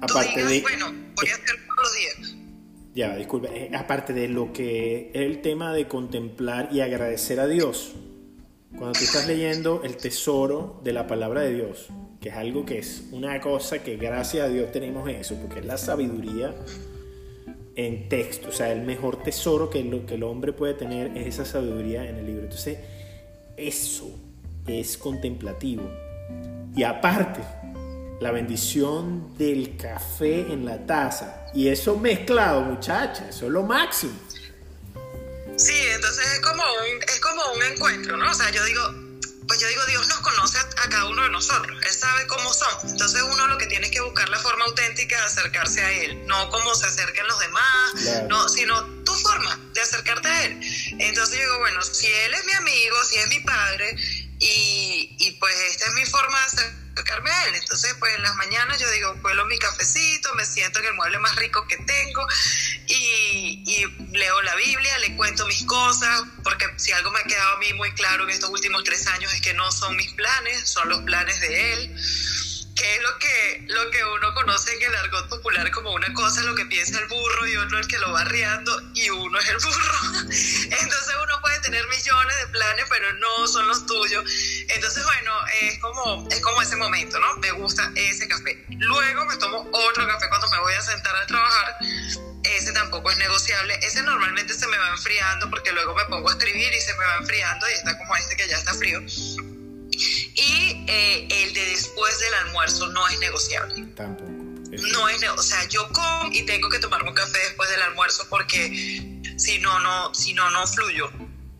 aparte 0.00 0.44
de, 0.44 0.60
bueno, 0.60 0.92
voy 1.14 1.28
a 1.28 1.34
hacer 1.34 1.66
todos 1.66 1.82
los 1.82 1.94
días. 1.94 2.36
Ya, 2.94 3.14
disculpe, 3.14 3.48
eh, 3.52 3.70
aparte 3.76 4.14
de 4.14 4.28
lo 4.28 4.52
que 4.52 5.10
es 5.12 5.20
el 5.20 5.42
tema 5.42 5.74
de 5.74 5.86
contemplar 5.86 6.70
y 6.72 6.80
agradecer 6.80 7.40
a 7.40 7.46
Dios, 7.46 7.92
cuando 8.70 8.92
tú 8.98 9.04
estás 9.04 9.26
leyendo 9.26 9.82
el 9.84 9.96
tesoro 9.98 10.80
de 10.82 10.92
la 10.94 11.06
palabra 11.06 11.42
de 11.42 11.52
Dios, 11.52 11.88
que 12.20 12.30
es 12.30 12.34
algo 12.34 12.64
que 12.64 12.78
es 12.78 13.04
una 13.10 13.38
cosa 13.40 13.82
que 13.82 13.96
gracias 13.96 14.46
a 14.46 14.48
Dios 14.48 14.72
tenemos 14.72 15.08
eso, 15.10 15.36
porque 15.40 15.60
es 15.60 15.66
la 15.66 15.76
sabiduría 15.76 16.54
en 17.76 18.08
texto. 18.08 18.48
O 18.48 18.52
sea, 18.52 18.72
el 18.72 18.82
mejor 18.82 19.22
tesoro 19.22 19.70
que, 19.70 19.84
lo, 19.84 20.04
que 20.06 20.14
el 20.14 20.22
hombre 20.22 20.52
puede 20.52 20.74
tener 20.74 21.16
es 21.16 21.26
esa 21.26 21.44
sabiduría 21.44 22.08
en 22.08 22.16
el 22.16 22.26
libro. 22.26 22.44
Entonces, 22.44 22.78
eso 23.56 24.10
es 24.66 24.98
contemplativo. 24.98 25.88
Y 26.74 26.82
aparte, 26.82 27.40
la 28.20 28.30
bendición 28.30 29.36
del 29.36 29.76
café 29.76 30.40
en 30.40 30.64
la 30.64 30.84
taza. 30.86 31.46
Y 31.54 31.68
eso 31.68 31.96
mezclado, 31.96 32.62
muchacha, 32.62 33.28
eso 33.28 33.46
es 33.46 33.52
lo 33.52 33.62
máximo. 33.62 34.14
Sí, 35.56 35.74
entonces 35.94 36.26
es 36.34 36.40
como 36.40 36.62
un, 36.62 37.02
es 37.02 37.20
como 37.20 37.42
un 37.54 37.62
encuentro, 37.72 38.16
¿no? 38.16 38.30
O 38.30 38.34
sea, 38.34 38.50
yo 38.50 38.62
digo, 38.64 39.05
pues 39.46 39.60
yo 39.60 39.68
digo, 39.68 39.84
Dios 39.86 40.06
nos 40.08 40.18
conoce 40.18 40.58
a, 40.58 40.88
cada 40.88 41.06
uno 41.06 41.22
de 41.22 41.30
nosotros, 41.30 41.78
Él 41.82 41.94
sabe 41.94 42.26
cómo 42.26 42.52
somos. 42.52 42.84
Entonces 42.84 43.22
uno 43.22 43.46
lo 43.46 43.58
que 43.58 43.66
tiene 43.66 43.86
es 43.86 43.92
que 43.92 44.00
buscar 44.00 44.28
la 44.28 44.38
forma 44.38 44.64
auténtica 44.64 45.16
de 45.16 45.24
acercarse 45.24 45.80
a 45.80 45.90
Él, 45.92 46.26
no 46.26 46.48
como 46.50 46.74
se 46.74 46.86
acerquen 46.86 47.26
los 47.26 47.38
demás, 47.38 48.26
no, 48.28 48.48
sino 48.48 48.84
tu 49.04 49.14
forma 49.14 49.58
de 49.72 49.80
acercarte 49.80 50.28
a 50.28 50.44
Él. 50.44 50.60
Entonces 50.98 51.38
yo 51.38 51.42
digo, 51.42 51.58
bueno, 51.58 51.82
si 51.82 52.06
Él 52.06 52.34
es 52.34 52.44
mi 52.44 52.52
amigo, 52.52 53.04
si 53.04 53.16
es 53.16 53.28
mi 53.28 53.40
padre, 53.40 53.96
y, 54.38 55.16
y 55.18 55.30
pues 55.32 55.54
esta 55.70 55.86
es 55.86 55.92
mi 55.94 56.04
forma 56.06 56.38
de 56.38 56.44
acercarme 56.46 56.85
Él. 57.02 57.54
Entonces, 57.54 57.94
pues 57.98 58.14
en 58.14 58.22
las 58.22 58.34
mañanas 58.36 58.78
yo 58.78 58.90
digo, 58.90 59.14
vuelo 59.16 59.44
mi 59.46 59.58
cafecito, 59.58 60.34
me 60.34 60.44
siento 60.44 60.78
en 60.80 60.86
el 60.86 60.94
mueble 60.94 61.18
más 61.18 61.34
rico 61.36 61.66
que 61.66 61.76
tengo 61.78 62.26
y, 62.86 63.62
y, 63.66 64.16
leo 64.16 64.42
la 64.42 64.54
Biblia, 64.54 64.98
le 64.98 65.16
cuento 65.16 65.46
mis 65.46 65.64
cosas, 65.64 66.22
porque 66.42 66.66
si 66.76 66.92
algo 66.92 67.10
me 67.10 67.20
ha 67.20 67.24
quedado 67.24 67.56
a 67.56 67.58
mí 67.58 67.72
muy 67.74 67.92
claro 67.92 68.24
en 68.24 68.30
estos 68.30 68.50
últimos 68.50 68.84
tres 68.84 69.06
años 69.08 69.32
es 69.32 69.40
que 69.40 69.54
no 69.54 69.70
son 69.70 69.96
mis 69.96 70.12
planes, 70.12 70.68
son 70.68 70.88
los 70.88 71.02
planes 71.02 71.40
de 71.40 71.72
Él 71.72 71.96
que 72.76 72.94
es 72.94 73.02
lo 73.02 73.18
que, 73.18 73.64
lo 73.68 73.90
que 73.90 74.04
uno 74.04 74.34
conoce 74.34 74.74
en 74.74 74.82
el 74.82 74.94
argot 74.96 75.28
popular 75.30 75.70
como 75.70 75.92
una 75.92 76.12
cosa, 76.12 76.42
lo 76.42 76.54
que 76.54 76.66
piensa 76.66 76.98
el 77.00 77.08
burro 77.08 77.46
y 77.46 77.56
otro 77.56 77.78
el 77.78 77.88
que 77.88 77.98
lo 77.98 78.12
va 78.12 78.22
riando 78.24 78.82
y 78.94 79.08
uno 79.08 79.38
es 79.38 79.48
el 79.48 79.56
burro. 79.56 79.94
Entonces 80.30 81.14
uno 81.22 81.40
puede 81.40 81.58
tener 81.60 81.86
millones 81.88 82.36
de 82.38 82.46
planes, 82.48 82.84
pero 82.90 83.12
no 83.14 83.48
son 83.48 83.66
los 83.66 83.86
tuyos. 83.86 84.24
Entonces, 84.68 85.02
bueno, 85.04 85.32
es 85.62 85.78
como, 85.78 86.28
es 86.30 86.40
como 86.42 86.60
ese 86.60 86.76
momento, 86.76 87.18
¿no? 87.18 87.38
Me 87.38 87.50
gusta 87.52 87.90
ese 87.94 88.28
café. 88.28 88.62
Luego 88.68 89.24
me 89.24 89.36
tomo 89.36 89.68
otro 89.72 90.06
café 90.06 90.28
cuando 90.28 90.48
me 90.50 90.58
voy 90.60 90.74
a 90.74 90.82
sentar 90.82 91.16
a 91.16 91.26
trabajar. 91.26 91.76
Ese 92.44 92.72
tampoco 92.72 93.10
es 93.10 93.16
negociable. 93.16 93.78
Ese 93.82 94.02
normalmente 94.02 94.52
se 94.52 94.66
me 94.66 94.76
va 94.76 94.90
enfriando 94.90 95.48
porque 95.48 95.72
luego 95.72 95.94
me 95.94 96.04
pongo 96.04 96.28
a 96.28 96.32
escribir 96.32 96.72
y 96.74 96.80
se 96.80 96.92
me 96.94 97.06
va 97.06 97.16
enfriando 97.16 97.68
y 97.70 97.72
está 97.72 97.96
como 97.96 98.14
este 98.16 98.36
que 98.36 98.46
ya 98.48 98.58
está 98.58 98.74
frío 98.74 99.00
y 100.34 100.84
eh, 100.86 101.28
el 101.30 101.52
de 101.52 101.64
después 101.66 102.18
del 102.20 102.34
almuerzo 102.34 102.88
no 102.88 103.06
es 103.08 103.18
negociable. 103.18 103.86
Tampoco. 103.94 104.30
No 104.92 105.08
es, 105.08 105.22
o 105.22 105.42
sea, 105.42 105.66
yo 105.68 105.88
como 105.88 106.32
y 106.32 106.44
tengo 106.44 106.68
que 106.68 106.78
tomarme 106.78 107.08
un 107.10 107.14
café 107.14 107.38
después 107.38 107.70
del 107.70 107.82
almuerzo 107.82 108.26
porque 108.28 108.68
si 109.36 109.58
no, 109.58 109.78
no, 109.80 110.12
si 110.14 110.34
no, 110.34 110.50
no 110.50 110.66
fluyo. 110.66 111.10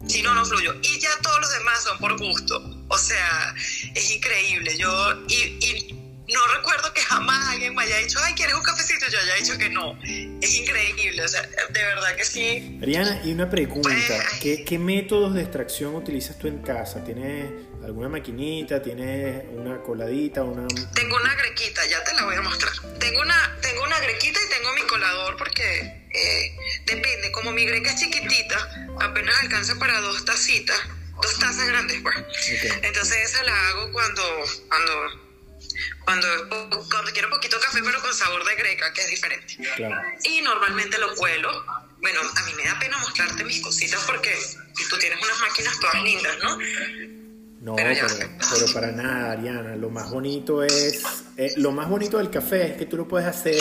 Si 0.06 0.22
no, 0.22 0.34
no 0.34 0.44
fluyo. 0.44 0.74
Y 0.82 1.00
ya 1.00 1.10
todos 1.22 1.40
los 1.40 1.52
demás 1.58 1.82
son 1.82 1.98
por 1.98 2.16
gusto. 2.18 2.62
O 2.88 2.98
sea, 2.98 3.54
es 3.94 4.10
increíble. 4.10 4.76
Yo, 4.76 4.90
y, 5.28 5.58
y 5.64 6.06
no 6.32 6.40
recuerdo 6.54 6.92
que 6.92 7.00
jamás 7.02 7.48
alguien 7.48 7.74
me 7.74 7.82
haya 7.82 7.98
dicho, 7.98 8.18
ay, 8.22 8.34
¿quieres 8.34 8.54
un 8.54 8.62
cafecito? 8.62 9.06
Yo 9.10 9.18
haya 9.18 9.34
dicho 9.34 9.58
que 9.58 9.68
no. 9.68 9.98
Es 10.40 10.56
increíble, 10.56 11.22
o 11.22 11.28
sea, 11.28 11.42
de 11.42 11.82
verdad 11.82 12.16
que 12.16 12.24
sí. 12.24 12.78
Ariana, 12.82 13.20
y 13.24 13.32
una 13.32 13.48
pregunta, 13.48 13.88
pues, 13.88 14.22
¿Qué, 14.40 14.64
¿qué, 14.64 14.78
métodos 14.78 15.34
de 15.34 15.42
extracción 15.42 15.94
utilizas 15.94 16.38
tú 16.38 16.48
en 16.48 16.58
casa? 16.58 17.04
¿Tienes 17.04 17.50
alguna 17.86 18.08
maquinita? 18.08 18.82
¿Tienes 18.82 19.44
una 19.52 19.80
coladita? 19.80 20.42
Una... 20.42 20.66
Tengo 20.94 21.16
una 21.16 21.34
grequita, 21.34 21.86
ya 21.86 22.02
te 22.04 22.12
la 22.14 22.24
voy 22.24 22.34
a 22.34 22.42
mostrar. 22.42 22.72
Tengo 22.98 23.20
una, 23.20 23.56
tengo 23.62 23.82
una 23.84 23.98
grequita 24.00 24.40
y 24.44 24.48
tengo 24.48 24.74
mi 24.74 24.82
colador 24.82 25.36
porque 25.36 26.08
eh, 26.12 26.56
depende, 26.84 27.30
como 27.32 27.52
mi 27.52 27.64
greca 27.64 27.90
es 27.90 28.00
chiquitita, 28.00 28.88
apenas 29.00 29.40
alcanza 29.40 29.78
para 29.78 30.00
dos 30.00 30.24
tacitas, 30.24 30.78
dos 31.22 31.38
tazas 31.38 31.66
grandes, 31.68 32.02
pues. 32.02 32.16
Entonces 32.82 33.30
esa 33.30 33.42
la 33.44 33.68
hago 33.68 33.92
cuando, 33.92 34.22
cuando 34.68 35.26
cuando, 36.04 36.28
cuando 36.90 37.12
quiero 37.12 37.30
poquito 37.30 37.58
café, 37.60 37.80
pero 37.84 38.00
con 38.00 38.14
sabor 38.14 38.44
de 38.44 38.54
greca, 38.56 38.92
que 38.92 39.00
es 39.02 39.08
diferente. 39.08 39.56
Y 40.24 40.40
normalmente 40.42 40.98
lo 40.98 41.14
cuelo. 41.14 41.64
Bueno, 41.98 42.20
a 42.20 42.42
mí 42.42 42.52
me 42.54 42.64
da 42.64 42.78
pena 42.78 42.98
mostrarte 42.98 43.42
mis 43.44 43.60
cositas 43.60 44.02
porque 44.04 44.36
tú 44.88 44.98
tienes 44.98 45.18
unas 45.22 45.40
máquinas 45.40 45.80
todas 45.80 46.02
lindas, 46.02 46.38
¿no? 46.42 46.58
No, 47.66 47.74
pero, 47.74 48.06
pero, 48.54 48.72
para 48.72 48.92
nada, 48.92 49.32
Ariana. 49.32 49.74
Lo 49.74 49.90
más 49.90 50.08
bonito 50.08 50.62
es. 50.62 51.02
Eh, 51.36 51.54
lo 51.56 51.72
más 51.72 51.88
bonito 51.88 52.18
del 52.18 52.30
café 52.30 52.68
es 52.68 52.76
que 52.76 52.86
tú 52.86 52.96
lo 52.96 53.08
puedes 53.08 53.26
hacer 53.26 53.60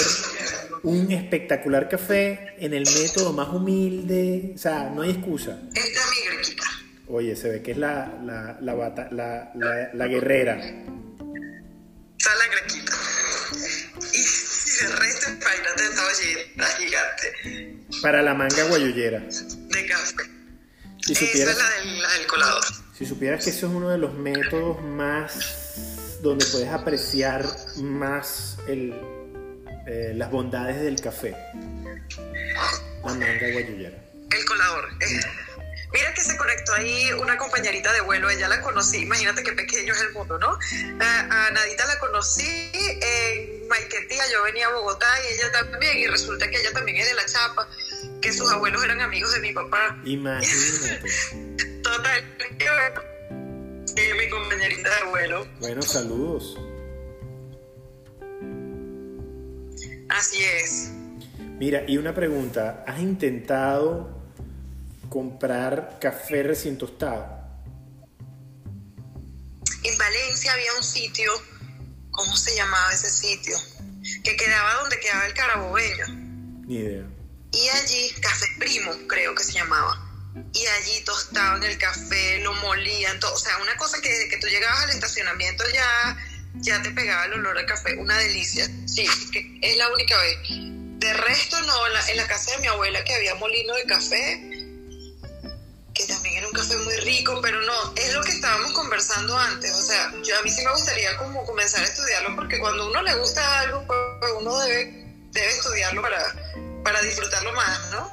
un 0.84 1.12
espectacular 1.12 1.90
café 1.90 2.54
en 2.60 2.76
el 2.76 2.84
método 2.86 3.34
más 3.34 3.50
humilde. 3.50 4.52
O 4.54 4.58
sea, 4.60 4.92
no 4.92 5.02
hay 5.02 5.10
excusa. 5.10 5.60
Esta 5.74 6.00
es 6.00 6.06
mi 6.12 6.36
grequita. 6.36 6.64
Oye, 7.08 7.36
se 7.36 7.50
ve 7.50 7.64
que 7.64 7.72
es 7.72 7.78
la, 7.80 8.14
la, 8.24 8.60
la, 8.62 8.76
la, 9.12 9.52
la, 9.56 9.90
la 9.92 10.08
guerrera 10.08 10.56
la 12.34 12.48
grequita. 12.48 12.94
Y, 14.14 14.18
y 14.20 14.86
el 14.86 14.92
resto, 14.98 15.32
imagínate 15.32 15.84
esta 15.84 16.06
ollita 16.06 16.66
gigante. 16.78 17.86
Para 18.04 18.22
la 18.22 18.34
manga 18.36 18.64
guayullera. 18.66 19.20
De 19.20 19.86
café. 19.88 20.24
Si 21.02 21.16
supieras, 21.16 21.56
Esa 21.56 21.80
es 21.80 21.86
la 22.00 22.14
del, 22.14 22.28
colador. 22.28 22.85
Si 22.98 23.06
supieras 23.06 23.44
que 23.44 23.50
eso 23.50 23.68
es 23.68 23.74
uno 23.74 23.90
de 23.90 23.98
los 23.98 24.14
métodos 24.14 24.82
más 24.82 26.20
donde 26.22 26.46
puedes 26.46 26.70
apreciar 26.70 27.46
más 27.76 28.58
el, 28.68 28.94
eh, 29.86 30.14
las 30.16 30.32
bondades 30.32 30.82
del 30.82 31.02
café. 31.02 31.36
La 33.04 33.14
manga 33.14 33.52
guayullera. 33.52 33.98
El 34.32 34.46
colador. 34.46 34.90
Mira 35.92 36.14
que 36.14 36.22
se 36.22 36.38
conectó 36.38 36.74
ahí 36.74 37.12
una 37.14 37.38
compañerita 37.38 37.92
de 37.94 38.02
vuelo, 38.02 38.30
ella 38.30 38.48
la 38.48 38.62
conocí, 38.62 38.98
imagínate 38.98 39.44
qué 39.44 39.52
pequeño 39.54 39.94
es 39.94 40.02
el 40.02 40.12
mundo, 40.12 40.38
¿no? 40.40 40.58
A, 41.00 41.52
Nadita 41.52 41.86
la 41.86 42.00
conocí 42.00 42.72
en 42.74 43.68
Maiquetía, 43.68 44.24
yo 44.32 44.44
venía 44.44 44.68
a 44.68 44.74
Bogotá 44.74 45.08
y 45.24 45.34
ella 45.34 45.52
también, 45.52 45.98
y 45.98 46.08
resulta 46.08 46.50
que 46.50 46.60
ella 46.60 46.74
también 46.74 46.98
es 46.98 47.08
de 47.08 47.14
La 47.14 47.26
Chapa, 47.26 47.68
que 48.22 48.32
sus 48.32 48.52
abuelos 48.52 48.84
eran 48.84 49.02
amigos 49.02 49.34
de 49.34 49.40
mi 49.42 49.54
papá. 49.54 50.00
Imagínate. 50.06 51.10
Total, 51.84 52.24
es 53.96 54.16
mi 54.18 54.30
compañerita 54.30 54.90
de 54.90 55.10
vuelo. 55.10 55.48
Bueno, 55.60 55.82
saludos. 55.82 56.58
Así 60.10 60.44
es. 60.44 60.92
Mira, 61.60 61.84
y 61.88 61.98
una 61.98 62.14
pregunta, 62.14 62.84
¿has 62.86 63.00
intentado 63.00 64.22
comprar 65.10 65.98
café 66.00 66.44
recién 66.44 66.78
tostado? 66.78 67.36
En 69.84 69.98
Valencia 69.98 70.54
había 70.54 70.74
un 70.78 70.84
sitio, 70.84 71.32
¿cómo 72.12 72.36
se 72.36 72.56
llamaba 72.56 72.92
ese 72.92 73.10
sitio? 73.10 73.56
Que 74.24 74.36
quedaba 74.36 74.74
donde 74.82 75.00
quedaba 75.00 75.26
el 75.26 75.34
carabobeño. 75.34 76.06
Ni 76.68 76.76
idea. 76.76 77.15
Y 77.56 77.70
allí, 77.70 78.12
Café 78.22 78.48
Primo, 78.60 78.92
creo 79.08 79.34
que 79.34 79.44
se 79.44 79.54
llamaba. 79.54 79.98
Y 80.54 80.68
allí 80.68 81.02
tostaban 81.06 81.64
el 81.64 81.78
café, 81.78 82.40
lo 82.40 82.54
molían, 82.56 83.18
todo. 83.22 83.34
o 83.34 83.38
sea, 83.38 83.58
una 83.60 83.78
cosa 83.78 84.02
que 84.02 84.10
desde 84.10 84.28
que 84.28 84.38
tú 84.38 84.48
llegabas 84.48 84.84
al 84.84 84.90
estacionamiento 84.90 85.64
ya, 85.74 86.18
ya 86.56 86.82
te 86.82 86.92
pegaba 86.92 87.26
el 87.26 87.34
olor 87.36 87.58
al 87.58 87.66
café, 87.66 87.96
una 87.96 88.18
delicia. 88.18 88.68
Sí, 88.86 89.08
es 89.62 89.78
la 89.78 89.90
única 89.94 90.18
vez. 90.18 90.38
De 90.50 91.14
resto, 91.14 91.62
no, 91.62 91.74
en 92.10 92.18
la 92.18 92.28
casa 92.28 92.52
de 92.52 92.58
mi 92.58 92.68
abuela 92.68 93.02
que 93.06 93.14
había 93.14 93.36
molino 93.36 93.74
de 93.76 93.86
café, 93.86 94.50
que 95.94 96.06
también 96.08 96.36
era 96.36 96.48
un 96.48 96.54
café 96.54 96.76
muy 96.76 96.98
rico, 96.98 97.40
pero 97.42 97.62
no, 97.62 97.94
es 97.96 98.14
lo 98.14 98.22
que 98.22 98.32
estábamos 98.32 98.74
conversando 98.74 99.38
antes, 99.38 99.72
o 99.72 99.82
sea, 99.82 100.14
yo 100.24 100.38
a 100.38 100.42
mí 100.42 100.50
sí 100.50 100.62
me 100.62 100.72
gustaría 100.72 101.16
como 101.18 101.46
comenzar 101.46 101.82
a 101.82 101.86
estudiarlo, 101.86 102.36
porque 102.36 102.60
cuando 102.60 102.90
uno 102.90 103.02
le 103.02 103.16
gusta 103.16 103.60
algo, 103.62 103.86
pues 103.88 104.32
uno 104.40 104.60
debe, 104.60 104.92
debe 105.32 105.48
estudiarlo 105.48 106.02
para, 106.02 106.36
para 106.86 107.02
disfrutarlo 107.02 107.52
más, 107.54 107.92
¿no? 107.92 108.08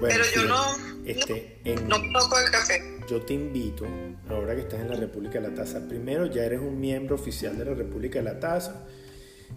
pero 0.00 0.24
yo 0.34 0.44
no, 0.44 0.76
este, 1.06 1.58
no, 1.88 1.96
conozco 1.96 2.38
el 2.38 2.50
café. 2.50 2.82
Yo 3.08 3.22
te 3.22 3.34
invito, 3.34 3.86
ahora 4.28 4.54
que 4.54 4.62
estás 4.62 4.80
en 4.80 4.90
la 4.90 4.96
República 4.96 5.40
de 5.40 5.48
la 5.48 5.54
Taza, 5.54 5.80
primero 5.88 6.26
ya 6.26 6.44
eres 6.44 6.60
un 6.60 6.78
miembro 6.78 7.14
oficial 7.14 7.56
de 7.56 7.64
la 7.64 7.74
República 7.74 8.18
de 8.18 8.24
la 8.24 8.38
Taza 8.38 8.84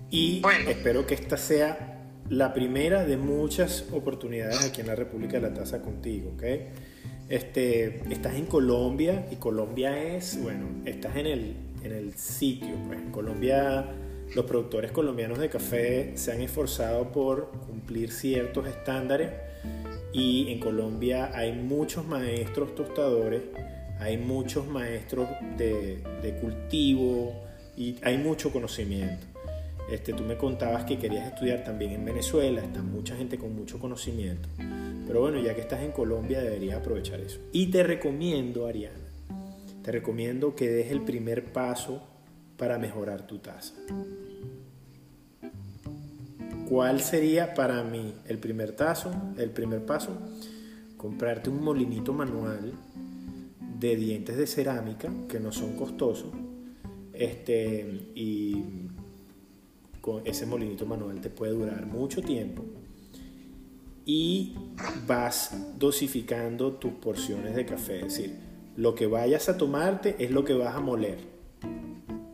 y 0.09 0.41
espero 0.67 1.05
que 1.05 1.15
esta 1.15 1.35
sea 1.35 2.05
la 2.29 2.53
primera 2.53 3.05
de 3.05 3.17
muchas 3.17 3.85
oportunidades 3.91 4.63
aquí 4.63 4.81
en 4.81 4.87
la 4.87 4.95
República 4.95 5.33
de 5.33 5.49
la 5.49 5.53
Taza 5.53 5.81
contigo, 5.81 6.33
¿ok? 6.35 6.43
Este, 7.27 8.01
estás 8.11 8.35
en 8.35 8.45
Colombia 8.45 9.27
y 9.29 9.35
Colombia 9.35 10.15
es, 10.15 10.41
bueno, 10.41 10.67
estás 10.85 11.15
en 11.17 11.25
el, 11.27 11.55
en 11.83 11.91
el 11.91 12.15
sitio. 12.15 12.75
Pues. 12.87 12.99
En 12.99 13.11
Colombia, 13.11 13.85
los 14.35 14.45
productores 14.45 14.91
colombianos 14.91 15.39
de 15.39 15.49
café 15.49 16.11
se 16.15 16.31
han 16.31 16.41
esforzado 16.41 17.11
por 17.11 17.49
cumplir 17.67 18.11
ciertos 18.11 18.67
estándares 18.67 19.31
y 20.13 20.51
en 20.51 20.59
Colombia 20.59 21.31
hay 21.33 21.51
muchos 21.51 22.05
maestros 22.05 22.75
tostadores, 22.75 23.41
hay 23.99 24.17
muchos 24.17 24.67
maestros 24.67 25.27
de, 25.57 26.37
cultivo 26.41 27.33
y 27.75 27.95
hay 28.03 28.17
mucho 28.17 28.51
conocimiento. 28.51 29.25
Este, 29.91 30.13
tú 30.13 30.23
me 30.23 30.37
contabas 30.37 30.85
que 30.85 30.99
querías 30.99 31.27
estudiar 31.27 31.63
también 31.63 31.91
en 31.93 32.05
Venezuela, 32.05 32.61
está 32.61 32.83
mucha 32.83 33.15
gente 33.15 33.39
con 33.39 33.55
mucho 33.55 33.79
conocimiento. 33.79 34.47
Pero 35.07 35.21
bueno, 35.21 35.39
ya 35.39 35.55
que 35.55 35.61
estás 35.61 35.81
en 35.81 35.91
Colombia 35.91 36.39
deberías 36.39 36.77
aprovechar 36.77 37.19
eso. 37.19 37.39
Y 37.51 37.71
te 37.71 37.81
recomiendo, 37.81 38.67
Ariana, 38.67 38.99
te 39.83 39.91
recomiendo 39.91 40.55
que 40.55 40.69
des 40.69 40.91
el 40.91 41.01
primer 41.01 41.51
paso 41.51 42.03
para 42.59 42.77
mejorar 42.77 43.25
tu 43.25 43.39
taza. 43.39 43.73
¿Cuál 46.67 46.99
sería 46.99 47.55
para 47.55 47.83
mí 47.83 48.13
el 48.27 48.37
primer 48.37 48.75
paso? 48.75 49.11
El 49.37 49.49
primer 49.49 49.83
paso, 49.85 50.11
comprarte 50.97 51.49
un 51.49 51.63
molinito 51.63 52.13
manual 52.13 52.73
de 53.79 53.95
dientes 53.95 54.37
de 54.37 54.45
cerámica 54.45 55.11
que 55.27 55.39
no 55.39 55.51
son 55.51 55.75
costosos. 55.75 56.31
Este, 57.13 58.11
y 58.13 58.63
con 59.99 60.27
ese 60.27 60.45
molinito 60.45 60.85
manual 60.85 61.19
te 61.21 61.29
puede 61.29 61.53
durar 61.53 61.87
mucho 61.87 62.21
tiempo. 62.21 62.63
Y 64.05 64.55
vas 65.07 65.55
dosificando 65.79 66.73
tus 66.73 66.93
porciones 66.93 67.55
de 67.55 67.65
café. 67.65 67.97
Es 67.97 68.03
decir, 68.03 68.35
lo 68.75 68.95
que 68.95 69.07
vayas 69.07 69.49
a 69.49 69.57
tomarte 69.57 70.15
es 70.19 70.29
lo 70.31 70.43
que 70.43 70.53
vas 70.53 70.75
a 70.75 70.81
moler. 70.81 71.39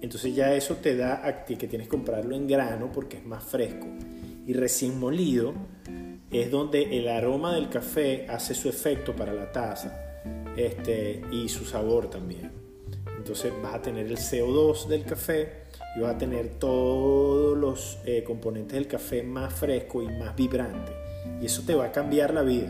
Entonces 0.02 0.36
ya 0.36 0.54
eso 0.54 0.76
te 0.76 0.96
da 0.96 1.26
a 1.26 1.46
ti 1.46 1.56
que 1.56 1.68
tienes 1.68 1.88
que 1.88 1.92
comprarlo 1.92 2.36
en 2.36 2.48
grano 2.48 2.92
porque 2.94 3.18
es 3.18 3.26
más 3.26 3.44
fresco 3.44 3.88
y 4.46 4.54
recién 4.54 5.00
molido 5.00 5.54
es 6.32 6.52
donde 6.52 6.98
el 6.98 7.08
aroma 7.08 7.54
del 7.54 7.70
café 7.70 8.26
hace 8.30 8.54
su 8.54 8.70
efecto 8.70 9.16
para 9.16 9.34
la 9.34 9.52
taza 9.52 10.24
este, 10.56 11.22
y 11.32 11.50
su 11.50 11.66
sabor 11.66 12.10
también. 12.10 12.52
Entonces 13.18 13.52
vas 13.64 13.76
a 13.76 13.82
tener 13.82 14.06
el 14.06 14.18
CO2 14.18 14.88
del 14.88 15.04
café 15.04 15.66
y 15.96 16.02
vas 16.02 16.16
a 16.16 16.18
tener 16.18 16.60
todos 16.60 17.58
los 17.58 17.98
eh, 18.06 18.24
componentes 18.24 18.74
del 18.74 18.88
café 18.88 19.24
más 19.24 19.54
fresco 19.54 20.04
y 20.04 20.08
más 20.08 20.36
vibrante. 20.36 20.92
Y 21.42 21.46
eso 21.46 21.64
te 21.66 21.74
va 21.74 21.86
a 21.86 21.92
cambiar 21.92 22.34
la 22.34 22.44
vida. 22.44 22.70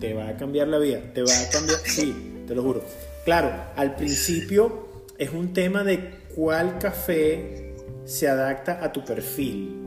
Te 0.00 0.14
va 0.14 0.28
a 0.28 0.36
cambiar 0.36 0.68
la 0.68 0.78
vida. 0.78 1.00
Te 1.12 1.22
va 1.22 1.32
a 1.32 1.50
cambiar. 1.50 1.78
Sí, 1.84 2.44
te 2.46 2.54
lo 2.54 2.62
juro. 2.62 2.82
Claro, 3.24 3.52
al 3.76 3.96
principio 3.96 5.04
es 5.18 5.30
un 5.30 5.52
tema 5.52 5.84
de 5.84 6.21
cuál 6.34 6.78
café 6.78 7.74
se 8.04 8.28
adapta 8.28 8.84
a 8.84 8.92
tu 8.92 9.04
perfil 9.04 9.82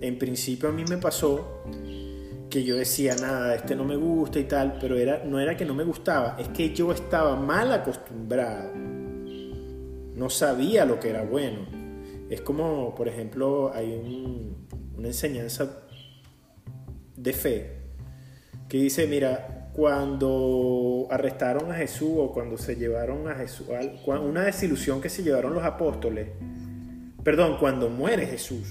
en 0.00 0.18
principio 0.18 0.68
a 0.68 0.72
mí 0.72 0.84
me 0.88 0.96
pasó 0.96 1.62
que 2.48 2.64
yo 2.64 2.76
decía, 2.76 3.14
nada, 3.14 3.54
este 3.54 3.76
no 3.76 3.84
me 3.84 3.96
gusta 3.96 4.40
y 4.40 4.44
tal, 4.44 4.78
pero 4.80 4.96
era, 4.96 5.22
no 5.24 5.38
era 5.38 5.56
que 5.56 5.64
no 5.64 5.74
me 5.74 5.84
gustaba, 5.84 6.36
es 6.38 6.48
que 6.48 6.74
yo 6.74 6.90
estaba 6.90 7.36
mal 7.36 7.70
acostumbrado. 7.70 8.72
No 8.74 10.28
sabía 10.30 10.84
lo 10.84 10.98
que 10.98 11.10
era 11.10 11.22
bueno. 11.22 11.60
Es 12.28 12.40
como, 12.40 12.94
por 12.96 13.06
ejemplo, 13.06 13.72
hay 13.72 13.94
una 14.96 15.06
enseñanza 15.06 15.86
de 17.16 17.32
fe 17.32 17.76
que 18.68 18.78
dice, 18.78 19.06
mira, 19.06 19.59
cuando 19.80 21.06
arrestaron 21.10 21.72
a 21.72 21.74
Jesús 21.74 22.10
o 22.14 22.32
cuando 22.32 22.58
se 22.58 22.76
llevaron 22.76 23.26
a 23.28 23.34
Jesús, 23.34 23.66
una 24.04 24.42
desilusión 24.42 25.00
que 25.00 25.08
se 25.08 25.22
llevaron 25.22 25.54
los 25.54 25.64
apóstoles, 25.64 26.28
perdón, 27.24 27.56
cuando 27.58 27.88
muere 27.88 28.26
Jesús, 28.26 28.68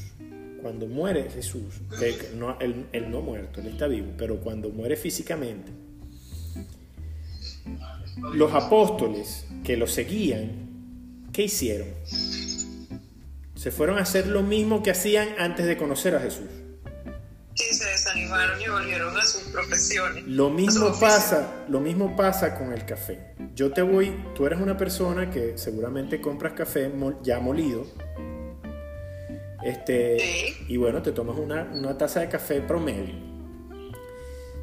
cuando 0.61 0.85
muere 0.85 1.27
Jesús, 1.31 1.81
no, 2.35 2.59
él, 2.59 2.85
no 3.09 3.21
muerto, 3.21 3.59
él 3.59 3.69
está 3.69 3.87
vivo, 3.87 4.11
pero 4.19 4.39
cuando 4.39 4.69
muere 4.69 4.95
físicamente, 4.97 5.71
los 8.31 8.53
apóstoles 8.53 9.47
que 9.63 9.77
lo 9.77 9.87
seguían, 9.87 11.31
¿qué 11.33 11.45
hicieron? 11.45 11.87
Se 13.55 13.71
fueron 13.71 13.97
a 13.97 14.01
hacer 14.01 14.27
lo 14.27 14.43
mismo 14.43 14.83
que 14.83 14.91
hacían 14.91 15.29
antes 15.39 15.65
de 15.65 15.75
conocer 15.75 16.13
a 16.13 16.19
Jesús. 16.19 16.58
Sí, 18.29 18.63
y 18.65 18.69
volvieron 18.69 19.17
a 19.17 19.23
sus 19.23 19.41
profesiones. 19.43 20.25
Lo 20.27 20.49
mismo 20.49 20.97
pasa, 20.99 21.65
lo 21.69 21.79
mismo 21.79 22.15
pasa 22.15 22.55
con 22.57 22.73
el 22.73 22.85
café. 22.85 23.33
Yo 23.55 23.71
te 23.71 23.81
voy, 23.81 24.15
tú 24.35 24.45
eres 24.45 24.59
una 24.59 24.77
persona 24.77 25.29
que 25.29 25.57
seguramente 25.57 26.21
compras 26.21 26.53
café 26.53 26.91
ya 27.23 27.39
molido 27.39 27.85
este, 29.63 30.17
y 30.67 30.77
bueno, 30.77 31.01
te 31.01 31.11
tomas 31.11 31.37
una, 31.37 31.69
una 31.73 31.97
taza 31.97 32.21
de 32.21 32.29
café 32.29 32.61
promedio. 32.61 33.13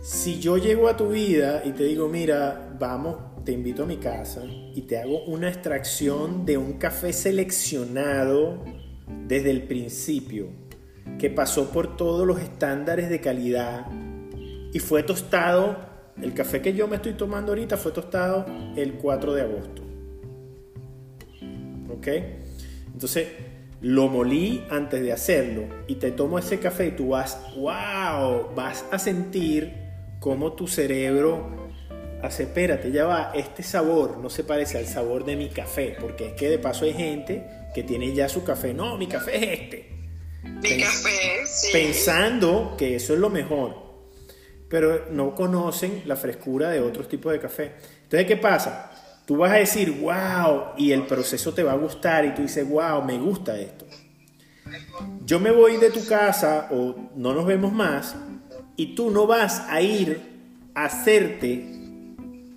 Si 0.03 0.39
yo 0.41 0.57
llego 0.57 0.89
a 0.89 0.97
tu 0.97 1.09
vida 1.09 1.63
y 1.65 1.73
te 1.73 1.85
digo, 1.85 2.09
mira, 2.09 2.75
vamos, 2.79 3.45
te 3.45 3.53
invito 3.53 3.83
a 3.83 3.87
mi 3.87 3.99
casa 3.99 4.43
y 4.45 4.83
te 4.83 4.99
hago 4.99 5.25
una 5.25 5.49
extracción 5.49 6.47
de 6.47 6.57
un 6.57 6.75
café 6.75 7.13
seleccionado 7.13 8.65
desde 9.27 9.51
el 9.51 9.65
principio, 9.65 10.49
que 11.19 11.31
pasó 11.31 11.71
por 11.71 11.97
todos 11.97 12.27
los 12.27 12.41
estándares 12.41 13.09
de 13.09 13.21
calidad 13.21 13.87
y 14.73 14.79
fue 14.79 15.03
tostado, 15.03 15.77
el 16.21 16.35
café 16.35 16.61
que 16.61 16.75
yo 16.75 16.89
me 16.89 16.97
estoy 16.97 17.15
tomando 17.15 17.53
ahorita 17.53 17.77
fue 17.77 17.93
tostado 17.93 18.45
el 18.77 18.95
4 18.95 19.35
de 19.35 19.43
agosto. 19.43 19.83
¿Ok? 21.91 22.09
Entonces, 22.93 23.29
lo 23.81 24.09
molí 24.09 24.65
antes 24.71 25.03
de 25.03 25.13
hacerlo 25.13 25.63
y 25.87 25.97
te 25.97 26.11
tomo 26.11 26.39
ese 26.39 26.59
café 26.59 26.89
y 26.89 26.91
tú 26.93 27.09
vas, 27.09 27.41
wow, 27.57 28.55
vas 28.55 28.85
a 28.91 28.99
sentir 28.99 29.73
cómo 30.21 30.53
tu 30.53 30.67
cerebro 30.67 31.69
hace, 32.23 32.45
espérate, 32.45 32.91
ya 32.91 33.07
va, 33.07 33.33
este 33.35 33.63
sabor 33.63 34.19
no 34.19 34.31
se 34.31 34.45
parece 34.45 34.79
al 34.79 34.87
sabor 34.87 35.25
de 35.25 35.37
mi 35.37 35.49
café, 35.49 35.97
porque 36.01 36.29
es 36.29 36.33
que 36.35 36.49
de 36.49 36.59
paso 36.59 36.85
hay 36.85 36.95
gente 36.95 37.47
que 37.75 37.83
tiene 37.83 38.13
ya 38.15 38.29
su 38.29 38.43
café, 38.45 38.75
no, 38.75 38.97
mi 38.99 39.07
café 39.07 39.37
es 39.37 39.61
este. 39.61 39.96
Mi 40.63 40.81
café, 40.81 41.47
sí. 41.47 41.69
Pensando 41.73 42.75
que 42.77 42.97
eso 42.97 43.15
es 43.15 43.21
lo 43.21 43.31
mejor, 43.31 43.77
pero 44.69 45.07
no 45.11 45.35
conocen 45.35 46.03
la 46.07 46.17
frescura 46.17 46.71
de 46.71 46.81
otros 46.81 47.09
tipos 47.09 47.33
de 47.33 47.41
café. 47.41 47.73
Entonces, 48.03 48.27
¿qué 48.27 48.37
pasa? 48.37 48.91
Tú 49.27 49.39
vas 49.39 49.53
a 49.53 49.57
decir, 49.57 49.91
wow, 50.01 50.75
y 50.77 50.93
el 50.93 51.07
proceso 51.07 51.53
te 51.53 51.63
va 51.63 51.73
a 51.73 51.77
gustar 51.77 52.25
y 52.25 52.35
tú 52.35 52.43
dices, 52.43 52.69
wow, 52.69 53.03
me 53.03 53.19
gusta 53.19 53.59
esto. 53.59 53.85
Yo 55.25 55.41
me 55.41 55.51
voy 55.51 55.77
de 55.77 55.91
tu 55.91 56.05
casa 56.07 56.69
o 56.71 56.95
no 57.17 57.33
nos 57.35 57.47
vemos 57.47 57.73
más 57.73 58.15
y 58.77 58.95
tú 58.95 59.11
no 59.11 59.27
vas 59.27 59.65
a 59.69 59.81
ir 59.81 60.37
a 60.75 60.85
hacerte, 60.85 61.67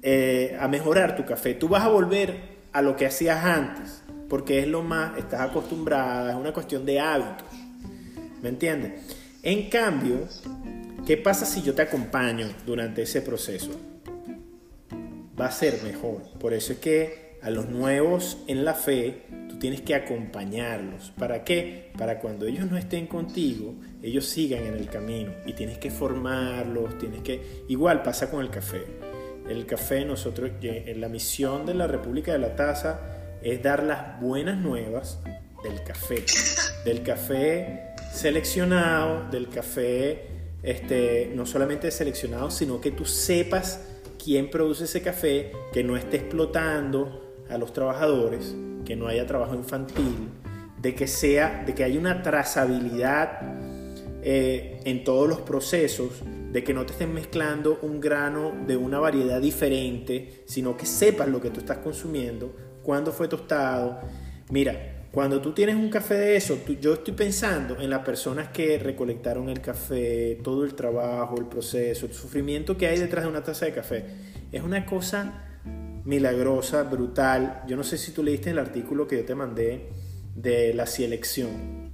eh, 0.02 0.58
a 0.60 0.68
mejorar 0.68 1.16
tu 1.16 1.26
café. 1.26 1.54
Tú 1.54 1.68
vas 1.68 1.84
a 1.84 1.88
volver 1.88 2.60
a 2.72 2.82
lo 2.82 2.96
que 2.96 3.06
hacías 3.08 3.44
antes, 3.44 4.04
porque 4.28 4.60
es 4.60 4.68
lo 4.68 4.84
más, 4.84 5.18
estás 5.18 5.42
acostumbrada, 5.42 6.32
es 6.32 6.36
una 6.36 6.54
cuestión 6.54 6.86
de 6.86 7.00
hábitos. 7.00 7.48
¿Me 8.42 8.50
entiendes? 8.50 8.94
En 9.44 9.70
cambio, 9.70 10.28
¿qué 11.06 11.18
pasa 11.18 11.46
si 11.46 11.62
yo 11.62 11.74
te 11.74 11.82
acompaño 11.82 12.48
durante 12.66 13.04
ese 13.04 13.22
proceso? 13.22 13.72
va 15.40 15.48
a 15.48 15.52
ser 15.52 15.82
mejor. 15.84 16.22
Por 16.40 16.54
eso 16.54 16.74
es 16.74 16.80
que 16.80 17.38
a 17.42 17.50
los 17.50 17.70
nuevos 17.70 18.38
en 18.48 18.66
la 18.66 18.74
fe, 18.74 19.24
tú 19.48 19.58
tienes 19.58 19.82
que 19.82 19.96
acompañarlos. 19.96 21.12
¿Para 21.18 21.44
qué? 21.44 21.92
Para 21.98 22.20
cuando 22.20 22.46
ellos 22.46 22.70
no 22.70 22.78
estén 22.78 23.08
contigo, 23.08 23.76
ellos 24.04 24.26
sigan 24.26 24.66
en 24.66 24.74
el 24.74 24.90
camino 24.90 25.32
y 25.46 25.54
tienes 25.54 25.78
que 25.78 25.90
formarlos, 25.90 26.98
tienes 26.98 27.22
que... 27.22 27.64
Igual 27.70 28.04
pasa 28.04 28.30
con 28.30 28.42
el 28.42 28.50
café. 28.50 28.84
El 29.48 29.66
café, 29.66 30.06
nosotros, 30.06 30.52
en 30.62 31.02
la 31.02 31.10
misión 31.10 31.66
de 31.66 31.74
la 31.74 31.88
República 31.88 32.34
de 32.34 32.40
la 32.40 32.56
Taza 32.56 33.00
es 33.42 33.64
dar 33.64 33.84
las 33.84 34.20
buenas 34.20 34.58
nuevas 34.58 35.20
del 35.64 35.82
café. 35.84 36.26
Del 36.84 37.02
café 37.04 37.89
seleccionado, 38.12 39.30
del 39.30 39.50
café 39.50 40.28
este, 40.64 41.32
no 41.36 41.46
solamente 41.46 41.90
seleccionado, 41.92 42.52
sino 42.52 42.82
que 42.82 42.92
tú 42.92 43.06
sepas 43.06 43.82
quién 44.24 44.50
produce 44.50 44.86
ese 44.86 45.02
café, 45.02 45.52
que 45.72 45.84
no 45.84 45.96
esté 45.96 46.18
explotando 46.18 47.34
a 47.50 47.58
los 47.58 47.74
trabajadores, 47.74 48.56
que 48.86 48.96
no 48.96 49.08
haya 49.08 49.26
trabajo 49.26 49.56
infantil, 49.56 50.30
de 50.82 50.96
que 50.96 51.08
sea, 51.08 51.64
de 51.66 51.74
que 51.74 51.84
haya 51.84 52.00
una 52.00 52.22
trazabilidad 52.22 53.40
eh, 54.22 54.82
en 54.84 55.04
todos 55.04 55.30
los 55.30 55.42
procesos, 55.42 56.10
de 56.52 56.64
que 56.64 56.74
no 56.74 56.86
te 56.86 56.94
estén 56.94 57.14
mezclando 57.14 57.80
un 57.82 58.02
grano 58.02 58.52
de 58.68 58.76
una 58.76 59.00
variedad 59.00 59.40
diferente, 59.40 60.44
sino 60.46 60.76
que 60.76 60.86
sepas 60.86 61.28
lo 61.28 61.40
que 61.40 61.52
tú 61.52 61.60
estás 61.60 61.78
consumiendo, 61.78 62.54
cuándo 62.84 63.12
fue 63.12 63.28
tostado. 63.28 64.00
Mira, 64.50 64.99
cuando 65.12 65.42
tú 65.42 65.54
tienes 65.54 65.76
un 65.76 65.90
café 65.90 66.14
de 66.16 66.36
eso, 66.36 66.60
yo 66.80 66.94
estoy 66.94 67.16
pensando 67.16 67.80
en 67.82 67.90
las 67.90 68.06
personas 68.06 68.50
que 68.50 68.78
recolectaron 68.78 69.50
el 69.50 69.60
café, 69.60 70.40
todo 70.44 70.64
el 70.64 70.76
trabajo, 70.76 71.36
el 71.40 71.48
proceso, 71.48 72.06
el 72.06 72.14
sufrimiento 72.14 72.78
que 72.78 72.86
hay 72.86 73.00
detrás 73.00 73.24
de 73.24 73.32
una 73.32 73.44
taza 73.44 73.66
de 73.66 73.74
café. 73.74 74.06
Es 74.52 74.62
una 74.62 74.86
cosa 74.86 75.46
milagrosa, 76.06 76.84
brutal. 76.84 77.64
Yo 77.68 77.76
no 77.76 77.84
sé 77.84 77.98
si 77.98 78.12
tú 78.12 78.22
leíste 78.22 78.52
el 78.52 78.60
artículo 78.60 79.08
que 79.08 79.18
yo 79.18 79.26
te 79.26 79.34
mandé 79.34 79.90
de 80.36 80.76
la 80.76 80.86
selección. 80.86 81.90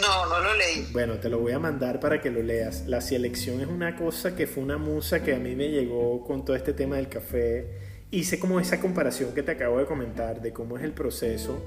No, 0.00 0.26
no 0.26 0.40
lo 0.40 0.56
leí. 0.56 0.88
Bueno, 0.92 1.14
te 1.18 1.28
lo 1.28 1.38
voy 1.38 1.52
a 1.52 1.60
mandar 1.60 2.00
para 2.00 2.20
que 2.20 2.30
lo 2.30 2.42
leas. 2.42 2.88
La 2.88 3.00
selección 3.00 3.60
es 3.60 3.68
una 3.68 3.94
cosa 3.94 4.34
que 4.34 4.48
fue 4.48 4.64
una 4.64 4.78
musa 4.78 5.22
que 5.22 5.32
a 5.32 5.38
mí 5.38 5.54
me 5.54 5.68
llegó 5.68 6.24
con 6.24 6.44
todo 6.44 6.56
este 6.56 6.72
tema 6.72 6.96
del 6.96 7.08
café 7.08 7.89
hice 8.10 8.38
como 8.38 8.60
esa 8.60 8.80
comparación 8.80 9.32
que 9.34 9.42
te 9.42 9.52
acabo 9.52 9.78
de 9.78 9.86
comentar 9.86 10.40
de 10.40 10.52
cómo 10.52 10.76
es 10.76 10.84
el 10.84 10.92
proceso 10.92 11.64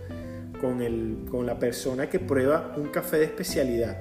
con, 0.60 0.82
el, 0.82 1.26
con 1.30 1.46
la 1.46 1.60
persona 1.60 2.10
que 2.10 2.20
prueba 2.20 2.74
un 2.78 2.88
café 2.90 3.18
de 3.18 3.26
especialidad. 3.26 3.98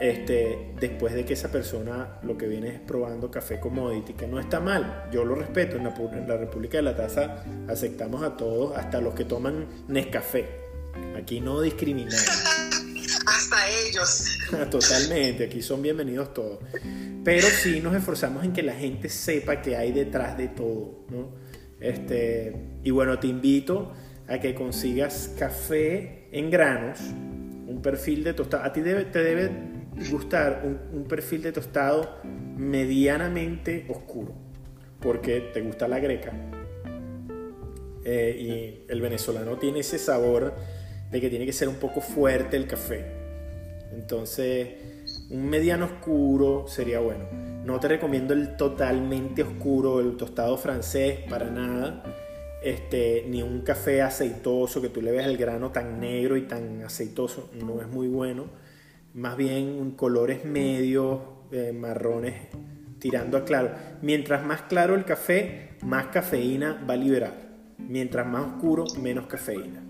este, 0.00 0.72
después 0.80 1.12
de 1.12 1.26
que 1.26 1.34
esa 1.34 1.52
persona 1.52 2.18
lo 2.22 2.38
que 2.38 2.48
viene 2.48 2.68
es 2.68 2.80
probando 2.80 3.30
café 3.30 3.60
commodity, 3.60 4.14
que 4.14 4.26
no 4.26 4.40
está 4.40 4.58
mal, 4.58 5.08
yo 5.12 5.24
lo 5.24 5.34
respeto, 5.34 5.76
en 5.76 5.84
la, 5.84 5.94
en 5.94 6.28
la 6.28 6.38
República 6.38 6.78
de 6.78 6.82
la 6.82 6.96
Taza 6.96 7.44
aceptamos 7.68 8.22
a 8.22 8.36
todos, 8.36 8.76
hasta 8.76 9.00
los 9.00 9.14
que 9.14 9.26
toman 9.26 9.66
Nescafé, 9.88 10.46
aquí 11.16 11.40
no 11.40 11.60
discriminamos. 11.60 12.49
Hasta 13.26 13.56
ellos. 13.68 14.38
Totalmente, 14.70 15.44
aquí 15.44 15.62
son 15.62 15.82
bienvenidos 15.82 16.32
todos. 16.34 16.58
Pero 17.24 17.46
sí 17.48 17.80
nos 17.80 17.94
esforzamos 17.94 18.44
en 18.44 18.52
que 18.52 18.62
la 18.62 18.74
gente 18.74 19.08
sepa 19.08 19.60
que 19.60 19.76
hay 19.76 19.92
detrás 19.92 20.36
de 20.38 20.48
todo, 20.48 21.04
¿no? 21.10 21.34
Este, 21.80 22.54
y 22.82 22.90
bueno, 22.90 23.18
te 23.18 23.26
invito 23.26 23.92
a 24.28 24.38
que 24.38 24.54
consigas 24.54 25.34
café 25.38 26.28
en 26.32 26.50
granos, 26.50 27.00
un 27.66 27.80
perfil 27.82 28.24
de 28.24 28.34
tostado. 28.34 28.64
A 28.64 28.72
ti 28.72 28.80
te 28.80 29.22
debe 29.22 29.50
gustar 30.10 30.62
un, 30.92 31.04
perfil 31.04 31.42
de 31.42 31.52
tostado 31.52 32.18
medianamente 32.56 33.86
oscuro, 33.88 34.34
porque 35.00 35.50
te 35.52 35.60
gusta 35.60 35.88
la 35.88 35.98
greca. 35.98 36.32
Eh, 38.04 38.36
y 38.88 38.90
el 38.90 39.00
venezolano 39.00 39.58
tiene 39.58 39.80
ese 39.80 39.98
sabor 39.98 40.54
de 41.10 41.20
que 41.20 41.28
tiene 41.28 41.46
que 41.46 41.52
ser 41.52 41.68
un 41.68 41.76
poco 41.76 42.00
fuerte 42.00 42.56
el 42.56 42.66
café. 42.66 43.04
Entonces, 43.92 44.68
un 45.30 45.48
mediano 45.48 45.86
oscuro 45.86 46.66
sería 46.68 47.00
bueno. 47.00 47.24
No 47.64 47.78
te 47.80 47.88
recomiendo 47.88 48.32
el 48.32 48.56
totalmente 48.56 49.42
oscuro, 49.42 50.00
el 50.00 50.16
tostado 50.16 50.56
francés, 50.56 51.20
para 51.28 51.50
nada. 51.50 52.02
Este, 52.62 53.24
ni 53.28 53.42
un 53.42 53.62
café 53.62 54.02
aceitoso 54.02 54.82
que 54.82 54.88
tú 54.88 55.00
le 55.00 55.12
veas 55.12 55.26
el 55.26 55.36
grano 55.36 55.70
tan 55.70 55.98
negro 55.98 56.36
y 56.36 56.42
tan 56.42 56.82
aceitoso, 56.82 57.50
no 57.54 57.80
es 57.80 57.88
muy 57.88 58.08
bueno. 58.08 58.46
Más 59.14 59.36
bien 59.36 59.92
colores 59.92 60.44
medios, 60.44 61.20
eh, 61.52 61.72
marrones, 61.72 62.34
tirando 62.98 63.36
a 63.36 63.44
claro. 63.44 63.70
Mientras 64.02 64.44
más 64.44 64.62
claro 64.62 64.94
el 64.94 65.04
café, 65.04 65.70
más 65.82 66.06
cafeína 66.06 66.84
va 66.88 66.94
a 66.94 66.96
liberar. 66.96 67.34
Mientras 67.78 68.26
más 68.26 68.46
oscuro, 68.46 68.84
menos 69.00 69.26
cafeína. 69.26 69.89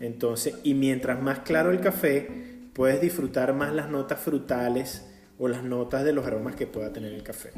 Entonces, 0.00 0.54
y 0.62 0.74
mientras 0.74 1.20
más 1.20 1.40
claro 1.40 1.70
el 1.70 1.80
café, 1.80 2.28
puedes 2.72 3.00
disfrutar 3.00 3.54
más 3.54 3.72
las 3.72 3.88
notas 3.88 4.20
frutales 4.20 5.04
o 5.38 5.48
las 5.48 5.64
notas 5.64 6.04
de 6.04 6.12
los 6.12 6.26
aromas 6.26 6.54
que 6.54 6.66
pueda 6.66 6.92
tener 6.92 7.12
el 7.12 7.22
café. 7.22 7.50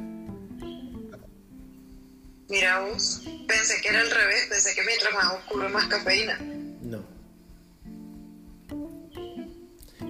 Mira 2.49 2.81
vos, 2.81 3.23
pensé 3.47 3.81
que 3.81 3.89
era 3.89 4.01
al 4.01 4.11
revés, 4.11 4.47
pensé 4.49 4.75
que 4.75 4.83
mientras 4.85 5.15
más 5.15 5.35
oscuro 5.35 5.69
más 5.69 5.87
cafeína. 5.87 6.39
No. 6.83 7.05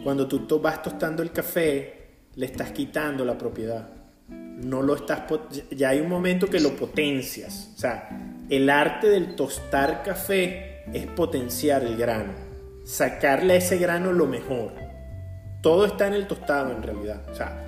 Cuando 0.02 0.26
tú 0.26 0.60
vas 0.60 0.82
tostando 0.82 1.22
el 1.22 1.32
café, 1.32 2.08
le 2.36 2.46
estás 2.46 2.72
quitando 2.72 3.24
la 3.24 3.36
propiedad. 3.36 3.90
No 4.28 4.80
lo 4.80 4.94
estás 4.94 5.24
ya 5.70 5.90
hay 5.90 6.00
un 6.00 6.08
momento 6.08 6.46
que 6.48 6.60
lo 6.60 6.76
potencias. 6.76 7.70
O 7.74 7.78
sea, 7.78 8.08
el 8.48 8.70
arte 8.70 9.08
del 9.08 9.34
tostar 9.34 10.02
café 10.02 10.69
es 10.92 11.06
potenciar 11.06 11.82
el 11.84 11.96
grano, 11.96 12.32
sacarle 12.84 13.54
a 13.54 13.56
ese 13.56 13.78
grano 13.78 14.12
lo 14.12 14.26
mejor. 14.26 14.72
Todo 15.62 15.84
está 15.84 16.06
en 16.06 16.14
el 16.14 16.26
tostado 16.26 16.72
en 16.72 16.82
realidad. 16.82 17.22
O 17.30 17.34
sea, 17.34 17.64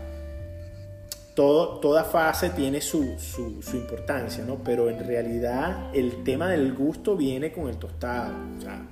todo, 1.35 1.81
toda 1.81 2.05
fase 2.05 2.51
tiene 2.51 2.81
su, 2.81 3.19
su, 3.19 3.77
importancia, 3.77 4.45
¿no? 4.45 4.63
Pero 4.63 4.91
en 4.91 5.07
realidad 5.07 5.91
el 5.95 6.25
tema 6.25 6.49
del 6.49 6.75
gusto 6.75 7.17
viene 7.17 7.53
con 7.53 7.69
el 7.69 7.77
tostado. 7.77 8.35
O 8.59 8.61
sea, 8.61 8.87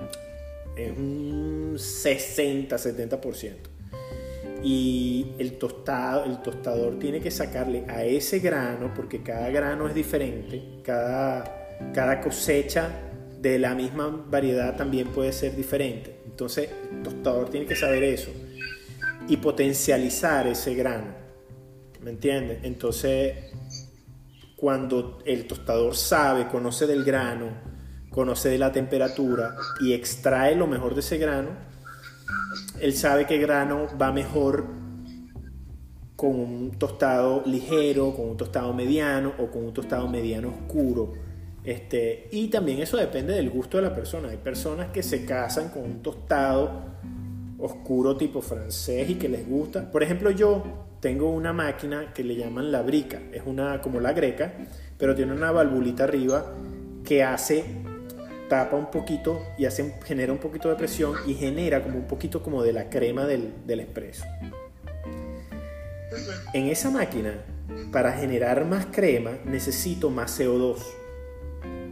es 0.77 0.91
un 0.97 1.75
60-70%. 1.77 3.55
Y 4.63 5.33
el, 5.39 5.59
tostado, 5.59 6.25
el 6.25 6.43
tostador 6.43 6.99
tiene 6.99 7.21
que 7.21 7.31
sacarle 7.31 7.85
a 7.89 8.05
ese 8.05 8.41
grano, 8.41 8.93
porque 8.95 9.23
cada 9.23 9.49
grano 9.49 9.89
es 9.89 9.95
diferente, 9.95 10.63
cada, 10.85 11.79
cada 11.95 12.21
cosecha 12.21 12.91
de 13.41 13.59
la 13.59 13.75
misma 13.75 14.09
variedad 14.29 14.77
también 14.77 15.09
puede 15.09 15.33
ser 15.33 15.57
diferente. 15.57 16.21
Entonces, 16.27 16.69
el 16.93 17.03
tostador 17.03 17.49
tiene 17.49 17.67
que 17.67 17.75
saber 17.75 18.03
eso 18.03 18.31
y 19.29 19.39
potencializar 19.39 20.47
ese 20.47 20.75
grano. 20.75 21.15
¿Me 22.03 22.11
entiendes? 22.11 22.61
Entonces, 22.65 23.35
cuando 24.57 25.21
el 25.25 25.47
tostador 25.47 25.97
sabe, 25.97 26.49
conoce 26.49 26.87
del 26.87 27.03
grano, 27.03 27.49
conoce 28.11 28.51
de 28.51 28.59
la 28.59 28.73
temperatura 28.73 29.57
y 29.81 29.95
extrae 29.95 30.55
lo 30.55 30.67
mejor 30.67 30.95
de 30.95 31.01
ese 31.01 31.17
grano, 31.17 31.51
él 32.79 32.95
sabe 32.95 33.27
que 33.27 33.39
grano 33.39 33.87
va 34.01 34.13
mejor 34.13 34.67
con 36.17 36.39
un 36.39 36.73
tostado 36.79 37.43
ligero, 37.47 38.15
con 38.15 38.31
un 38.31 38.37
tostado 38.37 38.75
mediano 38.75 39.33
o 39.39 39.51
con 39.51 39.65
un 39.65 39.73
tostado 39.73 40.09
mediano 40.09 40.49
oscuro 40.51 41.30
este, 41.65 42.29
y 42.31 42.49
también 42.49 42.81
eso 42.81 42.97
depende 42.97 43.35
del 43.35 43.51
gusto 43.51 43.77
de 43.77 43.85
la 43.85 43.95
persona. 43.95 44.31
Hay 44.31 44.39
personas 44.39 44.89
que 44.91 45.03
se 45.03 45.25
casan 45.25 45.69
con 45.69 45.83
un 45.83 46.03
tostado 46.03 46.71
oscuro 47.59 48.17
tipo 48.17 48.41
francés 48.41 49.11
y 49.11 49.15
que 49.17 49.29
les 49.29 49.47
gusta. 49.47 49.91
Por 49.91 50.03
ejemplo, 50.03 50.31
yo 50.31 50.63
tengo 51.01 51.31
una 51.31 51.53
máquina 51.53 52.13
que 52.15 52.25
le 52.25 52.37
llaman 52.37 52.73
la 52.73 52.83
brica. 52.83 53.21
Es 53.33 53.43
una 53.45 53.81
como 53.83 54.01
la 54.01 54.13
greca, 54.13 54.55
pero 54.97 55.15
tiene 55.15 55.33
una 55.33 55.51
valvulita 55.51 56.05
arriba 56.05 56.55
que 57.05 57.23
hace 57.23 57.65
tapa 58.49 58.77
un 58.77 58.91
poquito 58.91 59.41
y 59.59 59.67
hace, 59.67 59.95
genera 60.05 60.33
un 60.33 60.39
poquito 60.39 60.69
de 60.71 60.75
presión 60.75 61.15
y 61.27 61.35
genera 61.35 61.83
como 61.83 61.99
un 61.99 62.07
poquito 62.07 62.43
como 62.43 62.63
de 62.63 62.73
la 62.73 62.89
crema 62.89 63.27
del, 63.27 63.53
del 63.67 63.81
expreso. 63.81 64.25
En 66.53 66.67
esa 66.67 66.91
máquina, 66.91 67.35
para 67.93 68.13
generar 68.13 68.65
más 68.65 68.87
crema, 68.87 69.39
necesito 69.45 70.11
más 70.11 70.41
CO2 70.41 70.79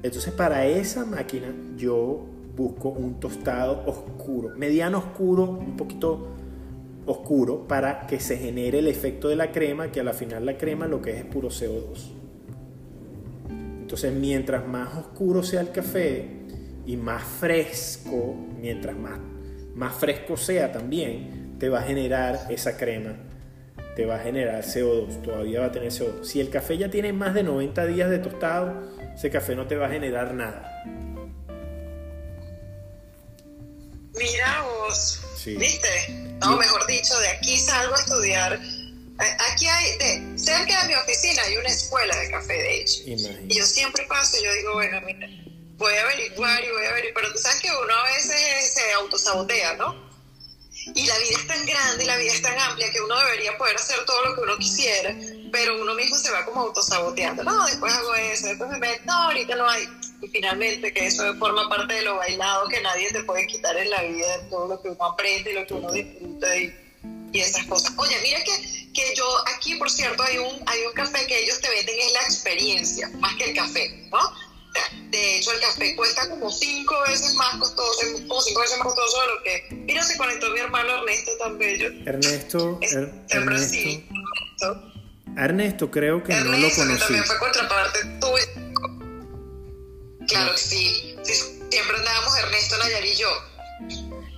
entonces 0.03 0.33
para 0.33 0.66
esa 0.66 1.05
máquina 1.05 1.53
yo 1.77 2.27
busco 2.57 2.89
un 2.91 3.20
tostado 3.20 3.85
oscuro, 3.87 4.51
mediano 4.57 4.99
oscuro, 4.99 5.45
un 5.45 5.77
poquito 5.77 6.29
oscuro, 7.07 7.66
para 7.66 8.07
que 8.07 8.20
se 8.20 8.37
genere 8.37 8.81
el 8.81 8.89
efecto 8.89 9.29
de 9.29 9.37
la 9.37 9.53
crema, 9.53 9.91
que 9.91 10.01
a 10.01 10.05
la 10.05 10.12
final 10.12 10.45
la 10.45 10.59
crema 10.59 10.87
lo 10.87 11.01
que 11.01 11.12
es 11.12 11.16
es 11.19 11.25
puro 11.25 11.49
CO2. 11.49 12.11
Entonces 13.81 14.12
mientras 14.12 14.66
más 14.66 14.95
oscuro 14.97 15.43
sea 15.43 15.61
el 15.61 15.70
café 15.70 16.29
y 16.85 16.97
más 16.97 17.23
fresco, 17.23 18.35
mientras 18.61 18.97
más, 18.97 19.19
más 19.75 19.95
fresco 19.95 20.37
sea 20.37 20.73
también, 20.73 21.57
te 21.59 21.69
va 21.69 21.79
a 21.81 21.83
generar 21.83 22.47
esa 22.51 22.77
crema, 22.77 23.15
te 23.97 24.05
va 24.05 24.16
a 24.16 24.19
generar 24.19 24.62
CO2, 24.62 25.23
todavía 25.23 25.61
va 25.61 25.66
a 25.66 25.73
tener 25.73 25.91
CO2. 25.91 26.25
Si 26.25 26.41
el 26.41 26.51
café 26.51 26.77
ya 26.77 26.91
tiene 26.91 27.12
más 27.12 27.35
de 27.35 27.43
90 27.43 27.87
días 27.87 28.11
de 28.11 28.19
tostado, 28.19 28.75
ese 29.19 29.31
café 29.31 29.57
no 29.57 29.66
te 29.66 29.74
va 29.74 29.86
a 29.86 29.90
generar 29.90 30.32
nada. 30.32 30.85
Mira 34.15 34.62
vos, 34.62 35.20
¿viste? 35.45 36.09
No, 36.39 36.57
mejor 36.57 36.86
dicho, 36.86 37.19
de 37.19 37.28
aquí 37.31 37.59
salgo 37.59 37.97
a 37.97 37.99
estudiar. 37.99 38.61
Aquí 39.51 39.66
hay, 39.66 39.99
de, 39.99 40.39
cerca 40.39 40.82
de 40.82 40.89
mi 40.89 40.95
oficina 40.95 41.43
hay 41.43 41.57
una 41.57 41.69
escuela 41.69 42.16
de 42.16 42.31
café, 42.31 42.53
de 42.53 42.77
hecho. 42.77 43.01
Y 43.49 43.57
yo 43.57 43.66
siempre 43.66 44.05
paso 44.05 44.36
y 44.40 44.45
yo 44.45 44.55
digo, 44.55 44.74
bueno, 44.74 45.01
mira, 45.05 45.27
voy 45.78 45.95
a 45.95 46.03
averiguar 46.03 46.62
y 46.62 46.70
voy 46.70 46.85
a 46.85 46.90
averiguar. 46.90 47.15
Pero 47.15 47.32
tú 47.32 47.39
sabes 47.40 47.61
que 47.61 47.70
uno 47.73 47.93
a 47.93 48.05
veces 48.05 48.73
se 48.73 48.93
autosabotea, 48.93 49.74
¿no? 49.78 50.09
Y 50.95 51.07
la 51.07 51.19
vida 51.19 51.39
es 51.40 51.47
tan 51.49 51.66
grande 51.66 52.05
y 52.05 52.07
la 52.07 52.16
vida 52.19 52.32
es 52.32 52.43
tan 52.43 52.57
amplia 52.57 52.89
que 52.93 53.01
uno 53.01 53.19
debería 53.19 53.59
poder 53.59 53.74
hacer 53.74 54.05
todo 54.07 54.27
lo 54.27 54.35
que 54.36 54.40
uno 54.43 54.57
quisiera 54.59 55.12
pero 55.51 55.81
uno 55.81 55.95
mismo 55.95 56.16
se 56.16 56.31
va 56.31 56.45
como 56.45 56.62
autosaboteando. 56.62 57.45
No, 57.45 57.66
después 57.66 57.93
hago 57.93 58.15
eso, 58.15 58.47
después 58.47 58.70
me 58.70 58.79
meto, 58.79 59.03
no, 59.07 59.12
ahorita 59.25 59.57
no 59.57 59.69
hay. 59.69 59.89
Y 60.20 60.29
finalmente 60.29 60.93
que 60.93 61.07
eso 61.07 61.23
forma 61.37 61.69
parte 61.69 61.95
de 61.95 62.03
lo 62.03 62.16
bailado 62.16 62.69
que 62.69 62.81
nadie 62.81 63.11
te 63.12 63.23
puede 63.25 63.47
quitar 63.47 63.77
en 63.77 63.91
la 63.91 64.03
vida, 64.03 64.49
todo 64.51 64.69
lo 64.69 64.83
que 64.83 64.89
uno 64.89 65.05
aprende 65.05 65.53
y 65.53 65.55
lo 65.55 65.66
que 65.66 65.75
uno 65.75 65.93
disfruta 65.93 66.57
y, 66.57 66.75
y 67.33 67.41
esas 67.41 67.66
cosas. 67.66 67.93
Oye, 67.97 68.16
mira 68.23 68.39
que, 68.43 68.93
que 68.93 69.15
yo 69.15 69.25
aquí, 69.55 69.77
por 69.77 69.91
cierto, 69.91 70.23
hay 70.23 70.39
un, 70.39 70.62
hay 70.66 70.87
un 70.87 70.93
café 70.93 71.27
que 71.27 71.43
ellos 71.43 71.61
te 71.61 71.70
venden, 71.70 71.95
es 72.01 72.12
la 72.12 72.23
experiencia, 72.23 73.09
más 73.20 73.37
que 73.37 73.51
el 73.51 73.57
café, 73.57 74.09
¿no? 74.11 74.49
De 75.11 75.39
hecho, 75.39 75.53
el 75.53 75.61
café 75.61 75.97
cuesta 75.97 76.29
como 76.29 76.51
cinco 76.51 76.95
veces 77.09 77.35
más 77.35 77.57
costoso, 77.57 78.01
como 78.29 78.41
cinco 78.41 78.61
veces 78.61 78.79
más 78.79 78.87
costoso 78.89 79.20
de 79.20 79.27
lo 79.27 79.43
que... 79.43 79.77
Mira, 79.87 80.05
se 80.05 80.16
conectó 80.16 80.51
mi 80.51 80.61
hermano 80.61 80.99
Ernesto 80.99 81.33
tan 81.39 81.59
bello. 81.59 81.89
Ernesto, 82.07 82.79
en 82.83 83.47
Brasil. 83.47 84.07
Ernesto 84.61 84.88
creo 85.90 86.23
que 86.24 86.35
no 86.35 86.52
lo 86.56 86.69
conocí. 86.70 87.15
fue 87.15 87.39
contraparte 87.39 87.98
tuya. 88.20 88.44
Claro 90.27 90.52
que 90.52 90.59
sí. 90.59 91.16
Siempre 91.23 91.97
andábamos 91.97 92.39
Ernesto, 92.39 92.77
Nayar 92.78 93.05
y 93.05 93.15
yo. 93.15 93.28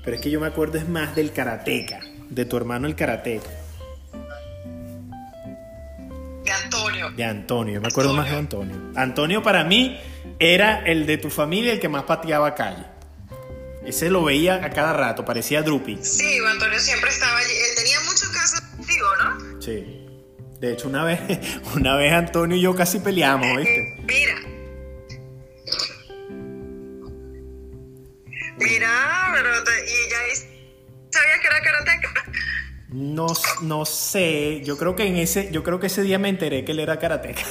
Pero 0.05 0.16
es 0.16 0.22
que 0.22 0.31
yo 0.31 0.40
me 0.40 0.47
acuerdo 0.47 0.78
es 0.78 0.89
más 0.89 1.14
del 1.16 1.32
karateca, 1.32 2.01
de 2.28 2.44
tu 2.44 2.56
hermano 2.56 2.86
el 2.86 2.94
karateca. 2.94 3.48
De 6.44 6.51
Antonio. 6.51 7.10
De 7.10 7.24
Antonio, 7.24 7.74
yo 7.74 7.81
me 7.81 7.89
acuerdo 7.89 8.12
más 8.12 8.28
de 8.28 8.36
Antonio. 8.36 8.77
Antonio 8.94 9.43
para 9.43 9.64
mí 9.64 9.98
era 10.39 10.81
el 10.85 11.06
de 11.06 11.16
tu 11.18 11.31
familia 11.31 11.72
el 11.72 11.81
que 11.81 11.89
más 11.89 12.05
pateaba 12.05 12.55
calle. 12.55 12.85
Ese 13.85 14.10
lo 14.10 14.24
veía 14.24 14.64
a 14.64 14.70
cada 14.70 14.93
rato, 14.93 15.24
parecía 15.24 15.62
Drupi. 15.62 15.98
Sí, 16.02 16.39
Antonio 16.47 16.78
siempre 16.78 17.10
estaba 17.10 17.39
allí. 17.39 17.52
Él 17.52 17.74
tenía 17.77 18.01
muchos 18.01 18.28
casos 18.28 18.60
contigo, 18.60 19.06
¿no? 19.22 19.62
Sí. 19.62 19.99
De 20.61 20.73
hecho, 20.73 20.89
una 20.89 21.05
vez, 21.05 21.20
una 21.77 21.97
vez 21.97 22.12
Antonio 22.12 22.57
y 22.57 22.61
yo 22.61 22.74
casi 22.74 22.99
peleamos, 23.01 23.57
¿viste? 23.57 23.97
Mira. 24.07 24.35
Mira, 28.59 29.31
pero 29.35 29.65
te- 29.65 29.70
y 29.91 30.07
ella 30.07 30.27
es- 30.32 30.47
sabía 31.11 31.41
que 31.41 31.47
era 31.47 31.61
karateca. 31.62 32.11
No, 32.93 33.27
no 33.62 33.85
sé, 33.87 34.62
yo 34.65 34.77
creo 34.77 34.97
que 34.97 35.05
en 35.07 35.16
ese, 35.16 35.51
yo 35.53 35.62
creo 35.62 35.78
que 35.81 35.87
ese 35.87 36.03
día 36.03 36.19
me 36.19 36.28
enteré 36.28 36.65
que 36.65 36.73
él 36.73 36.81
era 36.81 36.99
karateca. 36.99 37.43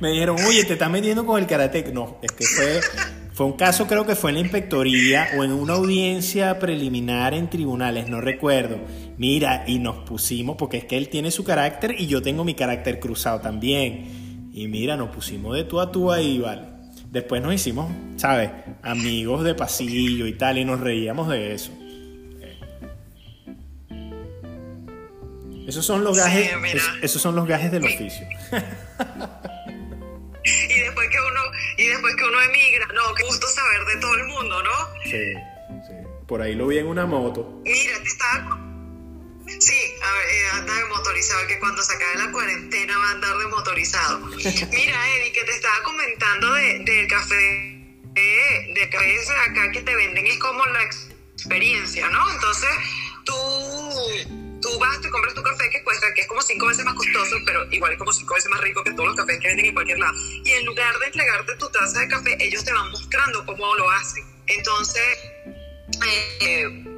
Me 0.00 0.10
dijeron, 0.10 0.36
oye, 0.44 0.64
te 0.64 0.72
estás 0.72 0.90
metiendo 0.90 1.24
con 1.24 1.40
el 1.40 1.46
karateca. 1.46 1.92
No, 1.92 2.18
es 2.20 2.32
que 2.32 2.44
fue, 2.44 2.80
fue 3.32 3.46
un 3.46 3.52
caso, 3.56 3.86
creo 3.86 4.04
que 4.04 4.16
fue 4.16 4.30
en 4.30 4.34
la 4.34 4.40
inspectoría 4.40 5.28
o 5.38 5.44
en 5.44 5.52
una 5.52 5.74
audiencia 5.74 6.58
preliminar 6.58 7.32
en 7.34 7.48
tribunales, 7.48 8.08
no 8.08 8.20
recuerdo. 8.20 8.80
Mira, 9.20 9.64
y 9.66 9.78
nos 9.78 9.96
pusimos, 10.08 10.56
porque 10.56 10.78
es 10.78 10.86
que 10.86 10.96
él 10.96 11.10
tiene 11.10 11.30
su 11.30 11.44
carácter 11.44 11.94
y 11.98 12.06
yo 12.06 12.22
tengo 12.22 12.42
mi 12.42 12.54
carácter 12.54 12.98
cruzado 12.98 13.38
también. 13.42 14.50
Y 14.50 14.66
mira, 14.66 14.96
nos 14.96 15.10
pusimos 15.10 15.54
de 15.54 15.64
tú 15.64 15.78
a 15.78 15.92
tú 15.92 16.10
ahí, 16.10 16.38
¿vale? 16.38 16.62
Después 17.04 17.42
nos 17.42 17.52
hicimos, 17.52 17.92
¿sabes? 18.16 18.50
Amigos 18.80 19.44
de 19.44 19.54
pasillo 19.54 20.26
y 20.26 20.32
tal, 20.38 20.56
y 20.56 20.64
nos 20.64 20.80
reíamos 20.80 21.28
de 21.28 21.52
eso. 21.52 21.70
Esos 25.68 25.84
son 25.84 26.02
los 26.02 26.16
gajes, 26.16 26.50
esos 27.02 27.20
son 27.20 27.36
los 27.36 27.46
gajes 27.46 27.70
del 27.70 27.84
oficio. 27.84 28.26
Y 30.42 30.80
después 30.80 31.08
que 31.10 31.16
uno, 31.18 31.40
y 31.76 31.86
después 31.86 32.16
que 32.16 32.24
uno 32.24 32.40
emigra, 32.40 32.86
no, 32.94 33.14
qué 33.14 33.24
gusto 33.24 33.46
saber 33.46 33.94
de 33.94 34.00
todo 34.00 34.14
el 34.14 34.24
mundo, 34.28 34.62
¿no? 34.62 34.70
Sí, 35.04 35.34
sí. 35.86 35.94
Por 36.26 36.40
ahí 36.40 36.54
lo 36.54 36.68
vi 36.68 36.78
en 36.78 36.86
una 36.86 37.04
moto. 37.04 37.60
Mira, 37.62 37.98
te 38.02 38.08
estaba. 38.08 38.59
Sí, 39.58 39.94
a 40.02 40.12
ver, 40.12 40.28
eh, 40.30 40.48
anda 40.54 40.74
de 40.74 40.84
motorizado, 40.86 41.46
que 41.46 41.58
cuando 41.58 41.82
se 41.82 41.94
acabe 41.94 42.16
la 42.16 42.32
cuarentena 42.32 42.96
va 42.98 43.08
a 43.08 43.10
andar 43.12 43.36
de 43.36 43.46
motorizado. 43.48 44.18
Mira, 44.28 45.16
Eddie, 45.16 45.32
que 45.32 45.44
te 45.44 45.52
estaba 45.52 45.82
comentando 45.82 46.52
de, 46.54 46.78
del 46.80 47.08
café, 47.08 47.96
eh, 48.14 48.72
de 48.74 48.88
café 48.90 49.16
acá 49.48 49.70
que 49.72 49.82
te 49.82 49.94
venden, 49.94 50.26
es 50.26 50.38
como 50.38 50.64
la 50.66 50.82
experiencia, 50.82 52.08
¿no? 52.10 52.30
Entonces, 52.32 52.70
tú, 53.24 53.34
tú 54.62 54.78
vas, 54.78 55.00
te 55.00 55.10
compras 55.10 55.34
tu 55.34 55.42
café 55.42 55.68
que 55.70 55.82
cuesta, 55.82 56.06
que 56.14 56.22
es 56.22 56.26
como 56.26 56.42
cinco 56.42 56.66
veces 56.66 56.84
más 56.84 56.94
costoso, 56.94 57.36
pero 57.44 57.66
igual 57.72 57.92
es 57.92 57.98
como 57.98 58.12
cinco 58.12 58.34
veces 58.34 58.50
más 58.50 58.60
rico 58.60 58.84
que 58.84 58.92
todos 58.92 59.08
los 59.08 59.16
cafés 59.16 59.40
que 59.40 59.48
venden 59.48 59.66
en 59.66 59.74
cualquier 59.74 59.98
lado. 59.98 60.14
Y 60.44 60.50
en 60.52 60.66
lugar 60.66 60.98
de 60.98 61.06
entregarte 61.06 61.56
tu 61.56 61.68
taza 61.70 62.00
de 62.00 62.08
café, 62.08 62.36
ellos 62.40 62.64
te 62.64 62.72
van 62.72 62.90
mostrando 62.90 63.44
cómo 63.46 63.74
lo 63.74 63.90
hacen. 63.90 64.24
Entonces, 64.46 65.18
eh, 66.40 66.89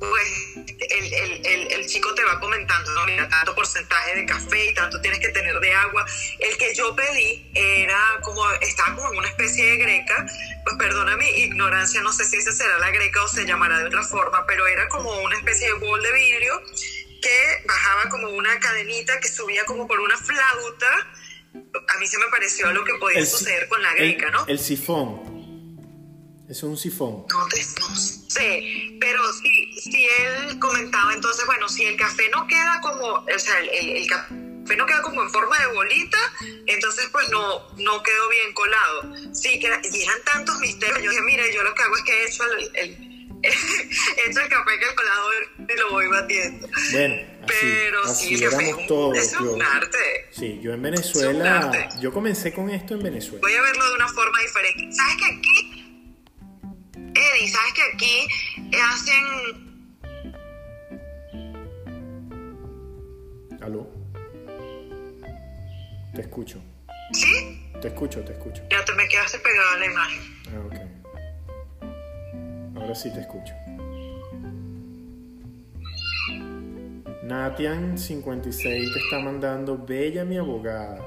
pues 0.00 0.56
el, 0.56 1.12
el, 1.12 1.46
el, 1.46 1.72
el 1.72 1.86
chico 1.86 2.14
te 2.14 2.24
va 2.24 2.40
comentando, 2.40 2.90
¿no? 2.94 3.04
Mira, 3.04 3.28
tanto 3.28 3.54
porcentaje 3.54 4.16
de 4.16 4.24
café 4.24 4.64
y 4.64 4.74
tanto 4.74 4.98
tienes 5.02 5.20
que 5.20 5.28
tener 5.28 5.60
de 5.60 5.74
agua. 5.74 6.06
El 6.38 6.56
que 6.56 6.74
yo 6.74 6.96
pedí 6.96 7.50
era 7.54 8.00
como, 8.22 8.50
estaba 8.62 8.96
como 8.96 9.12
en 9.12 9.18
una 9.18 9.28
especie 9.28 9.64
de 9.66 9.76
greca, 9.76 10.26
pues 10.64 10.76
perdona 10.78 11.16
mi 11.18 11.28
ignorancia, 11.28 12.00
no 12.00 12.12
sé 12.12 12.24
si 12.24 12.38
esa 12.38 12.52
será 12.52 12.78
la 12.78 12.90
greca 12.90 13.22
o 13.22 13.28
se 13.28 13.44
llamará 13.44 13.78
de 13.78 13.84
otra 13.84 14.02
forma, 14.02 14.46
pero 14.46 14.66
era 14.66 14.88
como 14.88 15.12
una 15.20 15.36
especie 15.36 15.66
de 15.66 15.74
bol 15.74 16.02
de 16.02 16.12
vidrio 16.12 16.62
que 17.20 17.62
bajaba 17.66 18.08
como 18.08 18.30
una 18.30 18.58
cadenita 18.58 19.20
que 19.20 19.28
subía 19.28 19.64
como 19.66 19.86
por 19.86 20.00
una 20.00 20.16
flauta. 20.16 21.08
A 21.52 21.98
mí 21.98 22.06
se 22.06 22.16
me 22.16 22.26
pareció 22.30 22.72
lo 22.72 22.84
que 22.84 22.94
podía 22.94 23.26
suceder 23.26 23.68
con 23.68 23.82
la 23.82 23.92
greca, 23.92 24.30
¿no? 24.30 24.46
El 24.46 24.58
sifón. 24.58 25.39
Es 26.50 26.62
un 26.64 26.76
sifón. 26.76 27.24
No, 27.30 27.38
no 27.46 27.96
sé, 27.96 28.96
pero 29.00 29.20
sí, 29.34 29.80
si 29.80 30.04
él 30.04 30.58
comentaba 30.58 31.14
entonces, 31.14 31.46
bueno, 31.46 31.68
si 31.68 31.84
el 31.84 31.96
café 31.96 32.28
no 32.30 32.46
queda 32.48 32.80
como, 32.82 33.06
o 33.06 33.38
sea, 33.38 33.58
el, 33.60 33.68
el- 33.68 33.96
el 33.98 34.06
café 34.08 34.34
no 34.76 34.84
queda 34.86 35.02
como 35.02 35.22
en 35.22 35.30
forma 35.30 35.56
de 35.58 35.66
bolita, 35.74 36.18
entonces 36.66 37.08
pues 37.12 37.28
no, 37.30 37.70
no 37.76 38.02
quedó 38.02 38.28
bien 38.30 38.52
colado. 38.52 39.14
Sí, 39.32 39.58
queda, 39.60 39.80
y 39.92 40.02
eran 40.02 40.18
tantos 40.24 40.58
misterios. 40.58 41.00
Yo 41.02 41.10
dije, 41.10 41.22
mire, 41.22 41.54
yo 41.54 41.62
lo 41.62 41.74
que 41.74 41.82
hago 41.82 41.96
es 41.96 42.02
que 42.02 42.12
he 42.12 42.26
hecho 42.26 42.44
el, 42.44 42.70
el- 42.76 43.10
he 43.42 44.30
hecho 44.30 44.40
el 44.40 44.48
café 44.48 44.74
en 44.74 44.82
el 44.82 44.94
colador 44.94 45.34
y 45.68 45.78
lo 45.80 45.90
voy 45.92 46.06
batiendo. 46.08 46.68
Bueno, 46.92 47.14
así, 47.44 47.46
pero 47.46 48.02
así 48.04 48.36
sí, 48.36 48.44
éramos 48.44 48.74
un, 48.78 48.86
todos. 48.86 49.18
es 49.18 49.32
un 49.40 49.58
yo- 49.58 49.64
arte. 49.66 49.98
Sí, 50.32 50.60
yo 50.62 50.72
en 50.72 50.82
Venezuela, 50.82 51.88
yo 52.00 52.12
comencé 52.12 52.52
con 52.52 52.70
esto 52.70 52.94
en 52.94 53.02
Venezuela. 53.02 53.38
Voy 53.40 53.54
a 53.54 53.62
verlo 53.62 53.88
de 53.88 53.94
una 53.94 54.08
forma 54.08 54.40
diferente. 54.42 54.94
¿Sabes 54.94 55.16
que 55.16 55.24
aquí, 55.24 55.69
Eddie, 57.14 57.48
sabes 57.48 57.72
que 57.74 57.82
aquí 57.94 58.28
hacen 58.76 59.70
¿Aló? 63.60 63.86
Te 66.14 66.22
escucho. 66.22 66.62
¿Sí? 67.12 67.70
Te 67.80 67.88
escucho, 67.88 68.24
te 68.24 68.32
escucho. 68.32 68.62
Ya 68.70 68.84
te 68.84 68.92
me 68.94 69.06
quedaste 69.08 69.38
pegada 69.38 69.72
a 69.72 69.78
la 69.78 69.86
imagen. 69.86 70.20
Ah, 70.48 70.60
ok. 70.66 70.76
Ahora 72.76 72.94
sí 72.94 73.12
te 73.12 73.20
escucho. 73.20 73.52
Natian56 77.24 78.92
te 78.92 78.98
está 78.98 79.20
mandando 79.20 79.78
Bella 79.78 80.24
mi 80.24 80.36
abogada. 80.38 80.98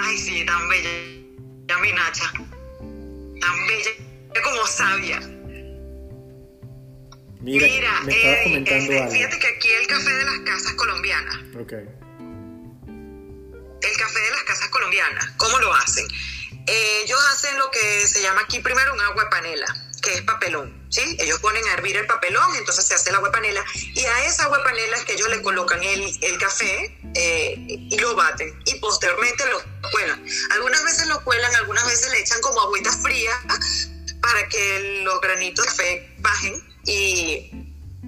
Ay, 0.00 0.18
sí, 0.18 0.44
tan 0.46 0.68
bella. 0.68 0.90
Ya 1.68 1.78
mi 1.78 1.92
Nacha. 1.92 2.32
Tan 3.42 3.66
bella 3.66 3.90
como 4.42 4.66
sabia. 4.66 5.18
Mira, 7.40 7.66
Mira, 7.66 8.00
me 8.02 8.12
estabas 8.16 8.38
Eddie, 8.38 8.44
comentando 8.44 8.84
este, 8.92 8.98
algo. 9.02 9.12
fíjate 9.12 9.38
que 9.40 9.46
aquí 9.48 9.68
el 9.72 9.86
café 9.88 10.10
de 10.14 10.24
las 10.24 10.38
casas 10.46 10.72
colombianas, 10.74 11.36
Ok. 11.60 11.72
el 11.72 11.88
café 13.98 14.20
de 14.20 14.30
las 14.30 14.42
casas 14.44 14.68
colombianas, 14.68 15.28
¿cómo 15.38 15.58
lo 15.58 15.74
hacen? 15.74 16.06
Eh, 16.68 17.00
ellos 17.04 17.18
hacen 17.32 17.58
lo 17.58 17.68
que 17.72 18.06
se 18.06 18.22
llama 18.22 18.42
aquí 18.42 18.60
primero 18.60 18.94
un 18.94 19.00
agua 19.00 19.24
de 19.24 19.30
panela, 19.30 19.66
que 20.00 20.14
es 20.14 20.22
papelón, 20.22 20.86
¿sí? 20.88 21.16
Ellos 21.18 21.40
ponen 21.40 21.66
a 21.68 21.72
hervir 21.74 21.96
el 21.96 22.06
papelón, 22.06 22.54
entonces 22.54 22.86
se 22.86 22.94
hace 22.94 23.10
el 23.10 23.16
agua 23.16 23.30
de 23.30 23.32
panela, 23.32 23.64
y 23.74 24.04
a 24.04 24.24
esa 24.26 24.44
agua 24.44 24.58
de 24.58 24.64
panela 24.64 24.96
es 24.96 25.04
que 25.04 25.14
ellos 25.14 25.28
le 25.28 25.42
colocan 25.42 25.82
el, 25.82 26.16
el 26.22 26.38
café 26.38 26.96
eh, 27.14 27.54
y 27.68 27.98
lo 27.98 28.14
baten, 28.16 28.48
y 28.66 28.74
posteriormente 28.76 29.44
lo 29.46 29.90
cuelan. 29.90 30.24
Algunas 30.52 30.84
veces 30.84 31.06
lo 31.08 31.22
cuelan, 31.24 31.54
algunas 31.56 31.86
veces 31.86 32.10
le 32.10 32.20
echan 32.20 32.40
como 32.40 32.60
agüita 32.62 32.92
fría 32.92 33.32
para 34.20 34.48
que 34.48 35.02
los 35.04 35.20
granitos 35.20 35.64
de 35.64 35.70
café 35.70 36.14
bajen 36.18 36.62
y 36.84 37.50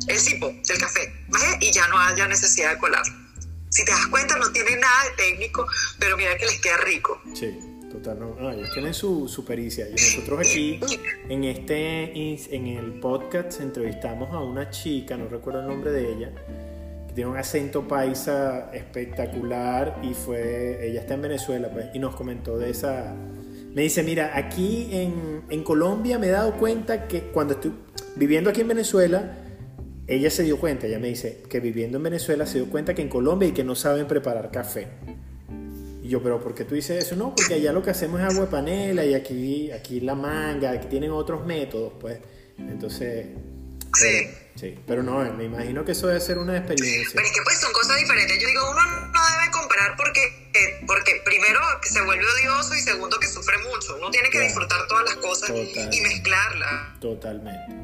el 0.07 0.19
cipo 0.19 0.49
del 0.49 0.79
café 0.79 1.13
baje 1.29 1.59
y 1.61 1.73
ya 1.73 1.87
no 1.89 1.99
haya 1.99 2.27
necesidad 2.27 2.75
de 2.75 2.79
colarlo. 2.79 3.15
Si 3.69 3.85
te 3.85 3.91
das 3.91 4.07
cuenta, 4.07 4.37
no 4.37 4.53
tiene 4.53 4.77
nada 4.77 5.05
de 5.05 5.11
técnico, 5.17 5.67
pero 5.99 6.17
mira 6.17 6.37
que 6.39 6.47
les 6.47 6.61
queda 6.61 6.77
rico. 6.79 7.21
Sí, 7.35 7.59
total. 7.91 8.21
No, 8.21 8.37
no, 8.37 8.53
ellos 8.53 8.69
tienen 8.73 8.95
su, 8.95 9.29
su 9.29 9.45
pericia. 9.45 9.89
Y 9.89 9.93
nosotros 9.93 10.39
aquí, 10.39 10.79
en 11.29 11.43
este 11.43 12.55
en 12.55 12.67
el 12.69 13.01
podcast, 13.01 13.61
entrevistamos 13.61 14.33
a 14.33 14.39
una 14.39 14.71
chica, 14.71 15.17
no 15.17 15.29
recuerdo 15.29 15.63
el 15.63 15.67
nombre 15.67 15.91
de 15.91 16.13
ella, 16.13 16.33
tiene 17.15 17.31
un 17.31 17.37
acento 17.37 17.87
paisa 17.87 18.71
espectacular 18.73 20.01
y 20.03 20.15
fue, 20.15 20.89
ella 20.89 21.01
está 21.01 21.15
en 21.15 21.23
Venezuela, 21.23 21.71
pues, 21.71 21.87
y 21.95 21.99
nos 21.99 22.17
comentó 22.17 22.59
de 22.59 22.71
esa. 22.71 23.15
Me 23.73 23.83
dice, 23.83 24.03
mira, 24.03 24.33
aquí 24.35 24.89
en, 24.93 25.43
en 25.49 25.63
Colombia 25.63 26.19
me 26.19 26.29
he 26.29 26.31
dado 26.31 26.57
cuenta 26.57 27.07
que 27.07 27.23
cuando 27.23 27.55
estoy 27.55 27.73
viviendo 28.17 28.51
aquí 28.51 28.63
en 28.63 28.69
Venezuela, 28.69 29.39
ella 30.07 30.31
se 30.31 30.43
dio 30.43 30.59
cuenta, 30.59 30.87
ella 30.87 30.99
me 30.99 31.09
dice 31.09 31.43
que 31.49 31.61
viviendo 31.61 31.97
en 31.97 32.03
Venezuela 32.03 32.47
se 32.47 32.59
dio 32.59 32.71
cuenta 32.71 32.95
que 32.95 33.03
en 33.03 33.09
Colombia 33.09 33.49
y 33.49 33.53
que 33.53 33.65
no 33.65 33.75
saben 33.75 34.07
preparar 34.07 34.51
café. 34.51 34.89
Y 36.03 36.09
yo, 36.09 36.23
pero 36.23 36.41
¿por 36.41 36.55
qué 36.55 36.65
tú 36.65 36.75
dices 36.75 37.03
eso? 37.03 37.17
No, 37.17 37.35
porque 37.35 37.55
allá 37.55 37.73
lo 37.73 37.83
que 37.83 37.91
hacemos 37.91 38.21
es 38.21 38.27
agua 38.27 38.45
de 38.45 38.51
panela 38.51 39.05
y 39.07 39.15
aquí, 39.15 39.71
aquí 39.71 40.01
la 40.01 40.15
manga, 40.15 40.73
aquí 40.73 40.89
tienen 40.89 41.11
otros 41.11 41.47
métodos, 41.47 41.95
pues. 41.99 42.19
Entonces, 42.59 43.29
Sí. 43.95 44.31
sí, 44.57 44.79
pero 44.87 45.03
no, 45.03 45.19
me 45.35 45.45
imagino 45.45 45.85
que 45.85 45.93
eso 45.93 46.07
debe 46.09 46.21
ser 46.21 46.39
una 46.39 46.57
experiencia. 46.57 47.13
Pero 47.15 47.27
es 47.27 47.33
que 47.33 47.43
pues 47.43 47.61
son 47.61 47.73
cosas 47.73 47.97
diferentes. 47.99 48.39
Yo 48.41 48.47
digo, 48.49 48.71
uno 48.71 48.81
no 48.85 49.21
debe 49.39 49.51
comparar 49.53 49.97
porque, 49.97 50.51
eh, 50.55 50.85
porque 50.87 51.23
primero 51.25 51.61
que 51.83 51.89
se 51.91 52.01
vuelve 52.03 52.25
odioso 52.25 52.75
y 52.75 52.81
segundo 52.81 53.19
que 53.21 53.29
sufre 53.29 53.57
mucho. 53.59 53.97
Uno 53.97 54.11
tiene 54.11 54.29
que 54.29 54.39
Claro. 54.39 54.47
disfrutar 54.47 54.87
todas 54.89 55.05
las 55.05 55.17
cosas 55.17 55.49
Total. 55.49 55.95
y 55.95 56.01
mezclarlas. 56.01 57.01
Totalmente. 57.01 57.75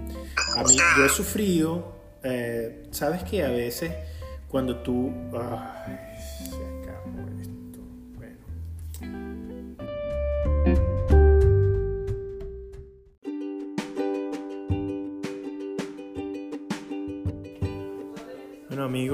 A 0.56 0.62
O 0.62 0.66
mí, 0.66 0.76
yo 0.96 1.04
he 1.04 1.08
sufrido, 1.08 2.18
eh, 2.24 2.84
sabes 2.92 3.22
que 3.24 3.44
a 3.44 3.50
veces 3.50 3.92
cuando 4.48 4.82
tú... 4.82 5.12
Ay, 5.32 5.96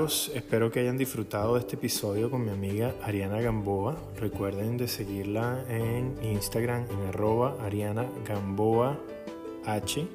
Espero 0.07 0.71
que 0.71 0.79
hayan 0.79 0.97
disfrutado 0.97 1.55
de 1.55 1.61
este 1.61 1.75
episodio 1.75 2.31
con 2.31 2.45
mi 2.45 2.53
amiga 2.53 2.95
Ariana 3.03 3.41
Gamboa. 3.41 3.97
Recuerden 4.21 4.77
de 4.77 4.87
seguirla 4.87 5.65
en 5.69 6.15
Instagram 6.23 6.85
en 6.89 7.61
Ariana 7.61 8.07
Gamboa 8.25 9.01
H. 9.65 10.07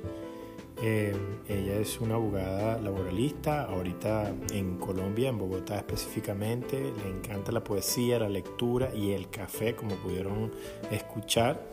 Eh, 0.82 1.14
ella 1.50 1.76
es 1.76 2.00
una 2.00 2.16
abogada 2.16 2.80
laboralista, 2.80 3.64
ahorita 3.64 4.34
en 4.54 4.78
Colombia, 4.78 5.28
en 5.28 5.38
Bogotá 5.38 5.76
específicamente. 5.76 6.94
Le 7.04 7.10
encanta 7.10 7.52
la 7.52 7.62
poesía, 7.62 8.18
la 8.18 8.30
lectura 8.30 8.96
y 8.96 9.12
el 9.12 9.30
café, 9.30 9.76
como 9.76 9.96
pudieron 9.96 10.54
escuchar. 10.90 11.68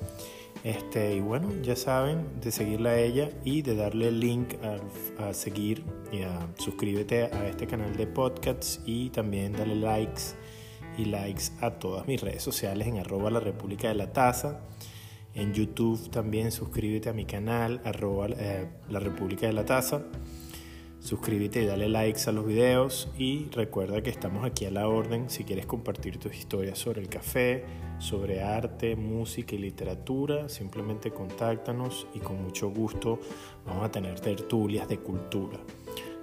Este, 0.64 1.14
y 1.14 1.20
bueno, 1.20 1.51
ya 1.62 1.76
saben 1.76 2.40
de 2.40 2.51
seguirla 2.51 2.90
a 2.90 2.98
ella 2.98 3.30
y 3.44 3.62
de 3.62 3.76
darle 3.76 4.09
el 4.09 4.20
link 4.20 4.55
a, 5.18 5.32
seguir 5.32 5.85
y 6.12 6.22
a 6.22 6.48
suscríbete 6.59 7.24
a 7.24 7.48
este 7.48 7.66
canal 7.66 7.97
de 7.97 8.06
podcasts 8.06 8.80
y 8.85 9.10
también 9.10 9.52
dale 9.52 9.76
likes 9.76 10.22
y 10.97 11.05
likes 11.05 11.44
a 11.60 11.78
todas 11.78 12.06
mis 12.06 12.20
redes 12.20 12.43
sociales 12.43 12.89
en 12.89 12.98
arroba 12.98 13.30
la 13.30 13.40
República 13.40 13.89
de 13.89 13.94
la 13.94 14.12
Taza. 14.12 14.60
En 15.35 15.55
YouTube 15.55 16.10
también 16.10 16.51
suscríbete 16.51 17.09
a 17.09 17.12
mi 17.12 17.24
canal 17.24 17.80
arroba 17.85 18.26
eh, 18.30 18.68
la 18.89 18.98
República 18.98 19.47
de 19.47 19.52
la 19.52 19.64
Taza 19.64 20.02
suscríbete 21.00 21.62
y 21.62 21.66
dale 21.66 21.88
likes 21.88 22.22
a 22.26 22.32
los 22.32 22.46
videos 22.46 23.08
y 23.18 23.46
recuerda 23.52 24.02
que 24.02 24.10
estamos 24.10 24.44
aquí 24.44 24.64
a 24.66 24.70
la 24.70 24.88
orden 24.88 25.30
si 25.30 25.44
quieres 25.44 25.66
compartir 25.66 26.18
tus 26.18 26.34
historias 26.34 26.78
sobre 26.78 27.00
el 27.00 27.08
café, 27.08 27.64
sobre 27.98 28.42
arte, 28.42 28.96
música 28.96 29.54
y 29.54 29.58
literatura, 29.58 30.48
simplemente 30.48 31.10
contáctanos 31.10 32.06
y 32.14 32.18
con 32.20 32.42
mucho 32.42 32.70
gusto 32.70 33.18
vamos 33.66 33.84
a 33.84 33.90
tener 33.90 34.20
tertulias 34.20 34.88
de 34.88 34.98
cultura. 34.98 35.58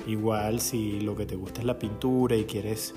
Igual 0.07 0.59
si 0.59 0.99
lo 1.01 1.15
que 1.15 1.25
te 1.25 1.35
gusta 1.35 1.61
es 1.61 1.65
la 1.65 1.79
pintura 1.79 2.35
y 2.35 2.45
quieres 2.45 2.93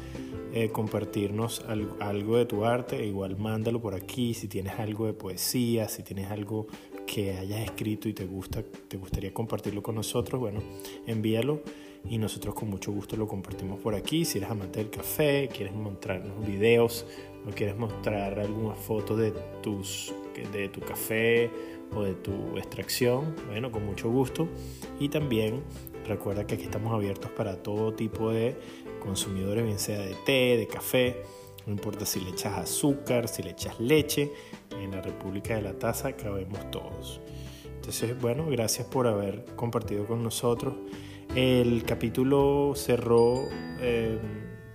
eh, 0.52 0.70
compartirnos 0.70 1.64
algo 2.00 2.36
de 2.36 2.46
tu 2.46 2.64
arte, 2.64 3.04
igual 3.04 3.36
mándalo 3.36 3.80
por 3.80 3.94
aquí. 3.94 4.34
Si 4.34 4.48
tienes 4.48 4.78
algo 4.78 5.06
de 5.06 5.12
poesía, 5.12 5.88
si 5.88 6.02
tienes 6.02 6.30
algo 6.30 6.66
que 7.08 7.38
hayas 7.38 7.60
escrito 7.60 8.08
y 8.08 8.12
te 8.12 8.26
gusta, 8.26 8.62
te 8.62 8.98
gustaría 8.98 9.32
compartirlo 9.32 9.82
con 9.82 9.94
nosotros, 9.94 10.38
bueno, 10.38 10.60
envíalo 11.06 11.62
y 12.08 12.18
nosotros 12.18 12.54
con 12.54 12.68
mucho 12.68 12.92
gusto 12.92 13.16
lo 13.16 13.26
compartimos 13.26 13.80
por 13.80 13.94
aquí. 13.94 14.24
Si 14.24 14.38
eres 14.38 14.50
amante 14.50 14.80
del 14.80 14.90
café, 14.90 15.48
quieres 15.48 15.74
mostrarnos 15.74 16.46
videos 16.46 17.06
o 17.46 17.50
quieres 17.50 17.76
mostrar 17.76 18.38
alguna 18.38 18.74
foto 18.74 19.16
de, 19.16 19.32
tus, 19.62 20.12
de 20.52 20.68
tu 20.68 20.80
café 20.80 21.50
o 21.94 22.02
de 22.02 22.14
tu 22.14 22.58
extracción, 22.58 23.34
bueno, 23.46 23.72
con 23.72 23.86
mucho 23.86 24.10
gusto. 24.10 24.46
Y 25.00 25.08
también 25.08 25.62
recuerda 26.06 26.46
que 26.46 26.56
aquí 26.56 26.64
estamos 26.64 26.92
abiertos 26.92 27.30
para 27.30 27.62
todo 27.62 27.94
tipo 27.94 28.30
de 28.30 28.54
consumidores, 29.00 29.64
bien 29.64 29.78
sea 29.78 29.98
de 29.98 30.14
té, 30.26 30.58
de 30.58 30.66
café, 30.66 31.16
no 31.66 31.72
importa 31.72 32.04
si 32.04 32.20
le 32.20 32.30
echas 32.30 32.58
azúcar, 32.58 33.28
si 33.28 33.42
le 33.42 33.50
echas 33.50 33.80
leche, 33.80 34.30
en 34.72 34.90
la 34.90 35.00
República 35.00 35.54
de 35.54 35.62
la 35.62 35.74
Taza 35.74 36.12
cabemos 36.12 36.70
todos. 36.70 37.20
Entonces, 37.74 38.20
bueno, 38.20 38.46
gracias 38.50 38.86
por 38.86 39.06
haber 39.06 39.44
compartido 39.56 40.06
con 40.06 40.22
nosotros. 40.22 40.74
El 41.34 41.84
capítulo 41.84 42.72
cerró, 42.74 43.48
eh, 43.80 44.18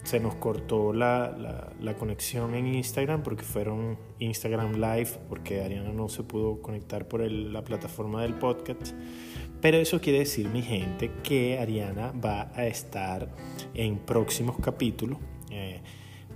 se 0.03 0.20
nos 0.20 0.36
cortó 0.36 0.94
la, 0.94 1.74
la, 1.80 1.95
conexión 1.95 2.56
en 2.56 2.68
Instagram 2.74 3.24
porque 3.24 3.44
fueron 3.44 3.98
Instagram 4.20 4.74
Live, 4.74 5.10
porque 5.30 5.61
Ariana 5.61 5.91
no 5.91 6.10
se 6.10 6.24
pudo 6.24 6.61
conectar 6.61 7.07
por 7.07 7.22
la 7.30 7.64
plataforma 7.64 8.22
del 8.22 8.36
podcast. 8.36 8.94
Pero 9.61 9.78
eso 9.78 10.02
quiere 10.02 10.20
decir, 10.20 10.49
mi 10.49 10.61
gente, 10.61 11.11
que 11.24 11.60
Ariana 11.60 12.11
va 12.14 12.52
a 12.56 12.65
estar 12.65 13.30
en 13.74 13.98
próximos 13.98 14.57
capítulos. 14.60 15.20
Eh, 15.52 15.82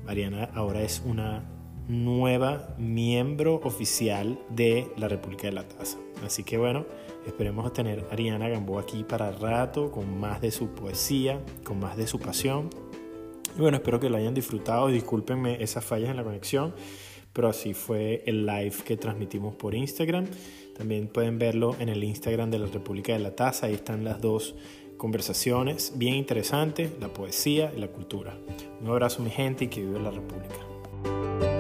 Ariana 0.08 0.46
ahora 0.54 0.82
es 0.82 1.02
una 1.06 1.57
nueva 1.88 2.76
miembro 2.78 3.56
oficial 3.64 4.40
de 4.50 4.92
la 4.98 5.08
República 5.08 5.48
de 5.48 5.54
la 5.54 5.68
Taza. 5.68 5.98
Así 6.26 6.44
que 6.44 6.58
bueno, 6.58 6.86
esperemos 7.26 7.72
tener 7.74 8.06
a 8.10 8.14
Ariana 8.14 8.50
Gamboa 8.50 8.82
aquí 8.82 9.04
para 9.04 9.32
rato, 9.32 9.92
con 9.92 10.20
más 10.20 10.42
de 10.42 10.52
su 10.52 10.70
poesía, 10.70 11.40
con 11.64 11.80
más 11.80 11.98
de 11.98 12.08
su 12.08 12.20
pasión. 12.20 12.70
Y 13.58 13.62
bueno, 13.62 13.78
espero 13.78 14.00
que 14.00 14.10
lo 14.10 14.18
hayan 14.18 14.34
disfrutado. 14.34 14.88
Discúlpenme 14.88 15.62
esas 15.64 15.84
fallas 15.84 16.10
en 16.10 16.18
la 16.18 16.24
conexión, 16.24 16.74
pero 17.34 17.48
así 17.48 17.74
fue 17.74 18.24
el 18.26 18.46
live 18.46 18.76
que 18.86 18.98
transmitimos 18.98 19.56
por 19.56 19.74
Instagram. 19.74 20.28
También 20.78 21.08
pueden 21.08 21.40
verlo 21.40 21.76
en 21.80 21.90
el 21.90 22.04
Instagram 22.04 22.52
de 22.52 22.60
la 22.60 22.68
República 22.68 23.14
de 23.14 23.20
la 23.20 23.36
Taza. 23.36 23.68
Ahí 23.68 23.74
están 23.74 24.04
las 24.04 24.22
dos 24.22 24.56
conversaciones 24.98 25.94
bien 25.96 26.16
interesantes, 26.16 26.92
la 27.00 27.08
poesía 27.08 27.72
y 27.76 27.80
la 27.80 27.88
cultura. 27.88 28.38
Un 28.82 28.88
abrazo 28.88 29.24
mi 29.24 29.30
gente 29.30 29.66
y 29.66 29.68
que 29.70 29.82
vive 29.82 30.00
la 30.00 30.12
República. 30.12 31.57